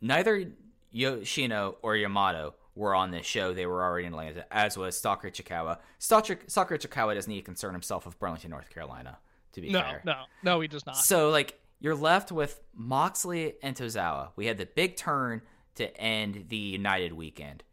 Neither 0.00 0.52
Yoshino 0.92 1.76
or 1.82 1.96
Yamato 1.96 2.54
were 2.76 2.94
on 2.94 3.10
this 3.10 3.26
show. 3.26 3.52
They 3.52 3.66
were 3.66 3.82
already 3.82 4.06
in 4.06 4.12
Atlanta, 4.12 4.44
as 4.52 4.76
was 4.78 4.96
Stalker 4.96 5.28
Ichikawa. 5.30 5.78
Stalker, 5.98 6.38
Stalker 6.46 6.78
Ichikawa 6.78 7.14
doesn't 7.14 7.30
need 7.30 7.40
to 7.40 7.44
concern 7.44 7.72
himself 7.72 8.06
with 8.06 8.18
Burlington, 8.20 8.50
North 8.50 8.70
Carolina, 8.70 9.18
to 9.52 9.60
be 9.60 9.70
No, 9.70 9.80
fair. 9.80 10.02
no, 10.04 10.22
no, 10.44 10.60
he 10.60 10.68
does 10.68 10.86
not. 10.86 10.96
So 10.96 11.30
like 11.30 11.58
you're 11.80 11.94
left 11.96 12.30
with 12.30 12.60
Moxley 12.74 13.54
and 13.62 13.74
Tozawa. 13.74 14.28
We 14.36 14.46
had 14.46 14.58
the 14.58 14.66
big 14.66 14.96
turn 14.96 15.42
to 15.76 15.94
end 16.00 16.44
the 16.48 16.56
United 16.56 17.12
weekend. 17.12 17.64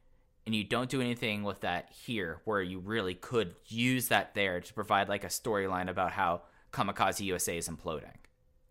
And 0.46 0.54
you 0.54 0.66
don't 0.66 0.90
do 0.90 1.00
anything 1.00 1.44
with 1.44 1.62
that 1.62 1.90
here 1.90 2.42
where 2.44 2.62
you 2.62 2.80
really 2.80 3.14
could 3.14 3.56
use 3.68 4.10
that 4.10 4.34
there 4.34 4.60
to 4.60 4.74
provide 4.74 5.08
like 5.08 5.24
a 5.24 5.28
storyline 5.28 5.90
about 5.90 6.12
how 6.12 6.42
Kamikaze 6.74 7.22
USA 7.22 7.58
is 7.58 7.70
imploding. 7.70 8.12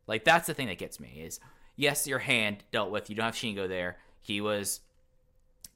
Like 0.06 0.24
that's 0.24 0.46
the 0.46 0.52
thing 0.54 0.66
that 0.66 0.76
gets 0.76 1.00
me 1.00 1.22
is 1.24 1.40
yes, 1.76 2.06
your 2.06 2.18
hand 2.18 2.64
dealt 2.72 2.90
with. 2.90 3.08
You 3.08 3.16
don't 3.16 3.24
have 3.24 3.34
Shingo 3.34 3.66
there. 3.68 3.96
He 4.20 4.42
was 4.42 4.80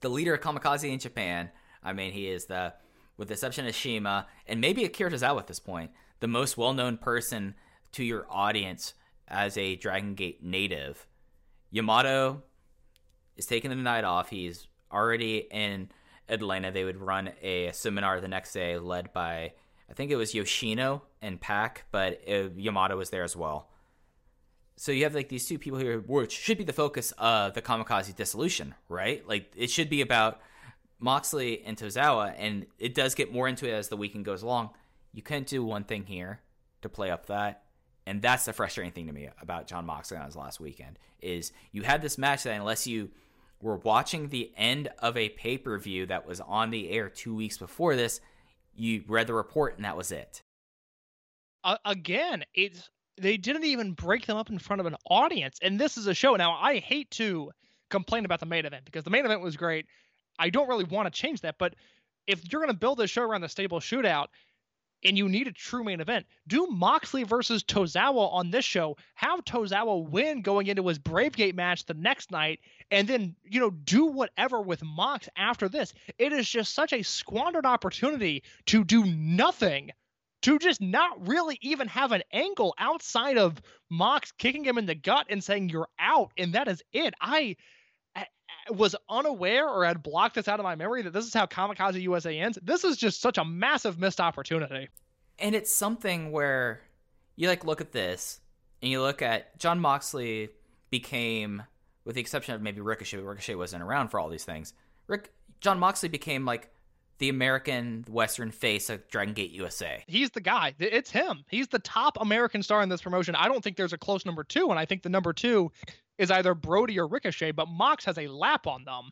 the 0.07 0.13
leader 0.15 0.35
of 0.35 0.41
Kamikaze 0.41 0.89
in 0.89 1.01
Japan. 1.01 1.51
I 1.83 1.93
mean, 1.93 2.13
he 2.13 2.29
is 2.29 2.45
the, 2.47 2.75
with 3.17 3.27
the 3.27 3.35
exception 3.35 3.67
of 3.67 3.75
CIMA 3.75 4.29
and 4.47 4.61
maybe 4.61 4.85
Akira 4.85 5.11
Tozawa 5.11 5.41
at 5.41 5.49
this 5.49 5.59
point, 5.59 5.91
the 6.21 6.29
most 6.29 6.57
well-known 6.57 6.97
person 6.97 7.57
to 7.91 8.05
your 8.05 8.25
audience 8.31 8.95
as 9.27 9.59
a 9.59 9.75
Dragon 9.75 10.15
Gate 10.15 10.45
native. 10.45 11.09
Yamato 11.73 12.45
is 13.37 13.47
taking 13.47 13.71
the 13.71 13.77
night 13.77 14.05
off. 14.05 14.31
He's 14.31 14.69
already 14.93 15.49
in 15.51 15.91
Atlanta. 16.29 16.71
They 16.71 16.85
would 16.85 17.01
run 17.01 17.33
a 17.43 17.73
seminar 17.73 18.21
the 18.21 18.29
next 18.29 18.53
day 18.53 18.79
led 18.79 19.13
by, 19.13 19.55
I 19.91 19.93
think 19.93 20.13
it 20.13 20.17
was 20.17 20.35
Yoshino 20.35 21.03
and 21.21 21.41
Pac, 21.41 21.87
but 21.91 22.21
uh, 22.29 22.51
Yamato 22.57 22.97
was 22.97 23.11
there 23.11 23.25
as 23.25 23.35
well. 23.35 23.71
So 24.77 24.93
you 24.93 25.05
have 25.05 25.15
like 25.15 25.29
these 25.29 25.47
two 25.47 25.59
people 25.59 25.79
here, 25.79 26.01
which 26.01 26.33
should 26.33 26.59
be 26.59 26.65
the 26.65 26.73
focus 26.73 27.13
of 27.19 27.55
the 27.55 27.63
Kamikaze 27.63 28.15
dissolution, 28.15 28.75
right? 28.89 29.27
Like 29.27 29.53
it 29.57 29.71
should 29.71 29.89
be 29.89 30.03
about 30.03 30.41
Moxley 30.99 31.63
and 31.65 31.77
Tozawa, 31.77 32.35
and 32.37 32.67
it 32.79 32.95
does 32.95 33.15
get 33.15 33.33
more 33.33 33.49
into 33.49 33.67
it 33.67 33.73
as 33.73 33.89
the 33.89 33.97
weekend 33.97 34.25
goes 34.25 34.43
along. 34.43 34.71
You 35.13 35.23
couldn't 35.23 35.47
do 35.47 35.65
one 35.65 35.85
thing 35.85 36.05
here 36.05 36.41
to 36.83 36.91
play 36.91 37.11
up 37.11 37.27
that, 37.27 37.63
and 38.07 38.21
that's 38.21 38.45
the 38.45 38.53
frustrating 38.53 38.93
thing 38.93 39.07
to 39.07 39.13
me 39.13 39.31
about 39.41 39.67
Jon 39.67 39.87
Moxley 39.87 40.19
on 40.19 40.27
his 40.27 40.37
last 40.37 40.61
weekend 40.61 40.99
is 41.21 41.53
you 41.73 41.83
had 41.83 42.03
this 42.03 42.19
match 42.19 42.43
that 42.43 42.55
unless 42.55 42.87
you 42.87 43.11
were 43.63 43.77
watching 43.79 44.29
the 44.29 44.53
end 44.57 44.89
of 44.99 45.17
a 45.17 45.31
pay 45.31 45.57
per 45.57 45.79
view 45.79 46.05
that 46.07 46.27
was 46.27 46.41
on 46.43 46.71
the 46.71 46.91
air 46.91 47.09
two 47.09 47.35
weeks 47.35 47.57
before 47.57 47.97
this, 47.97 48.21
you 48.75 49.03
read 49.09 49.27
the 49.27 49.35
report 49.35 49.77
and 49.77 49.85
that 49.87 49.97
was 49.97 50.13
it. 50.13 50.43
uh, 51.65 51.79
again, 51.85 52.45
it's 52.55 52.91
they 53.21 53.37
didn't 53.37 53.65
even 53.65 53.93
break 53.93 54.27
them 54.27 54.37
up 54.37 54.51
in 54.51 54.59
front 54.59 54.81
of 54.81 54.87
an 54.87 54.97
audience, 55.09 55.59
and 55.63 55.79
this 55.79 55.97
is 55.97 56.07
a 56.07 56.15
show. 56.15 56.37
Now, 56.37 56.53
I 56.53 56.79
hate 56.79 57.11
to 57.13 57.51
complain 57.91 58.25
about 58.25 58.41
the 58.41 58.47
main 58.47 58.67
event 58.67 58.85
because 58.85 59.05
the 59.05 59.11
main 59.11 59.25
event 59.25 59.41
was 59.41 59.57
great. 59.57 59.87
I 60.39 60.51
don't 60.51 60.69
really 60.69 60.85
want 60.85 61.13
to 61.13 61.21
change 61.21 61.41
that, 61.43 61.57
but 61.59 61.75
if 62.27 62.51
you're 62.51 62.61
going 62.61 62.73
to 62.73 62.79
build 62.79 63.01
a 63.01 63.07
show 63.07 63.23
around 63.23 63.41
the 63.41 63.49
stable 63.49 63.81
shootout 63.81 64.27
and 65.05 65.17
you 65.17 65.29
need 65.29 65.47
a 65.47 65.53
true 65.53 65.85
main 65.85 66.01
event, 66.01 66.27
do 66.47 66.67
Moxley 66.67 67.23
versus 67.23 67.63
Tozawa 67.63 68.33
on 68.33 68.51
this 68.51 68.65
show. 68.65 68.97
Have 69.15 69.45
Tozawa 69.45 70.09
win 70.09 70.43
going 70.43 70.67
into 70.67 70.87
his 70.87 70.99
Bravegate 70.99 71.55
match 71.55 71.85
the 71.87 71.95
next 71.95 72.31
night, 72.31 72.61
and 72.91 73.07
then 73.07 73.37
you 73.45 73.61
know 73.61 73.71
do 73.71 74.07
whatever 74.07 74.61
with 74.61 74.83
Mox 74.83 75.29
after 75.37 75.69
this. 75.69 75.95
It 76.19 76.33
is 76.33 76.49
just 76.49 76.75
such 76.75 76.93
a 76.93 77.03
squandered 77.03 77.67
opportunity 77.67 78.43
to 78.67 78.85
do 78.85 79.05
nothing 79.05 79.91
to 80.43 80.59
just 80.59 80.81
not 80.81 81.27
really 81.27 81.59
even 81.63 81.89
have 81.89 82.13
an 82.13 82.23
angle 82.33 82.75
outside 82.79 83.39
of 83.39 83.61
Mox 83.91 84.33
kicking 84.33 84.65
him 84.65 84.79
in 84.79 84.87
the 84.87 84.95
gut 84.95 85.27
and 85.29 85.43
saying 85.43 85.71
you're 85.71 85.89
out, 85.99 86.33
and 86.37 86.55
that 86.55 86.69
is 86.69 86.83
it. 86.93 87.15
I, 87.21 87.57
was 88.71 88.97
unaware 89.09 89.69
or 89.69 89.85
had 89.85 90.03
blocked 90.03 90.35
this 90.35 90.49
out 90.49 90.61
of 90.61 90.65
my 90.65 90.75
memory 90.75 91.03
that 91.03 91.13
this 91.13 91.27
is 91.27 91.35
how 91.35 91.47
Kamikaze 91.47 92.01
USA 92.03 92.39
ends. 92.39 92.59
This 92.63 92.85
is 92.85 92.97
just 92.97 93.21
such 93.21 93.39
a 93.39 93.45
massive 93.45 93.99
missed 93.99 94.21
opportunity. 94.21 94.89
And 95.39 95.55
it's 95.55 95.73
something 95.73 96.33
where 96.33 96.81
you 97.37 97.49
like 97.49 97.65
look 97.65 97.81
at 97.81 97.93
this 97.93 98.41
and 98.83 98.91
you 98.91 99.01
look 99.01 99.23
at 99.23 99.59
Jon 99.59 99.81
Moxley 99.81 100.51
became, 100.91 101.63
with 102.05 102.15
the 102.15 102.21
exception 102.21 102.55
of 102.55 102.63
maybe 102.63 102.81
Ricochet, 102.81 103.19
Ricochet 103.19 103.55
wasn't 103.55 103.83
around 103.83 104.09
for 104.09 104.19
all 104.19 104.29
these 104.29 104.45
things. 104.45 104.73
Rick 105.07 105.33
Jon 105.61 105.79
Moxley 105.79 106.09
became 106.09 106.45
like 106.45 106.71
the 107.19 107.29
American 107.29 108.05
Western 108.11 108.51
face 108.51 108.91
of 108.91 109.07
Dragon 109.09 109.33
Gate 109.35 109.51
USA. 109.53 110.05
He's 110.07 110.31
the 110.31 110.41
guy. 110.41 110.75
It's 110.79 111.11
him. 111.11 111.45
He's 111.49 111.69
the 111.69 111.79
top 111.79 112.19
American 112.21 112.63
star 112.63 112.83
in 112.83 112.89
this 112.89 113.01
promotion. 113.03 113.35
I 113.35 113.49
don't 113.49 113.63
think 113.65 113.77
there's 113.77 113.93
a 113.95 113.99
close 113.99 114.27
number 114.27 114.45
two, 114.45 114.71
and 114.71 114.79
I 114.79 114.85
think 114.85 115.03
the 115.03 115.09
number 115.09 115.33
two 115.33 115.73
is 116.19 116.31
either 116.31 116.55
Brody 116.55 116.99
or 116.99 117.07
Ricochet, 117.07 117.53
but 117.53 117.69
Mox 117.69 118.05
has 118.05 118.19
a 118.19 118.27
lap 118.29 118.67
on 118.67 118.85
them. 118.85 119.11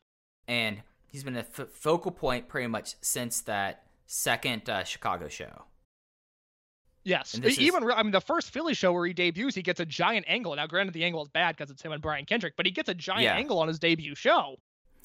And 0.48 0.82
he's 1.09 1.24
been 1.24 1.36
a 1.36 1.40
f- 1.40 1.68
focal 1.72 2.10
point 2.10 2.48
pretty 2.48 2.66
much 2.66 2.94
since 3.01 3.40
that 3.43 3.85
second 4.06 4.68
uh, 4.68 4.85
Chicago 4.85 5.28
show. 5.28 5.64
Yes, 7.06 7.39
even 7.59 7.85
re- 7.85 7.93
I 7.94 8.02
mean 8.02 8.12
the 8.12 8.20
first 8.20 8.51
Philly 8.51 8.72
show 8.72 8.90
where 8.94 9.05
he 9.06 9.12
debuts, 9.12 9.55
he 9.55 9.60
gets 9.60 9.78
a 9.81 9.85
giant 9.85 10.24
angle. 10.26 10.56
Now, 10.56 10.66
granted, 10.66 10.94
the 10.94 11.05
angle 11.05 11.22
is 11.22 11.28
bad 11.28 11.55
because 11.55 11.70
it's 11.70 11.82
him 11.82 11.93
and 11.93 12.01
Brian 12.01 12.24
Kendrick, 12.24 12.55
but 12.56 12.64
he 12.64 12.72
gets 12.72 12.89
a 12.89 12.94
giant 12.94 13.24
Yeah. 13.24 13.35
angle 13.35 13.59
on 13.59 13.68
his 13.68 13.78
debut 13.78 14.14
show. 14.14 14.56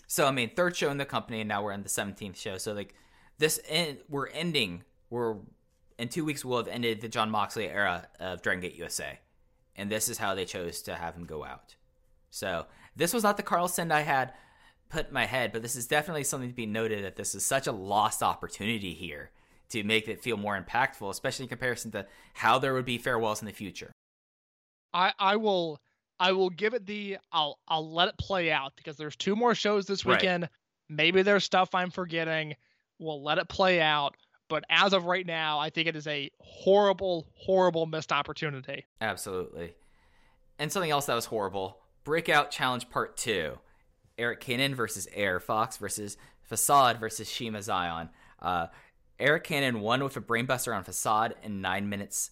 So 0.10 0.26
I 0.26 0.31
mean, 0.31 0.49
third 0.56 0.76
show 0.76 0.90
in 0.90 0.98
the 0.98 1.06
company, 1.06 1.40
and 1.40 1.48
now 1.48 1.64
we're 1.64 1.72
in 1.72 1.84
the 1.84 1.90
seventeenth 1.90 2.38
show. 2.38 2.57
So 2.57 2.73
like 2.73 2.95
this, 3.38 3.60
en- 3.69 3.99
we're 4.10 4.27
ending. 4.27 4.84
We're 5.11 5.36
in 5.99 6.10
two 6.10 6.26
weeks. 6.26 6.44
We'll 6.44 6.57
have 6.57 6.68
ended 6.68 6.99
the 6.99 7.07
Jon 7.07 7.30
Moxley 7.30 7.69
era 7.69 8.07
of 8.19 8.41
Dragon 8.41 8.61
Gate 8.61 8.76
USA, 8.76 9.19
and 9.76 9.90
this 9.90 10.10
is 10.10 10.18
how 10.18 10.34
they 10.34 10.45
chose 10.45 10.81
to 10.81 10.95
have 10.95 11.14
him 11.14 11.26
go 11.26 11.45
out. 11.45 11.76
So 12.31 12.65
this 12.95 13.14
was 13.14 13.22
not 13.22 13.38
the 13.38 13.44
Carlson 13.44 13.91
I 13.91 14.02
had 14.02 14.34
put 14.90 15.10
in 15.10 15.14
my 15.14 15.26
head, 15.26 15.52
but 15.52 15.61
this 15.61 15.76
is 15.76 15.86
definitely 15.86 16.23
something 16.23 16.49
to 16.49 16.56
be 16.56 16.65
noted 16.65 17.03
that 17.03 17.15
this 17.15 17.36
is 17.36 17.45
such 17.45 17.68
a 17.68 17.72
lost 17.72 18.23
opportunity 18.23 18.95
here 18.95 19.30
to 19.69 19.84
make 19.84 20.07
it 20.07 20.23
feel 20.23 20.38
more 20.38 20.60
impactful, 20.60 21.07
especially 21.07 21.45
in 21.45 21.49
comparison 21.49 21.91
to 21.91 22.07
how 22.34 22.57
there 22.57 22.73
would 22.73 22.86
be 22.86 22.98
farewells 22.98 23.44
in 23.44 23.45
the 23.45 23.53
future. 23.53 23.91
I 24.91 25.14
I 25.19 25.36
will 25.36 25.80
I 26.20 26.32
will 26.34 26.50
give 26.50 26.74
it 26.74 26.86
the 26.86 27.18
I'll 27.32 27.60
I'll 27.68 27.94
let 27.94 28.08
it 28.10 28.18
play 28.18 28.52
out 28.52 28.74
because 28.76 28.98
there's 28.98 29.16
two 29.16 29.36
more 29.36 29.56
shows 29.56 29.86
this 29.86 30.06
Right. 30.06 30.22
weekend. 30.22 30.50
Maybe 30.90 31.22
there's 31.22 31.44
stuff 31.44 31.74
I'm 31.74 31.91
forgetting. 31.91 32.56
We'll 32.98 33.24
let 33.24 33.38
it 33.38 33.48
play 33.48 33.82
out. 33.82 34.16
But 34.50 34.64
as 34.70 34.94
of 34.94 35.06
right 35.06 35.26
now, 35.26 35.60
I 35.60 35.70
think 35.70 35.88
it 35.88 35.96
is 35.96 36.08
a 36.08 36.32
horrible, 36.40 37.28
horrible 37.36 37.86
missed 37.86 38.12
opportunity. 38.12 38.86
Absolutely. 39.00 39.76
And 40.58 40.72
something 40.72 40.90
else 40.91 41.06
that 41.06 41.14
was 41.16 41.26
horrible 41.26 41.78
Breakout 42.04 42.50
Challenge 42.52 42.90
Part 42.90 43.16
2. 43.18 43.58
Arik 44.18 44.40
Cannon 44.41 44.76
versus 44.76 45.08
AR 45.16 45.40
Fox 45.40 45.78
versus 45.78 46.18
Facade 46.41 47.00
versus 47.00 47.30
Shiima 47.30 47.60
Xion. 47.60 48.10
Uh, 48.41 48.68
Arik 49.20 49.44
Cannon 49.44 49.80
won 49.82 50.04
with 50.04 50.18
a 50.18 50.22
brainbuster 50.22 50.76
on 50.76 50.84
Facade 50.84 51.36
in 51.44 51.62
9 51.62 51.88
minutes, 51.88 52.32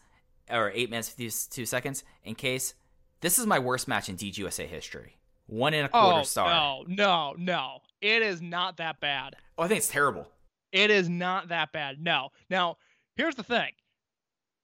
or 0.50 0.72
8 0.74 0.90
minutes 0.90 1.10
52 1.10 1.66
seconds. 1.66 2.04
In 2.24 2.36
case, 2.36 2.74
this 3.22 3.40
is 3.40 3.46
my 3.46 3.60
worst 3.60 3.88
match 3.88 4.10
in 4.10 4.16
DGUSA 4.16 4.68
history. 4.68 5.18
One 5.48 5.74
and 5.74 5.86
a 5.86 5.90
oh, 5.94 6.02
quarter 6.02 6.20
oh 6.20 6.24
star. 6.24 6.50
no, 6.50 6.84
no, 6.88 7.36
no! 7.38 7.78
It 8.02 8.22
is 8.22 8.42
not 8.42 8.78
that 8.78 9.00
bad. 9.00 9.36
Oh, 9.58 9.64
I 9.64 9.68
think 9.68 9.80
it's 9.80 9.88
terrible. 9.88 10.28
It 10.72 10.92
is 10.92 11.08
not 11.10 11.48
that 11.50 11.72
bad. 11.72 12.02
No. 12.02 12.30
Now, 12.50 12.78
here's 13.16 13.36
the 13.36 13.44
thing. 13.44 13.72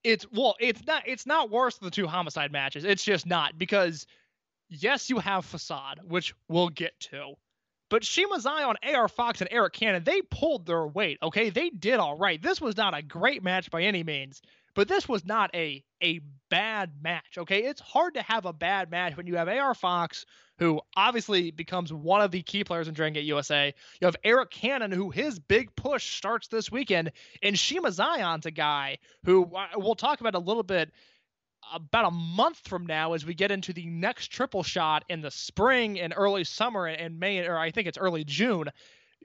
It's 0.03 0.25
well, 0.31 0.55
it's 0.59 0.85
not 0.85 1.03
it's 1.07 1.25
not 1.25 1.49
worse 1.49 1.77
than 1.77 1.87
the 1.87 1.91
two 1.91 2.07
homicide 2.07 2.51
matches. 2.51 2.83
It's 2.83 3.03
just 3.03 3.25
not 3.25 3.57
because 3.57 4.05
yes, 4.67 5.09
you 5.09 5.19
have 5.19 5.45
facade, 5.45 6.01
which 6.03 6.33
we'll 6.49 6.69
get 6.69 6.99
to. 6.99 7.35
But 7.89 8.01
Shiima 8.01 8.41
Xion, 8.41 8.75
AR 8.95 9.07
Fox, 9.07 9.39
and 9.41 9.49
Arik 9.51 9.73
Cannon, 9.73 10.03
they 10.03 10.21
pulled 10.23 10.65
their 10.65 10.87
weight. 10.87 11.19
Okay, 11.21 11.49
they 11.49 11.69
did 11.69 11.99
all 11.99 12.17
right. 12.17 12.41
This 12.41 12.59
was 12.59 12.75
not 12.75 12.97
a 12.97 13.01
great 13.01 13.43
match 13.43 13.69
by 13.69 13.83
any 13.83 14.03
means, 14.03 14.41
but 14.75 14.87
this 14.87 15.07
was 15.07 15.25
not 15.25 15.53
a 15.53 15.83
a 16.01 16.19
bad 16.49 16.91
match. 17.01 17.37
Okay, 17.37 17.63
it's 17.63 17.81
hard 17.81 18.15
to 18.15 18.21
have 18.21 18.45
a 18.45 18.53
bad 18.53 18.91
match 18.91 19.15
when 19.15 19.27
you 19.27 19.37
have 19.37 19.47
AR 19.47 19.73
Fox, 19.73 20.25
who 20.59 20.81
obviously 20.95 21.51
becomes 21.51 21.91
one 21.91 22.21
of 22.21 22.31
the 22.31 22.41
key 22.41 22.63
players 22.63 22.87
in 22.87 22.93
Dragon 22.93 23.13
Gate 23.13 23.25
USA. 23.25 23.73
You 24.01 24.05
have 24.05 24.21
Arik 24.23 24.49
Cannon, 24.49 24.91
who 24.91 25.09
his 25.09 25.39
big 25.39 25.75
push 25.75 26.15
starts 26.15 26.47
this 26.47 26.71
weekend, 26.71 27.11
and 27.41 27.55
Shiima 27.55 27.87
Xion's 27.87 28.45
a 28.45 28.51
guy 28.51 28.97
who 29.25 29.49
we'll 29.75 29.95
talk 29.95 30.21
about 30.21 30.35
a 30.35 30.39
little 30.39 30.63
bit 30.63 30.91
about 31.73 32.05
a 32.05 32.11
month 32.11 32.59
from 32.67 32.85
now 32.85 33.13
as 33.13 33.25
we 33.25 33.33
get 33.33 33.51
into 33.51 33.73
the 33.73 33.85
next 33.85 34.27
triple 34.27 34.63
shot 34.63 35.05
in 35.09 35.21
the 35.21 35.31
spring 35.31 35.99
and 35.99 36.13
early 36.15 36.43
summer 36.43 36.87
and 36.87 37.19
May, 37.19 37.45
or 37.47 37.57
I 37.57 37.71
think 37.71 37.87
it's 37.87 37.97
early 37.97 38.23
June. 38.23 38.65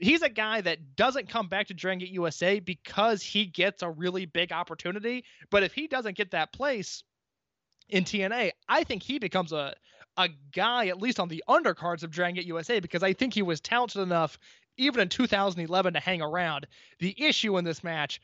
He's 0.01 0.23
a 0.23 0.29
guy 0.29 0.61
that 0.61 0.97
doesn't 0.97 1.29
come 1.29 1.49
back 1.49 1.69
to 1.69 1.75
Dragon 1.75 1.99
Gate 1.99 2.11
USA 2.11 2.61
because 2.61 3.23
he 3.23 3.47
gets 3.47 3.83
a 3.83 3.91
really 3.91 4.27
big 4.27 4.53
opportunity. 4.53 5.25
But 5.51 5.63
if 5.63 5.73
he 5.73 5.87
doesn't 5.87 6.17
get 6.17 6.31
that 6.33 6.53
place 6.53 7.03
in 7.89 8.05
TNA, 8.05 8.53
I 8.69 8.85
think 8.85 9.03
he 9.03 9.19
becomes 9.19 9.53
a 9.53 9.75
a 10.17 10.29
guy 10.53 10.89
at 10.89 11.01
least 11.01 11.21
on 11.21 11.29
the 11.29 11.45
undercards 11.49 12.03
of 12.03 12.11
Dragon 12.11 12.35
Gate 12.35 12.47
USA 12.47 12.81
because 12.81 13.05
I 13.05 13.13
think 13.13 13.33
he 13.33 13.43
was 13.43 13.61
talented 13.61 14.03
enough 14.03 14.37
even 14.77 15.01
in 15.01 15.09
2011 15.09 15.95
to 15.95 16.01
hang 16.01 16.23
around. 16.23 16.67
The 16.99 17.15
issue 17.17 17.57
in 17.57 17.65
this 17.65 17.85
match 17.85 18.21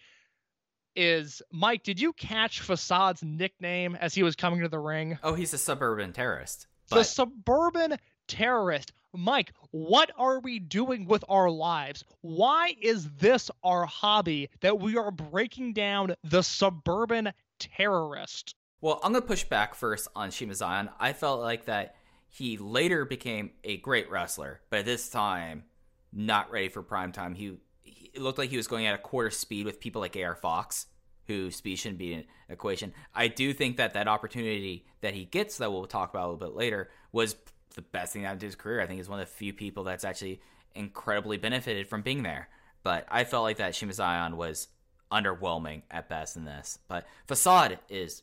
is 0.96 1.40
Mike, 1.52 1.82
did 1.82 2.00
you 2.00 2.12
catch 2.12 2.60
Facade's 2.60 3.22
nickname 3.22 3.96
as 3.96 4.14
he 4.14 4.22
was 4.22 4.36
coming 4.36 4.60
to 4.60 4.68
the 4.68 4.78
ring? 4.78 5.18
Oh, 5.22 5.34
he's 5.34 5.54
a 5.54 5.58
suburban 5.58 6.12
terrorist. 6.12 6.66
The 6.90 7.02
suburban 7.02 7.96
terrorist. 8.26 8.92
Mike, 9.12 9.52
what 9.70 10.10
are 10.18 10.40
we 10.40 10.58
doing 10.58 11.06
with 11.06 11.24
our 11.28 11.50
lives? 11.50 12.04
Why 12.20 12.74
is 12.80 13.08
this 13.12 13.50
our 13.62 13.86
hobby 13.86 14.50
that 14.60 14.80
we 14.80 14.96
are 14.96 15.10
breaking 15.10 15.72
down 15.72 16.14
the 16.24 16.42
suburban 16.42 17.32
terrorist? 17.58 18.54
Well, 18.80 19.00
I'm 19.02 19.12
gonna 19.12 19.24
push 19.24 19.44
back 19.44 19.74
first 19.74 20.08
on 20.14 20.30
Shiima 20.30 20.50
Xion. 20.52 20.90
I 20.98 21.12
felt 21.12 21.40
like 21.40 21.66
that 21.66 21.94
he 22.28 22.58
later 22.58 23.04
became 23.04 23.52
a 23.62 23.76
great 23.76 24.10
wrestler, 24.10 24.60
but 24.68 24.80
at 24.80 24.84
this 24.84 25.08
time, 25.08 25.64
not 26.12 26.50
ready 26.50 26.68
for 26.68 26.82
prime 26.82 27.12
time. 27.12 27.34
He, 27.34 27.58
he 27.82 28.10
looked 28.18 28.38
like 28.38 28.50
he 28.50 28.56
was 28.56 28.66
going 28.66 28.86
at 28.86 28.94
a 28.94 28.98
quarter 28.98 29.30
speed 29.30 29.66
with 29.66 29.80
people 29.80 30.00
like 30.00 30.16
AR 30.16 30.34
Fox, 30.34 30.86
who 31.26 31.50
speed 31.50 31.76
shouldn't 31.76 31.98
be 31.98 32.12
an 32.12 32.24
equation. 32.48 32.92
I 33.14 33.28
do 33.28 33.52
think 33.52 33.76
that 33.76 33.94
that 33.94 34.08
opportunity 34.08 34.86
that 35.00 35.14
he 35.14 35.24
gets, 35.24 35.58
that 35.58 35.72
we'll 35.72 35.86
talk 35.86 36.10
about 36.10 36.26
a 36.26 36.28
little 36.30 36.48
bit 36.48 36.56
later, 36.56 36.90
was 37.12 37.36
the 37.74 37.82
best 37.82 38.12
thing 38.12 38.22
that 38.22 38.28
happened 38.28 38.40
to 38.40 38.46
his 38.46 38.54
career. 38.54 38.80
I 38.80 38.86
think 38.86 38.98
he's 38.98 39.08
one 39.08 39.20
of 39.20 39.26
the 39.26 39.34
few 39.34 39.52
people 39.52 39.84
that's 39.84 40.04
actually 40.04 40.40
incredibly 40.74 41.36
benefited 41.36 41.88
from 41.88 42.02
being 42.02 42.22
there. 42.22 42.48
But 42.82 43.06
I 43.10 43.24
felt 43.24 43.44
like 43.44 43.56
that 43.58 43.72
Shiima 43.72 43.94
Xion 43.94 44.34
was 44.34 44.68
underwhelming 45.10 45.82
at 45.90 46.08
best 46.08 46.36
in 46.36 46.44
this. 46.44 46.78
But 46.88 47.06
Facade 47.26 47.78
is 47.88 48.22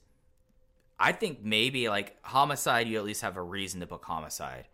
I 1.01 1.13
think 1.13 1.43
maybe 1.43 1.89
like 1.89 2.15
homicide, 2.21 2.87
you 2.87 2.97
at 2.97 3.03
least 3.03 3.23
have 3.23 3.35
a 3.35 3.41
reason 3.41 3.79
to 3.79 3.87
book 3.87 4.05
homicide. 4.05 4.67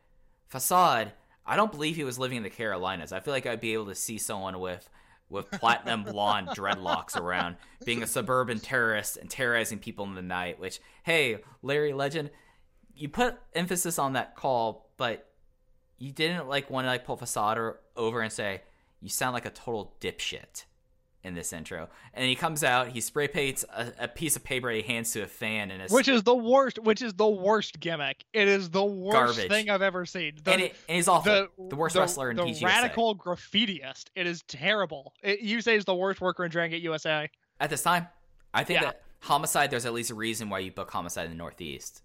Facade, 0.49 1.13
I 1.45 1.55
don't 1.55 1.71
believe 1.71 1.95
he 1.95 2.03
was 2.03 2.19
living 2.19 2.35
in 2.37 2.43
the 2.43 2.49
Carolinas. 2.49 3.13
I 3.13 3.21
feel 3.21 3.33
like 3.33 3.45
I'd 3.45 3.61
be 3.61 3.73
able 3.73 3.85
to 3.85 3.95
see 3.95 4.17
someone 4.17 4.59
with 4.59 4.89
with 5.29 5.49
platinum 5.51 6.03
blonde 6.11 6.49
dreadlocks 6.49 7.15
around, 7.15 7.55
being 7.85 8.03
a 8.03 8.07
suburban 8.07 8.59
terrorist 8.59 9.15
and 9.15 9.29
terrorizing 9.29 9.79
people 9.79 10.03
in 10.05 10.15
the 10.15 10.21
night. 10.21 10.59
Which, 10.59 10.81
hey, 11.03 11.39
Larry 11.61 11.93
Legend, 11.93 12.29
you 12.97 13.09
put 13.09 13.35
emphasis 13.53 13.99
on 13.99 14.13
that 14.13 14.35
call, 14.35 14.89
but 14.97 15.29
you 15.97 16.11
didn't 16.11 16.47
like 16.47 16.69
want 16.69 16.85
to 16.85 16.89
like 16.89 17.05
pull 17.05 17.17
Facade 17.17 17.57
over 17.95 18.21
and 18.21 18.31
say 18.31 18.61
you 19.01 19.09
sound 19.09 19.33
like 19.33 19.45
a 19.45 19.49
total 19.49 19.93
dipshit 19.99 20.65
in 21.23 21.33
this 21.33 21.51
intro. 21.51 21.89
And 22.13 22.25
he 22.25 22.35
comes 22.35 22.63
out, 22.63 22.89
he 22.89 23.01
spray 23.01 23.27
paints 23.27 23.65
a, 23.75 23.91
a 23.99 24.07
piece 24.07 24.35
of 24.35 24.43
paper 24.43 24.69
he 24.69 24.81
hands 24.81 25.11
to 25.13 25.21
a 25.21 25.27
fan, 25.27 25.71
and 25.71 25.91
Which 25.91 26.07
is 26.07 26.23
the 26.23 26.35
worst. 26.35 26.79
Which 26.79 27.01
is 27.01 27.13
the 27.13 27.27
worst 27.27 27.79
gimmick. 27.79 28.23
It 28.33 28.47
is 28.47 28.69
the 28.69 28.83
worst 28.83 29.13
Garbage. 29.37 29.49
thing 29.49 29.69
I've 29.69 29.81
ever 29.81 30.05
seen. 30.05 30.33
The, 30.43 30.51
and, 30.51 30.61
it, 30.61 30.75
and 30.87 30.95
he's 30.95 31.07
awful. 31.07 31.47
The, 31.57 31.75
worst 31.75 31.95
the- 31.95 32.01
wrestler 32.01 32.31
in 32.31 32.37
the 32.37 32.43
DGUSA. 32.43 32.63
radical 32.65 33.15
graffitiist. 33.15 34.05
It 34.15 34.25
is 34.27 34.43
terrible. 34.47 35.13
It, 35.21 35.41
you 35.41 35.61
say 35.61 35.75
he's 35.75 35.85
the 35.85 35.95
worst 35.95 36.21
worker 36.21 36.45
in 36.45 36.51
Dragon 36.51 36.71
Gate 36.71 36.83
USA. 36.83 37.29
At 37.59 37.69
this 37.69 37.83
time, 37.83 38.07
I 38.53 38.63
think 38.63 38.81
Yeah. 38.81 38.85
that 38.87 39.01
Homicide, 39.21 39.71
there's 39.71 39.85
at 39.85 39.93
least 39.93 40.11
a 40.11 40.15
reason 40.15 40.49
why 40.49 40.59
you 40.59 40.71
book 40.71 40.91
Homicide 40.91 41.25
in 41.25 41.31
the 41.31 41.37
Northeast. 41.37 42.03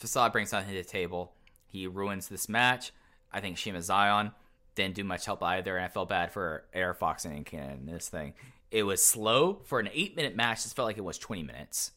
Facade 0.00 0.32
brings 0.32 0.48
something 0.48 0.72
to 0.72 0.82
the 0.82 0.88
table. 0.88 1.34
He 1.66 1.86
ruins 1.86 2.28
this 2.28 2.48
match. 2.48 2.90
I 3.30 3.40
think 3.40 3.58
Shiima 3.58 3.78
Xion 3.78 4.32
didn't 4.74 4.94
do 4.94 5.04
much 5.04 5.26
help 5.26 5.42
either, 5.42 5.76
and 5.76 5.84
I 5.84 5.88
felt 5.88 6.08
bad 6.08 6.32
for 6.32 6.64
AR 6.74 6.94
Fox 6.94 7.26
and 7.26 7.44
Cannon 7.44 7.80
in 7.80 7.92
this 7.92 8.08
thing. 8.08 8.32
It 8.70 8.84
was 8.84 9.04
slow. 9.04 9.60
For 9.66 9.78
an 9.78 9.90
eight 9.92 10.16
minute 10.16 10.34
match, 10.34 10.64
this 10.64 10.72
felt 10.72 10.86
like 10.86 10.96
it 10.96 11.04
was 11.04 11.18
20 11.18 11.42
minutes. 11.42 11.92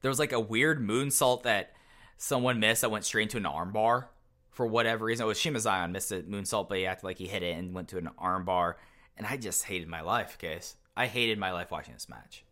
There 0.00 0.08
was 0.08 0.20
like 0.20 0.30
a 0.30 0.38
weird 0.38 0.80
moonsault 0.80 1.42
that 1.42 1.72
someone 2.18 2.60
missed 2.60 2.82
that 2.82 2.90
went 2.92 3.04
straight 3.04 3.34
into 3.34 3.38
an 3.38 3.52
armbar 3.52 4.04
for 4.52 4.64
whatever 4.64 5.06
reason. 5.06 5.24
It 5.24 5.26
was 5.26 5.38
Shiima 5.38 5.56
Xion 5.56 5.90
missed 5.90 6.12
a 6.12 6.22
moonsault, 6.22 6.68
but 6.68 6.78
he 6.78 6.86
acted 6.86 7.04
like 7.04 7.18
he 7.18 7.26
hit 7.26 7.42
it 7.42 7.58
and 7.58 7.74
went 7.74 7.88
to 7.88 7.98
an 7.98 8.10
armbar. 8.16 8.74
And 9.16 9.26
I 9.26 9.36
just 9.38 9.64
hated 9.64 9.88
my 9.88 10.02
life, 10.02 10.38
case. 10.38 10.76
I 10.96 11.08
hated 11.08 11.36
my 11.36 11.50
life 11.50 11.72
watching 11.72 11.94
this 11.94 12.08
match. 12.08 12.44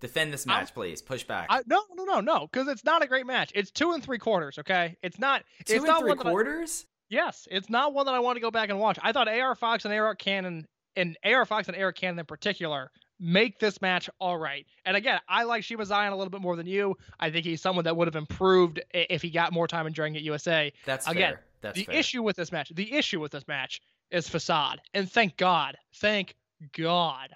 Defend 0.00 0.32
this 0.32 0.46
match, 0.46 0.72
please. 0.74 1.02
Push 1.02 1.24
back. 1.24 1.46
I, 1.50 1.62
no, 1.66 1.82
no, 1.94 2.04
no, 2.04 2.20
no, 2.20 2.46
because 2.50 2.68
it's 2.68 2.84
not 2.84 3.02
a 3.02 3.06
great 3.06 3.26
match. 3.26 3.50
It's 3.54 3.70
two 3.70 3.92
and 3.92 4.02
three 4.02 4.18
quarters. 4.18 4.58
Okay, 4.58 4.96
it's 5.02 5.18
not. 5.18 5.42
Two 5.64 5.74
it's 5.74 5.84
and 5.84 5.84
not 5.86 6.00
three 6.00 6.08
one 6.10 6.18
that 6.18 6.26
I- 6.26 6.30
quarters. 6.30 6.86
yes, 7.08 7.48
it's 7.50 7.68
not 7.68 7.94
one 7.94 8.06
that 8.06 8.14
I 8.14 8.20
want 8.20 8.36
to 8.36 8.40
go 8.40 8.50
back 8.50 8.70
and 8.70 8.78
watch. 8.78 8.98
I 9.02 9.12
thought 9.12 9.28
AR 9.28 9.54
Fox 9.54 9.84
and 9.84 9.92
AR 9.94 10.14
Cannon 10.14 10.66
and 10.96 11.16
AR 11.24 11.44
Fox 11.46 11.68
and 11.68 11.76
AR 11.76 11.92
Cannon 11.92 12.18
in 12.20 12.26
particular 12.26 12.90
make 13.20 13.58
this 13.58 13.82
match 13.82 14.08
all 14.20 14.38
right. 14.38 14.64
And 14.84 14.96
again, 14.96 15.18
I 15.28 15.42
like 15.42 15.64
Shiima 15.64 15.84
Xion 15.84 16.12
a 16.12 16.14
little 16.16 16.30
bit 16.30 16.40
more 16.40 16.54
than 16.54 16.66
you. 16.66 16.96
I 17.18 17.30
think 17.30 17.44
he's 17.44 17.60
someone 17.60 17.84
that 17.84 17.96
would 17.96 18.06
have 18.06 18.14
improved 18.14 18.80
if 18.92 19.22
he 19.22 19.30
got 19.30 19.52
more 19.52 19.66
time 19.66 19.88
in 19.88 19.92
Dragon 19.92 20.14
Gate 20.14 20.22
USA. 20.22 20.72
That's 20.86 21.08
Again, 21.08 21.32
fair. 21.34 21.44
That's 21.60 21.76
the 21.76 21.84
fair. 21.86 21.96
issue 21.96 22.22
with 22.22 22.36
this 22.36 22.52
match, 22.52 22.70
the 22.72 22.92
issue 22.92 23.18
with 23.18 23.32
this 23.32 23.48
match 23.48 23.80
is 24.12 24.28
facade. 24.28 24.80
And 24.94 25.10
thank 25.10 25.36
God, 25.36 25.76
thank 25.96 26.36
God, 26.76 27.30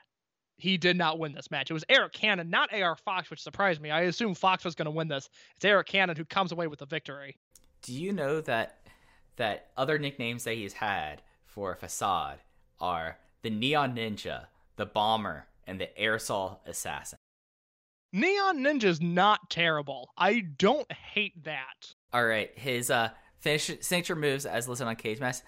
he 0.62 0.78
did 0.78 0.96
not 0.96 1.18
win 1.18 1.32
this 1.32 1.50
match. 1.50 1.70
It 1.70 1.74
was 1.74 1.84
Arik 1.90 2.12
Cannon, 2.12 2.48
not 2.48 2.72
AR 2.72 2.94
Fox, 2.94 3.30
which 3.30 3.42
surprised 3.42 3.80
me. 3.80 3.90
I 3.90 4.02
assumed 4.02 4.38
Fox 4.38 4.64
was 4.64 4.76
going 4.76 4.86
to 4.86 4.92
win 4.92 5.08
this. 5.08 5.28
It's 5.56 5.64
Arik 5.64 5.86
Cannon 5.86 6.16
who 6.16 6.24
comes 6.24 6.52
away 6.52 6.68
with 6.68 6.78
the 6.78 6.86
victory. 6.86 7.36
Do 7.82 7.92
you 7.92 8.12
know 8.12 8.40
that 8.42 8.78
that 9.36 9.70
other 9.76 9.98
nicknames 9.98 10.44
that 10.44 10.54
he's 10.54 10.74
had 10.74 11.20
for 11.44 11.74
Facade 11.74 12.38
are 12.80 13.18
the 13.42 13.50
Neon 13.50 13.96
Ninja, 13.96 14.46
the 14.76 14.86
Bomber, 14.86 15.46
and 15.66 15.80
the 15.80 15.88
Aerosol 16.00 16.58
Assassin? 16.64 17.18
Neon 18.12 18.58
Ninja's 18.58 19.00
not 19.00 19.50
terrible. 19.50 20.10
I 20.16 20.44
don't 20.58 20.90
hate 20.92 21.42
that. 21.42 21.94
All 22.12 22.24
right, 22.24 22.56
his 22.56 22.88
uh 22.88 23.10
finish, 23.40 23.68
signature 23.80 24.14
moves 24.14 24.46
as 24.46 24.68
listed 24.68 24.86
on 24.86 24.94
Cage 24.94 25.18
Match, 25.18 25.38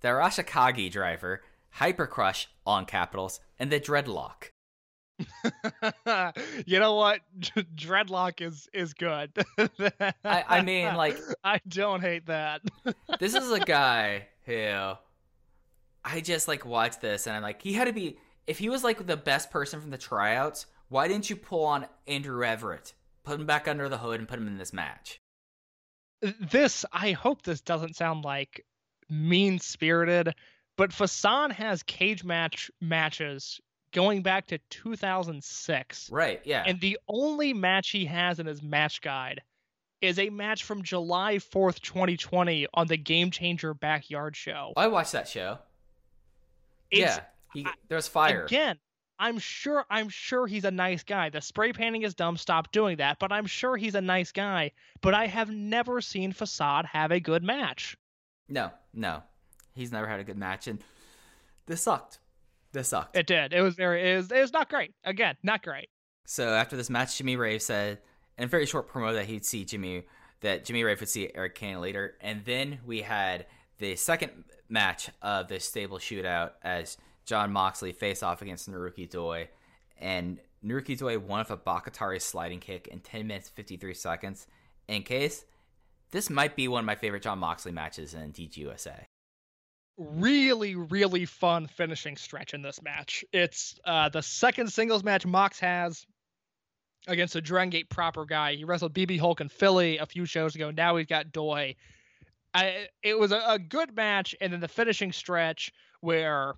the 0.00 0.08
Arashikage 0.08 0.90
driver, 0.90 1.42
Hyper 1.70 2.08
Crush 2.08 2.48
on 2.66 2.86
capitals, 2.86 3.38
and 3.56 3.70
the 3.70 3.78
Dreadlock. 3.78 4.50
you 6.66 6.80
know 6.80 6.94
what? 6.94 7.20
Dreadlock 7.38 8.40
is 8.40 8.68
is 8.72 8.94
good. 8.94 9.32
I, 10.24 10.44
I 10.48 10.62
mean, 10.62 10.94
like, 10.96 11.18
I 11.42 11.60
don't 11.68 12.00
hate 12.00 12.26
that. 12.26 12.62
this 13.20 13.34
is 13.34 13.50
a 13.52 13.60
guy 13.60 14.28
who 14.44 14.92
I 16.04 16.20
just 16.20 16.48
like 16.48 16.64
watched 16.64 17.00
this 17.00 17.26
and 17.26 17.36
I'm 17.36 17.42
like, 17.42 17.62
he 17.62 17.72
had 17.74 17.86
to 17.86 17.92
be 17.92 18.18
if 18.46 18.58
he 18.58 18.68
was 18.68 18.84
like 18.84 19.06
the 19.06 19.16
best 19.16 19.50
person 19.50 19.80
from 19.80 19.90
the 19.90 19.98
tryouts, 19.98 20.66
why 20.88 21.08
didn't 21.08 21.30
you 21.30 21.36
pull 21.36 21.64
on 21.64 21.86
Andrew 22.06 22.44
Everett, 22.44 22.92
put 23.24 23.40
him 23.40 23.46
back 23.46 23.68
under 23.68 23.88
the 23.88 23.98
hood, 23.98 24.20
and 24.20 24.28
put 24.28 24.38
him 24.38 24.46
in 24.46 24.58
this 24.58 24.72
match? 24.72 25.20
this 26.40 26.84
I 26.92 27.12
hope 27.12 27.42
this 27.42 27.60
doesn't 27.60 27.96
sound 27.96 28.24
like 28.24 28.64
mean 29.10 29.58
spirited, 29.58 30.34
but 30.76 30.92
Facade 30.92 31.52
has 31.52 31.82
cage 31.82 32.24
match 32.24 32.70
matches 32.80 33.60
going 33.94 34.20
back 34.20 34.46
to 34.48 34.58
2006. 34.68 36.10
Right? 36.10 36.42
Yeah. 36.44 36.64
And 36.66 36.78
the 36.80 36.98
only 37.08 37.54
match 37.54 37.88
he 37.90 38.04
has 38.04 38.38
in 38.38 38.44
his 38.46 38.62
match 38.62 39.00
guide 39.00 39.40
is 40.02 40.18
a 40.18 40.28
match 40.28 40.64
from 40.64 40.82
July 40.82 41.36
4th, 41.36 41.80
2020 41.80 42.66
on 42.74 42.86
the 42.88 42.98
Game 42.98 43.30
Changer 43.30 43.72
Backyard 43.72 44.36
Show. 44.36 44.74
Oh, 44.76 44.80
I 44.80 44.88
watched 44.88 45.12
that 45.12 45.26
show. 45.26 45.58
It's- 46.90 47.16
yeah. 47.16 47.24
He, 47.54 47.66
there 47.88 47.96
was 47.96 48.08
fire. 48.08 48.44
Again, 48.44 48.78
I'm 49.16 49.38
sure 49.38 49.84
I'm 49.88 50.08
sure 50.08 50.48
he's 50.48 50.64
a 50.64 50.72
nice 50.72 51.04
guy. 51.04 51.30
The 51.30 51.40
spray 51.40 51.72
painting 51.72 52.02
is 52.02 52.14
dumb, 52.14 52.36
stop 52.36 52.72
doing 52.72 52.96
that, 52.96 53.20
but 53.20 53.30
I'm 53.30 53.46
sure 53.46 53.76
he's 53.76 53.94
a 53.94 54.00
nice 54.00 54.32
guy. 54.32 54.72
But 55.02 55.14
I 55.14 55.28
have 55.28 55.50
never 55.50 56.00
seen 56.00 56.32
Facade 56.32 56.84
have 56.86 57.12
a 57.12 57.20
good 57.20 57.44
match. 57.44 57.96
No, 58.48 58.72
no, 58.92 59.22
he's 59.76 59.92
never 59.92 60.08
had 60.08 60.18
a 60.18 60.24
good 60.24 60.36
match, 60.36 60.66
and 60.66 60.82
this 61.66 61.82
sucked. 61.82 62.18
This 62.74 62.88
sucked. 62.88 63.16
It 63.16 63.28
did. 63.28 63.52
It 63.54 63.62
was 63.62 63.76
very 63.76 64.12
it 64.12 64.16
was, 64.16 64.32
it 64.32 64.40
was 64.40 64.52
not 64.52 64.68
great. 64.68 64.92
Again, 65.04 65.36
not 65.44 65.62
great. 65.62 65.88
So 66.26 66.48
after 66.48 66.76
this 66.76 66.90
match, 66.90 67.16
Jimmy 67.16 67.36
Rave 67.36 67.62
said 67.62 68.00
in 68.36 68.44
a 68.44 68.48
very 68.48 68.66
short 68.66 68.92
promo 68.92 69.14
that 69.14 69.26
he'd 69.26 69.46
see 69.46 69.64
Jimmy, 69.64 70.02
that 70.40 70.64
Jimmy 70.64 70.82
Rave 70.82 70.98
would 70.98 71.08
see 71.08 71.30
Eric 71.34 71.54
Kane 71.54 71.80
later, 71.80 72.16
and 72.20 72.44
then 72.44 72.80
we 72.84 73.02
had 73.02 73.46
the 73.78 73.94
second 73.94 74.44
match 74.68 75.08
of 75.22 75.46
the 75.46 75.60
stable 75.60 75.98
shootout 75.98 76.52
as 76.62 76.96
Jon 77.24 77.52
Moxley 77.52 77.92
face 77.92 78.24
off 78.24 78.42
against 78.42 78.68
Naruki 78.68 79.08
Doi, 79.08 79.48
and 80.00 80.40
Naruki 80.64 80.98
Doi 80.98 81.18
won 81.18 81.38
with 81.38 81.50
a 81.52 81.56
Bakatare 81.56 82.20
sliding 82.20 82.58
kick 82.58 82.88
in 82.88 82.98
10 83.00 83.28
minutes 83.28 83.50
53 83.50 83.94
seconds. 83.94 84.48
In 84.88 85.04
case, 85.04 85.44
this 86.10 86.28
might 86.28 86.56
be 86.56 86.66
one 86.66 86.80
of 86.80 86.86
my 86.86 86.96
favorite 86.96 87.22
Jon 87.22 87.38
Moxley 87.38 87.72
matches 87.72 88.14
in 88.14 88.32
DGUSA. 88.32 89.04
Really, 89.96 90.74
really 90.74 91.24
fun 91.24 91.68
finishing 91.68 92.16
stretch 92.16 92.52
in 92.52 92.62
this 92.62 92.82
match. 92.82 93.24
It's 93.32 93.78
uh, 93.84 94.08
the 94.08 94.22
second 94.22 94.72
singles 94.72 95.04
match 95.04 95.24
Mox 95.24 95.60
has 95.60 96.04
against 97.06 97.36
a 97.36 97.40
Dragon 97.40 97.70
Gate 97.70 97.88
proper 97.88 98.24
guy. 98.24 98.54
He 98.54 98.64
wrestled 98.64 98.94
BB 98.94 99.20
Hulk 99.20 99.40
in 99.40 99.48
Philly 99.48 99.98
a 99.98 100.06
few 100.06 100.24
shows 100.24 100.54
ago. 100.54 100.70
Now 100.70 100.96
he's 100.96 101.06
got 101.06 101.32
Doi. 101.32 101.76
I, 102.52 102.88
it 103.02 103.18
was 103.18 103.32
a, 103.32 103.42
a 103.46 103.58
good 103.58 103.94
match, 103.94 104.34
and 104.40 104.52
then 104.52 104.60
the 104.60 104.68
finishing 104.68 105.12
stretch 105.12 105.72
where 106.00 106.54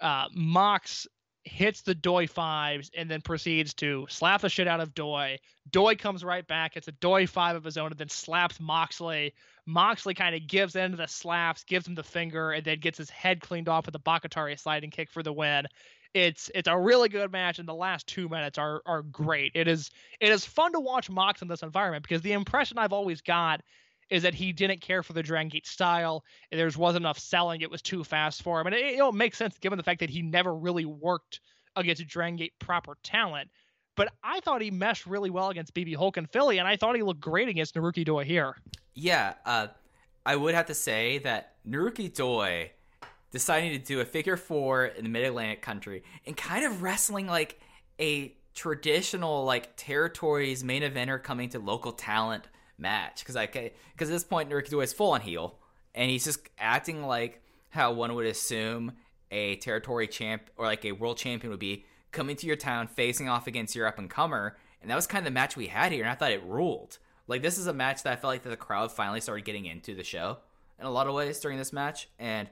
uh, 0.00 0.26
Mox 0.32 1.06
hits 1.44 1.82
the 1.82 1.94
Doi 1.94 2.26
fives 2.26 2.90
and 2.96 3.10
then 3.10 3.20
proceeds 3.20 3.74
to 3.74 4.06
slap 4.08 4.40
the 4.40 4.48
shit 4.48 4.66
out 4.66 4.80
of 4.80 4.94
Doi. 4.94 5.38
Doi 5.70 5.94
comes 5.94 6.24
right 6.24 6.46
back. 6.46 6.76
It's 6.76 6.88
a 6.88 6.92
Doi 6.92 7.26
five 7.26 7.54
of 7.54 7.64
his 7.64 7.76
own 7.76 7.90
and 7.90 7.98
then 7.98 8.08
slaps 8.08 8.58
Moxley. 8.60 9.34
Moxley 9.66 10.14
kind 10.14 10.34
of 10.34 10.46
gives 10.46 10.76
in 10.76 10.92
to 10.92 10.96
the 10.96 11.06
slaps, 11.06 11.64
gives 11.64 11.86
him 11.86 11.94
the 11.94 12.02
finger, 12.02 12.52
and 12.52 12.64
then 12.64 12.80
gets 12.80 12.98
his 12.98 13.10
head 13.10 13.40
cleaned 13.40 13.68
off 13.68 13.86
with 13.86 13.94
a 13.94 14.00
Bakatare 14.00 14.58
sliding 14.58 14.90
kick 14.90 15.10
for 15.10 15.22
the 15.22 15.32
win. 15.32 15.66
It's 16.14 16.50
it's 16.54 16.68
a 16.68 16.78
really 16.78 17.08
good 17.08 17.32
match, 17.32 17.58
and 17.58 17.68
the 17.68 17.74
last 17.74 18.06
two 18.06 18.28
minutes 18.28 18.56
are 18.56 18.82
are 18.86 19.02
great. 19.02 19.52
It 19.54 19.66
is 19.66 19.90
it 20.20 20.30
is 20.30 20.44
fun 20.44 20.72
to 20.72 20.80
watch 20.80 21.10
Mox 21.10 21.42
in 21.42 21.48
this 21.48 21.62
environment 21.62 22.04
because 22.04 22.22
the 22.22 22.32
impression 22.32 22.78
I've 22.78 22.92
always 22.92 23.20
got 23.20 23.62
is 24.10 24.22
that 24.22 24.34
he 24.34 24.52
didn't 24.52 24.80
care 24.80 25.02
for 25.02 25.12
the 25.12 25.22
Dragon 25.22 25.48
Gate 25.48 25.66
style. 25.66 26.24
There 26.50 26.70
wasn't 26.76 27.02
enough 27.02 27.18
selling. 27.18 27.60
It 27.60 27.70
was 27.70 27.82
too 27.82 28.04
fast 28.04 28.42
for 28.42 28.60
him. 28.60 28.66
And 28.66 28.76
it 28.76 29.14
makes 29.14 29.38
sense 29.38 29.58
given 29.58 29.76
the 29.76 29.82
fact 29.82 30.00
that 30.00 30.10
he 30.10 30.22
never 30.22 30.54
really 30.54 30.84
worked 30.84 31.40
against 31.76 32.06
Dragon 32.06 32.36
Gate 32.36 32.52
proper 32.58 32.96
talent. 33.02 33.50
But 33.96 34.12
I 34.22 34.40
thought 34.40 34.60
he 34.60 34.70
meshed 34.70 35.06
really 35.06 35.30
well 35.30 35.50
against 35.50 35.74
BB 35.74 35.96
Hulk 35.96 36.16
and 36.16 36.28
Philly, 36.28 36.58
and 36.58 36.66
I 36.66 36.76
thought 36.76 36.96
he 36.96 37.02
looked 37.02 37.20
great 37.20 37.48
against 37.48 37.74
Naruki 37.74 38.04
Doi 38.04 38.24
here. 38.24 38.56
Yeah, 38.94 39.34
uh, 39.44 39.68
I 40.26 40.36
would 40.36 40.54
have 40.54 40.66
to 40.66 40.74
say 40.74 41.18
that 41.18 41.54
Naruki 41.68 42.12
Doi 42.12 42.72
deciding 43.30 43.72
to 43.72 43.78
do 43.78 44.00
a 44.00 44.04
figure 44.04 44.36
four 44.36 44.86
in 44.86 45.04
the 45.04 45.10
Mid 45.10 45.24
Atlantic 45.24 45.62
country 45.62 46.02
and 46.26 46.36
kind 46.36 46.64
of 46.64 46.82
wrestling 46.82 47.26
like 47.26 47.60
a 48.00 48.34
traditional 48.54 49.44
like 49.44 49.76
territories 49.76 50.62
main 50.62 50.82
eventer 50.82 51.20
coming 51.20 51.48
to 51.48 51.58
local 51.58 51.92
talent 51.92 52.46
match 52.78 53.20
because 53.20 53.34
like 53.34 53.52
because 53.52 54.10
at 54.10 54.12
this 54.12 54.24
point 54.24 54.50
Naruki 54.50 54.70
Doi 54.70 54.82
is 54.82 54.92
full 54.92 55.12
on 55.12 55.20
heel 55.20 55.58
and 55.94 56.10
he's 56.10 56.24
just 56.24 56.48
acting 56.58 57.02
like 57.04 57.42
how 57.70 57.92
one 57.92 58.14
would 58.14 58.26
assume 58.26 58.92
a 59.30 59.56
territory 59.56 60.08
champ 60.08 60.50
or 60.56 60.66
like 60.66 60.84
a 60.84 60.92
world 60.92 61.16
champion 61.16 61.50
would 61.50 61.60
be 61.60 61.84
coming 62.12 62.36
to 62.36 62.46
your 62.46 62.56
town 62.56 62.86
facing 62.86 63.28
off 63.28 63.46
against 63.46 63.74
your 63.74 63.86
up 63.86 63.98
and 63.98 64.10
comer 64.10 64.56
and 64.82 64.90
that 64.90 64.96
was 64.96 65.06
kind 65.06 65.20
of 65.20 65.24
the 65.24 65.34
match 65.34 65.56
we 65.56 65.66
had 65.66 65.92
here 65.92 66.02
and 66.02 66.10
I 66.10 66.14
thought 66.14 66.32
it 66.32 66.44
ruled 66.44 66.98
like 67.26 67.42
this 67.42 67.58
is 67.58 67.66
a 67.66 67.72
match 67.72 68.02
that 68.02 68.12
I 68.12 68.16
felt 68.16 68.32
like 68.32 68.42
that 68.42 68.50
the 68.50 68.56
crowd 68.56 68.92
finally 68.92 69.20
started 69.20 69.44
getting 69.44 69.66
into 69.66 69.94
the 69.94 70.04
show 70.04 70.38
in 70.78 70.86
a 70.86 70.90
lot 70.90 71.06
of 71.06 71.14
ways 71.14 71.38
during 71.40 71.58
this 71.58 71.72
match 71.72 72.08
and 72.18 72.48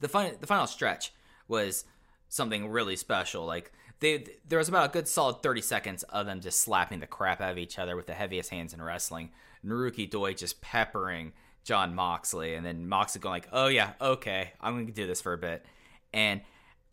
the 0.00 0.08
final 0.08 0.36
the 0.40 0.46
final 0.46 0.66
stretch 0.66 1.12
was 1.46 1.84
something 2.30 2.68
really 2.68 2.96
special. 2.96 3.44
Like 3.44 3.72
they 4.00 4.24
there 4.46 4.58
was 4.58 4.68
about 4.68 4.90
a 4.90 4.92
good 4.92 5.06
solid 5.06 5.42
30 5.42 5.60
seconds 5.60 6.02
of 6.04 6.26
them 6.26 6.40
just 6.40 6.60
slapping 6.60 7.00
the 7.00 7.06
crap 7.06 7.40
out 7.40 7.52
of 7.52 7.58
each 7.58 7.78
other 7.78 7.96
with 7.96 8.06
the 8.06 8.14
heaviest 8.14 8.50
hands 8.50 8.74
in 8.74 8.82
wrestling. 8.82 9.30
Naruki 9.64 10.10
Doi 10.10 10.34
just 10.34 10.60
peppering 10.60 11.32
Jon 11.64 11.94
Moxley 11.94 12.54
and 12.54 12.64
then 12.64 12.88
Moxley 12.88 13.20
going 13.20 13.34
like, 13.34 13.48
"Oh 13.52 13.68
yeah, 13.68 13.92
okay, 14.00 14.52
I'm 14.60 14.74
going 14.74 14.86
to 14.86 14.92
do 14.92 15.06
this 15.06 15.20
for 15.20 15.32
a 15.32 15.38
bit." 15.38 15.64
And 16.12 16.40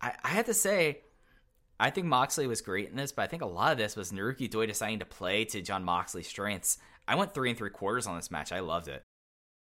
I, 0.00 0.12
I 0.22 0.28
have 0.28 0.46
to 0.46 0.54
say 0.54 1.00
I 1.80 1.90
think 1.90 2.06
Moxley 2.06 2.46
was 2.46 2.60
great 2.60 2.90
in 2.90 2.96
this, 2.96 3.12
but 3.12 3.22
I 3.22 3.26
think 3.26 3.42
a 3.42 3.46
lot 3.46 3.72
of 3.72 3.78
this 3.78 3.94
was 3.94 4.10
Naruki 4.10 4.50
Doi 4.50 4.66
deciding 4.66 4.98
to 4.98 5.04
play 5.04 5.44
to 5.46 5.62
Jon 5.62 5.84
Moxley's 5.84 6.26
strengths. 6.26 6.78
I 7.06 7.14
went 7.14 7.32
three 7.32 7.50
and 7.50 7.58
three 7.58 7.70
quarters 7.70 8.06
on 8.06 8.16
this 8.16 8.30
match. 8.30 8.52
I 8.52 8.60
loved 8.60 8.88
it. 8.88 9.02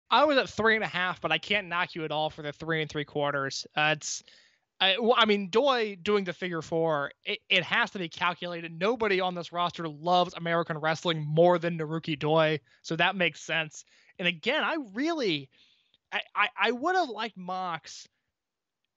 I 0.08 0.24
was 0.24 0.38
at 0.38 0.48
three 0.48 0.76
and 0.76 0.84
a 0.84 0.88
half, 0.88 1.20
but 1.20 1.32
I 1.32 1.38
can't 1.38 1.66
knock 1.66 1.96
you 1.96 2.04
at 2.04 2.12
all 2.12 2.30
for 2.30 2.42
the 2.42 2.52
three 2.52 2.80
and 2.80 2.88
three 2.88 3.04
quarters. 3.04 3.66
Uh, 3.76 3.94
it's, 3.96 4.22
I, 4.78 4.98
well, 4.98 5.14
I 5.16 5.24
mean, 5.24 5.48
Doi 5.48 5.96
doing 6.02 6.24
the 6.24 6.34
figure 6.34 6.60
four, 6.60 7.12
it, 7.24 7.38
it 7.48 7.62
has 7.64 7.90
to 7.92 7.98
be 7.98 8.08
calculated. 8.08 8.78
Nobody 8.78 9.20
on 9.20 9.34
this 9.34 9.52
roster 9.52 9.88
loves 9.88 10.34
American 10.34 10.78
wrestling 10.78 11.24
more 11.26 11.58
than 11.58 11.78
Naruki 11.78 12.18
Doi, 12.18 12.60
so 12.82 12.96
that 12.96 13.16
makes 13.16 13.40
sense. 13.40 13.84
And 14.18 14.28
again, 14.28 14.62
I 14.62 14.76
really, 14.92 15.48
I, 16.12 16.20
I, 16.34 16.48
I 16.58 16.70
would 16.72 16.94
have 16.94 17.08
liked 17.08 17.38
Mox 17.38 18.06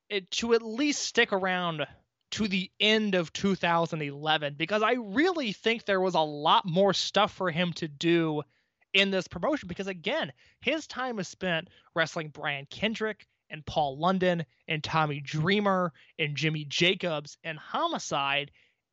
it, 0.10 0.30
to 0.32 0.54
at 0.54 0.62
least 0.62 1.04
stick 1.04 1.32
around 1.32 1.86
to 2.32 2.48
the 2.48 2.70
end 2.80 3.16
of 3.16 3.32
2011 3.34 4.56
because 4.58 4.84
I 4.84 4.94
really 4.94 5.54
think 5.54 5.86
there 5.86 6.02
was 6.02 6.16
a 6.16 6.20
lot 6.20 6.66
more 6.66 6.94
stuff 6.94 7.32
for 7.32 7.50
him 7.50 7.74
to 7.74 7.88
do 7.88 8.44
in 8.94 9.12
this 9.12 9.28
promotion 9.28 9.68
because 9.68 9.88
again, 9.88 10.32
his 10.62 10.88
time 10.88 11.20
is 11.20 11.28
spent 11.28 11.70
wrestling 11.96 12.30
Brian 12.30 12.68
Kendrick 12.70 13.26
and 13.50 13.66
Paul 13.66 13.98
London 13.98 14.46
and 14.68 14.84
Tommy 14.84 15.20
Dreamer 15.20 15.94
and 16.18 16.36
Jimmy 16.36 16.66
Jacobs 16.66 17.38
and 17.44 17.58
Homicide. 17.58 18.52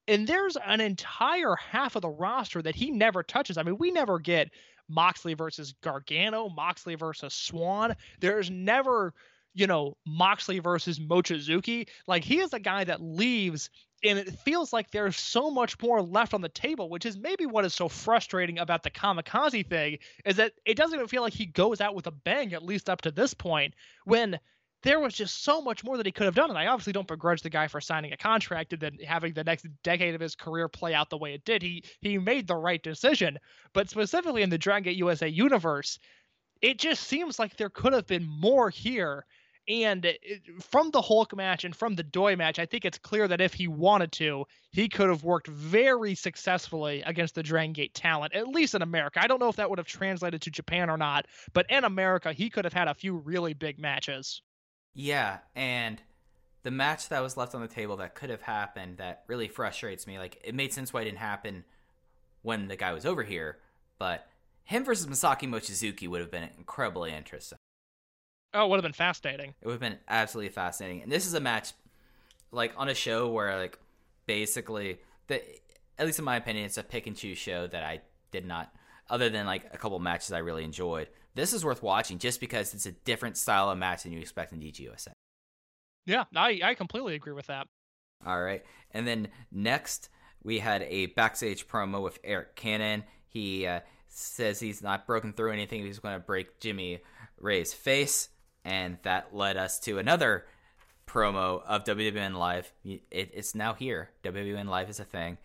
And 0.09 0.27
there's 0.27 0.57
an 0.65 0.81
entire 0.81 1.57
half 1.57 1.97
of 1.97 2.03
the 2.03 2.09
roster 2.09 2.62
that 2.62 2.77
he 2.77 2.91
never 2.91 3.23
touches. 3.23 3.59
I 3.59 3.62
mean, 3.62 3.77
we 3.78 3.91
never 3.91 4.19
get 4.19 4.51
Moxley 4.89 5.35
versus 5.35 5.74
Gargano, 5.83 6.49
Moxley 6.49 6.95
versus 6.95 7.35
Swann. 7.35 7.97
There's 8.20 8.51
never, 8.51 9.15
you 9.55 9.66
know, 9.66 9.97
Moxley 10.07 10.61
versus 10.61 11.01
Mochizuki. 11.01 11.89
Like 12.07 12.24
he 12.24 12.39
is 12.39 12.53
a 12.53 12.61
guy 12.61 12.85
that 12.85 13.03
leaves 13.03 13.70
and 14.05 14.18
it 14.18 14.31
feels 14.40 14.73
like 14.73 14.90
there's 14.90 15.16
so 15.16 15.51
much 15.51 15.81
more 15.81 16.02
left 16.02 16.35
on 16.35 16.40
the 16.40 16.48
table, 16.48 16.90
which 16.90 17.06
is 17.06 17.16
maybe 17.16 17.47
what 17.47 17.64
is 17.64 17.74
so 17.74 17.89
frustrating 17.89 18.59
about 18.59 18.82
the 18.82 18.90
kamikaze 18.90 19.68
thing, 19.68 19.98
is 20.24 20.36
that 20.36 20.52
it 20.64 20.77
doesn't 20.77 20.94
even 20.94 21.09
feel 21.09 21.23
like 21.23 21.32
he 21.32 21.47
goes 21.47 21.81
out 21.81 21.94
with 21.94 22.06
a 22.06 22.10
bang, 22.12 22.52
at 22.52 22.62
least 22.62 22.90
up 22.90 23.02
to 23.02 23.10
this 23.10 23.35
point, 23.35 23.74
when 24.05 24.39
there 24.82 25.01
was 25.01 25.14
just 25.14 25.43
so 25.43 25.60
much 25.60 25.82
more 25.82 25.97
that 25.97 26.06
he 26.06 26.12
could 26.12 26.27
have 26.27 26.35
done. 26.35 26.51
And 26.51 26.59
I 26.59 26.66
obviously 26.66 26.93
don't 26.93 27.09
begrudge 27.09 27.43
the 27.43 27.51
guy 27.51 27.66
for 27.66 27.81
signing 27.81 28.12
a 28.12 28.16
contract 28.16 28.73
and 28.73 28.81
then 28.81 28.98
having 29.05 29.32
the 29.32 29.44
next 29.44 29.66
decade 29.82 30.14
of 30.14 30.20
his 30.20 30.36
career 30.36 30.68
play 30.68 30.94
out 30.94 31.10
the 31.10 31.18
way 31.18 31.35
it 31.35 31.44
did. 31.44 31.62
He 31.62 31.82
he 32.01 32.18
made 32.18 32.47
the 32.47 32.56
right 32.56 32.82
decision. 32.82 33.39
But 33.73 33.90
specifically 33.90 34.43
in 34.43 34.51
the 34.51 34.59
Dragon 34.59 34.85
Gate 34.85 34.98
USA 34.98 35.28
universe, 35.28 35.98
it 36.60 36.78
just 36.78 37.05
seems 37.05 37.39
like 37.39 37.56
there 37.56 37.70
could 37.70 37.94
have 37.94 38.06
been 38.06 38.27
more 38.27 38.70
here. 38.70 39.24
And 39.68 40.16
from 40.60 40.90
the 40.93 41.02
Hulk 41.02 41.34
match 41.34 41.64
and 41.64 41.74
from 41.74 41.97
the 41.97 42.05
Doi 42.05 42.36
match, 42.36 42.59
I 42.59 42.66
think 42.66 42.84
it's 42.84 42.98
clear 42.98 43.26
that 43.26 43.40
if 43.40 43.52
he 43.52 43.66
wanted 43.66 44.12
to, 44.12 44.47
he 44.70 44.88
could 44.88 45.09
have 45.09 45.24
worked 45.24 45.48
very 45.48 46.14
successfully 46.14 47.02
against 47.02 47.34
the 47.34 47.43
Dragon 47.43 47.72
Gate 47.72 47.93
talent, 47.93 48.34
at 48.34 48.47
least 48.47 48.76
in 48.76 48.82
America. 48.82 49.20
I 49.20 49.26
don't 49.26 49.40
know 49.40 49.48
if 49.48 49.56
that 49.56 49.68
would 49.68 49.78
have 49.78 49.88
translated 49.88 50.43
to 50.43 50.51
Japan 50.51 50.88
or 50.88 50.97
not, 50.97 51.26
but 51.52 51.66
in 51.68 51.82
America, 51.82 52.32
he 52.32 52.48
could 52.48 52.64
have 52.64 52.74
had 52.74 52.86
a 52.86 52.94
few 52.94 53.16
really 53.16 53.55
big 53.55 53.80
matches. 53.80 54.40
Yeah, 54.94 55.38
and 55.56 56.01
the 56.62 56.70
match 56.70 57.09
that 57.09 57.22
was 57.22 57.36
left 57.36 57.55
on 57.55 57.60
the 57.60 57.68
table 57.68 57.97
that 57.97 58.14
could 58.14 58.30
have 58.30 58.43
happened 58.43 58.98
that 58.98 59.24
really 59.26 59.48
frustrates 59.48 60.06
me. 60.06 60.18
Like 60.18 60.40
it 60.44 60.55
made 60.55 60.72
sense 60.72 60.93
why 60.93 61.02
it 61.02 61.05
didn't 61.05 61.18
happen 61.18 61.64
when 62.43 62.68
the 62.68 62.76
guy 62.76 62.93
was 62.93 63.05
over 63.05 63.24
here, 63.24 63.59
but 63.98 64.28
him 64.64 64.84
versus 64.84 65.06
Masaki 65.06 65.48
Mochizuki 65.48 66.09
would 66.09 66.20
have 66.20 66.30
been 66.30 66.48
incredibly 66.56 67.12
interesting. 67.12 67.59
Oh, 68.57 68.65
it 68.65 68.69
would 68.70 68.77
have 68.77 68.83
been 68.83 68.93
fascinating. 68.93 69.55
It 69.61 69.66
would 69.66 69.73
have 69.73 69.81
been 69.81 69.99
absolutely 70.09 70.49
fascinating. 70.49 71.03
And 71.03 71.12
this 71.12 71.27
is 71.27 71.35
a 71.35 71.41
match 71.41 71.73
like 72.51 72.73
on 72.77 72.89
a 72.89 72.95
show 72.95 73.28
where 73.28 73.57
like 73.59 73.78
basically 74.27 74.99
the 75.27 75.43
at 75.99 76.07
least 76.07 76.19
in 76.19 76.24
my 76.24 76.37
opinion 76.37 76.65
it's 76.65 76.78
a 76.78 76.83
pick 76.83 77.07
and 77.07 77.16
choose 77.16 77.39
show 77.39 77.66
that 77.66 77.83
I 77.83 78.01
did 78.31 78.47
not 78.47 78.73
other 79.11 79.28
than 79.28 79.47
like 79.47 79.66
a 79.73 79.78
couple 79.78 79.99
matches 79.99 80.33
I 80.33 80.39
really 80.39 80.65
enjoyed. 80.65 81.09
This 81.35 81.53
is 81.53 81.65
worth 81.65 81.83
watching 81.83 82.19
just 82.19 82.41
because 82.41 82.73
it's 82.73 82.87
a 82.87 82.93
different 82.93 83.37
style 83.37 83.70
of 83.70 83.78
match 83.78 84.05
than 84.05 84.12
you 84.12 84.20
expect 84.20 84.53
in 84.53 84.61
DGUSA. 84.61 85.09
Yeah, 86.07 86.24
I, 86.35 86.61
I 86.65 86.74
completely 86.74 87.15
agree 87.15 87.35
with 87.35 87.47
that. 87.49 87.66
All 88.24 88.41
right. 88.41 88.65
And 88.93 89.07
then 89.07 89.28
next, 89.53 90.09
we 90.43 90.61
had 90.61 90.83
a 90.85 91.07
backstage 91.07 91.69
promo 91.69 92.03
with 92.03 92.23
Arik 92.23 92.55
Cannon. 92.55 93.05
He 93.28 93.66
uh, 93.66 93.81
says 94.09 94.61
he's 94.61 94.83
not 94.83 95.07
broken 95.07 95.33
through 95.33 95.53
anything. 95.53 95.85
He's 95.85 95.99
going 95.99 96.15
to 96.15 96.24
break 96.24 96.59
Jimmy 96.61 97.01
Rave's 97.39 97.74
face. 97.74 98.31
And 98.66 98.98
that 99.05 99.34
led 99.34 99.56
us 99.56 99.78
to 99.80 99.98
another 99.98 100.44
promo 101.06 101.62
of 101.64 101.84
WWN 101.84 102.36
Live. 102.36 102.72
It, 102.84 103.05
it's 103.12 103.55
now 103.55 103.74
here. 103.74 104.10
WWN 104.24 104.66
Live 104.66 104.90
is 104.90 104.98
a 104.98 105.05
thing. 105.05 105.38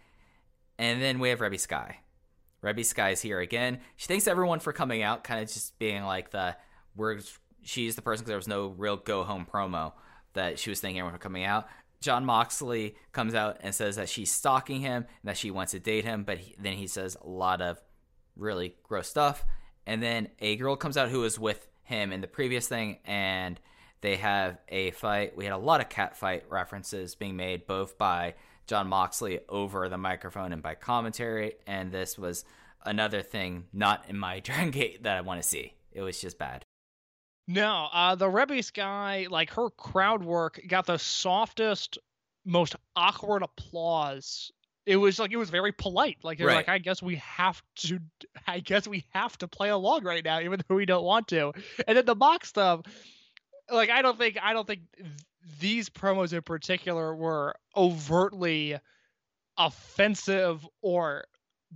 And 0.80 1.00
then 1.00 1.20
we 1.20 1.30
have 1.30 1.38
Reby 1.38 1.60
Sky. 1.60 2.00
Reby 2.64 2.84
Sky 2.84 3.12
is 3.12 3.22
here 3.22 3.40
again. 3.40 3.80
She 3.96 4.08
thanks 4.08 4.28
everyone 4.28 4.60
for 4.60 4.74
coming 4.74 5.04
out, 5.04 5.24
kind 5.24 5.40
of 5.40 5.48
just 5.48 5.78
being 5.78 6.04
like 6.04 6.32
the, 6.32 6.58
we're, 6.96 7.20
she's 7.62 7.96
the 7.96 8.02
person 8.02 8.24
because 8.24 8.30
there 8.30 8.38
was 8.38 8.48
no 8.48 8.70
real 8.70 8.98
go 8.98 9.24
home 9.24 9.48
promo 9.52 9.94
that 10.34 10.58
she 10.58 10.72
was 10.72 10.82
thanking 10.82 10.98
everyone 10.98 11.14
for 11.14 11.22
coming 11.22 11.44
out. 11.44 11.68
Jon 12.02 12.26
Moxley 12.26 12.96
comes 13.12 13.36
out 13.36 13.58
and 13.62 13.76
says 13.76 13.98
that 13.98 14.10
she's 14.10 14.32
stalking 14.32 14.82
him 14.82 15.06
and 15.22 15.30
that 15.30 15.38
she 15.38 15.52
wants 15.52 15.74
to 15.74 15.80
date 15.80 16.06
him, 16.06 16.24
but 16.24 16.40
he, 16.40 16.56
then 16.60 16.74
he 16.74 16.88
says 16.88 17.16
a 17.22 17.28
lot 17.28 17.62
of 17.62 17.80
really 18.36 18.76
gross 18.82 19.08
stuff. 19.08 19.46
And 19.86 20.02
then 20.02 20.30
a 20.40 20.56
girl 20.56 20.76
comes 20.76 20.98
out 20.98 21.10
who 21.10 21.24
is 21.24 21.38
with 21.38 21.68
him 21.84 22.12
in 22.12 22.22
the 22.22 22.28
previous 22.28 22.68
thing, 22.68 23.00
and 23.06 23.60
they 24.02 24.18
have 24.18 24.58
a 24.70 24.92
fight. 24.92 25.36
We 25.36 25.46
had 25.46 25.54
a 25.54 25.58
lot 25.58 25.82
of 25.82 25.90
cat 25.90 26.18
fight 26.18 26.46
references 26.50 27.16
being 27.16 27.36
made, 27.36 27.68
both 27.68 27.98
by 27.98 28.36
Jon 28.68 28.88
Moxley 28.88 29.40
over 29.50 29.90
the 29.90 29.98
microphone 29.98 30.54
and 30.54 30.64
by 30.64 30.76
commentary. 30.76 31.54
And 31.68 31.92
this 31.92 32.18
was 32.18 32.46
another 32.84 33.22
thing 33.22 33.66
not 33.74 34.06
in 34.08 34.18
my 34.18 34.40
Dragon 34.42 34.72
Gate 34.72 35.04
that 35.04 35.18
I 35.18 35.22
want 35.22 35.42
to 35.42 35.48
see. 35.48 35.74
It 35.92 36.02
was 36.02 36.20
just 36.20 36.38
bad. 36.38 36.66
No, 37.48 37.90
uh, 37.92 38.16
the 38.16 38.30
Rebby 38.30 38.64
guy, 38.74 39.28
like 39.30 39.52
her 39.52 39.70
crowd 39.72 40.24
work, 40.24 40.62
got 40.68 40.86
the 40.86 40.98
softest, 40.98 41.98
most 42.46 42.76
awkward 42.96 43.44
applause. 43.44 44.52
It 44.92 44.98
was 44.98 45.20
like 45.20 45.32
it 45.32 45.38
was 45.38 45.50
very 45.50 45.72
polite. 45.72 46.18
Like 46.22 46.38
they're 46.38 46.48
Right. 46.48 46.56
like, 46.58 46.70
I 46.70 46.78
guess 46.78 47.02
we 47.02 47.16
have 47.16 47.62
to, 47.78 48.00
I 48.46 48.60
guess 48.60 48.88
we 48.88 49.06
have 49.14 49.38
to 49.38 49.48
play 49.48 49.70
along 49.70 50.04
right 50.04 50.24
now, 50.24 50.42
even 50.42 50.60
though 50.68 50.76
we 50.76 50.86
don't 50.86 51.06
want 51.06 51.30
to. 51.30 51.54
And 51.88 51.98
then 51.98 52.06
the 52.06 52.16
mock 52.16 52.44
stuff, 52.46 52.82
like 53.72 53.90
I 53.90 54.02
don't 54.02 54.18
think, 54.18 54.38
I 54.42 54.52
don't 54.52 54.68
think 54.68 54.82
th- 54.98 55.10
these 55.60 55.90
promos 55.90 56.34
in 56.34 56.42
particular 56.42 57.16
were 57.16 57.56
overtly 57.76 58.78
offensive 59.58 60.68
or 60.82 61.26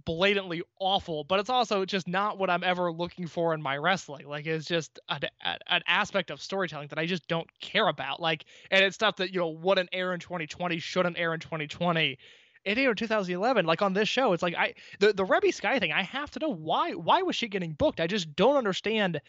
blatantly 0.04 0.62
awful, 0.80 1.24
but 1.24 1.40
it's 1.40 1.50
also 1.50 1.86
just 1.86 2.08
not 2.08 2.38
what 2.38 2.50
I'm 2.50 2.64
ever 2.64 2.92
looking 2.92 3.28
for 3.28 3.54
in 3.54 3.62
my 3.62 3.78
wrestling. 3.78 4.28
Like 4.28 4.46
it's 4.46 4.66
just 4.66 5.00
an, 5.08 5.22
an 5.42 5.58
an 5.68 5.82
aspect 5.88 6.32
of 6.32 6.42
storytelling 6.42 6.90
that 6.90 7.00
I 7.00 7.06
just 7.06 7.28
don't 7.30 7.48
care 7.62 7.88
about. 7.88 8.20
Like, 8.22 8.46
and 8.72 8.84
it's 8.84 8.96
stuff 8.96 9.16
that 9.18 9.34
you 9.34 9.40
know 9.40 9.50
wouldn't 9.50 9.90
air 9.94 10.14
in 10.14 10.20
2020, 10.20 10.80
shouldn't 10.80 11.18
air 11.18 11.34
in 11.34 11.40
2020. 11.40 12.18
In 12.66 12.96
2011. 12.96 13.66
Like 13.66 13.82
on 13.82 13.94
this 13.94 14.10
show, 14.10 14.34
it's 14.34 14.44
like 14.44 14.56
I 14.56 14.74
the 15.00 15.14
the 15.14 15.26
Reby 15.26 15.54
Sky 15.54 15.80
thing. 15.80 15.92
I 15.92 16.04
have 16.04 16.32
to 16.32 16.40
know 16.40 16.50
why 16.50 16.94
why 16.94 17.22
was 17.22 17.36
she 17.36 17.48
getting 17.48 17.74
booked? 17.74 18.00
I 18.00 18.08
just 18.08 18.36
don't 18.36 18.58
understand. 18.58 19.22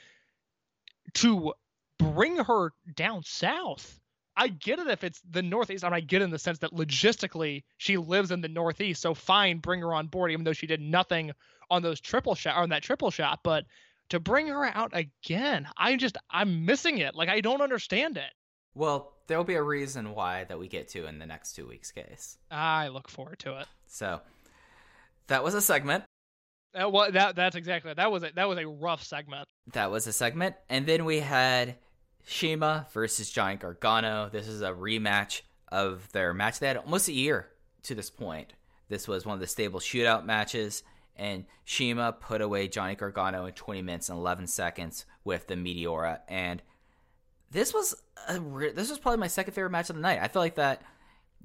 To 1.14 1.52
bring 1.98 2.36
her 2.36 2.72
down 2.94 3.22
south. 3.22 4.00
I 4.36 4.48
get 4.48 4.78
it 4.78 4.88
if 4.88 5.02
it's 5.02 5.22
the 5.30 5.42
Northeast, 5.42 5.82
and 5.84 5.94
I 5.94 6.00
get 6.00 6.20
in 6.20 6.30
the 6.30 6.38
sense 6.38 6.58
that 6.58 6.72
logistically 6.72 7.64
she 7.78 7.96
lives 7.96 8.30
in 8.30 8.42
the 8.42 8.48
Northeast, 8.48 9.00
so 9.00 9.14
fine, 9.14 9.58
bring 9.58 9.80
her 9.80 9.94
on 9.94 10.08
board, 10.08 10.30
even 10.30 10.44
though 10.44 10.52
she 10.52 10.66
did 10.66 10.80
nothing 10.80 11.32
on 11.70 11.82
those 11.82 12.00
triple 12.00 12.34
shot 12.34 12.56
on 12.56 12.68
that 12.68 12.82
triple 12.82 13.10
shot. 13.10 13.40
But 13.42 13.64
to 14.10 14.20
bring 14.20 14.48
her 14.48 14.64
out 14.64 14.90
again, 14.92 15.66
I 15.76 15.96
just 15.96 16.18
I'm 16.30 16.66
missing 16.66 16.98
it. 16.98 17.14
Like 17.14 17.28
I 17.28 17.40
don't 17.40 17.62
understand 17.62 18.16
it. 18.18 18.30
Well, 18.74 19.15
there'll 19.26 19.44
be 19.44 19.54
a 19.54 19.62
reason 19.62 20.14
why 20.14 20.44
that 20.44 20.58
we 20.58 20.68
get 20.68 20.88
to 20.88 21.06
in 21.06 21.18
the 21.18 21.26
next 21.26 21.54
two 21.54 21.66
weeks' 21.66 21.92
case. 21.92 22.38
I 22.50 22.88
look 22.88 23.08
forward 23.08 23.38
to 23.40 23.58
it. 23.58 23.66
So 23.86 24.20
that 25.28 25.42
was 25.42 25.54
a 25.54 25.60
segment. 25.60 26.04
That 26.74 26.92
was 26.92 27.12
that 27.12 27.36
that's 27.36 27.56
exactly 27.56 27.94
that 27.94 28.10
was 28.10 28.22
a, 28.22 28.32
that 28.34 28.48
was 28.48 28.58
a 28.58 28.66
rough 28.66 29.02
segment. 29.02 29.46
That 29.72 29.90
was 29.90 30.06
a 30.06 30.12
segment. 30.12 30.56
And 30.68 30.86
then 30.86 31.04
we 31.04 31.20
had 31.20 31.76
CIMA 32.26 32.88
versus 32.92 33.30
Johnny 33.30 33.56
Gargano. 33.56 34.28
This 34.30 34.48
is 34.48 34.62
a 34.62 34.70
rematch 34.70 35.42
of 35.68 36.10
their 36.12 36.34
match. 36.34 36.58
They 36.58 36.68
had 36.68 36.76
almost 36.76 37.08
a 37.08 37.12
year 37.12 37.48
to 37.84 37.94
this 37.94 38.10
point. 38.10 38.52
This 38.88 39.08
was 39.08 39.24
one 39.24 39.34
of 39.34 39.40
the 39.40 39.46
stable 39.46 39.80
shootout 39.80 40.24
matches, 40.24 40.82
and 41.16 41.44
CIMA 41.64 42.12
put 42.20 42.40
away 42.40 42.68
Johnny 42.68 42.94
Gargano 42.94 43.46
in 43.46 43.54
20 43.54 43.82
minutes 43.82 44.08
and 44.08 44.18
11 44.18 44.46
seconds 44.46 45.06
with 45.24 45.46
the 45.46 45.54
Meteora. 45.54 46.20
And 46.28 46.62
this 47.50 47.72
was 47.72 47.94
a 48.28 48.40
re- 48.40 48.72
this 48.72 48.90
was 48.90 48.98
probably 48.98 49.18
my 49.18 49.28
second 49.28 49.54
favorite 49.54 49.70
match 49.70 49.90
of 49.90 49.96
the 49.96 50.02
night. 50.02 50.18
I 50.20 50.28
feel 50.28 50.42
like 50.42 50.56
that 50.56 50.82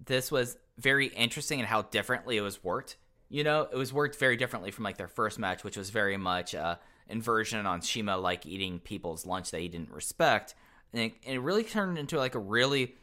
this 0.06 0.32
was 0.32 0.58
very 0.78 1.08
interesting 1.08 1.60
in 1.60 1.66
how 1.66 1.84
differently 1.84 2.38
it 2.38 2.42
was 2.42 2.64
worked. 2.64 2.98
You 3.30 3.44
know, 3.44 3.68
it 3.72 3.76
was 3.78 3.94
worked 3.94 4.18
very 4.18 4.36
differently 4.36 4.72
from 4.72 4.84
like 4.84 4.98
their 4.98 5.08
first 5.08 5.40
match, 5.40 5.64
which 5.64 5.78
was 5.78 5.90
very 5.90 6.18
much 6.18 6.54
uh, 6.54 6.76
inversion 7.08 7.66
on 7.66 7.82
CIMA 7.82 8.18
like 8.18 8.46
eating 8.46 8.80
people's 8.80 9.26
lunch 9.26 9.52
that 9.52 9.62
he 9.62 9.68
didn't 9.68 9.92
respect, 9.92 10.56
and 10.92 11.04
it, 11.04 11.14
and 11.26 11.36
it 11.36 11.40
really 11.40 11.64
turned 11.64 11.98
into 11.98 12.18
like 12.18 12.36
a 12.36 12.40
really 12.40 12.96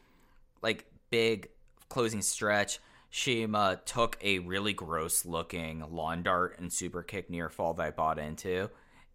like 0.62 0.86
big 1.10 1.48
closing 1.88 2.22
stretch. 2.22 2.78
CIMA 3.10 3.80
took 3.86 4.18
a 4.20 4.40
really 4.40 4.74
gross 4.74 5.24
looking 5.24 5.82
lawn 5.90 6.22
dart 6.22 6.58
and 6.58 6.70
super 6.70 7.02
kick 7.02 7.30
near 7.30 7.48
fall 7.48 7.72
that 7.74 7.86
I 7.86 7.90
bought 7.90 8.18
into, 8.18 8.68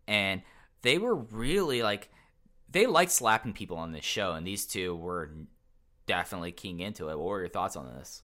and 0.07 0.41
they 0.81 0.97
were 0.97 1.15
really 1.15 1.84
like 1.84 2.10
they 2.73 2.85
liked 2.85 3.11
slapping 3.11 3.53
people 3.53 3.77
on 3.77 3.93
this 3.93 4.03
show, 4.05 4.33
and 4.33 4.45
these 4.45 4.65
two 4.65 4.95
were 4.95 5.31
definitely 6.05 6.51
keying 6.51 6.81
into 6.81 7.09
it. 7.09 7.17
What 7.17 7.27
were 7.27 7.39
your 7.39 7.49
thoughts 7.49 7.75
on 7.75 7.85
this? 7.85 8.21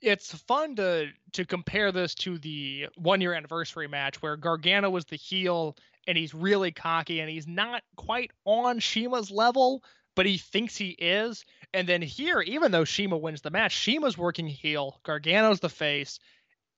it's 0.00 0.34
fun 0.34 0.76
to 0.76 1.08
to 1.32 1.44
compare 1.44 1.92
this 1.92 2.14
to 2.14 2.38
the 2.38 2.88
one 2.96 3.20
year 3.20 3.34
anniversary 3.34 3.88
match 3.88 4.22
where 4.22 4.36
Gargano 4.36 4.90
was 4.90 5.04
the 5.04 5.16
heel 5.16 5.76
and 6.06 6.16
he's 6.16 6.34
really 6.34 6.72
cocky 6.72 7.20
and 7.20 7.28
he's 7.28 7.46
not 7.46 7.82
quite 7.96 8.30
on 8.44 8.80
CIMA's 8.80 9.30
level, 9.30 9.84
but 10.16 10.26
he 10.26 10.38
thinks 10.38 10.76
he 10.76 10.90
is. 10.90 11.44
And 11.74 11.86
then 11.86 12.02
here, 12.02 12.40
even 12.40 12.72
though 12.72 12.84
CIMA 12.84 13.18
wins 13.18 13.42
the 13.42 13.50
match, 13.50 13.84
CIMA's 13.84 14.16
working 14.16 14.46
heel, 14.46 14.98
Gargano's 15.04 15.60
the 15.60 15.68
face, 15.68 16.18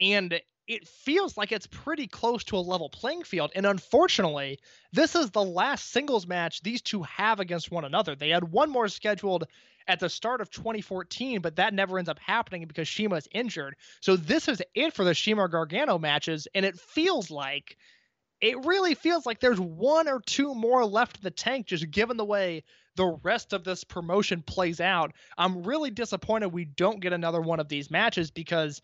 and 0.00 0.40
it 0.68 0.86
feels 0.86 1.36
like 1.36 1.52
it's 1.52 1.66
pretty 1.66 2.06
close 2.06 2.44
to 2.44 2.56
a 2.56 2.58
level 2.58 2.88
playing 2.88 3.24
field. 3.24 3.50
And 3.54 3.66
unfortunately, 3.66 4.60
this 4.92 5.14
is 5.14 5.30
the 5.30 5.42
last 5.42 5.90
singles 5.90 6.26
match 6.26 6.62
these 6.62 6.82
two 6.82 7.02
have 7.02 7.40
against 7.40 7.70
one 7.70 7.84
another. 7.84 8.14
They 8.14 8.30
had 8.30 8.44
one 8.44 8.70
more 8.70 8.88
scheduled 8.88 9.46
at 9.88 10.00
the 10.00 10.08
start 10.08 10.40
of 10.40 10.50
2014, 10.50 11.40
but 11.40 11.56
that 11.56 11.74
never 11.74 11.98
ends 11.98 12.08
up 12.08 12.18
happening 12.20 12.66
because 12.66 12.88
CIMA 12.88 13.16
is 13.16 13.28
injured. 13.32 13.76
So 14.00 14.16
this 14.16 14.48
is 14.48 14.62
it 14.74 14.94
for 14.94 15.04
the 15.04 15.14
CIMA 15.14 15.48
Gargano 15.48 15.98
matches, 15.98 16.46
and 16.54 16.64
it 16.64 16.78
feels 16.78 17.30
like 17.30 17.76
it 18.40 18.64
really 18.64 18.94
feels 18.94 19.24
like 19.24 19.40
there's 19.40 19.60
one 19.60 20.08
or 20.08 20.20
two 20.20 20.54
more 20.54 20.84
left 20.84 21.18
in 21.18 21.22
the 21.22 21.30
tank, 21.30 21.66
just 21.66 21.90
given 21.90 22.16
the 22.16 22.24
way 22.24 22.64
the 22.96 23.16
rest 23.22 23.52
of 23.52 23.64
this 23.64 23.84
promotion 23.84 24.42
plays 24.42 24.80
out. 24.80 25.12
I'm 25.38 25.62
really 25.62 25.90
disappointed 25.90 26.48
we 26.48 26.64
don't 26.64 27.00
get 27.00 27.12
another 27.12 27.40
one 27.40 27.60
of 27.60 27.68
these 27.68 27.90
matches 27.90 28.30
because, 28.30 28.82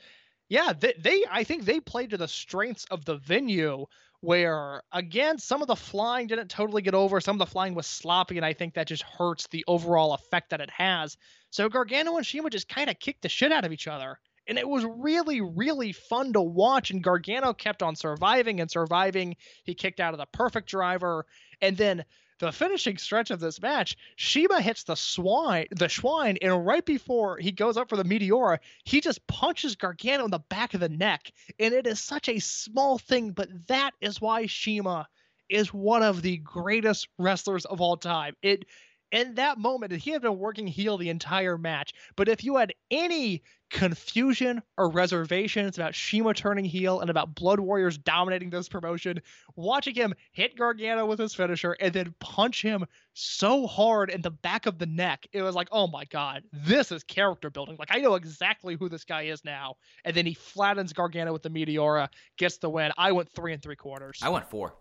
yeah, 0.49 0.73
they, 0.73 0.95
they 0.99 1.25
I 1.31 1.45
think 1.45 1.65
they 1.65 1.81
played 1.81 2.11
to 2.11 2.17
the 2.17 2.29
strengths 2.29 2.85
of 2.87 3.05
the 3.05 3.17
venue. 3.17 3.87
Where 4.21 4.83
again, 4.93 5.39
some 5.39 5.63
of 5.63 5.69
the 5.69 5.77
flying 5.77 6.27
didn't 6.27 6.49
totally 6.49 6.83
get 6.83 6.95
over. 6.95 7.21
Some 7.21 7.37
of 7.37 7.39
the 7.39 7.53
flying 7.53 7.75
was 7.75 7.87
sloppy, 7.87 8.37
and 8.37 8.45
I 8.45 8.53
think 8.53 8.75
that 8.75 8.89
just 8.89 9.05
hurts 9.05 9.47
the 9.47 9.65
overall 9.69 10.13
effect 10.13 10.51
that 10.51 10.61
it 10.61 10.71
has. 10.71 11.17
So 11.51 11.69
Gargano 11.69 12.17
and 12.17 12.27
CIMA 12.27 12.51
just 12.51 12.69
kind 12.69 12.91
of 12.91 12.99
kicked 12.99 13.23
the 13.23 13.29
shit 13.29 13.53
out 13.53 13.65
of 13.65 13.73
each 13.73 13.87
other 13.87 14.19
and 14.49 14.59
it 14.59 14.69
was 14.69 14.85
really 14.85 15.41
really 15.41 15.93
fun 15.93 16.33
to 16.33 16.41
watch 16.41 16.91
and 16.91 17.05
gargano 17.05 17.53
kept 17.53 17.83
on 17.83 17.95
surviving 17.95 18.61
and 18.61 18.71
surviving 18.71 19.37
he 19.65 19.75
kicked 19.75 20.01
out 20.01 20.15
of 20.15 20.19
the 20.19 20.27
perfect 20.33 20.69
driver 20.69 21.27
and 21.61 21.77
then 21.77 22.05
the 22.39 22.53
finishing 22.53 22.97
stretch 22.99 23.31
of 23.31 23.41
this 23.41 23.61
match 23.61 23.97
CIMA 24.17 24.61
hits 24.61 24.85
the 24.85 24.95
Schwein 24.95 25.67
the 25.71 25.89
Schwein 25.89 26.39
and 26.41 26.67
right 26.67 26.85
before 26.85 27.39
he 27.39 27.53
goes 27.53 27.77
up 27.77 27.89
for 27.89 27.97
the 27.97 28.05
meteora 28.05 28.59
he 28.85 29.01
just 29.01 29.27
punches 29.27 29.77
gargano 29.77 30.25
in 30.25 30.31
the 30.31 30.39
back 30.39 30.75
of 30.75 30.81
the 30.81 30.89
neck. 30.89 31.33
And 31.59 31.75
it 31.75 31.87
is 31.87 32.01
such 32.01 32.29
a 32.29 32.39
small 32.39 32.99
thing 32.99 33.31
but 33.31 33.49
that 33.69 33.93
is 34.01 34.21
why 34.21 34.47
CIMA 34.47 35.09
is 35.49 35.73
one 35.73 36.03
of 36.03 36.23
the 36.23 36.37
greatest 36.39 37.09
wrestlers 37.19 37.65
of 37.65 37.81
all 37.81 37.97
time. 37.97 38.35
It 38.43 38.67
in 39.13 39.35
that 39.37 39.59
moment, 39.59 39.93
he 39.93 40.11
had 40.11 40.23
been 40.23 40.39
working 40.39 40.67
heel 40.67 40.99
the 40.99 41.09
entire 41.09 41.57
match. 41.59 41.95
But 42.17 42.29
if 42.29 42.45
you 42.45 42.57
had 42.57 42.75
any 42.91 43.43
confusion 43.71 44.63
or 44.79 44.91
reservations 44.91 45.77
about 45.77 45.95
CIMA 45.95 46.33
turning 46.33 46.65
heel 46.65 47.01
and 47.01 47.11
about 47.11 47.35
Blood 47.35 47.61
Warriors 47.61 47.99
dominating 47.99 48.49
this 48.51 48.69
promotion, 48.69 49.21
watching 49.57 49.95
him 49.95 50.15
hit 50.33 50.57
Gargano 50.57 51.05
with 51.07 51.19
his 51.19 51.35
finisher 51.35 51.73
and 51.81 51.93
then 51.93 52.15
punch 52.19 52.63
him 52.63 52.87
so 53.13 53.67
hard 53.67 54.09
in 54.11 54.23
the 54.23 54.31
back 54.31 54.65
of 54.67 54.79
the 54.79 54.87
neck, 54.87 55.27
it 55.33 55.43
was 55.43 55.55
like, 55.55 55.69
oh 55.71 55.87
my 55.87 56.05
god, 56.07 56.45
this 56.53 56.91
is 56.91 57.03
character 57.05 57.51
building. 57.51 57.77
Like 57.79 57.91
I 57.91 57.99
know 57.99 58.15
exactly 58.15 58.75
who 58.77 58.89
this 58.89 59.05
guy 59.05 59.23
is 59.23 59.45
now. 59.45 59.77
And 60.05 60.15
then 60.17 60.25
he 60.25 60.35
flattens 60.35 60.93
Gargano 60.93 61.33
with 61.33 61.43
the 61.43 61.51
Meteora, 61.51 62.09
gets 62.39 62.59
the 62.59 62.71
win. 62.71 62.93
I 62.97 63.13
went 63.13 63.31
three 63.31 63.53
and 63.53 63.63
three 63.63 63.77
quarters. 63.77 64.21
I 64.23 64.31
went 64.31 64.49
four. 64.49 64.75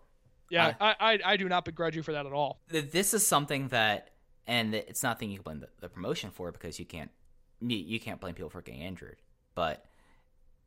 yeah, 0.50 0.72
I, 0.80 0.94
I 0.98 1.18
I 1.32 1.36
do 1.36 1.46
not 1.48 1.66
begrudge 1.66 1.94
you 1.94 2.02
for 2.02 2.12
that 2.12 2.24
at 2.24 2.32
all. 2.32 2.60
This 2.68 3.12
is 3.12 3.26
something 3.26 3.68
that, 3.68 4.12
and 4.48 4.74
it's 4.74 5.02
nothing 5.02 5.30
you 5.30 5.36
can 5.36 5.44
blame 5.44 5.60
the, 5.60 5.68
the 5.80 5.88
promotion 5.88 6.30
for 6.30 6.50
because 6.50 6.80
you 6.80 6.86
can't 6.86 7.10
you, 7.60 8.00
can't 8.00 8.20
blame 8.20 8.34
people 8.34 8.50
for 8.50 8.62
getting 8.62 8.82
injured, 8.82 9.18
but 9.54 9.84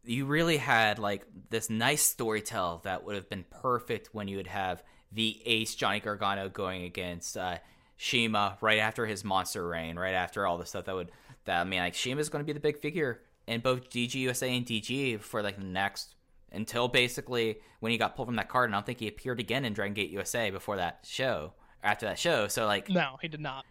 you 0.03 0.25
really 0.25 0.57
had 0.57 0.99
like 0.99 1.25
this 1.49 1.69
nice 1.69 2.13
storytell 2.13 2.83
that 2.83 3.05
would 3.05 3.15
have 3.15 3.29
been 3.29 3.45
perfect 3.49 4.09
when 4.13 4.27
you 4.27 4.37
would 4.37 4.47
have 4.47 4.83
the 5.11 5.41
ace 5.45 5.73
Johnny 5.73 5.99
Gargano 5.99 6.49
going 6.49 6.83
against 6.83 7.37
uh, 7.37 7.57
CIMA 7.97 8.57
right 8.61 8.79
after 8.79 9.05
his 9.05 9.23
monster 9.23 9.67
reign, 9.67 9.97
right 9.97 10.13
after 10.13 10.45
all 10.45 10.57
the 10.57 10.65
stuff 10.65 10.85
that 10.85 10.95
would 10.95 11.11
that 11.45 11.61
I 11.61 11.63
mean 11.63 11.79
like 11.79 11.95
CIMA's 11.95 12.29
going 12.29 12.43
to 12.43 12.47
be 12.47 12.53
the 12.53 12.59
big 12.59 12.79
figure 12.79 13.21
in 13.47 13.61
both 13.61 13.89
DG 13.89 14.13
USA 14.15 14.55
and 14.55 14.65
DG 14.65 15.19
for 15.21 15.41
like 15.41 15.57
the 15.57 15.63
next 15.63 16.15
until 16.51 16.87
basically 16.87 17.57
when 17.79 17.91
he 17.91 17.97
got 17.97 18.15
pulled 18.15 18.27
from 18.27 18.35
that 18.35 18.49
card, 18.49 18.69
and 18.69 18.75
I 18.75 18.77
don't 18.77 18.85
think 18.85 18.99
he 18.99 19.07
appeared 19.07 19.39
again 19.39 19.65
in 19.65 19.73
Dragon 19.73 19.93
Gate 19.93 20.11
USA 20.11 20.51
before 20.51 20.75
that 20.75 20.99
show. 21.03 21.53
After 21.83 22.05
that 22.05 22.19
show, 22.19 22.47
so 22.47 22.65
like 22.65 22.89
No, 22.89 23.17
he 23.21 23.27
did 23.27 23.39
not. 23.41 23.65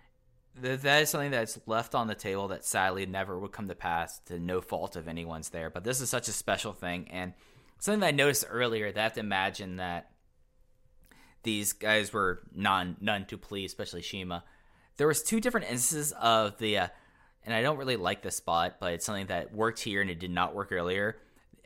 th- 0.61 0.81
that 0.81 1.03
is 1.03 1.11
something 1.11 1.31
that's 1.31 1.59
left 1.67 1.95
on 1.95 2.09
the 2.09 2.15
table 2.15 2.49
that 2.49 2.65
sadly 2.65 3.07
never 3.07 3.39
would 3.39 3.53
come 3.53 3.69
to 3.69 3.75
pass 3.75 4.19
to 4.27 4.39
no 4.39 4.61
fault 4.61 4.97
of 4.97 5.07
anyone's 5.07 5.51
there. 5.51 5.71
But 5.71 5.85
this 5.85 6.01
is 6.01 6.11
such 6.11 6.27
a 6.29 6.33
special 6.33 6.73
thing, 6.73 7.09
and 7.11 7.35
something 7.79 8.01
that 8.01 8.09
I 8.09 8.11
noticed 8.11 8.45
earlier 8.49 8.91
that 8.91 8.99
I 9.01 9.03
have 9.05 9.13
to 9.15 9.21
imagine 9.21 9.77
that 9.77 10.11
these 11.43 11.73
guys 11.73 12.13
were 12.13 12.41
non 12.55 12.97
none 13.01 13.27
to 13.27 13.39
please, 13.39 13.71
especially 13.71 14.03
CIMA. 14.03 14.45
There 14.97 15.07
was 15.07 15.23
two 15.23 15.41
different 15.41 15.71
instances 15.71 16.13
of 16.21 16.59
the, 16.59 16.79
uh, 16.79 16.89
and 17.45 17.55
I 17.55 17.63
don't 17.63 17.79
really 17.79 17.97
like 17.97 18.21
this 18.23 18.37
spot, 18.37 18.77
but 18.81 18.93
it's 18.93 19.07
something 19.07 19.27
that 19.27 19.55
worked 19.55 19.81
here 19.81 20.03
and 20.03 20.11
it 20.11 20.19
did 20.21 20.31
not 20.31 20.55
work 20.55 20.73
earlier. 20.73 21.17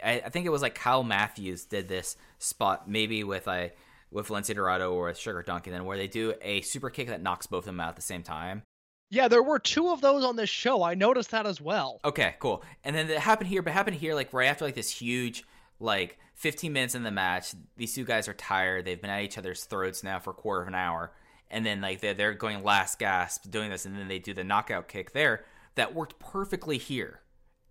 I, 0.03 0.23
I 0.25 0.29
think 0.29 0.47
it 0.47 0.51
was 0.51 0.63
like 0.63 0.77
Kyle 0.77 1.03
Matthews 1.03 1.65
did 1.65 1.89
this 1.89 2.17
spot 2.39 2.89
maybe 2.89 3.25
with 3.25 3.49
a 3.49 3.73
with 4.15 4.29
Lince 4.29 4.55
Dorado 4.55 4.93
or 4.95 5.07
with 5.07 5.19
Sugar 5.19 5.45
Dunkerton, 5.47 5.73
then 5.73 5.85
where 5.85 5.99
they 5.99 6.07
do 6.07 6.35
a 6.41 6.61
super 6.63 6.89
kick 6.89 7.09
that 7.09 7.21
knocks 7.21 7.47
both 7.47 7.65
of 7.65 7.67
them 7.67 7.81
out 7.81 7.91
at 7.91 7.97
the 7.97 8.03
same 8.03 8.23
time. 8.23 8.63
Yeah, 9.11 9.29
there 9.29 9.43
were 9.43 9.59
two 9.59 9.91
of 9.91 10.01
those 10.01 10.25
on 10.25 10.37
this 10.37 10.49
show. 10.49 10.83
I 10.83 10.95
noticed 10.95 11.33
that 11.33 11.47
as 11.47 11.61
well. 11.61 12.01
Okay, 12.05 12.37
cool. 12.39 12.63
And 12.85 12.97
then 12.97 13.11
it 13.11 13.19
happened 13.19 13.49
here, 13.51 13.61
but 13.61 13.73
happened 13.73 13.97
here 13.97 14.15
like 14.15 14.33
right 14.33 14.47
after 14.47 14.65
like 14.65 14.77
this 14.77 14.91
huge 14.91 15.45
like 15.81 16.17
15 16.35 16.73
minutes 16.73 16.95
in 16.95 17.03
the 17.03 17.11
match. 17.11 17.55
These 17.77 17.95
two 17.95 18.05
guys 18.05 18.29
are 18.29 18.35
tired. 18.35 18.85
They've 18.85 19.01
been 19.01 19.11
at 19.11 19.23
each 19.23 19.37
other's 19.37 19.65
throats 19.65 20.03
now 20.03 20.21
for 20.21 20.31
a 20.31 20.35
quarter 20.35 20.63
of 20.63 20.69
an 20.69 20.75
hour. 20.75 21.13
And 21.51 21.67
then 21.67 21.81
like 21.81 22.01
they're, 22.01 22.15
they're 22.15 22.35
going 22.35 22.63
last 22.63 22.99
gasp 22.99 23.51
doing 23.51 23.71
this 23.71 23.85
and 23.85 23.97
then 23.97 24.09
they 24.09 24.21
do 24.21 24.33
the 24.33 24.45
knockout 24.45 24.89
kick 24.89 25.13
there 25.13 25.45
that 25.75 25.95
worked 25.95 26.19
perfectly 26.19 26.79
here. 26.79 27.21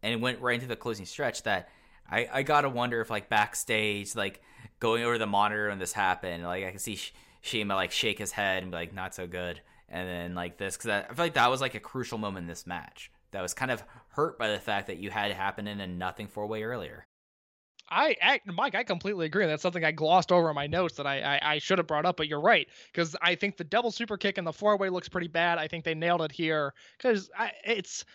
And 0.02 0.14
it 0.14 0.20
went 0.20 0.41
right 0.41 0.56
into 0.56 0.68
the 0.68 0.76
closing 0.76 1.06
stretch 1.06 1.44
that 1.44 1.70
I, 2.09 2.27
I 2.31 2.43
gotta 2.43 2.69
wonder 2.69 3.01
if 3.01 3.09
like 3.09 3.30
backstage, 3.30 4.15
like 4.15 4.41
going 4.80 5.03
over 5.03 5.17
the 5.17 5.27
monitor 5.27 5.69
when 5.69 5.80
this 5.80 5.93
happened, 5.93 6.43
like 6.43 6.65
I 6.65 6.69
can 6.69 6.80
see 6.80 6.95
Sh- 6.95 7.13
Shiima 7.43 7.75
like 7.75 7.91
shake 7.91 8.19
his 8.19 8.31
head 8.31 8.63
and 8.63 8.71
be 8.71 8.77
like, 8.77 8.93
not 8.93 9.15
so 9.15 9.27
good. 9.27 9.61
And 9.89 10.07
then 10.07 10.35
like 10.35 10.57
this, 10.57 10.75
because 10.77 10.89
I, 10.89 11.13
feel 11.13 11.25
like 11.25 11.34
that 11.35 11.49
was 11.49 11.61
like 11.61 11.75
a 11.75 11.80
crucial 11.80 12.17
moment 12.17 12.43
in 12.43 12.47
this 12.47 12.65
match 12.65 13.11
that 13.31 13.41
was 13.41 13.53
kind 13.53 13.71
of 13.71 13.84
hurt 14.09 14.39
by 14.39 14.51
the 14.51 14.59
fact 14.59 14.88
that 14.88 14.97
you 14.97 15.09
had 15.09 15.31
it 15.31 15.38
happen 15.38 15.67
in 15.67 15.80
a 15.80 15.88
nothing 15.88 16.27
four 16.27 16.47
way 16.47 16.63
earlier. 16.63 17.05
I, 17.89 18.15
I, 18.21 18.39
Mike, 18.51 18.75
I 18.75 18.84
completely 18.84 19.25
agree. 19.25 19.45
That's 19.45 19.61
something 19.61 19.84
I 19.84 19.91
glossed 19.91 20.31
over 20.31 20.49
in 20.49 20.55
my 20.55 20.67
notes 20.67 20.95
that 20.95 21.05
I, 21.05 21.19
I, 21.21 21.53
I 21.53 21.57
should 21.59 21.77
have 21.77 21.85
brought 21.85 22.05
up, 22.05 22.17
but 22.17 22.27
you're 22.27 22.41
right 22.41 22.67
because 22.91 23.15
I 23.21 23.35
think 23.35 23.57
the 23.57 23.63
double 23.63 23.91
super 23.91 24.17
kick 24.17 24.38
and 24.38 24.47
the 24.47 24.53
four 24.53 24.77
way 24.77 24.89
looks 24.89 25.09
pretty 25.09 25.27
bad. 25.27 25.57
I 25.57 25.67
think 25.67 25.84
they 25.84 25.93
nailed 25.93 26.21
it 26.21 26.31
here 26.31 26.73
because 26.97 27.30
it's, 27.65 28.05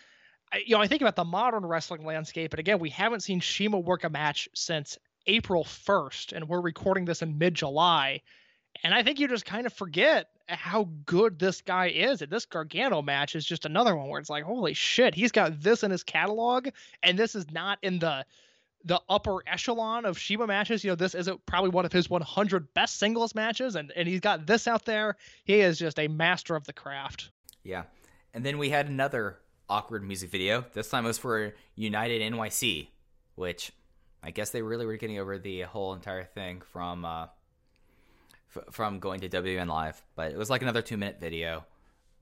you 0.65 0.75
know, 0.75 0.81
I 0.81 0.87
think 0.87 1.01
about 1.01 1.15
the 1.15 1.25
modern 1.25 1.65
wrestling 1.65 2.05
landscape, 2.05 2.53
and 2.53 2.59
again, 2.59 2.79
we 2.79 2.89
haven't 2.89 3.21
seen 3.21 3.39
Shiima 3.39 3.83
work 3.83 4.03
a 4.03 4.09
match 4.09 4.49
since 4.53 4.97
April 5.27 5.63
1st, 5.63 6.33
and 6.33 6.47
we're 6.47 6.61
recording 6.61 7.05
this 7.05 7.21
in 7.21 7.37
mid 7.37 7.53
July. 7.53 8.21
And 8.83 8.93
I 8.93 9.03
think 9.03 9.19
you 9.19 9.27
just 9.27 9.45
kind 9.45 9.65
of 9.65 9.73
forget 9.73 10.27
how 10.47 10.89
good 11.05 11.37
this 11.37 11.61
guy 11.61 11.89
is. 11.89 12.21
And 12.21 12.31
this 12.31 12.45
Gargano 12.45 13.01
match 13.01 13.35
is 13.35 13.45
just 13.45 13.65
another 13.65 13.95
one 13.95 14.07
where 14.07 14.19
it's 14.19 14.29
like, 14.29 14.43
holy 14.43 14.73
shit, 14.73 15.13
he's 15.13 15.31
got 15.31 15.61
this 15.61 15.83
in 15.83 15.91
his 15.91 16.03
catalog, 16.03 16.69
and 17.03 17.17
this 17.17 17.35
is 17.35 17.49
not 17.51 17.79
in 17.81 17.99
the 17.99 18.25
the 18.85 19.01
upper 19.09 19.39
echelon 19.45 20.05
of 20.05 20.17
Shiima 20.17 20.47
matches. 20.47 20.85
You 20.85 20.91
know, 20.91 20.95
this 20.95 21.13
isn't 21.13 21.45
probably 21.45 21.69
one 21.69 21.85
of 21.85 21.91
his 21.91 22.09
100 22.09 22.73
best 22.73 22.97
singles 22.97 23.35
matches, 23.35 23.75
and 23.75 23.91
and 23.95 24.07
he's 24.07 24.21
got 24.21 24.47
this 24.47 24.67
out 24.67 24.85
there. 24.85 25.17
He 25.43 25.59
is 25.59 25.77
just 25.77 25.99
a 25.99 26.07
master 26.07 26.55
of 26.55 26.65
the 26.65 26.73
craft. 26.73 27.29
Yeah. 27.63 27.83
And 28.33 28.45
then 28.45 28.57
we 28.57 28.69
had 28.69 28.87
another 28.87 29.39
awkward 29.69 30.03
music 30.03 30.29
video. 30.29 30.65
This 30.73 30.89
time 30.89 31.05
it 31.05 31.09
was 31.09 31.17
for 31.17 31.53
United 31.75 32.21
NYC, 32.33 32.87
which 33.35 33.71
I 34.23 34.31
guess 34.31 34.49
they 34.49 34.61
really 34.61 34.85
were 34.85 34.97
getting 34.97 35.19
over 35.19 35.37
the 35.37 35.61
whole 35.61 35.93
entire 35.93 36.23
thing 36.23 36.61
from 36.71 37.05
uh, 37.05 37.27
f- 38.55 38.71
from 38.71 38.99
going 38.99 39.21
to 39.21 39.29
WN 39.29 39.67
Live. 39.67 40.01
But 40.15 40.31
it 40.31 40.37
was 40.37 40.49
like 40.49 40.61
another 40.61 40.81
two 40.81 40.97
minute 40.97 41.19
video. 41.19 41.65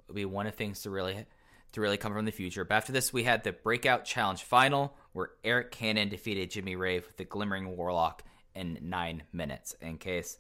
It'll 0.05 0.15
be 0.15 0.25
one 0.25 0.47
of 0.47 0.55
things 0.55 0.83
to 0.83 0.89
really 0.89 1.25
to 1.73 1.81
really 1.81 1.97
come 1.97 2.13
from 2.13 2.25
the 2.25 2.31
future. 2.31 2.63
But 2.63 2.75
after 2.75 2.91
this, 2.91 3.11
we 3.11 3.23
had 3.23 3.43
the 3.43 3.51
Breakout 3.51 4.05
Challenge 4.05 4.41
final, 4.41 4.95
where 5.13 5.31
Arik 5.43 5.71
Cannon 5.71 6.09
defeated 6.09 6.51
Jimmy 6.51 6.75
Rave 6.75 7.05
with 7.07 7.17
the 7.17 7.25
Glimmering 7.25 7.75
Warlock 7.75 8.23
in 8.55 8.77
nine 8.81 9.23
minutes. 9.33 9.75
In 9.81 9.97
case, 9.97 10.37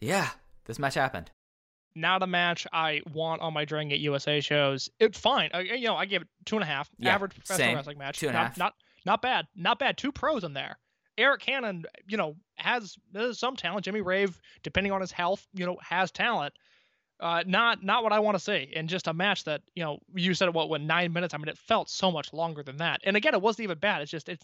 yeah, 0.00 0.30
this 0.66 0.78
match 0.78 0.94
happened. 0.94 1.30
Not 1.94 2.22
a 2.22 2.26
match 2.26 2.66
I 2.72 3.02
want 3.12 3.42
on 3.42 3.52
my 3.52 3.64
Dragon 3.64 3.88
Gate 3.88 4.00
USA 4.00 4.40
shows. 4.40 4.88
It's 5.00 5.18
fine. 5.18 5.50
Uh, 5.52 5.58
you 5.58 5.86
know, 5.86 5.96
I 5.96 6.04
give 6.04 6.22
it 6.22 6.28
two 6.44 6.56
and 6.56 6.62
a 6.62 6.66
half. 6.66 6.88
Yeah, 6.98 7.14
Average 7.14 7.34
professional 7.34 7.66
same. 7.68 7.76
wrestling 7.76 7.98
match. 7.98 8.20
Two 8.20 8.28
and 8.28 8.36
a 8.36 8.38
not, 8.38 8.46
half. 8.46 8.58
Not 8.58 8.74
not 9.04 9.22
bad. 9.22 9.46
Not 9.56 9.78
bad. 9.78 9.96
Two 9.96 10.12
pros 10.12 10.44
in 10.44 10.52
there. 10.52 10.78
Arik 11.18 11.40
Cannon, 11.40 11.84
you 12.06 12.16
know, 12.16 12.36
has 12.56 12.96
some 13.32 13.56
talent. 13.56 13.84
Jimmy 13.84 14.00
Rave, 14.00 14.40
depending 14.62 14.92
on 14.92 15.00
his 15.00 15.12
health, 15.12 15.46
you 15.52 15.66
know, 15.66 15.76
has 15.82 16.10
talent. 16.10 16.54
Uh, 17.18 17.42
not 17.46 17.82
not 17.84 18.02
what 18.02 18.12
I 18.12 18.18
want 18.20 18.36
to 18.36 18.42
see 18.42 18.70
in 18.72 18.88
just 18.88 19.06
a 19.06 19.12
match 19.12 19.44
that 19.44 19.60
you 19.74 19.84
know 19.84 19.98
you 20.14 20.32
said 20.32 20.54
what 20.54 20.70
went 20.70 20.84
nine 20.84 21.12
minutes. 21.12 21.34
I 21.34 21.36
mean, 21.36 21.48
it 21.48 21.58
felt 21.58 21.90
so 21.90 22.10
much 22.10 22.32
longer 22.32 22.62
than 22.62 22.78
that. 22.78 23.02
And 23.04 23.14
again, 23.14 23.34
it 23.34 23.42
wasn't 23.42 23.64
even 23.64 23.78
bad. 23.78 24.00
It's 24.00 24.10
just 24.10 24.30
it's 24.30 24.42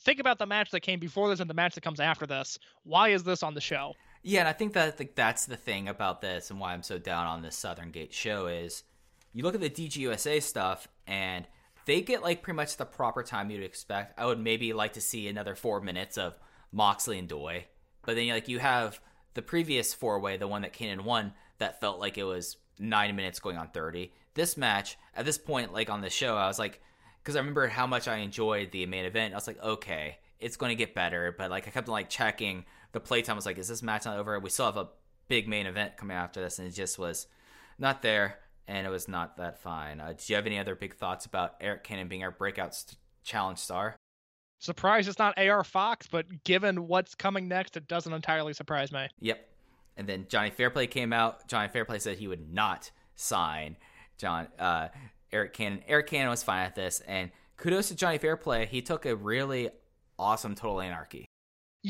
think 0.00 0.18
about 0.18 0.38
the 0.38 0.46
match 0.46 0.72
that 0.72 0.80
came 0.80 0.98
before 0.98 1.28
this 1.28 1.38
and 1.38 1.48
the 1.48 1.54
match 1.54 1.74
that 1.76 1.84
comes 1.84 2.00
after 2.00 2.26
this. 2.26 2.58
Why 2.82 3.10
is 3.10 3.22
this 3.22 3.44
on 3.44 3.54
the 3.54 3.60
show? 3.60 3.94
Yeah, 4.28 4.40
and 4.40 4.48
I 4.48 4.52
think 4.52 4.74
that 4.74 4.98
like, 4.98 5.14
that's 5.14 5.46
the 5.46 5.56
thing 5.56 5.88
about 5.88 6.20
this 6.20 6.50
and 6.50 6.60
why 6.60 6.74
I'm 6.74 6.82
so 6.82 6.98
down 6.98 7.26
on 7.26 7.40
this 7.40 7.56
Southern 7.56 7.90
Gate 7.90 8.12
show 8.12 8.46
is 8.46 8.82
you 9.32 9.42
look 9.42 9.54
at 9.54 9.62
the 9.62 9.70
DGUSA 9.70 10.42
stuff 10.42 10.86
and 11.06 11.46
they 11.86 12.02
get 12.02 12.22
like 12.22 12.42
pretty 12.42 12.56
much 12.56 12.76
the 12.76 12.84
proper 12.84 13.22
time 13.22 13.50
you'd 13.50 13.62
expect. 13.62 14.20
I 14.20 14.26
would 14.26 14.38
maybe 14.38 14.74
like 14.74 14.92
to 14.92 15.00
see 15.00 15.28
another 15.28 15.54
four 15.54 15.80
minutes 15.80 16.18
of 16.18 16.38
Moxley 16.72 17.18
and 17.18 17.26
Doi, 17.26 17.68
but 18.04 18.16
then 18.16 18.28
like 18.28 18.48
you 18.48 18.58
have 18.58 19.00
the 19.32 19.40
previous 19.40 19.94
four 19.94 20.20
way, 20.20 20.36
the 20.36 20.46
one 20.46 20.60
that 20.60 20.74
Kanan 20.74 21.04
won, 21.04 21.32
that 21.56 21.80
felt 21.80 21.98
like 21.98 22.18
it 22.18 22.24
was 22.24 22.58
nine 22.78 23.16
minutes 23.16 23.40
going 23.40 23.56
on 23.56 23.68
thirty. 23.68 24.12
This 24.34 24.58
match 24.58 24.98
at 25.16 25.24
this 25.24 25.38
point, 25.38 25.72
like 25.72 25.88
on 25.88 26.02
the 26.02 26.10
show, 26.10 26.36
I 26.36 26.48
was 26.48 26.58
like, 26.58 26.82
because 27.22 27.34
I 27.34 27.38
remember 27.38 27.66
how 27.66 27.86
much 27.86 28.06
I 28.06 28.16
enjoyed 28.16 28.72
the 28.72 28.84
main 28.84 29.06
event. 29.06 29.32
I 29.32 29.38
was 29.38 29.46
like, 29.46 29.62
okay, 29.62 30.18
it's 30.38 30.58
going 30.58 30.68
to 30.68 30.84
get 30.84 30.94
better, 30.94 31.34
but 31.36 31.50
like 31.50 31.66
I 31.66 31.70
kept 31.70 31.88
like 31.88 32.10
checking 32.10 32.66
the 32.92 33.00
playtime. 33.00 33.36
Was 33.36 33.46
like, 33.46 33.58
is 33.58 33.68
this 33.68 33.82
match 33.82 34.04
not 34.04 34.18
over? 34.18 34.38
We 34.38 34.50
still 34.50 34.66
have 34.66 34.76
a 34.76 34.88
big 35.28 35.48
main 35.48 35.66
event 35.66 35.96
coming 35.96 36.16
after 36.16 36.40
this, 36.40 36.58
and 36.58 36.68
it 36.68 36.72
just 36.72 36.98
was 36.98 37.26
not 37.78 38.02
there, 38.02 38.38
and 38.66 38.86
it 38.86 38.90
was 38.90 39.08
not 39.08 39.36
that 39.36 39.58
fine. 39.58 40.00
Uh, 40.00 40.12
do 40.12 40.24
you 40.26 40.36
have 40.36 40.46
any 40.46 40.58
other 40.58 40.74
big 40.74 40.94
thoughts 40.94 41.26
about 41.26 41.60
Arik 41.60 41.84
Cannon 41.84 42.08
being 42.08 42.22
our 42.22 42.30
breakout 42.30 42.74
st- 42.74 42.96
challenge 43.22 43.58
star? 43.58 43.96
Surprised 44.60 45.08
it's 45.08 45.18
not 45.18 45.38
AR 45.38 45.62
Fox, 45.62 46.08
but 46.10 46.44
given 46.44 46.88
what's 46.88 47.14
coming 47.14 47.46
next, 47.46 47.76
it 47.76 47.86
doesn't 47.86 48.12
entirely 48.12 48.52
surprise 48.52 48.90
me. 48.90 49.06
Yep. 49.20 49.48
And 49.96 50.08
then 50.08 50.26
Johnny 50.28 50.50
Fairplay 50.50 50.88
came 50.88 51.12
out. 51.12 51.46
Johnny 51.46 51.68
Fairplay 51.68 52.00
said 52.00 52.18
he 52.18 52.28
would 52.28 52.52
not 52.52 52.90
sign 53.14 53.76
John 54.16 54.48
uh, 54.58 54.88
Arik 55.32 55.52
Cannon. 55.52 55.82
Arik 55.88 56.06
Cannon 56.06 56.30
was 56.30 56.42
fine 56.42 56.64
at 56.64 56.74
this, 56.74 57.00
and 57.06 57.30
kudos 57.56 57.88
to 57.88 57.94
Johnny 57.94 58.18
Fairplay. 58.18 58.66
He 58.66 58.82
took 58.82 59.06
a 59.06 59.14
really 59.14 59.70
awesome 60.18 60.54
Total 60.54 60.80
Anarchy. 60.80 61.26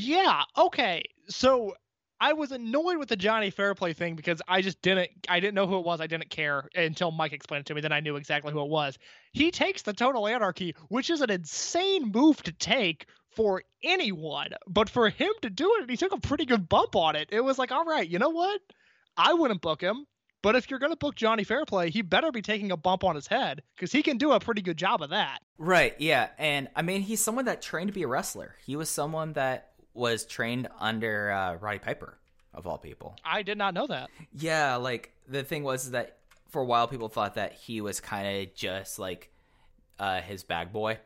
Yeah, 0.01 0.43
okay. 0.57 1.03
So 1.29 1.75
I 2.21 2.33
was 2.33 2.53
annoyed 2.53 2.99
with 2.99 3.09
the 3.09 3.17
Johnny 3.17 3.51
Fairplay 3.51 3.93
thing 3.93 4.17
because 4.17 4.41
I 4.49 4.61
just 4.63 4.81
didn't 4.83 5.11
I 5.29 5.41
didn't 5.41 5.55
know 5.55 5.67
who 5.67 5.79
it 5.79 5.85
was. 5.85 6.01
I 6.01 6.07
didn't 6.07 6.31
care 6.31 6.69
until 6.75 7.11
Mike 7.11 7.33
explained 7.33 7.63
it 7.63 7.67
to 7.67 7.75
me. 7.75 7.81
Then 7.81 7.93
I 7.93 8.01
knew 8.01 8.17
exactly 8.17 8.53
who 8.53 8.63
it 8.63 8.69
was. 8.69 8.99
He 9.33 9.51
takes 9.51 9.83
the 9.83 9.93
Total 9.93 10.27
Anarchy, 10.29 10.75
which 10.89 11.11
is 11.11 11.21
an 11.21 11.31
insane 11.31 12.13
move 12.13 12.43
to 12.45 12.53
take 12.53 13.07
for 13.35 13.63
anyone, 13.85 14.51
but 14.67 14.91
for 14.91 15.09
him 15.11 15.31
to 15.43 15.51
do 15.51 15.73
it, 15.81 15.91
he 15.91 15.97
took 15.97 16.13
a 16.13 16.19
pretty 16.21 16.45
good 16.45 16.69
bump 16.69 16.97
on 16.97 17.15
it. 17.15 17.29
It 17.31 17.41
was 17.41 17.59
like, 17.59 17.71
all 17.73 17.85
right, 17.85 18.09
you 18.09 18.19
know 18.19 18.31
what? 18.31 18.61
I 19.17 19.35
wouldn't 19.35 19.61
book 19.61 19.81
him, 19.81 20.07
But 20.43 20.55
if 20.55 20.71
you're 20.71 20.79
going 20.79 20.93
to 20.93 20.97
book 20.97 21.17
Johnny 21.17 21.45
Fairplay, 21.45 21.91
he 21.91 22.03
better 22.03 22.31
be 22.31 22.43
taking 22.43 22.71
a 22.71 22.77
bump 22.77 23.03
on 23.03 23.17
his 23.17 23.27
head 23.27 23.63
because 23.75 23.91
he 23.91 24.03
can 24.03 24.19
do 24.19 24.33
a 24.33 24.41
pretty 24.41 24.63
good 24.63 24.77
job 24.77 25.03
of 25.03 25.11
that. 25.11 25.41
Right, 25.59 25.95
yeah. 25.99 26.29
And 26.39 26.69
I 26.77 26.83
mean, 26.83 27.03
he's 27.03 27.21
someone 27.23 27.47
that 27.47 27.61
trained 27.61 27.89
to 27.89 27.95
be 27.95 28.05
a 28.05 28.09
wrestler. 28.09 28.55
He 28.65 28.77
was 28.77 28.89
someone 28.89 29.33
that 29.33 29.68
was 29.99 30.25
trained 30.25 30.69
under 30.79 31.31
uh, 31.31 31.55
Roddy 31.57 31.79
Piper, 31.79 32.19
of 32.55 32.67
all 32.67 32.79
people. 32.79 33.17
I 33.25 33.43
did 33.43 33.59
not 33.59 33.75
know 33.75 33.87
that. 33.89 34.11
Yeah, 34.33 34.77
like 34.77 35.13
the 35.29 35.43
thing 35.43 35.65
was 35.65 35.91
that 35.91 36.19
for 36.49 36.63
a 36.63 36.65
while 36.65 36.89
people 36.89 37.09
thought 37.09 37.35
that 37.35 37.53
he 37.53 37.81
was 37.81 38.01
kind 38.01 38.43
of 38.43 38.55
just 38.55 38.99
like 38.99 39.31
uh, 39.99 40.21
his 40.21 40.43
bag 40.43 40.73
boy, 40.73 40.99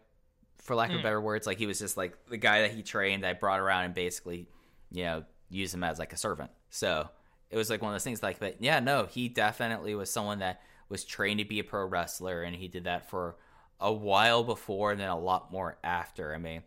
for 0.59 0.77
lack 0.77 0.93
of 0.93 1.02
better 1.02 1.20
words. 1.20 1.47
Like 1.47 1.59
he 1.59 1.66
was 1.66 1.78
just 1.78 1.97
like 1.97 2.16
the 2.28 2.36
guy 2.36 2.62
that 2.62 2.70
he 2.70 2.82
trained 2.82 3.24
that 3.24 3.40
brought 3.40 3.60
around 3.60 3.85
and 3.85 3.94
basically, 3.94 4.48
you 4.90 5.05
know, 5.05 5.24
used 5.51 5.74
him 5.74 5.85
as 5.85 5.98
like 5.98 6.12
a 6.12 6.16
servant. 6.16 6.51
So 6.70 7.09
it 7.51 7.56
was 7.56 7.69
like 7.69 7.82
one 7.82 7.90
of 7.90 7.94
those 7.94 8.05
things 8.05 8.23
like, 8.23 8.39
but 8.39 8.56
yeah, 8.60 8.81
no, 8.81 9.06
he 9.06 9.28
definitely 9.28 9.94
was 9.94 10.10
someone 10.10 10.39
that 10.39 10.62
was 10.89 11.05
trained 11.05 11.40
to 11.40 11.44
be 11.44 11.59
a 11.59 11.64
pro 11.64 11.85
wrestler 11.85 12.43
and 12.43 12.55
he 12.55 12.69
did 12.69 12.85
that 12.85 13.10
for 13.10 13.36
a 13.81 13.93
while 13.93 14.44
before 14.44 14.93
and 14.93 15.01
then 15.01 15.09
a 15.09 15.19
lot 15.19 15.51
more 15.51 15.77
after. 15.82 16.35
I 16.35 16.39
mean, 16.39 16.62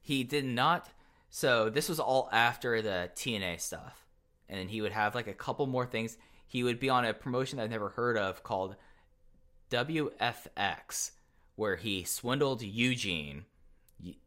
he 0.00 0.22
did 0.24 0.44
not. 0.44 0.88
So 1.30 1.70
this 1.70 1.88
was 1.88 2.00
all 2.00 2.28
after 2.32 2.82
the 2.82 3.10
TNA 3.14 3.60
stuff, 3.60 4.06
and 4.48 4.58
then 4.58 4.68
he 4.68 4.80
would 4.82 4.92
have 4.92 5.14
like 5.14 5.28
a 5.28 5.32
couple 5.32 5.66
more 5.66 5.86
things. 5.86 6.18
He 6.46 6.62
would 6.64 6.80
be 6.80 6.90
on 6.90 7.04
a 7.04 7.14
promotion 7.14 7.60
I've 7.60 7.70
never 7.70 7.90
heard 7.90 8.18
of 8.18 8.42
called 8.42 8.74
WFX, 9.70 11.12
where 11.56 11.76
he 11.76 12.04
swindled 12.04 12.62
Eugene, 12.62 13.44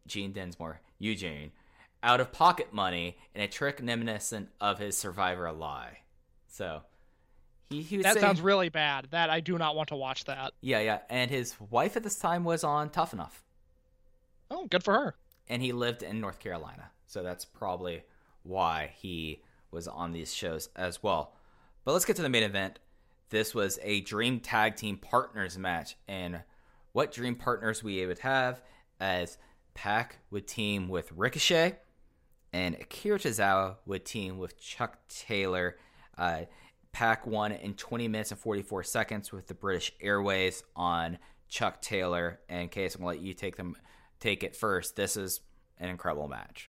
Gene 0.07 0.31
Densmore, 0.33 0.77
Eugene, 0.99 1.51
out 2.01 2.19
of 2.21 2.31
pocket 2.31 2.73
money 2.73 3.17
in 3.35 3.41
a 3.41 3.47
trick 3.47 3.79
reminiscent 3.83 4.49
of 4.61 4.79
his 4.79 4.97
Survivor 4.97 5.51
lie. 5.51 5.99
So 6.47 6.81
he, 7.69 7.81
he 7.81 7.97
was 7.97 8.03
That 8.05 8.13
saying, 8.13 8.25
sounds 8.25 8.41
really 8.41 8.69
bad. 8.69 9.07
That 9.11 9.29
I 9.29 9.39
do 9.41 9.57
not 9.57 9.75
want 9.75 9.89
to 9.89 9.95
watch 9.95 10.23
that. 10.25 10.53
yeah, 10.61 10.79
yeah. 10.79 10.99
And 11.09 11.29
his 11.29 11.55
wife 11.69 11.97
at 11.97 12.03
this 12.03 12.17
time 12.17 12.43
was 12.43 12.63
on 12.63 12.89
Tough 12.89 13.13
Enough. 13.13 13.43
Oh, 14.51 14.67
good 14.67 14.83
for 14.83 14.93
her. 14.93 15.15
and 15.49 15.61
he 15.61 15.71
lived 15.71 16.03
in 16.03 16.21
North 16.21 16.39
Carolina. 16.39 16.91
So 17.13 17.21
that's 17.21 17.45
probably 17.45 18.01
why 18.41 18.91
he 18.97 19.43
was 19.69 19.87
on 19.87 20.13
these 20.13 20.33
shows 20.33 20.69
as 20.75 21.03
well. 21.03 21.35
But 21.85 21.91
let's 21.93 22.05
get 22.05 22.15
to 22.15 22.23
the 22.23 22.29
main 22.29 22.41
event. 22.41 22.79
This 23.29 23.53
was 23.53 23.77
a 23.83 24.01
Dream 24.01 24.39
Tag 24.39 24.75
Team 24.75 24.97
Partners 24.97 25.55
match, 25.55 25.95
and 26.07 26.41
what 26.91 27.11
Dream 27.11 27.35
Partners 27.35 27.83
we 27.83 28.03
would 28.03 28.19
have 28.19 28.61
as 28.99 29.37
Pac 29.75 30.17
would 30.31 30.47
team 30.47 30.89
with 30.89 31.11
Ricochet, 31.11 31.77
and 32.51 32.75
Akira 32.75 33.19
Tozawa 33.19 33.75
would 33.85 34.05
team 34.05 34.39
with 34.39 34.59
Chuck 34.59 34.97
Taylor. 35.07 35.77
Uh, 36.17 36.41
Pac 36.93 37.27
won 37.27 37.51
in 37.51 37.75
20 37.75 38.07
minutes 38.07 38.31
and 38.31 38.39
44 38.39 38.83
seconds 38.83 39.31
with 39.31 39.45
the 39.45 39.53
British 39.53 39.91
Airways 40.01 40.63
on 40.75 41.19
Chuck 41.47 41.79
Taylor. 41.79 42.39
And 42.49 42.71
Case, 42.71 42.95
I'm 42.95 43.01
gonna 43.01 43.09
let 43.09 43.21
you 43.21 43.35
take 43.35 43.55
them 43.55 43.75
take 44.19 44.43
it 44.43 44.55
first. 44.55 44.95
This 44.95 45.15
is 45.15 45.41
an 45.79 45.89
incredible 45.89 46.27
match. 46.27 46.69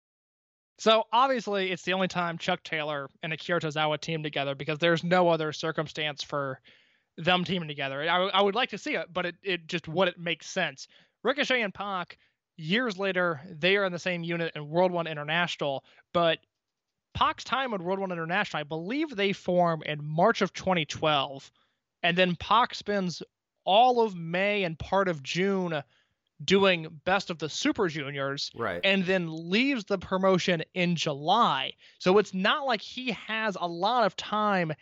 So 0.80 1.04
obviously, 1.12 1.70
it's 1.70 1.82
the 1.82 1.92
only 1.92 2.08
time 2.08 2.38
Chuck 2.38 2.62
Taylor 2.62 3.10
and 3.22 3.34
Akira 3.34 3.60
Tozawa 3.60 4.00
team 4.00 4.22
together 4.22 4.54
because 4.54 4.78
there's 4.78 5.04
no 5.04 5.28
other 5.28 5.52
circumstance 5.52 6.22
for 6.22 6.58
them 7.18 7.44
teaming 7.44 7.68
together. 7.68 8.00
I, 8.00 8.28
I 8.28 8.40
would 8.40 8.54
like 8.54 8.70
to 8.70 8.78
see 8.78 8.94
it, 8.94 9.12
but 9.12 9.26
it, 9.26 9.34
it 9.42 9.66
just 9.66 9.88
wouldn't 9.88 10.18
make 10.18 10.42
sense. 10.42 10.88
Ricochet 11.22 11.60
and 11.60 11.74
Pac, 11.74 12.16
years 12.56 12.98
later, 12.98 13.42
they 13.46 13.76
are 13.76 13.84
in 13.84 13.92
the 13.92 13.98
same 13.98 14.24
unit 14.24 14.52
in 14.56 14.70
World 14.70 14.90
One 14.90 15.06
International, 15.06 15.84
but 16.14 16.38
Pac's 17.12 17.44
time 17.44 17.74
in 17.74 17.84
World 17.84 17.98
One 17.98 18.10
International, 18.10 18.60
I 18.62 18.64
believe 18.64 19.14
they 19.14 19.34
form 19.34 19.82
in 19.84 20.02
March 20.02 20.40
of 20.40 20.54
2012, 20.54 21.50
and 22.02 22.16
then 22.16 22.36
Pac 22.36 22.74
spends 22.74 23.22
all 23.66 24.00
of 24.00 24.16
May 24.16 24.64
and 24.64 24.78
part 24.78 25.08
of 25.08 25.22
June 25.22 25.82
doing 26.44 27.00
Best 27.04 27.30
of 27.30 27.38
the 27.38 27.48
Super 27.48 27.88
Juniors 27.88 28.50
Right. 28.54 28.80
and 28.82 29.04
then 29.04 29.50
leaves 29.50 29.84
the 29.84 29.98
promotion 29.98 30.62
in 30.74 30.96
July. 30.96 31.72
So 31.98 32.18
it's 32.18 32.32
not 32.32 32.66
like 32.66 32.80
he 32.80 33.12
has 33.26 33.56
a 33.60 33.66
lot 33.66 34.04
of 34.04 34.16
time 34.16 34.72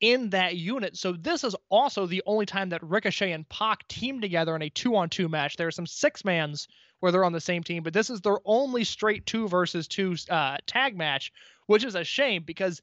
in 0.00 0.30
that 0.30 0.56
unit. 0.56 0.96
So 0.96 1.12
this 1.12 1.42
is 1.42 1.56
also 1.70 2.06
the 2.06 2.22
only 2.24 2.46
time 2.46 2.68
that 2.68 2.82
Ricochet 2.84 3.32
and 3.32 3.48
Pac 3.48 3.86
team 3.88 4.20
together 4.20 4.54
in 4.54 4.62
a 4.62 4.70
two-on-two 4.70 5.28
match. 5.28 5.56
There 5.56 5.66
are 5.66 5.72
some 5.72 5.86
six-mans 5.86 6.68
where 7.00 7.10
they're 7.10 7.24
on 7.24 7.32
the 7.32 7.40
same 7.40 7.62
team, 7.64 7.82
but 7.82 7.92
this 7.92 8.10
is 8.10 8.20
their 8.20 8.38
only 8.44 8.84
straight 8.84 9.26
two 9.26 9.48
versus 9.48 9.88
two 9.88 10.14
uh, 10.30 10.58
tag 10.66 10.96
match, 10.96 11.32
which 11.66 11.84
is 11.84 11.94
a 11.94 12.04
shame 12.04 12.42
because 12.44 12.80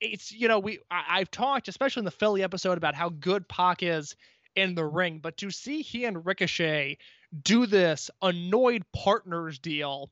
it's 0.00 0.32
you 0.32 0.48
know 0.48 0.58
we 0.58 0.78
I, 0.90 1.04
I've 1.20 1.30
talked 1.30 1.68
especially 1.68 2.00
in 2.00 2.04
the 2.06 2.10
Philly 2.10 2.42
episode 2.42 2.78
about 2.78 2.94
how 2.94 3.10
good 3.10 3.46
Pac 3.48 3.82
is 3.82 4.14
in 4.54 4.74
the 4.74 4.84
ring, 4.86 5.18
but 5.22 5.36
to 5.38 5.50
see 5.50 5.82
he 5.82 6.04
and 6.06 6.24
Ricochet 6.24 6.96
do 7.42 7.66
this 7.66 8.10
annoyed 8.22 8.84
partners 8.92 9.58
deal 9.58 10.10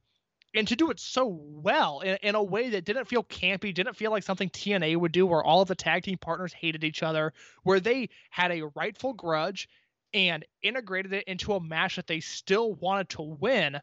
and 0.54 0.68
to 0.68 0.76
do 0.76 0.90
it 0.90 1.00
so 1.00 1.26
well 1.26 2.00
in, 2.00 2.16
in 2.22 2.34
a 2.34 2.42
way 2.42 2.70
that 2.70 2.84
didn't 2.84 3.06
feel 3.06 3.24
campy, 3.24 3.74
didn't 3.74 3.96
feel 3.96 4.10
like 4.10 4.22
something 4.22 4.48
TNA 4.50 4.96
would 4.96 5.12
do, 5.12 5.26
where 5.26 5.42
all 5.42 5.62
of 5.62 5.68
the 5.68 5.74
tag 5.74 6.04
team 6.04 6.18
partners 6.18 6.52
hated 6.52 6.84
each 6.84 7.02
other, 7.02 7.32
where 7.64 7.80
they 7.80 8.08
had 8.30 8.52
a 8.52 8.66
rightful 8.74 9.12
grudge 9.12 9.68
and 10.12 10.44
integrated 10.62 11.12
it 11.12 11.24
into 11.26 11.54
a 11.54 11.60
match 11.60 11.96
that 11.96 12.06
they 12.06 12.20
still 12.20 12.74
wanted 12.74 13.08
to 13.10 13.22
win. 13.22 13.80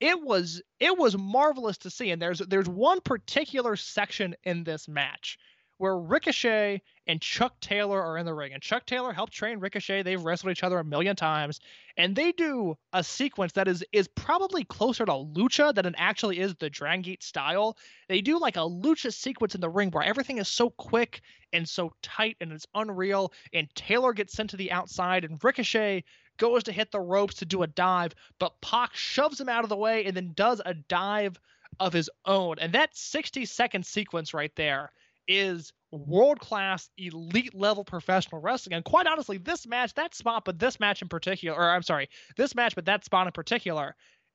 It 0.00 0.20
was 0.20 0.62
it 0.80 0.96
was 0.96 1.16
marvelous 1.16 1.78
to 1.78 1.90
see, 1.90 2.10
and 2.10 2.20
there's 2.20 2.38
there's 2.38 2.68
one 2.68 3.00
particular 3.00 3.76
section 3.76 4.34
in 4.44 4.64
this 4.64 4.88
match 4.88 5.38
where 5.78 5.98
Ricochet 5.98 6.82
and 7.06 7.20
Chuck 7.20 7.60
Taylor 7.60 8.02
are 8.02 8.18
in 8.18 8.26
the 8.26 8.34
ring, 8.34 8.52
and 8.52 8.62
Chuck 8.62 8.84
Taylor 8.86 9.12
helped 9.12 9.32
train 9.32 9.60
Ricochet. 9.60 10.02
They've 10.02 10.22
wrestled 10.22 10.50
each 10.50 10.62
other 10.62 10.78
a 10.78 10.84
million 10.84 11.14
times, 11.14 11.60
and 11.96 12.16
they 12.16 12.32
do 12.32 12.76
a 12.92 13.04
sequence 13.04 13.52
that 13.52 13.68
is 13.68 13.84
is 13.92 14.08
probably 14.08 14.64
closer 14.64 15.06
to 15.06 15.12
lucha 15.12 15.74
than 15.74 15.86
it 15.86 15.94
actually 15.96 16.40
is 16.40 16.54
the 16.56 16.70
Dragon 16.70 17.02
Gate 17.02 17.22
style. 17.22 17.76
They 18.08 18.20
do 18.20 18.38
like 18.38 18.56
a 18.56 18.60
lucha 18.60 19.12
sequence 19.12 19.54
in 19.54 19.60
the 19.60 19.68
ring 19.68 19.90
where 19.90 20.04
everything 20.04 20.38
is 20.38 20.48
so 20.48 20.70
quick 20.70 21.22
and 21.52 21.68
so 21.68 21.92
tight 22.02 22.36
and 22.40 22.52
it's 22.52 22.66
unreal. 22.74 23.32
And 23.52 23.68
Taylor 23.74 24.12
gets 24.12 24.32
sent 24.32 24.50
to 24.50 24.56
the 24.56 24.72
outside, 24.72 25.24
and 25.24 25.42
Ricochet 25.42 26.04
goes 26.38 26.64
to 26.64 26.72
hit 26.72 26.90
the 26.90 27.00
ropes 27.00 27.36
to 27.36 27.46
do 27.46 27.62
a 27.62 27.66
dive, 27.66 28.14
but 28.38 28.60
Pac 28.60 28.94
shoves 28.94 29.40
him 29.40 29.48
out 29.48 29.64
of 29.64 29.70
the 29.70 29.76
way 29.76 30.04
and 30.04 30.16
then 30.16 30.32
does 30.34 30.60
a 30.64 30.74
dive 30.74 31.38
of 31.80 31.92
his 31.92 32.10
own. 32.24 32.58
And 32.58 32.72
that 32.72 32.96
60 32.96 33.44
second 33.44 33.86
sequence 33.86 34.34
right 34.34 34.54
there 34.56 34.92
is 35.28 35.72
world 35.90 36.40
class, 36.40 36.88
elite 36.98 37.54
level 37.54 37.84
professional 37.84 38.40
wrestling. 38.40 38.74
And 38.74 38.84
quite 38.84 39.06
honestly, 39.06 39.38
this 39.38 39.66
match, 39.66 39.94
that 39.94 40.14
spot, 40.14 40.44
but 40.44 40.58
this 40.58 40.78
match 40.80 41.02
in 41.02 41.08
particular, 41.08 41.56
or 41.56 41.70
I'm 41.70 41.82
sorry, 41.82 42.08
this 42.36 42.54
match, 42.54 42.74
but 42.74 42.86
that 42.86 43.04
spot 43.04 43.26
in 43.26 43.32
particular, 43.32 43.94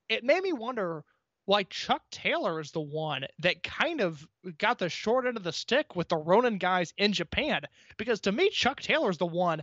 it 0.09 0.23
made 0.23 0.41
me 0.41 0.53
wonder 0.53 1.03
why 1.45 1.63
Chuck 1.63 2.01
Taylor 2.11 2.59
is 2.59 2.72
the 2.72 2.81
one 2.81 3.26
that 3.39 3.63
kind 3.63 3.99
of 3.99 4.26
got 4.57 4.80
the 4.80 4.89
short 4.89 5.26
end 5.26 5.38
of 5.38 5.43
the 5.43 5.51
stick 5.51 5.95
with 5.95 6.07
the 6.07 6.18
Ronin 6.18 6.57
guys 6.57 6.93
in 6.97 7.13
Japan. 7.13 7.63
Because 7.97 8.22
to 8.22 8.31
me, 8.31 8.49
Chuck 8.49 8.80
Taylor 8.81 9.09
is 9.09 9.18
the 9.18 9.26
one. 9.26 9.61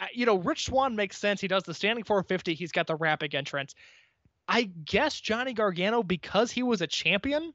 uh, 0.00 0.06
You 0.12 0.26
know, 0.26 0.36
Rich 0.38 0.66
Swann 0.66 0.96
makes 0.96 1.18
sense. 1.18 1.40
He 1.40 1.48
does 1.48 1.64
the 1.64 1.74
standing 1.74 2.04
450. 2.04 2.54
He's 2.54 2.72
got 2.72 2.86
the 2.86 2.96
rapid 2.96 3.34
entrance. 3.34 3.74
I 4.48 4.62
guess 4.62 5.20
Johnny 5.20 5.52
Gargano 5.52 6.02
because 6.02 6.50
he 6.50 6.62
was 6.62 6.80
a 6.80 6.86
champion, 6.86 7.52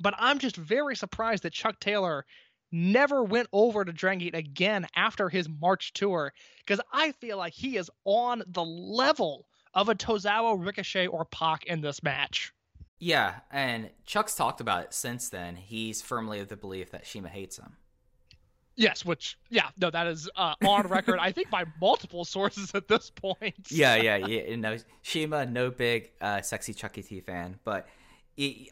but 0.00 0.14
I'm 0.18 0.38
just 0.38 0.56
very 0.56 0.96
surprised 0.96 1.42
that 1.42 1.52
Chuck 1.52 1.78
Taylor 1.80 2.24
never 2.72 3.22
went 3.22 3.48
over 3.52 3.84
to 3.84 3.92
Dragon 3.92 4.20
Gate 4.20 4.34
again 4.34 4.86
after 4.96 5.28
his 5.28 5.48
March 5.48 5.92
tour 5.92 6.32
because 6.64 6.80
I 6.92 7.12
feel 7.12 7.36
like 7.36 7.52
he 7.52 7.76
is 7.76 7.90
on 8.04 8.42
the 8.46 8.64
level 8.64 9.46
of 9.74 9.88
a 9.88 9.94
Tozawa, 9.94 10.64
Ricochet, 10.64 11.06
or 11.06 11.24
Pac 11.26 11.64
in 11.66 11.80
this 11.80 12.02
match. 12.02 12.52
Yeah, 12.98 13.36
and 13.50 13.90
Chuck's 14.04 14.34
talked 14.34 14.60
about 14.60 14.84
it 14.84 14.94
since 14.94 15.30
then. 15.30 15.56
He's 15.56 16.02
firmly 16.02 16.40
of 16.40 16.48
the 16.48 16.56
belief 16.56 16.90
that 16.90 17.04
Shiima 17.04 17.28
hates 17.28 17.58
him. 17.58 17.76
Yes, 18.76 19.04
which 19.04 19.38
yeah, 19.48 19.68
no, 19.78 19.90
that 19.90 20.06
is 20.06 20.28
uh, 20.36 20.54
on 20.64 20.86
record. 20.88 21.18
I 21.18 21.32
think 21.32 21.50
by 21.50 21.64
multiple 21.80 22.24
sources 22.24 22.74
at 22.74 22.88
this 22.88 23.10
point. 23.10 23.54
yeah, 23.70 23.94
yeah, 24.02 24.16
yeah. 24.16 24.56
Know, 24.56 24.76
Shiima, 25.04 25.50
no 25.50 25.70
big 25.70 26.10
uh, 26.20 26.40
sexy 26.42 26.72
Chucky 26.72 27.02
T 27.02 27.20
fan, 27.20 27.58
but 27.64 27.88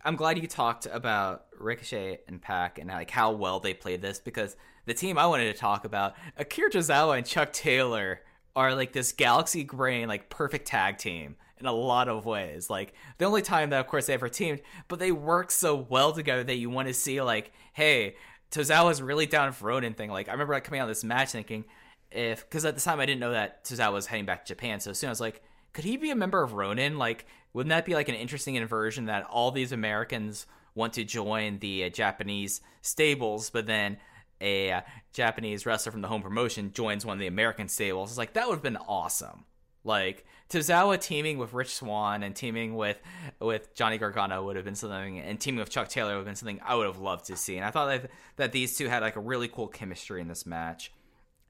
I'm 0.05 0.17
glad 0.17 0.39
you 0.39 0.47
talked 0.47 0.87
about 0.87 1.47
Ricochet 1.59 2.21
and 2.27 2.41
Pac 2.41 2.79
and 2.79 2.89
like 2.89 3.11
how 3.11 3.33
well 3.33 3.61
they 3.61 3.75
played 3.75 4.01
this 4.01 4.19
because 4.19 4.57
the 4.87 4.95
team 4.95 5.19
I 5.19 5.27
wanted 5.27 5.53
to 5.53 5.59
talk 5.59 5.85
about, 5.85 6.15
Akira 6.37 6.71
Tozawa 6.71 7.19
and 7.19 7.27
Chuck 7.27 7.53
Taylor, 7.53 8.21
are 8.57 8.75
like 8.75 8.93
this 8.93 9.13
galaxy 9.13 9.65
brain 9.65 10.09
like 10.09 10.31
perfect 10.31 10.67
tag 10.67 10.99
team 10.99 11.37
in 11.59 11.67
a 11.67 11.73
lot 11.73 12.09
of 12.09 12.25
ways. 12.25 12.71
Like 12.71 12.95
the 13.19 13.27
only 13.27 13.43
time 13.43 13.71
that 13.71 13.81
of 13.81 13.87
course 13.87 14.07
they 14.07 14.15
ever 14.15 14.29
teamed, 14.29 14.61
but 14.89 14.99
they 14.99 15.13
work 15.13 15.51
so 15.51 15.87
well 15.89 16.13
together 16.13 16.45
that 16.45 16.57
you 16.57 16.71
want 16.71 16.89
to 16.89 16.95
see 16.95 17.21
like, 17.21 17.53
hey, 17.73 18.17
Tozawa's 18.51 19.03
really 19.03 19.27
down 19.27 19.53
for 19.53 19.67
Ronin 19.67 19.95
thing. 19.95 20.11
Like 20.11 20.29
I 20.29 20.33
remember 20.33 20.55
like, 20.55 20.65
coming 20.65 20.81
out 20.81 20.85
of 20.85 20.89
this 20.89 21.05
match 21.05 21.31
thinking 21.33 21.65
if 22.11 22.49
because 22.49 22.65
at 22.65 22.75
the 22.75 22.81
time 22.81 23.01
I 23.01 23.07
didn't 23.07 23.21
know 23.21 23.33
that 23.33 23.65
Tozawa 23.65 23.93
was 23.93 24.07
heading 24.07 24.25
back 24.25 24.45
to 24.47 24.55
Japan, 24.55 24.81
so 24.81 24.93
soon 24.93 25.09
I 25.09 25.13
was 25.13 25.21
like, 25.21 25.43
could 25.73 25.85
he 25.85 25.97
be 25.97 26.11
a 26.11 26.17
member 26.17 26.43
of 26.43 26.55
Ronin? 26.55 26.99
Like, 26.99 27.27
wouldn't 27.53 27.71
that 27.71 27.85
be 27.85 27.95
like 27.95 28.09
an 28.09 28.15
interesting 28.15 28.55
inversion 28.55 29.07
that 29.07 29.25
all 29.25 29.51
these 29.51 29.73
Americans 29.73 30.47
want 30.75 30.93
to 30.95 31.05
join 31.05 31.59
the 31.59 31.85
uh, 31.85 31.89
Japanese 31.89 32.61
stables, 32.83 33.51
but 33.51 33.67
then 33.67 33.99
a 34.41 34.73
uh, 34.73 34.81
Japanese 35.13 35.67
wrestler 35.67 35.93
from 35.93 36.03
the 36.03 36.09
home 36.09 36.23
promotion 36.23 36.73
joins 36.73 37.05
one 37.05 37.17
of 37.17 37.21
the 37.21 37.27
American 37.27 37.69
stables. 37.69 38.11
It's 38.11 38.19
like 38.19 38.35
that 38.35 38.47
would 38.49 38.55
have 38.55 38.63
been 38.63 38.77
awesome. 38.77 39.45
Like 39.85 40.27
Tozawa 40.51 41.01
teaming 41.01 41.39
with 41.39 41.53
Rich 41.53 41.75
Swann 41.75 42.23
and 42.23 42.35
teaming 42.35 42.77
with 42.77 42.99
with 43.41 43.75
Johnny 43.75 43.99
Gargano 43.99 44.45
would 44.45 44.57
have 44.57 44.65
been 44.65 44.75
something, 44.75 45.19
and 45.19 45.41
teaming 45.41 45.61
with 45.61 45.71
Chuck 45.71 45.89
Taylor 45.89 46.11
would 46.11 46.19
have 46.19 46.27
been 46.27 46.37
something 46.37 46.61
I 46.65 46.75
would 46.75 46.87
have 46.87 46.99
loved 46.99 47.27
to 47.27 47.37
see. 47.37 47.57
And 47.57 47.65
I 47.65 47.71
thought 47.71 47.87
that 47.87 48.11
that 48.37 48.53
these 48.53 48.77
two 48.77 48.89
had 48.89 49.03
like 49.03 49.17
a 49.17 49.21
really 49.21 49.49
cool 49.49 49.69
chemistry 49.69 50.21
in 50.21 50.29
this 50.29 50.47
match, 50.47 50.93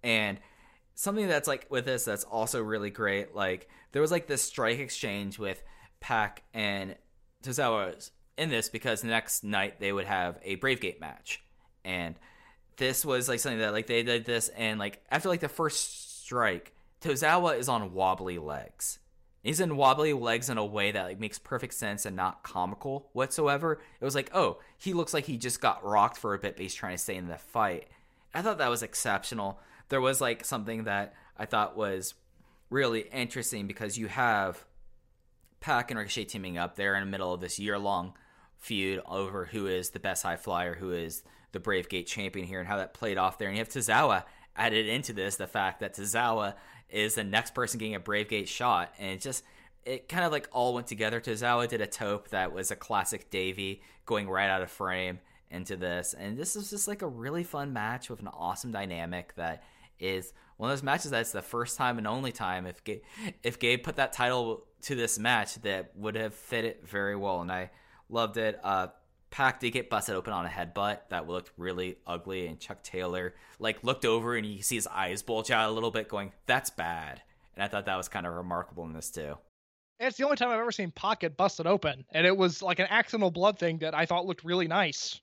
and 0.02 0.38
something 0.94 1.28
that's 1.28 1.48
like 1.48 1.66
with 1.68 1.84
this 1.84 2.04
that's 2.04 2.24
also 2.24 2.62
really 2.62 2.90
great. 2.90 3.34
Like 3.34 3.68
there 3.92 4.02
was 4.02 4.10
like 4.10 4.26
this 4.26 4.42
strike 4.42 4.78
exchange 4.78 5.38
with 5.38 5.62
Pac 6.00 6.42
and 6.54 6.96
Tozawa 7.42 8.10
in 8.36 8.50
this 8.50 8.68
because 8.68 9.02
the 9.02 9.08
next 9.08 9.44
night 9.44 9.80
they 9.80 9.92
would 9.92 10.06
have 10.06 10.38
a 10.42 10.56
Brave 10.56 10.80
Gate 10.80 11.00
match, 11.00 11.42
and 11.84 12.14
this 12.76 13.04
was 13.04 13.28
like 13.28 13.40
something 13.40 13.58
that 13.58 13.72
like 13.72 13.86
they 13.86 14.02
did 14.02 14.24
this 14.24 14.48
and 14.50 14.78
like 14.78 15.02
after 15.10 15.28
like 15.28 15.40
the 15.40 15.48
first 15.48 16.22
strike, 16.24 16.72
Tozawa 17.00 17.58
is 17.58 17.68
on 17.68 17.92
wobbly 17.92 18.38
legs. 18.38 18.98
He's 19.42 19.60
in 19.60 19.76
wobbly 19.76 20.12
legs 20.12 20.50
in 20.50 20.58
a 20.58 20.64
way 20.64 20.90
that 20.90 21.04
like 21.04 21.20
makes 21.20 21.38
perfect 21.38 21.74
sense 21.74 22.04
and 22.04 22.16
not 22.16 22.42
comical 22.42 23.08
whatsoever. 23.12 23.80
It 24.00 24.04
was 24.04 24.14
like, 24.14 24.30
oh, 24.34 24.58
he 24.76 24.92
looks 24.92 25.14
like 25.14 25.24
he 25.24 25.36
just 25.36 25.60
got 25.60 25.84
rocked 25.84 26.18
for 26.18 26.34
a 26.34 26.38
bit, 26.38 26.56
but 26.56 26.62
he's 26.62 26.74
trying 26.74 26.96
to 26.96 27.02
stay 27.02 27.16
in 27.16 27.28
the 27.28 27.38
fight. 27.38 27.88
I 28.34 28.42
thought 28.42 28.58
that 28.58 28.70
was 28.70 28.82
exceptional. 28.82 29.60
There 29.88 30.00
was 30.00 30.20
like 30.20 30.44
something 30.44 30.84
that 30.84 31.14
I 31.36 31.46
thought 31.46 31.76
was 31.76 32.14
really 32.68 33.02
interesting 33.12 33.66
because 33.66 33.96
you 33.96 34.08
have 34.08 34.64
Pac 35.60 35.90
and 35.90 35.98
Ricochet 35.98 36.24
teaming 36.24 36.58
up. 36.58 36.76
They're 36.76 36.94
in 36.94 37.04
the 37.04 37.10
middle 37.10 37.32
of 37.32 37.40
this 37.40 37.58
year 37.58 37.78
long 37.78 38.14
feud 38.56 39.00
over 39.06 39.46
who 39.46 39.66
is 39.66 39.90
the 39.90 40.00
best 40.00 40.22
high 40.22 40.36
flyer, 40.36 40.74
who 40.74 40.92
is 40.92 41.22
the 41.52 41.60
Brave 41.60 41.88
Gate 41.88 42.06
champion 42.06 42.46
here, 42.46 42.58
and 42.58 42.68
how 42.68 42.76
that 42.76 42.94
played 42.94 43.18
off 43.18 43.38
there. 43.38 43.48
And 43.48 43.56
you 43.56 43.60
have 43.60 43.68
Tozawa 43.68 44.24
added 44.56 44.86
into 44.86 45.12
this 45.12 45.36
the 45.36 45.46
fact 45.46 45.80
that 45.80 45.94
Tozawa 45.94 46.54
is 46.90 47.14
the 47.14 47.24
next 47.24 47.54
person 47.54 47.78
getting 47.78 47.94
a 47.94 48.00
Brave 48.00 48.28
Gate 48.28 48.48
shot, 48.48 48.92
and 48.98 49.10
it 49.12 49.20
just 49.20 49.44
it 49.84 50.08
kind 50.08 50.24
of 50.24 50.32
like 50.32 50.48
all 50.52 50.74
went 50.74 50.86
together. 50.86 51.20
Tozawa 51.20 51.68
did 51.68 51.80
a 51.80 51.86
tope 51.86 52.28
that 52.28 52.52
was 52.52 52.70
a 52.70 52.76
classic 52.76 53.30
Davey 53.30 53.82
going 54.04 54.28
right 54.28 54.50
out 54.50 54.62
of 54.62 54.70
frame 54.70 55.20
into 55.50 55.76
this, 55.76 56.14
and 56.18 56.36
this 56.36 56.56
is 56.56 56.70
just 56.70 56.88
like 56.88 57.02
a 57.02 57.08
really 57.08 57.44
fun 57.44 57.72
match 57.72 58.10
with 58.10 58.20
an 58.20 58.28
awesome 58.28 58.72
dynamic 58.72 59.34
that 59.36 59.62
is 59.98 60.32
one 60.56 60.70
of 60.70 60.76
those 60.76 60.82
matches 60.82 61.10
that's 61.10 61.32
the 61.32 61.42
first 61.42 61.76
time 61.76 61.98
and 61.98 62.06
only 62.06 62.32
time 62.32 62.66
if 62.66 62.82
Gabe, 62.84 63.02
if 63.42 63.58
Gabe 63.58 63.82
put 63.82 63.96
that 63.96 64.12
title 64.12 64.64
to 64.82 64.94
this 64.94 65.18
match 65.18 65.56
that 65.62 65.92
would 65.96 66.14
have 66.14 66.34
fit 66.34 66.64
it 66.64 66.86
very 66.86 67.16
well, 67.16 67.40
and 67.40 67.50
I 67.50 67.70
loved 68.08 68.36
it. 68.36 68.58
Uh, 68.62 68.88
Pac 69.30 69.60
did 69.60 69.72
get 69.72 69.90
busted 69.90 70.14
open 70.14 70.32
on 70.32 70.46
a 70.46 70.48
headbutt 70.48 71.00
that 71.10 71.28
looked 71.28 71.52
really 71.56 71.98
ugly, 72.06 72.46
and 72.46 72.58
Chuck 72.58 72.82
Taylor 72.82 73.34
like 73.58 73.84
looked 73.84 74.04
over 74.04 74.36
and 74.36 74.46
you 74.46 74.62
see 74.62 74.76
his 74.76 74.86
eyes 74.86 75.22
bulge 75.22 75.50
out 75.50 75.68
a 75.68 75.72
little 75.72 75.90
bit, 75.90 76.08
going, 76.08 76.32
"That's 76.46 76.70
bad." 76.70 77.22
And 77.54 77.62
I 77.62 77.68
thought 77.68 77.86
that 77.86 77.96
was 77.96 78.08
kind 78.08 78.26
of 78.26 78.34
remarkable 78.34 78.84
in 78.84 78.92
this 78.92 79.10
too. 79.10 79.36
It's 80.00 80.16
the 80.16 80.24
only 80.24 80.36
time 80.36 80.48
I've 80.50 80.60
ever 80.60 80.70
seen 80.70 80.92
Pac 80.92 81.20
get 81.20 81.36
busted 81.36 81.66
open, 81.66 82.04
and 82.12 82.26
it 82.26 82.36
was 82.36 82.62
like 82.62 82.78
an 82.78 82.86
accidental 82.88 83.30
blood 83.30 83.58
thing 83.58 83.78
that 83.78 83.94
I 83.94 84.06
thought 84.06 84.26
looked 84.26 84.44
really 84.44 84.68
nice. 84.68 85.20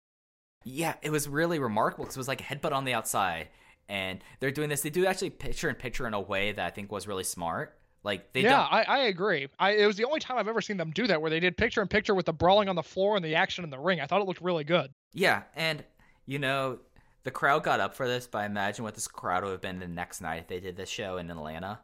Yeah, 0.66 0.96
it 1.02 1.12
was 1.12 1.30
really 1.30 1.60
remarkable 1.60 2.04
because 2.04 2.18
it 2.18 2.20
was 2.20 2.28
like 2.28 2.42
a 2.42 2.44
headbutt 2.44 2.74
on 2.74 2.84
the 2.84 2.94
outside, 2.94 3.48
and 3.88 4.20
they're 4.40 4.52
doing 4.52 4.70
this. 4.70 4.82
They 4.82 4.90
do 4.90 5.06
actually 5.06 5.30
picture 5.30 5.70
in 5.70 5.76
picture 5.76 6.06
in 6.08 6.14
a 6.14 6.20
way 6.20 6.52
that 6.52 6.66
I 6.66 6.70
think 6.72 6.92
was 6.92 7.08
really 7.08 7.24
smart. 7.24 7.80
Like 8.06 8.34
they 8.34 8.42
yeah. 8.42 8.62
I, 8.62 8.84
I 8.84 8.98
agree. 9.06 9.48
I, 9.58 9.72
it 9.72 9.88
was 9.88 9.98
the 9.98 10.06
only 10.06 10.20
time 10.20 10.38
I've 10.38 10.48
ever 10.48 10.62
seen 10.62 10.78
them 10.78 10.92
do 10.92 11.08
that, 11.08 11.20
where 11.20 11.32
they 11.32 11.40
did 11.40 11.58
picture 11.58 11.82
in 11.82 11.88
picture 11.88 12.14
with 12.14 12.28
the 12.28 12.34
brawling 12.34 12.70
on 12.70 12.76
the 12.76 12.84
floor 12.84 13.16
and 13.16 13.26
the 13.26 13.34
action 13.34 13.64
in 13.64 13.72
the 13.72 13.80
ring. 13.80 14.00
I 14.00 14.06
thought 14.06 14.22
it 14.22 14.28
looked 14.28 14.42
really 14.42 14.64
good. 14.64 14.94
Yeah, 15.12 15.42
and 15.56 15.84
you 16.28 16.38
know, 16.38 16.78
the 17.24 17.32
crowd 17.32 17.64
got 17.64 17.80
up 17.80 17.96
for 17.96 18.08
this, 18.08 18.28
but 18.28 18.38
I 18.38 18.46
imagine 18.46 18.84
what 18.86 18.94
this 18.94 19.08
crowd 19.08 19.44
would 19.44 19.54
have 19.54 19.62
been 19.62 19.80
the 19.80 19.88
next 19.88 20.22
night 20.22 20.42
if 20.42 20.48
they 20.48 20.60
did 20.60 20.78
this 20.78 20.88
show 20.88 21.18
in 21.18 21.32
Atlanta. 21.32 21.80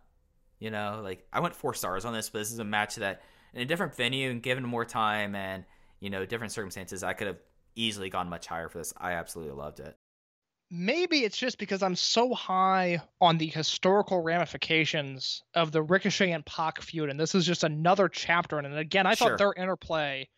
You 0.60 0.70
know, 0.70 1.02
like 1.04 1.26
I 1.34 1.40
went 1.40 1.56
four 1.56 1.74
stars 1.74 2.06
on 2.06 2.14
this, 2.14 2.30
but 2.30 2.38
this 2.38 2.52
is 2.52 2.60
a 2.60 2.64
match 2.64 2.98
that 2.98 3.24
in 3.56 3.64
a 3.64 3.66
different 3.66 3.96
venue 3.96 4.30
and 4.30 4.44
given 4.44 4.64
more 4.64 4.86
time 4.86 5.34
and 5.34 5.66
you 6.00 6.12
know 6.12 6.24
different 6.28 6.54
circumstances, 6.54 7.02
I 7.02 7.14
could 7.14 7.28
have 7.28 7.40
easily 7.76 8.12
gone 8.12 8.30
much 8.30 8.46
higher 8.46 8.70
for 8.70 8.78
this. 8.78 8.94
I 8.96 9.14
absolutely 9.14 9.56
loved 9.56 9.80
it. 9.80 9.98
Maybe 10.74 11.26
it's 11.26 11.38
just 11.38 11.58
because 11.58 11.84
I'm 11.84 11.98
so 11.98 12.34
high 12.34 13.02
on 13.20 13.38
the 13.38 13.48
historical 13.48 14.22
ramifications 14.22 15.44
of 15.54 15.74
the 15.74 15.82
Ricochet 15.82 16.32
and 16.32 16.46
Pac 16.46 16.82
feud, 16.82 17.10
and 17.10 17.20
this 17.20 17.36
is 17.36 17.46
just 17.46 17.66
another 17.66 18.08
chapter 18.08 18.58
in 18.58 18.64
it. 18.66 18.70
And 18.70 18.78
again, 18.78 19.06
I 19.06 19.14
Sure. 19.16 19.30
thought 19.32 19.38
their 19.38 19.54
interplay 19.54 20.30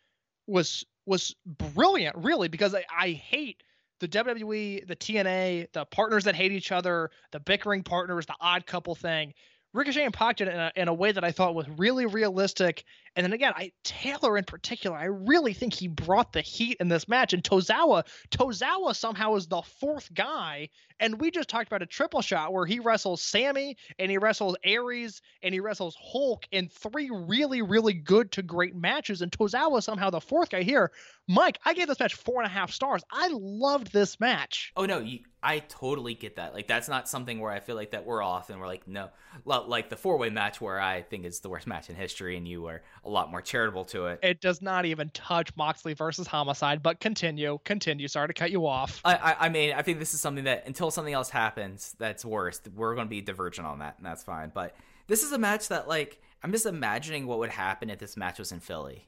was 0.46 0.84
was 1.06 1.36
brilliant, 1.46 2.16
really, 2.16 2.48
because 2.48 2.74
I, 2.74 2.84
I 2.90 3.10
hate 3.10 3.62
the 4.00 4.08
WWE, 4.08 4.86
the 4.86 4.96
TNA, 4.96 5.70
the 5.72 5.84
partners 5.84 6.24
that 6.24 6.34
hate 6.34 6.50
each 6.50 6.72
other, 6.72 7.10
the 7.30 7.40
bickering 7.40 7.82
partners, 7.84 8.26
the 8.26 8.34
odd 8.40 8.66
couple 8.66 8.94
thing. 8.94 9.34
Ricochet 9.74 10.04
and 10.04 10.14
Pac 10.14 10.36
did 10.36 10.48
it 10.48 10.54
in 10.54 10.60
a, 10.60 10.72
in 10.76 10.88
a 10.88 10.94
way 10.94 11.12
that 11.12 11.22
I 11.22 11.30
thought 11.30 11.54
was 11.54 11.68
really 11.68 12.06
realistic. 12.06 12.84
And 13.16 13.24
then 13.24 13.32
again, 13.32 13.52
I 13.56 13.72
Taylor 13.84 14.36
in 14.36 14.44
particular, 14.44 14.96
I 14.96 15.04
really 15.04 15.52
think 15.52 15.72
he 15.72 15.88
brought 15.88 16.32
the 16.32 16.40
heat 16.40 16.78
in 16.80 16.88
this 16.88 17.08
match. 17.08 17.32
And 17.32 17.42
Tozawa, 17.42 18.04
Tozawa 18.30 18.94
somehow 18.94 19.36
is 19.36 19.46
the 19.46 19.62
fourth 19.62 20.12
guy. 20.14 20.68
And 21.00 21.20
we 21.20 21.30
just 21.30 21.48
talked 21.48 21.66
about 21.66 21.82
a 21.82 21.86
triple 21.86 22.22
shot 22.22 22.52
where 22.52 22.66
he 22.66 22.78
wrestles 22.78 23.20
Sami 23.20 23.76
and 23.98 24.10
he 24.10 24.18
wrestles 24.18 24.56
Aries 24.64 25.20
and 25.42 25.52
he 25.52 25.60
wrestles 25.60 25.96
Hulk 26.00 26.46
in 26.50 26.68
three 26.68 27.10
really, 27.10 27.62
really 27.62 27.94
good 27.94 28.32
to 28.32 28.42
great 28.42 28.76
matches. 28.76 29.20
And 29.20 29.30
Tozawa 29.30 29.82
somehow 29.82 30.10
the 30.10 30.20
fourth 30.20 30.50
guy 30.50 30.62
here. 30.62 30.92
Mike, 31.28 31.58
I 31.64 31.74
gave 31.74 31.88
this 31.88 32.00
match 32.00 32.14
four 32.14 32.42
and 32.42 32.46
a 32.46 32.54
half 32.54 32.70
stars. 32.70 33.02
I 33.10 33.28
loved 33.32 33.92
this 33.92 34.20
match. 34.20 34.72
Oh 34.76 34.86
no, 34.86 34.98
you, 35.00 35.20
I 35.42 35.58
totally 35.58 36.14
get 36.14 36.36
that. 36.36 36.54
Like 36.54 36.66
that's 36.66 36.88
not 36.88 37.08
something 37.08 37.38
where 37.38 37.52
I 37.52 37.60
feel 37.60 37.76
like 37.76 37.90
that 37.90 38.06
we're 38.06 38.22
off 38.22 38.48
and 38.50 38.60
we're 38.60 38.66
like 38.66 38.88
no, 38.88 39.10
like 39.44 39.90
the 39.90 39.96
four 39.96 40.16
way 40.16 40.30
match 40.30 40.60
where 40.60 40.80
I 40.80 41.02
think 41.02 41.24
is 41.26 41.40
the 41.40 41.50
worst 41.50 41.66
match 41.66 41.90
in 41.90 41.96
history, 41.96 42.36
and 42.36 42.48
you 42.48 42.62
were 42.62 42.82
a 43.04 43.08
lot 43.10 43.30
more 43.30 43.40
charitable 43.42 43.84
to 43.86 44.06
it. 44.06 44.20
It 44.22 44.40
does 44.40 44.62
not 44.62 44.86
even 44.86 45.10
touch 45.10 45.54
Moxley 45.56 45.94
versus 45.94 46.26
Homicide, 46.26 46.82
but 46.82 47.00
continue, 47.00 47.58
continue. 47.64 48.08
Sorry 48.08 48.28
to 48.28 48.34
cut 48.34 48.50
you 48.50 48.66
off. 48.66 49.00
I, 49.04 49.14
I, 49.16 49.36
I 49.46 49.48
mean, 49.48 49.72
I 49.74 49.82
think 49.82 49.98
this 49.98 50.14
is 50.14 50.20
something 50.20 50.44
that 50.44 50.66
until 50.66 50.90
something 50.90 51.12
else 51.14 51.30
happens 51.30 51.94
that's 51.98 52.24
worse, 52.24 52.60
we're 52.74 52.94
going 52.94 53.06
to 53.06 53.10
be 53.10 53.20
divergent 53.20 53.66
on 53.66 53.80
that, 53.80 53.96
and 53.98 54.06
that's 54.06 54.22
fine. 54.22 54.50
But 54.54 54.74
this 55.06 55.22
is 55.22 55.32
a 55.32 55.38
match 55.38 55.68
that, 55.68 55.86
like, 55.88 56.20
I'm 56.42 56.52
just 56.52 56.66
imagining 56.66 57.26
what 57.26 57.38
would 57.38 57.50
happen 57.50 57.90
if 57.90 57.98
this 57.98 58.16
match 58.16 58.38
was 58.38 58.52
in 58.52 58.60
Philly 58.60 59.06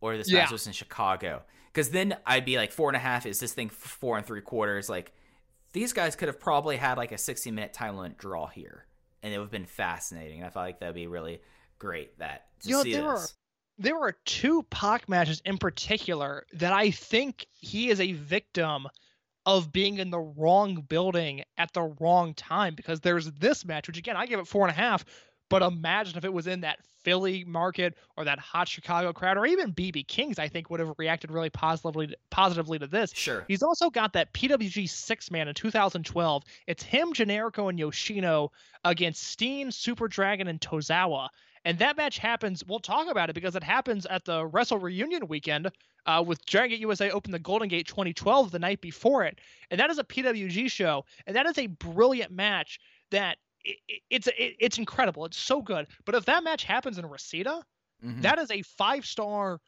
or 0.00 0.16
this 0.16 0.30
Yeah. 0.30 0.40
match 0.40 0.52
was 0.52 0.66
in 0.66 0.72
Chicago. 0.72 1.42
Because 1.72 1.90
then 1.90 2.16
I'd 2.26 2.44
be 2.44 2.56
like, 2.56 2.72
four 2.72 2.88
and 2.88 2.96
a 2.96 3.00
half 3.00 3.26
is 3.26 3.38
this 3.38 3.52
thing 3.52 3.68
four 3.68 4.16
and 4.16 4.26
three 4.26 4.40
quarters? 4.40 4.88
Like, 4.88 5.12
these 5.72 5.92
guys 5.92 6.16
could 6.16 6.28
have 6.28 6.40
probably 6.40 6.76
had 6.78 6.96
like 6.96 7.12
a 7.12 7.18
60 7.18 7.50
minute 7.50 7.74
time 7.74 7.96
limit 7.96 8.16
draw 8.16 8.46
here, 8.46 8.86
and 9.22 9.32
it 9.34 9.36
would 9.38 9.44
have 9.44 9.50
been 9.50 9.66
fascinating. 9.66 10.42
I 10.42 10.48
felt 10.50 10.64
like 10.64 10.80
that'd 10.80 10.94
be 10.94 11.06
really 11.06 11.40
great 11.78 12.18
that 12.18 12.45
You 12.62 12.76
know, 12.76 12.82
there 12.82 13.12
this. 13.12 13.24
are 13.24 13.28
there 13.78 13.98
are 13.98 14.16
two 14.24 14.62
Pac 14.64 15.08
matches 15.08 15.42
in 15.44 15.58
particular 15.58 16.46
that 16.54 16.72
I 16.72 16.90
think 16.90 17.46
he 17.52 17.90
is 17.90 18.00
a 18.00 18.12
victim 18.12 18.88
of 19.44 19.70
being 19.70 19.98
in 19.98 20.10
the 20.10 20.18
wrong 20.18 20.84
building 20.88 21.44
at 21.56 21.72
the 21.72 21.82
wrong 22.00 22.34
time 22.34 22.74
because 22.74 23.00
there's 23.00 23.30
this 23.32 23.64
match, 23.64 23.86
which 23.86 23.98
again 23.98 24.16
I 24.16 24.26
give 24.26 24.40
it 24.40 24.48
four 24.48 24.66
and 24.66 24.70
a 24.70 24.80
half. 24.80 25.04
But 25.48 25.62
imagine 25.62 26.18
if 26.18 26.24
it 26.24 26.32
was 26.32 26.48
in 26.48 26.62
that 26.62 26.80
Philly 27.04 27.44
market 27.44 27.94
or 28.16 28.24
that 28.24 28.40
hot 28.40 28.66
Chicago 28.66 29.12
crowd, 29.12 29.38
or 29.38 29.46
even 29.46 29.72
BB 29.72 30.08
Kings, 30.08 30.40
I 30.40 30.48
think 30.48 30.70
would 30.70 30.80
have 30.80 30.92
reacted 30.98 31.30
really 31.30 31.50
positively 31.50 32.12
positively 32.30 32.80
to 32.80 32.88
this. 32.88 33.12
Sure. 33.14 33.44
He's 33.46 33.62
also 33.62 33.90
got 33.90 34.12
that 34.14 34.32
PWG 34.32 34.88
six 34.88 35.30
man 35.30 35.46
in 35.46 35.54
2012. 35.54 36.42
It's 36.66 36.82
him, 36.82 37.12
Generico, 37.12 37.70
and 37.70 37.78
Yoshino 37.78 38.50
against 38.84 39.22
Steen, 39.22 39.70
Super 39.70 40.08
Dragon, 40.08 40.48
and 40.48 40.60
Tozawa. 40.60 41.28
And 41.66 41.76
that 41.80 41.96
match 41.96 42.18
happens. 42.18 42.62
We'll 42.64 42.78
talk 42.78 43.10
about 43.10 43.28
it 43.28 43.32
because 43.32 43.56
it 43.56 43.62
happens 43.64 44.06
at 44.06 44.24
the 44.24 44.46
Wrestle 44.46 44.78
Reunion 44.78 45.26
weekend 45.26 45.68
uh, 46.06 46.22
with 46.24 46.46
Dragon 46.46 46.70
Gate 46.70 46.80
USA 46.80 47.10
opened 47.10 47.34
the 47.34 47.40
Golden 47.40 47.66
Gate 47.66 47.88
2012 47.88 48.52
the 48.52 48.58
night 48.60 48.80
before 48.80 49.24
it. 49.24 49.40
And 49.72 49.80
that 49.80 49.90
is 49.90 49.98
a 49.98 50.04
PWG 50.04 50.70
show. 50.70 51.04
And 51.26 51.34
that 51.34 51.44
is 51.46 51.58
a 51.58 51.66
brilliant 51.66 52.30
match 52.30 52.78
that 53.10 53.38
it, 53.64 53.78
it- 53.88 54.02
it's 54.10 54.26
it, 54.28 54.54
it's 54.60 54.78
incredible. 54.78 55.24
It's 55.24 55.36
so 55.38 55.60
good. 55.60 55.88
But 56.04 56.14
if 56.14 56.24
that 56.26 56.44
match 56.44 56.62
happens 56.62 56.98
in 56.98 57.06
Reseda, 57.06 57.62
Mhm. 58.04 58.22
that 58.22 58.38
is 58.38 58.50
a 58.52 58.62
five 58.62 59.04
star 59.04 59.58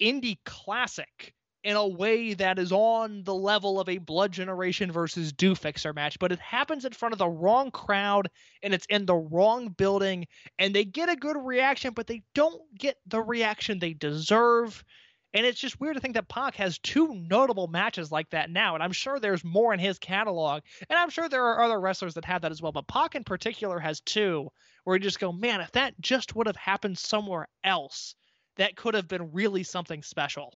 indie 0.00 0.38
classic 0.46 1.34
in 1.64 1.76
a 1.76 1.88
way 1.88 2.34
that 2.34 2.58
is 2.58 2.72
on 2.72 3.24
the 3.24 3.34
level 3.34 3.80
of 3.80 3.88
a 3.88 3.96
Blood 3.96 4.32
Generation 4.32 4.92
versus 4.92 5.32
Do 5.32 5.54
Fixer 5.54 5.94
match, 5.94 6.18
but 6.18 6.30
it 6.30 6.38
happens 6.38 6.84
in 6.84 6.92
front 6.92 7.14
of 7.14 7.18
the 7.18 7.28
wrong 7.28 7.70
crowd 7.70 8.30
and 8.62 8.74
it's 8.74 8.86
in 8.90 9.06
the 9.06 9.16
wrong 9.16 9.68
building, 9.68 10.26
and 10.58 10.74
they 10.74 10.84
get 10.84 11.08
a 11.08 11.16
good 11.16 11.38
reaction, 11.38 11.94
but 11.94 12.06
they 12.06 12.22
don't 12.34 12.60
get 12.78 12.98
the 13.06 13.22
reaction 13.22 13.78
they 13.78 13.94
deserve. 13.94 14.84
And 15.32 15.44
it's 15.46 15.58
just 15.58 15.80
weird 15.80 15.94
to 15.96 16.00
think 16.00 16.14
that 16.14 16.28
Pac 16.28 16.54
has 16.56 16.78
two 16.78 17.14
notable 17.14 17.66
matches 17.66 18.12
like 18.12 18.30
that 18.30 18.50
now, 18.50 18.74
and 18.74 18.82
I'm 18.84 18.92
sure 18.92 19.18
there's 19.18 19.42
more 19.42 19.72
in 19.72 19.80
his 19.80 19.98
catalog, 19.98 20.62
and 20.88 20.98
I'm 20.98 21.10
sure 21.10 21.28
there 21.28 21.46
are 21.46 21.64
other 21.64 21.80
wrestlers 21.80 22.14
that 22.14 22.26
have 22.26 22.42
that 22.42 22.52
as 22.52 22.60
well. 22.60 22.72
But 22.72 22.86
Pac 22.86 23.14
in 23.14 23.24
particular 23.24 23.80
has 23.80 24.00
two 24.00 24.50
where 24.84 24.96
you 24.96 25.02
just 25.02 25.18
go, 25.18 25.32
man, 25.32 25.62
if 25.62 25.72
that 25.72 25.98
just 25.98 26.36
would 26.36 26.46
have 26.46 26.56
happened 26.56 26.98
somewhere 26.98 27.48
else, 27.64 28.14
that 28.56 28.76
could 28.76 28.94
have 28.94 29.08
been 29.08 29.32
really 29.32 29.62
something 29.62 30.02
special. 30.02 30.52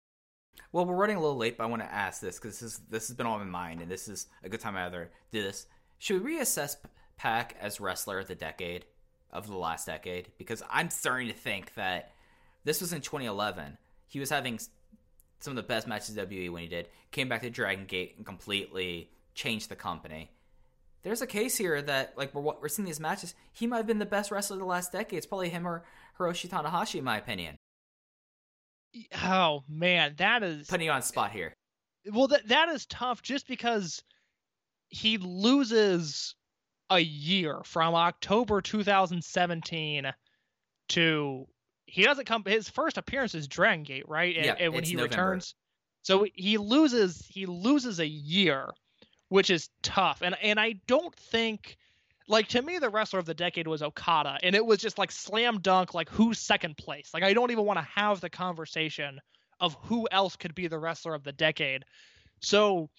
Well, 0.72 0.84
we're 0.84 0.96
running 0.96 1.16
a 1.16 1.20
little 1.20 1.36
late, 1.36 1.56
but 1.56 1.64
I 1.64 1.66
want 1.66 1.82
to 1.82 1.92
ask 1.92 2.20
this 2.20 2.38
because 2.38 2.60
this 2.60 2.74
is, 2.74 2.80
this 2.90 3.08
has 3.08 3.16
been 3.16 3.26
on 3.26 3.38
my 3.40 3.44
mind, 3.44 3.80
and 3.80 3.90
this 3.90 4.08
is 4.08 4.26
a 4.42 4.48
good 4.48 4.60
time 4.60 4.76
either 4.76 5.10
do 5.32 5.42
this. 5.42 5.66
Should 5.98 6.22
we 6.22 6.36
reassess 6.36 6.76
Pac 7.16 7.56
as 7.60 7.80
wrestler 7.80 8.18
of 8.20 8.28
the 8.28 8.34
decade 8.34 8.84
of 9.32 9.46
the 9.46 9.56
last 9.56 9.86
decade? 9.86 10.30
Because 10.38 10.62
I'm 10.70 10.90
starting 10.90 11.28
to 11.28 11.34
think 11.34 11.74
that 11.74 12.12
this 12.64 12.80
was 12.80 12.92
in 12.92 13.00
2011. 13.00 13.78
He 14.06 14.20
was 14.20 14.30
having 14.30 14.58
some 15.40 15.52
of 15.52 15.56
the 15.56 15.62
best 15.62 15.86
matches 15.86 16.16
WWE 16.16 16.50
when 16.50 16.62
he 16.62 16.68
did. 16.68 16.88
Came 17.10 17.28
back 17.28 17.42
to 17.42 17.50
Dragon 17.50 17.86
Gate 17.86 18.14
and 18.16 18.26
completely 18.26 19.10
changed 19.34 19.68
the 19.68 19.76
company. 19.76 20.30
There's 21.02 21.22
a 21.22 21.26
case 21.26 21.56
here 21.56 21.80
that 21.80 22.14
like 22.16 22.34
we're 22.34 22.42
we're 22.60 22.68
seeing 22.68 22.86
these 22.86 23.00
matches. 23.00 23.34
He 23.52 23.66
might 23.66 23.78
have 23.78 23.86
been 23.86 23.98
the 23.98 24.06
best 24.06 24.30
wrestler 24.30 24.56
of 24.56 24.60
the 24.60 24.66
last 24.66 24.92
decade. 24.92 25.16
It's 25.16 25.26
probably 25.26 25.48
him 25.48 25.66
or 25.66 25.84
Hiroshi 26.18 26.48
Tanahashi, 26.48 26.96
in 26.96 27.04
my 27.04 27.18
opinion. 27.18 27.56
Oh 29.22 29.62
man, 29.68 30.14
that 30.18 30.42
is 30.42 30.66
Putting 30.68 30.86
you 30.86 30.92
on 30.92 31.02
spot 31.02 31.30
here. 31.32 31.54
well 32.12 32.28
that 32.28 32.48
that 32.48 32.68
is 32.68 32.86
tough 32.86 33.22
just 33.22 33.46
because 33.48 34.02
he 34.88 35.18
loses 35.18 36.34
a 36.90 36.98
year 37.00 37.60
from 37.64 37.94
October 37.94 38.60
2017 38.62 40.10
to 40.90 41.46
he 41.86 42.02
doesn't 42.02 42.24
come 42.26 42.42
his 42.46 42.68
first 42.68 42.98
appearance 42.98 43.34
is 43.34 43.48
Dragon 43.48 43.82
Gate, 43.82 44.08
right? 44.08 44.36
And, 44.36 44.46
Yeah, 44.46 44.56
and 44.58 44.74
when 44.74 44.84
he 44.84 44.94
November. 44.94 45.10
returns. 45.10 45.54
So 46.02 46.26
he 46.34 46.56
loses 46.58 47.26
he 47.28 47.44
loses 47.46 47.98
a 48.00 48.06
year, 48.06 48.68
which 49.28 49.50
is 49.50 49.68
tough. 49.82 50.22
And 50.22 50.34
and 50.42 50.58
I 50.58 50.74
don't 50.86 51.14
think 51.14 51.76
like 52.28 52.48
to 52.48 52.62
me 52.62 52.78
the 52.78 52.90
wrestler 52.90 53.18
of 53.18 53.24
the 53.26 53.34
decade 53.34 53.66
was 53.66 53.82
Okada 53.82 54.38
and 54.42 54.54
it 54.54 54.64
was 54.64 54.78
just 54.78 54.98
like 54.98 55.10
slam 55.10 55.60
dunk 55.60 55.94
like 55.94 56.08
who's 56.10 56.38
second 56.38 56.76
place. 56.76 57.10
Like 57.14 57.22
I 57.22 57.32
don't 57.32 57.50
even 57.50 57.64
want 57.64 57.78
to 57.78 57.86
have 57.94 58.20
the 58.20 58.30
conversation 58.30 59.18
of 59.60 59.76
who 59.82 60.06
else 60.12 60.36
could 60.36 60.54
be 60.54 60.68
the 60.68 60.78
wrestler 60.78 61.14
of 61.14 61.24
the 61.24 61.32
decade. 61.32 61.84
So 62.40 62.90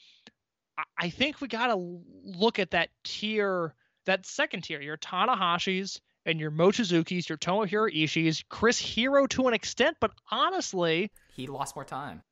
I- 0.97 1.09
think 1.09 1.41
we 1.41 1.47
got 1.47 1.67
to 1.67 2.01
look 2.23 2.57
at 2.59 2.71
that 2.71 2.89
tier, 3.03 3.73
that 4.05 4.25
second 4.25 4.63
tier, 4.63 4.81
your 4.81 4.97
Tanahashis 4.97 5.99
and 6.25 6.39
your 6.39 6.51
Mochizuki's, 6.51 7.27
your 7.29 7.37
Tomohiro 7.37 7.93
Ishii's, 7.93 8.43
Chris 8.49 8.79
Hero 8.79 9.27
to 9.27 9.47
an 9.47 9.53
extent, 9.53 9.97
but 10.01 10.11
honestly, 10.31 11.11
He 11.35 11.47
lost 11.47 11.75
more 11.75 11.85
time. 11.85 12.23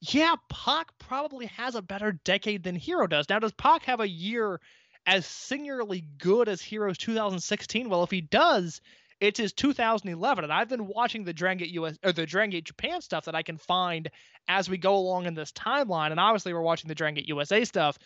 yeah, 0.00 0.34
Pac 0.48 0.88
probably 0.98 1.46
has 1.46 1.74
a 1.76 1.82
better 1.82 2.12
decade 2.24 2.62
than 2.64 2.74
Hero 2.74 3.06
does. 3.06 3.28
Now, 3.28 3.38
does 3.38 3.52
Pac 3.52 3.84
have 3.84 4.00
a 4.00 4.08
year 4.08 4.60
as 5.06 5.26
singularly 5.26 6.04
good 6.18 6.48
as 6.48 6.62
Hero's 6.62 6.98
2016? 6.98 7.88
Well, 7.88 8.02
if 8.02 8.10
he 8.10 8.20
does, 8.20 8.80
it's 9.20 9.38
his 9.38 9.52
2011, 9.52 10.44
and 10.44 10.52
I've 10.52 10.68
been 10.68 10.88
watching 10.88 11.22
the 11.22 11.32
Dragon 11.32 11.58
Gate 11.58 11.74
US 11.74 11.96
or 12.02 12.12
the 12.12 12.26
Dragon 12.26 12.50
Gate 12.50 12.64
Japan 12.64 13.00
stuff 13.00 13.26
that 13.26 13.36
I 13.36 13.42
can 13.42 13.56
find 13.56 14.10
as 14.48 14.68
we 14.68 14.78
go 14.78 14.96
along 14.96 15.26
in 15.26 15.34
this 15.34 15.52
timeline, 15.52 16.10
and 16.10 16.18
obviously 16.18 16.52
we're 16.52 16.60
watching 16.60 16.88
the 16.88 16.94
Dragon 16.94 17.14
Gate 17.14 17.28
USA 17.28 17.64
stuff. 17.64 17.98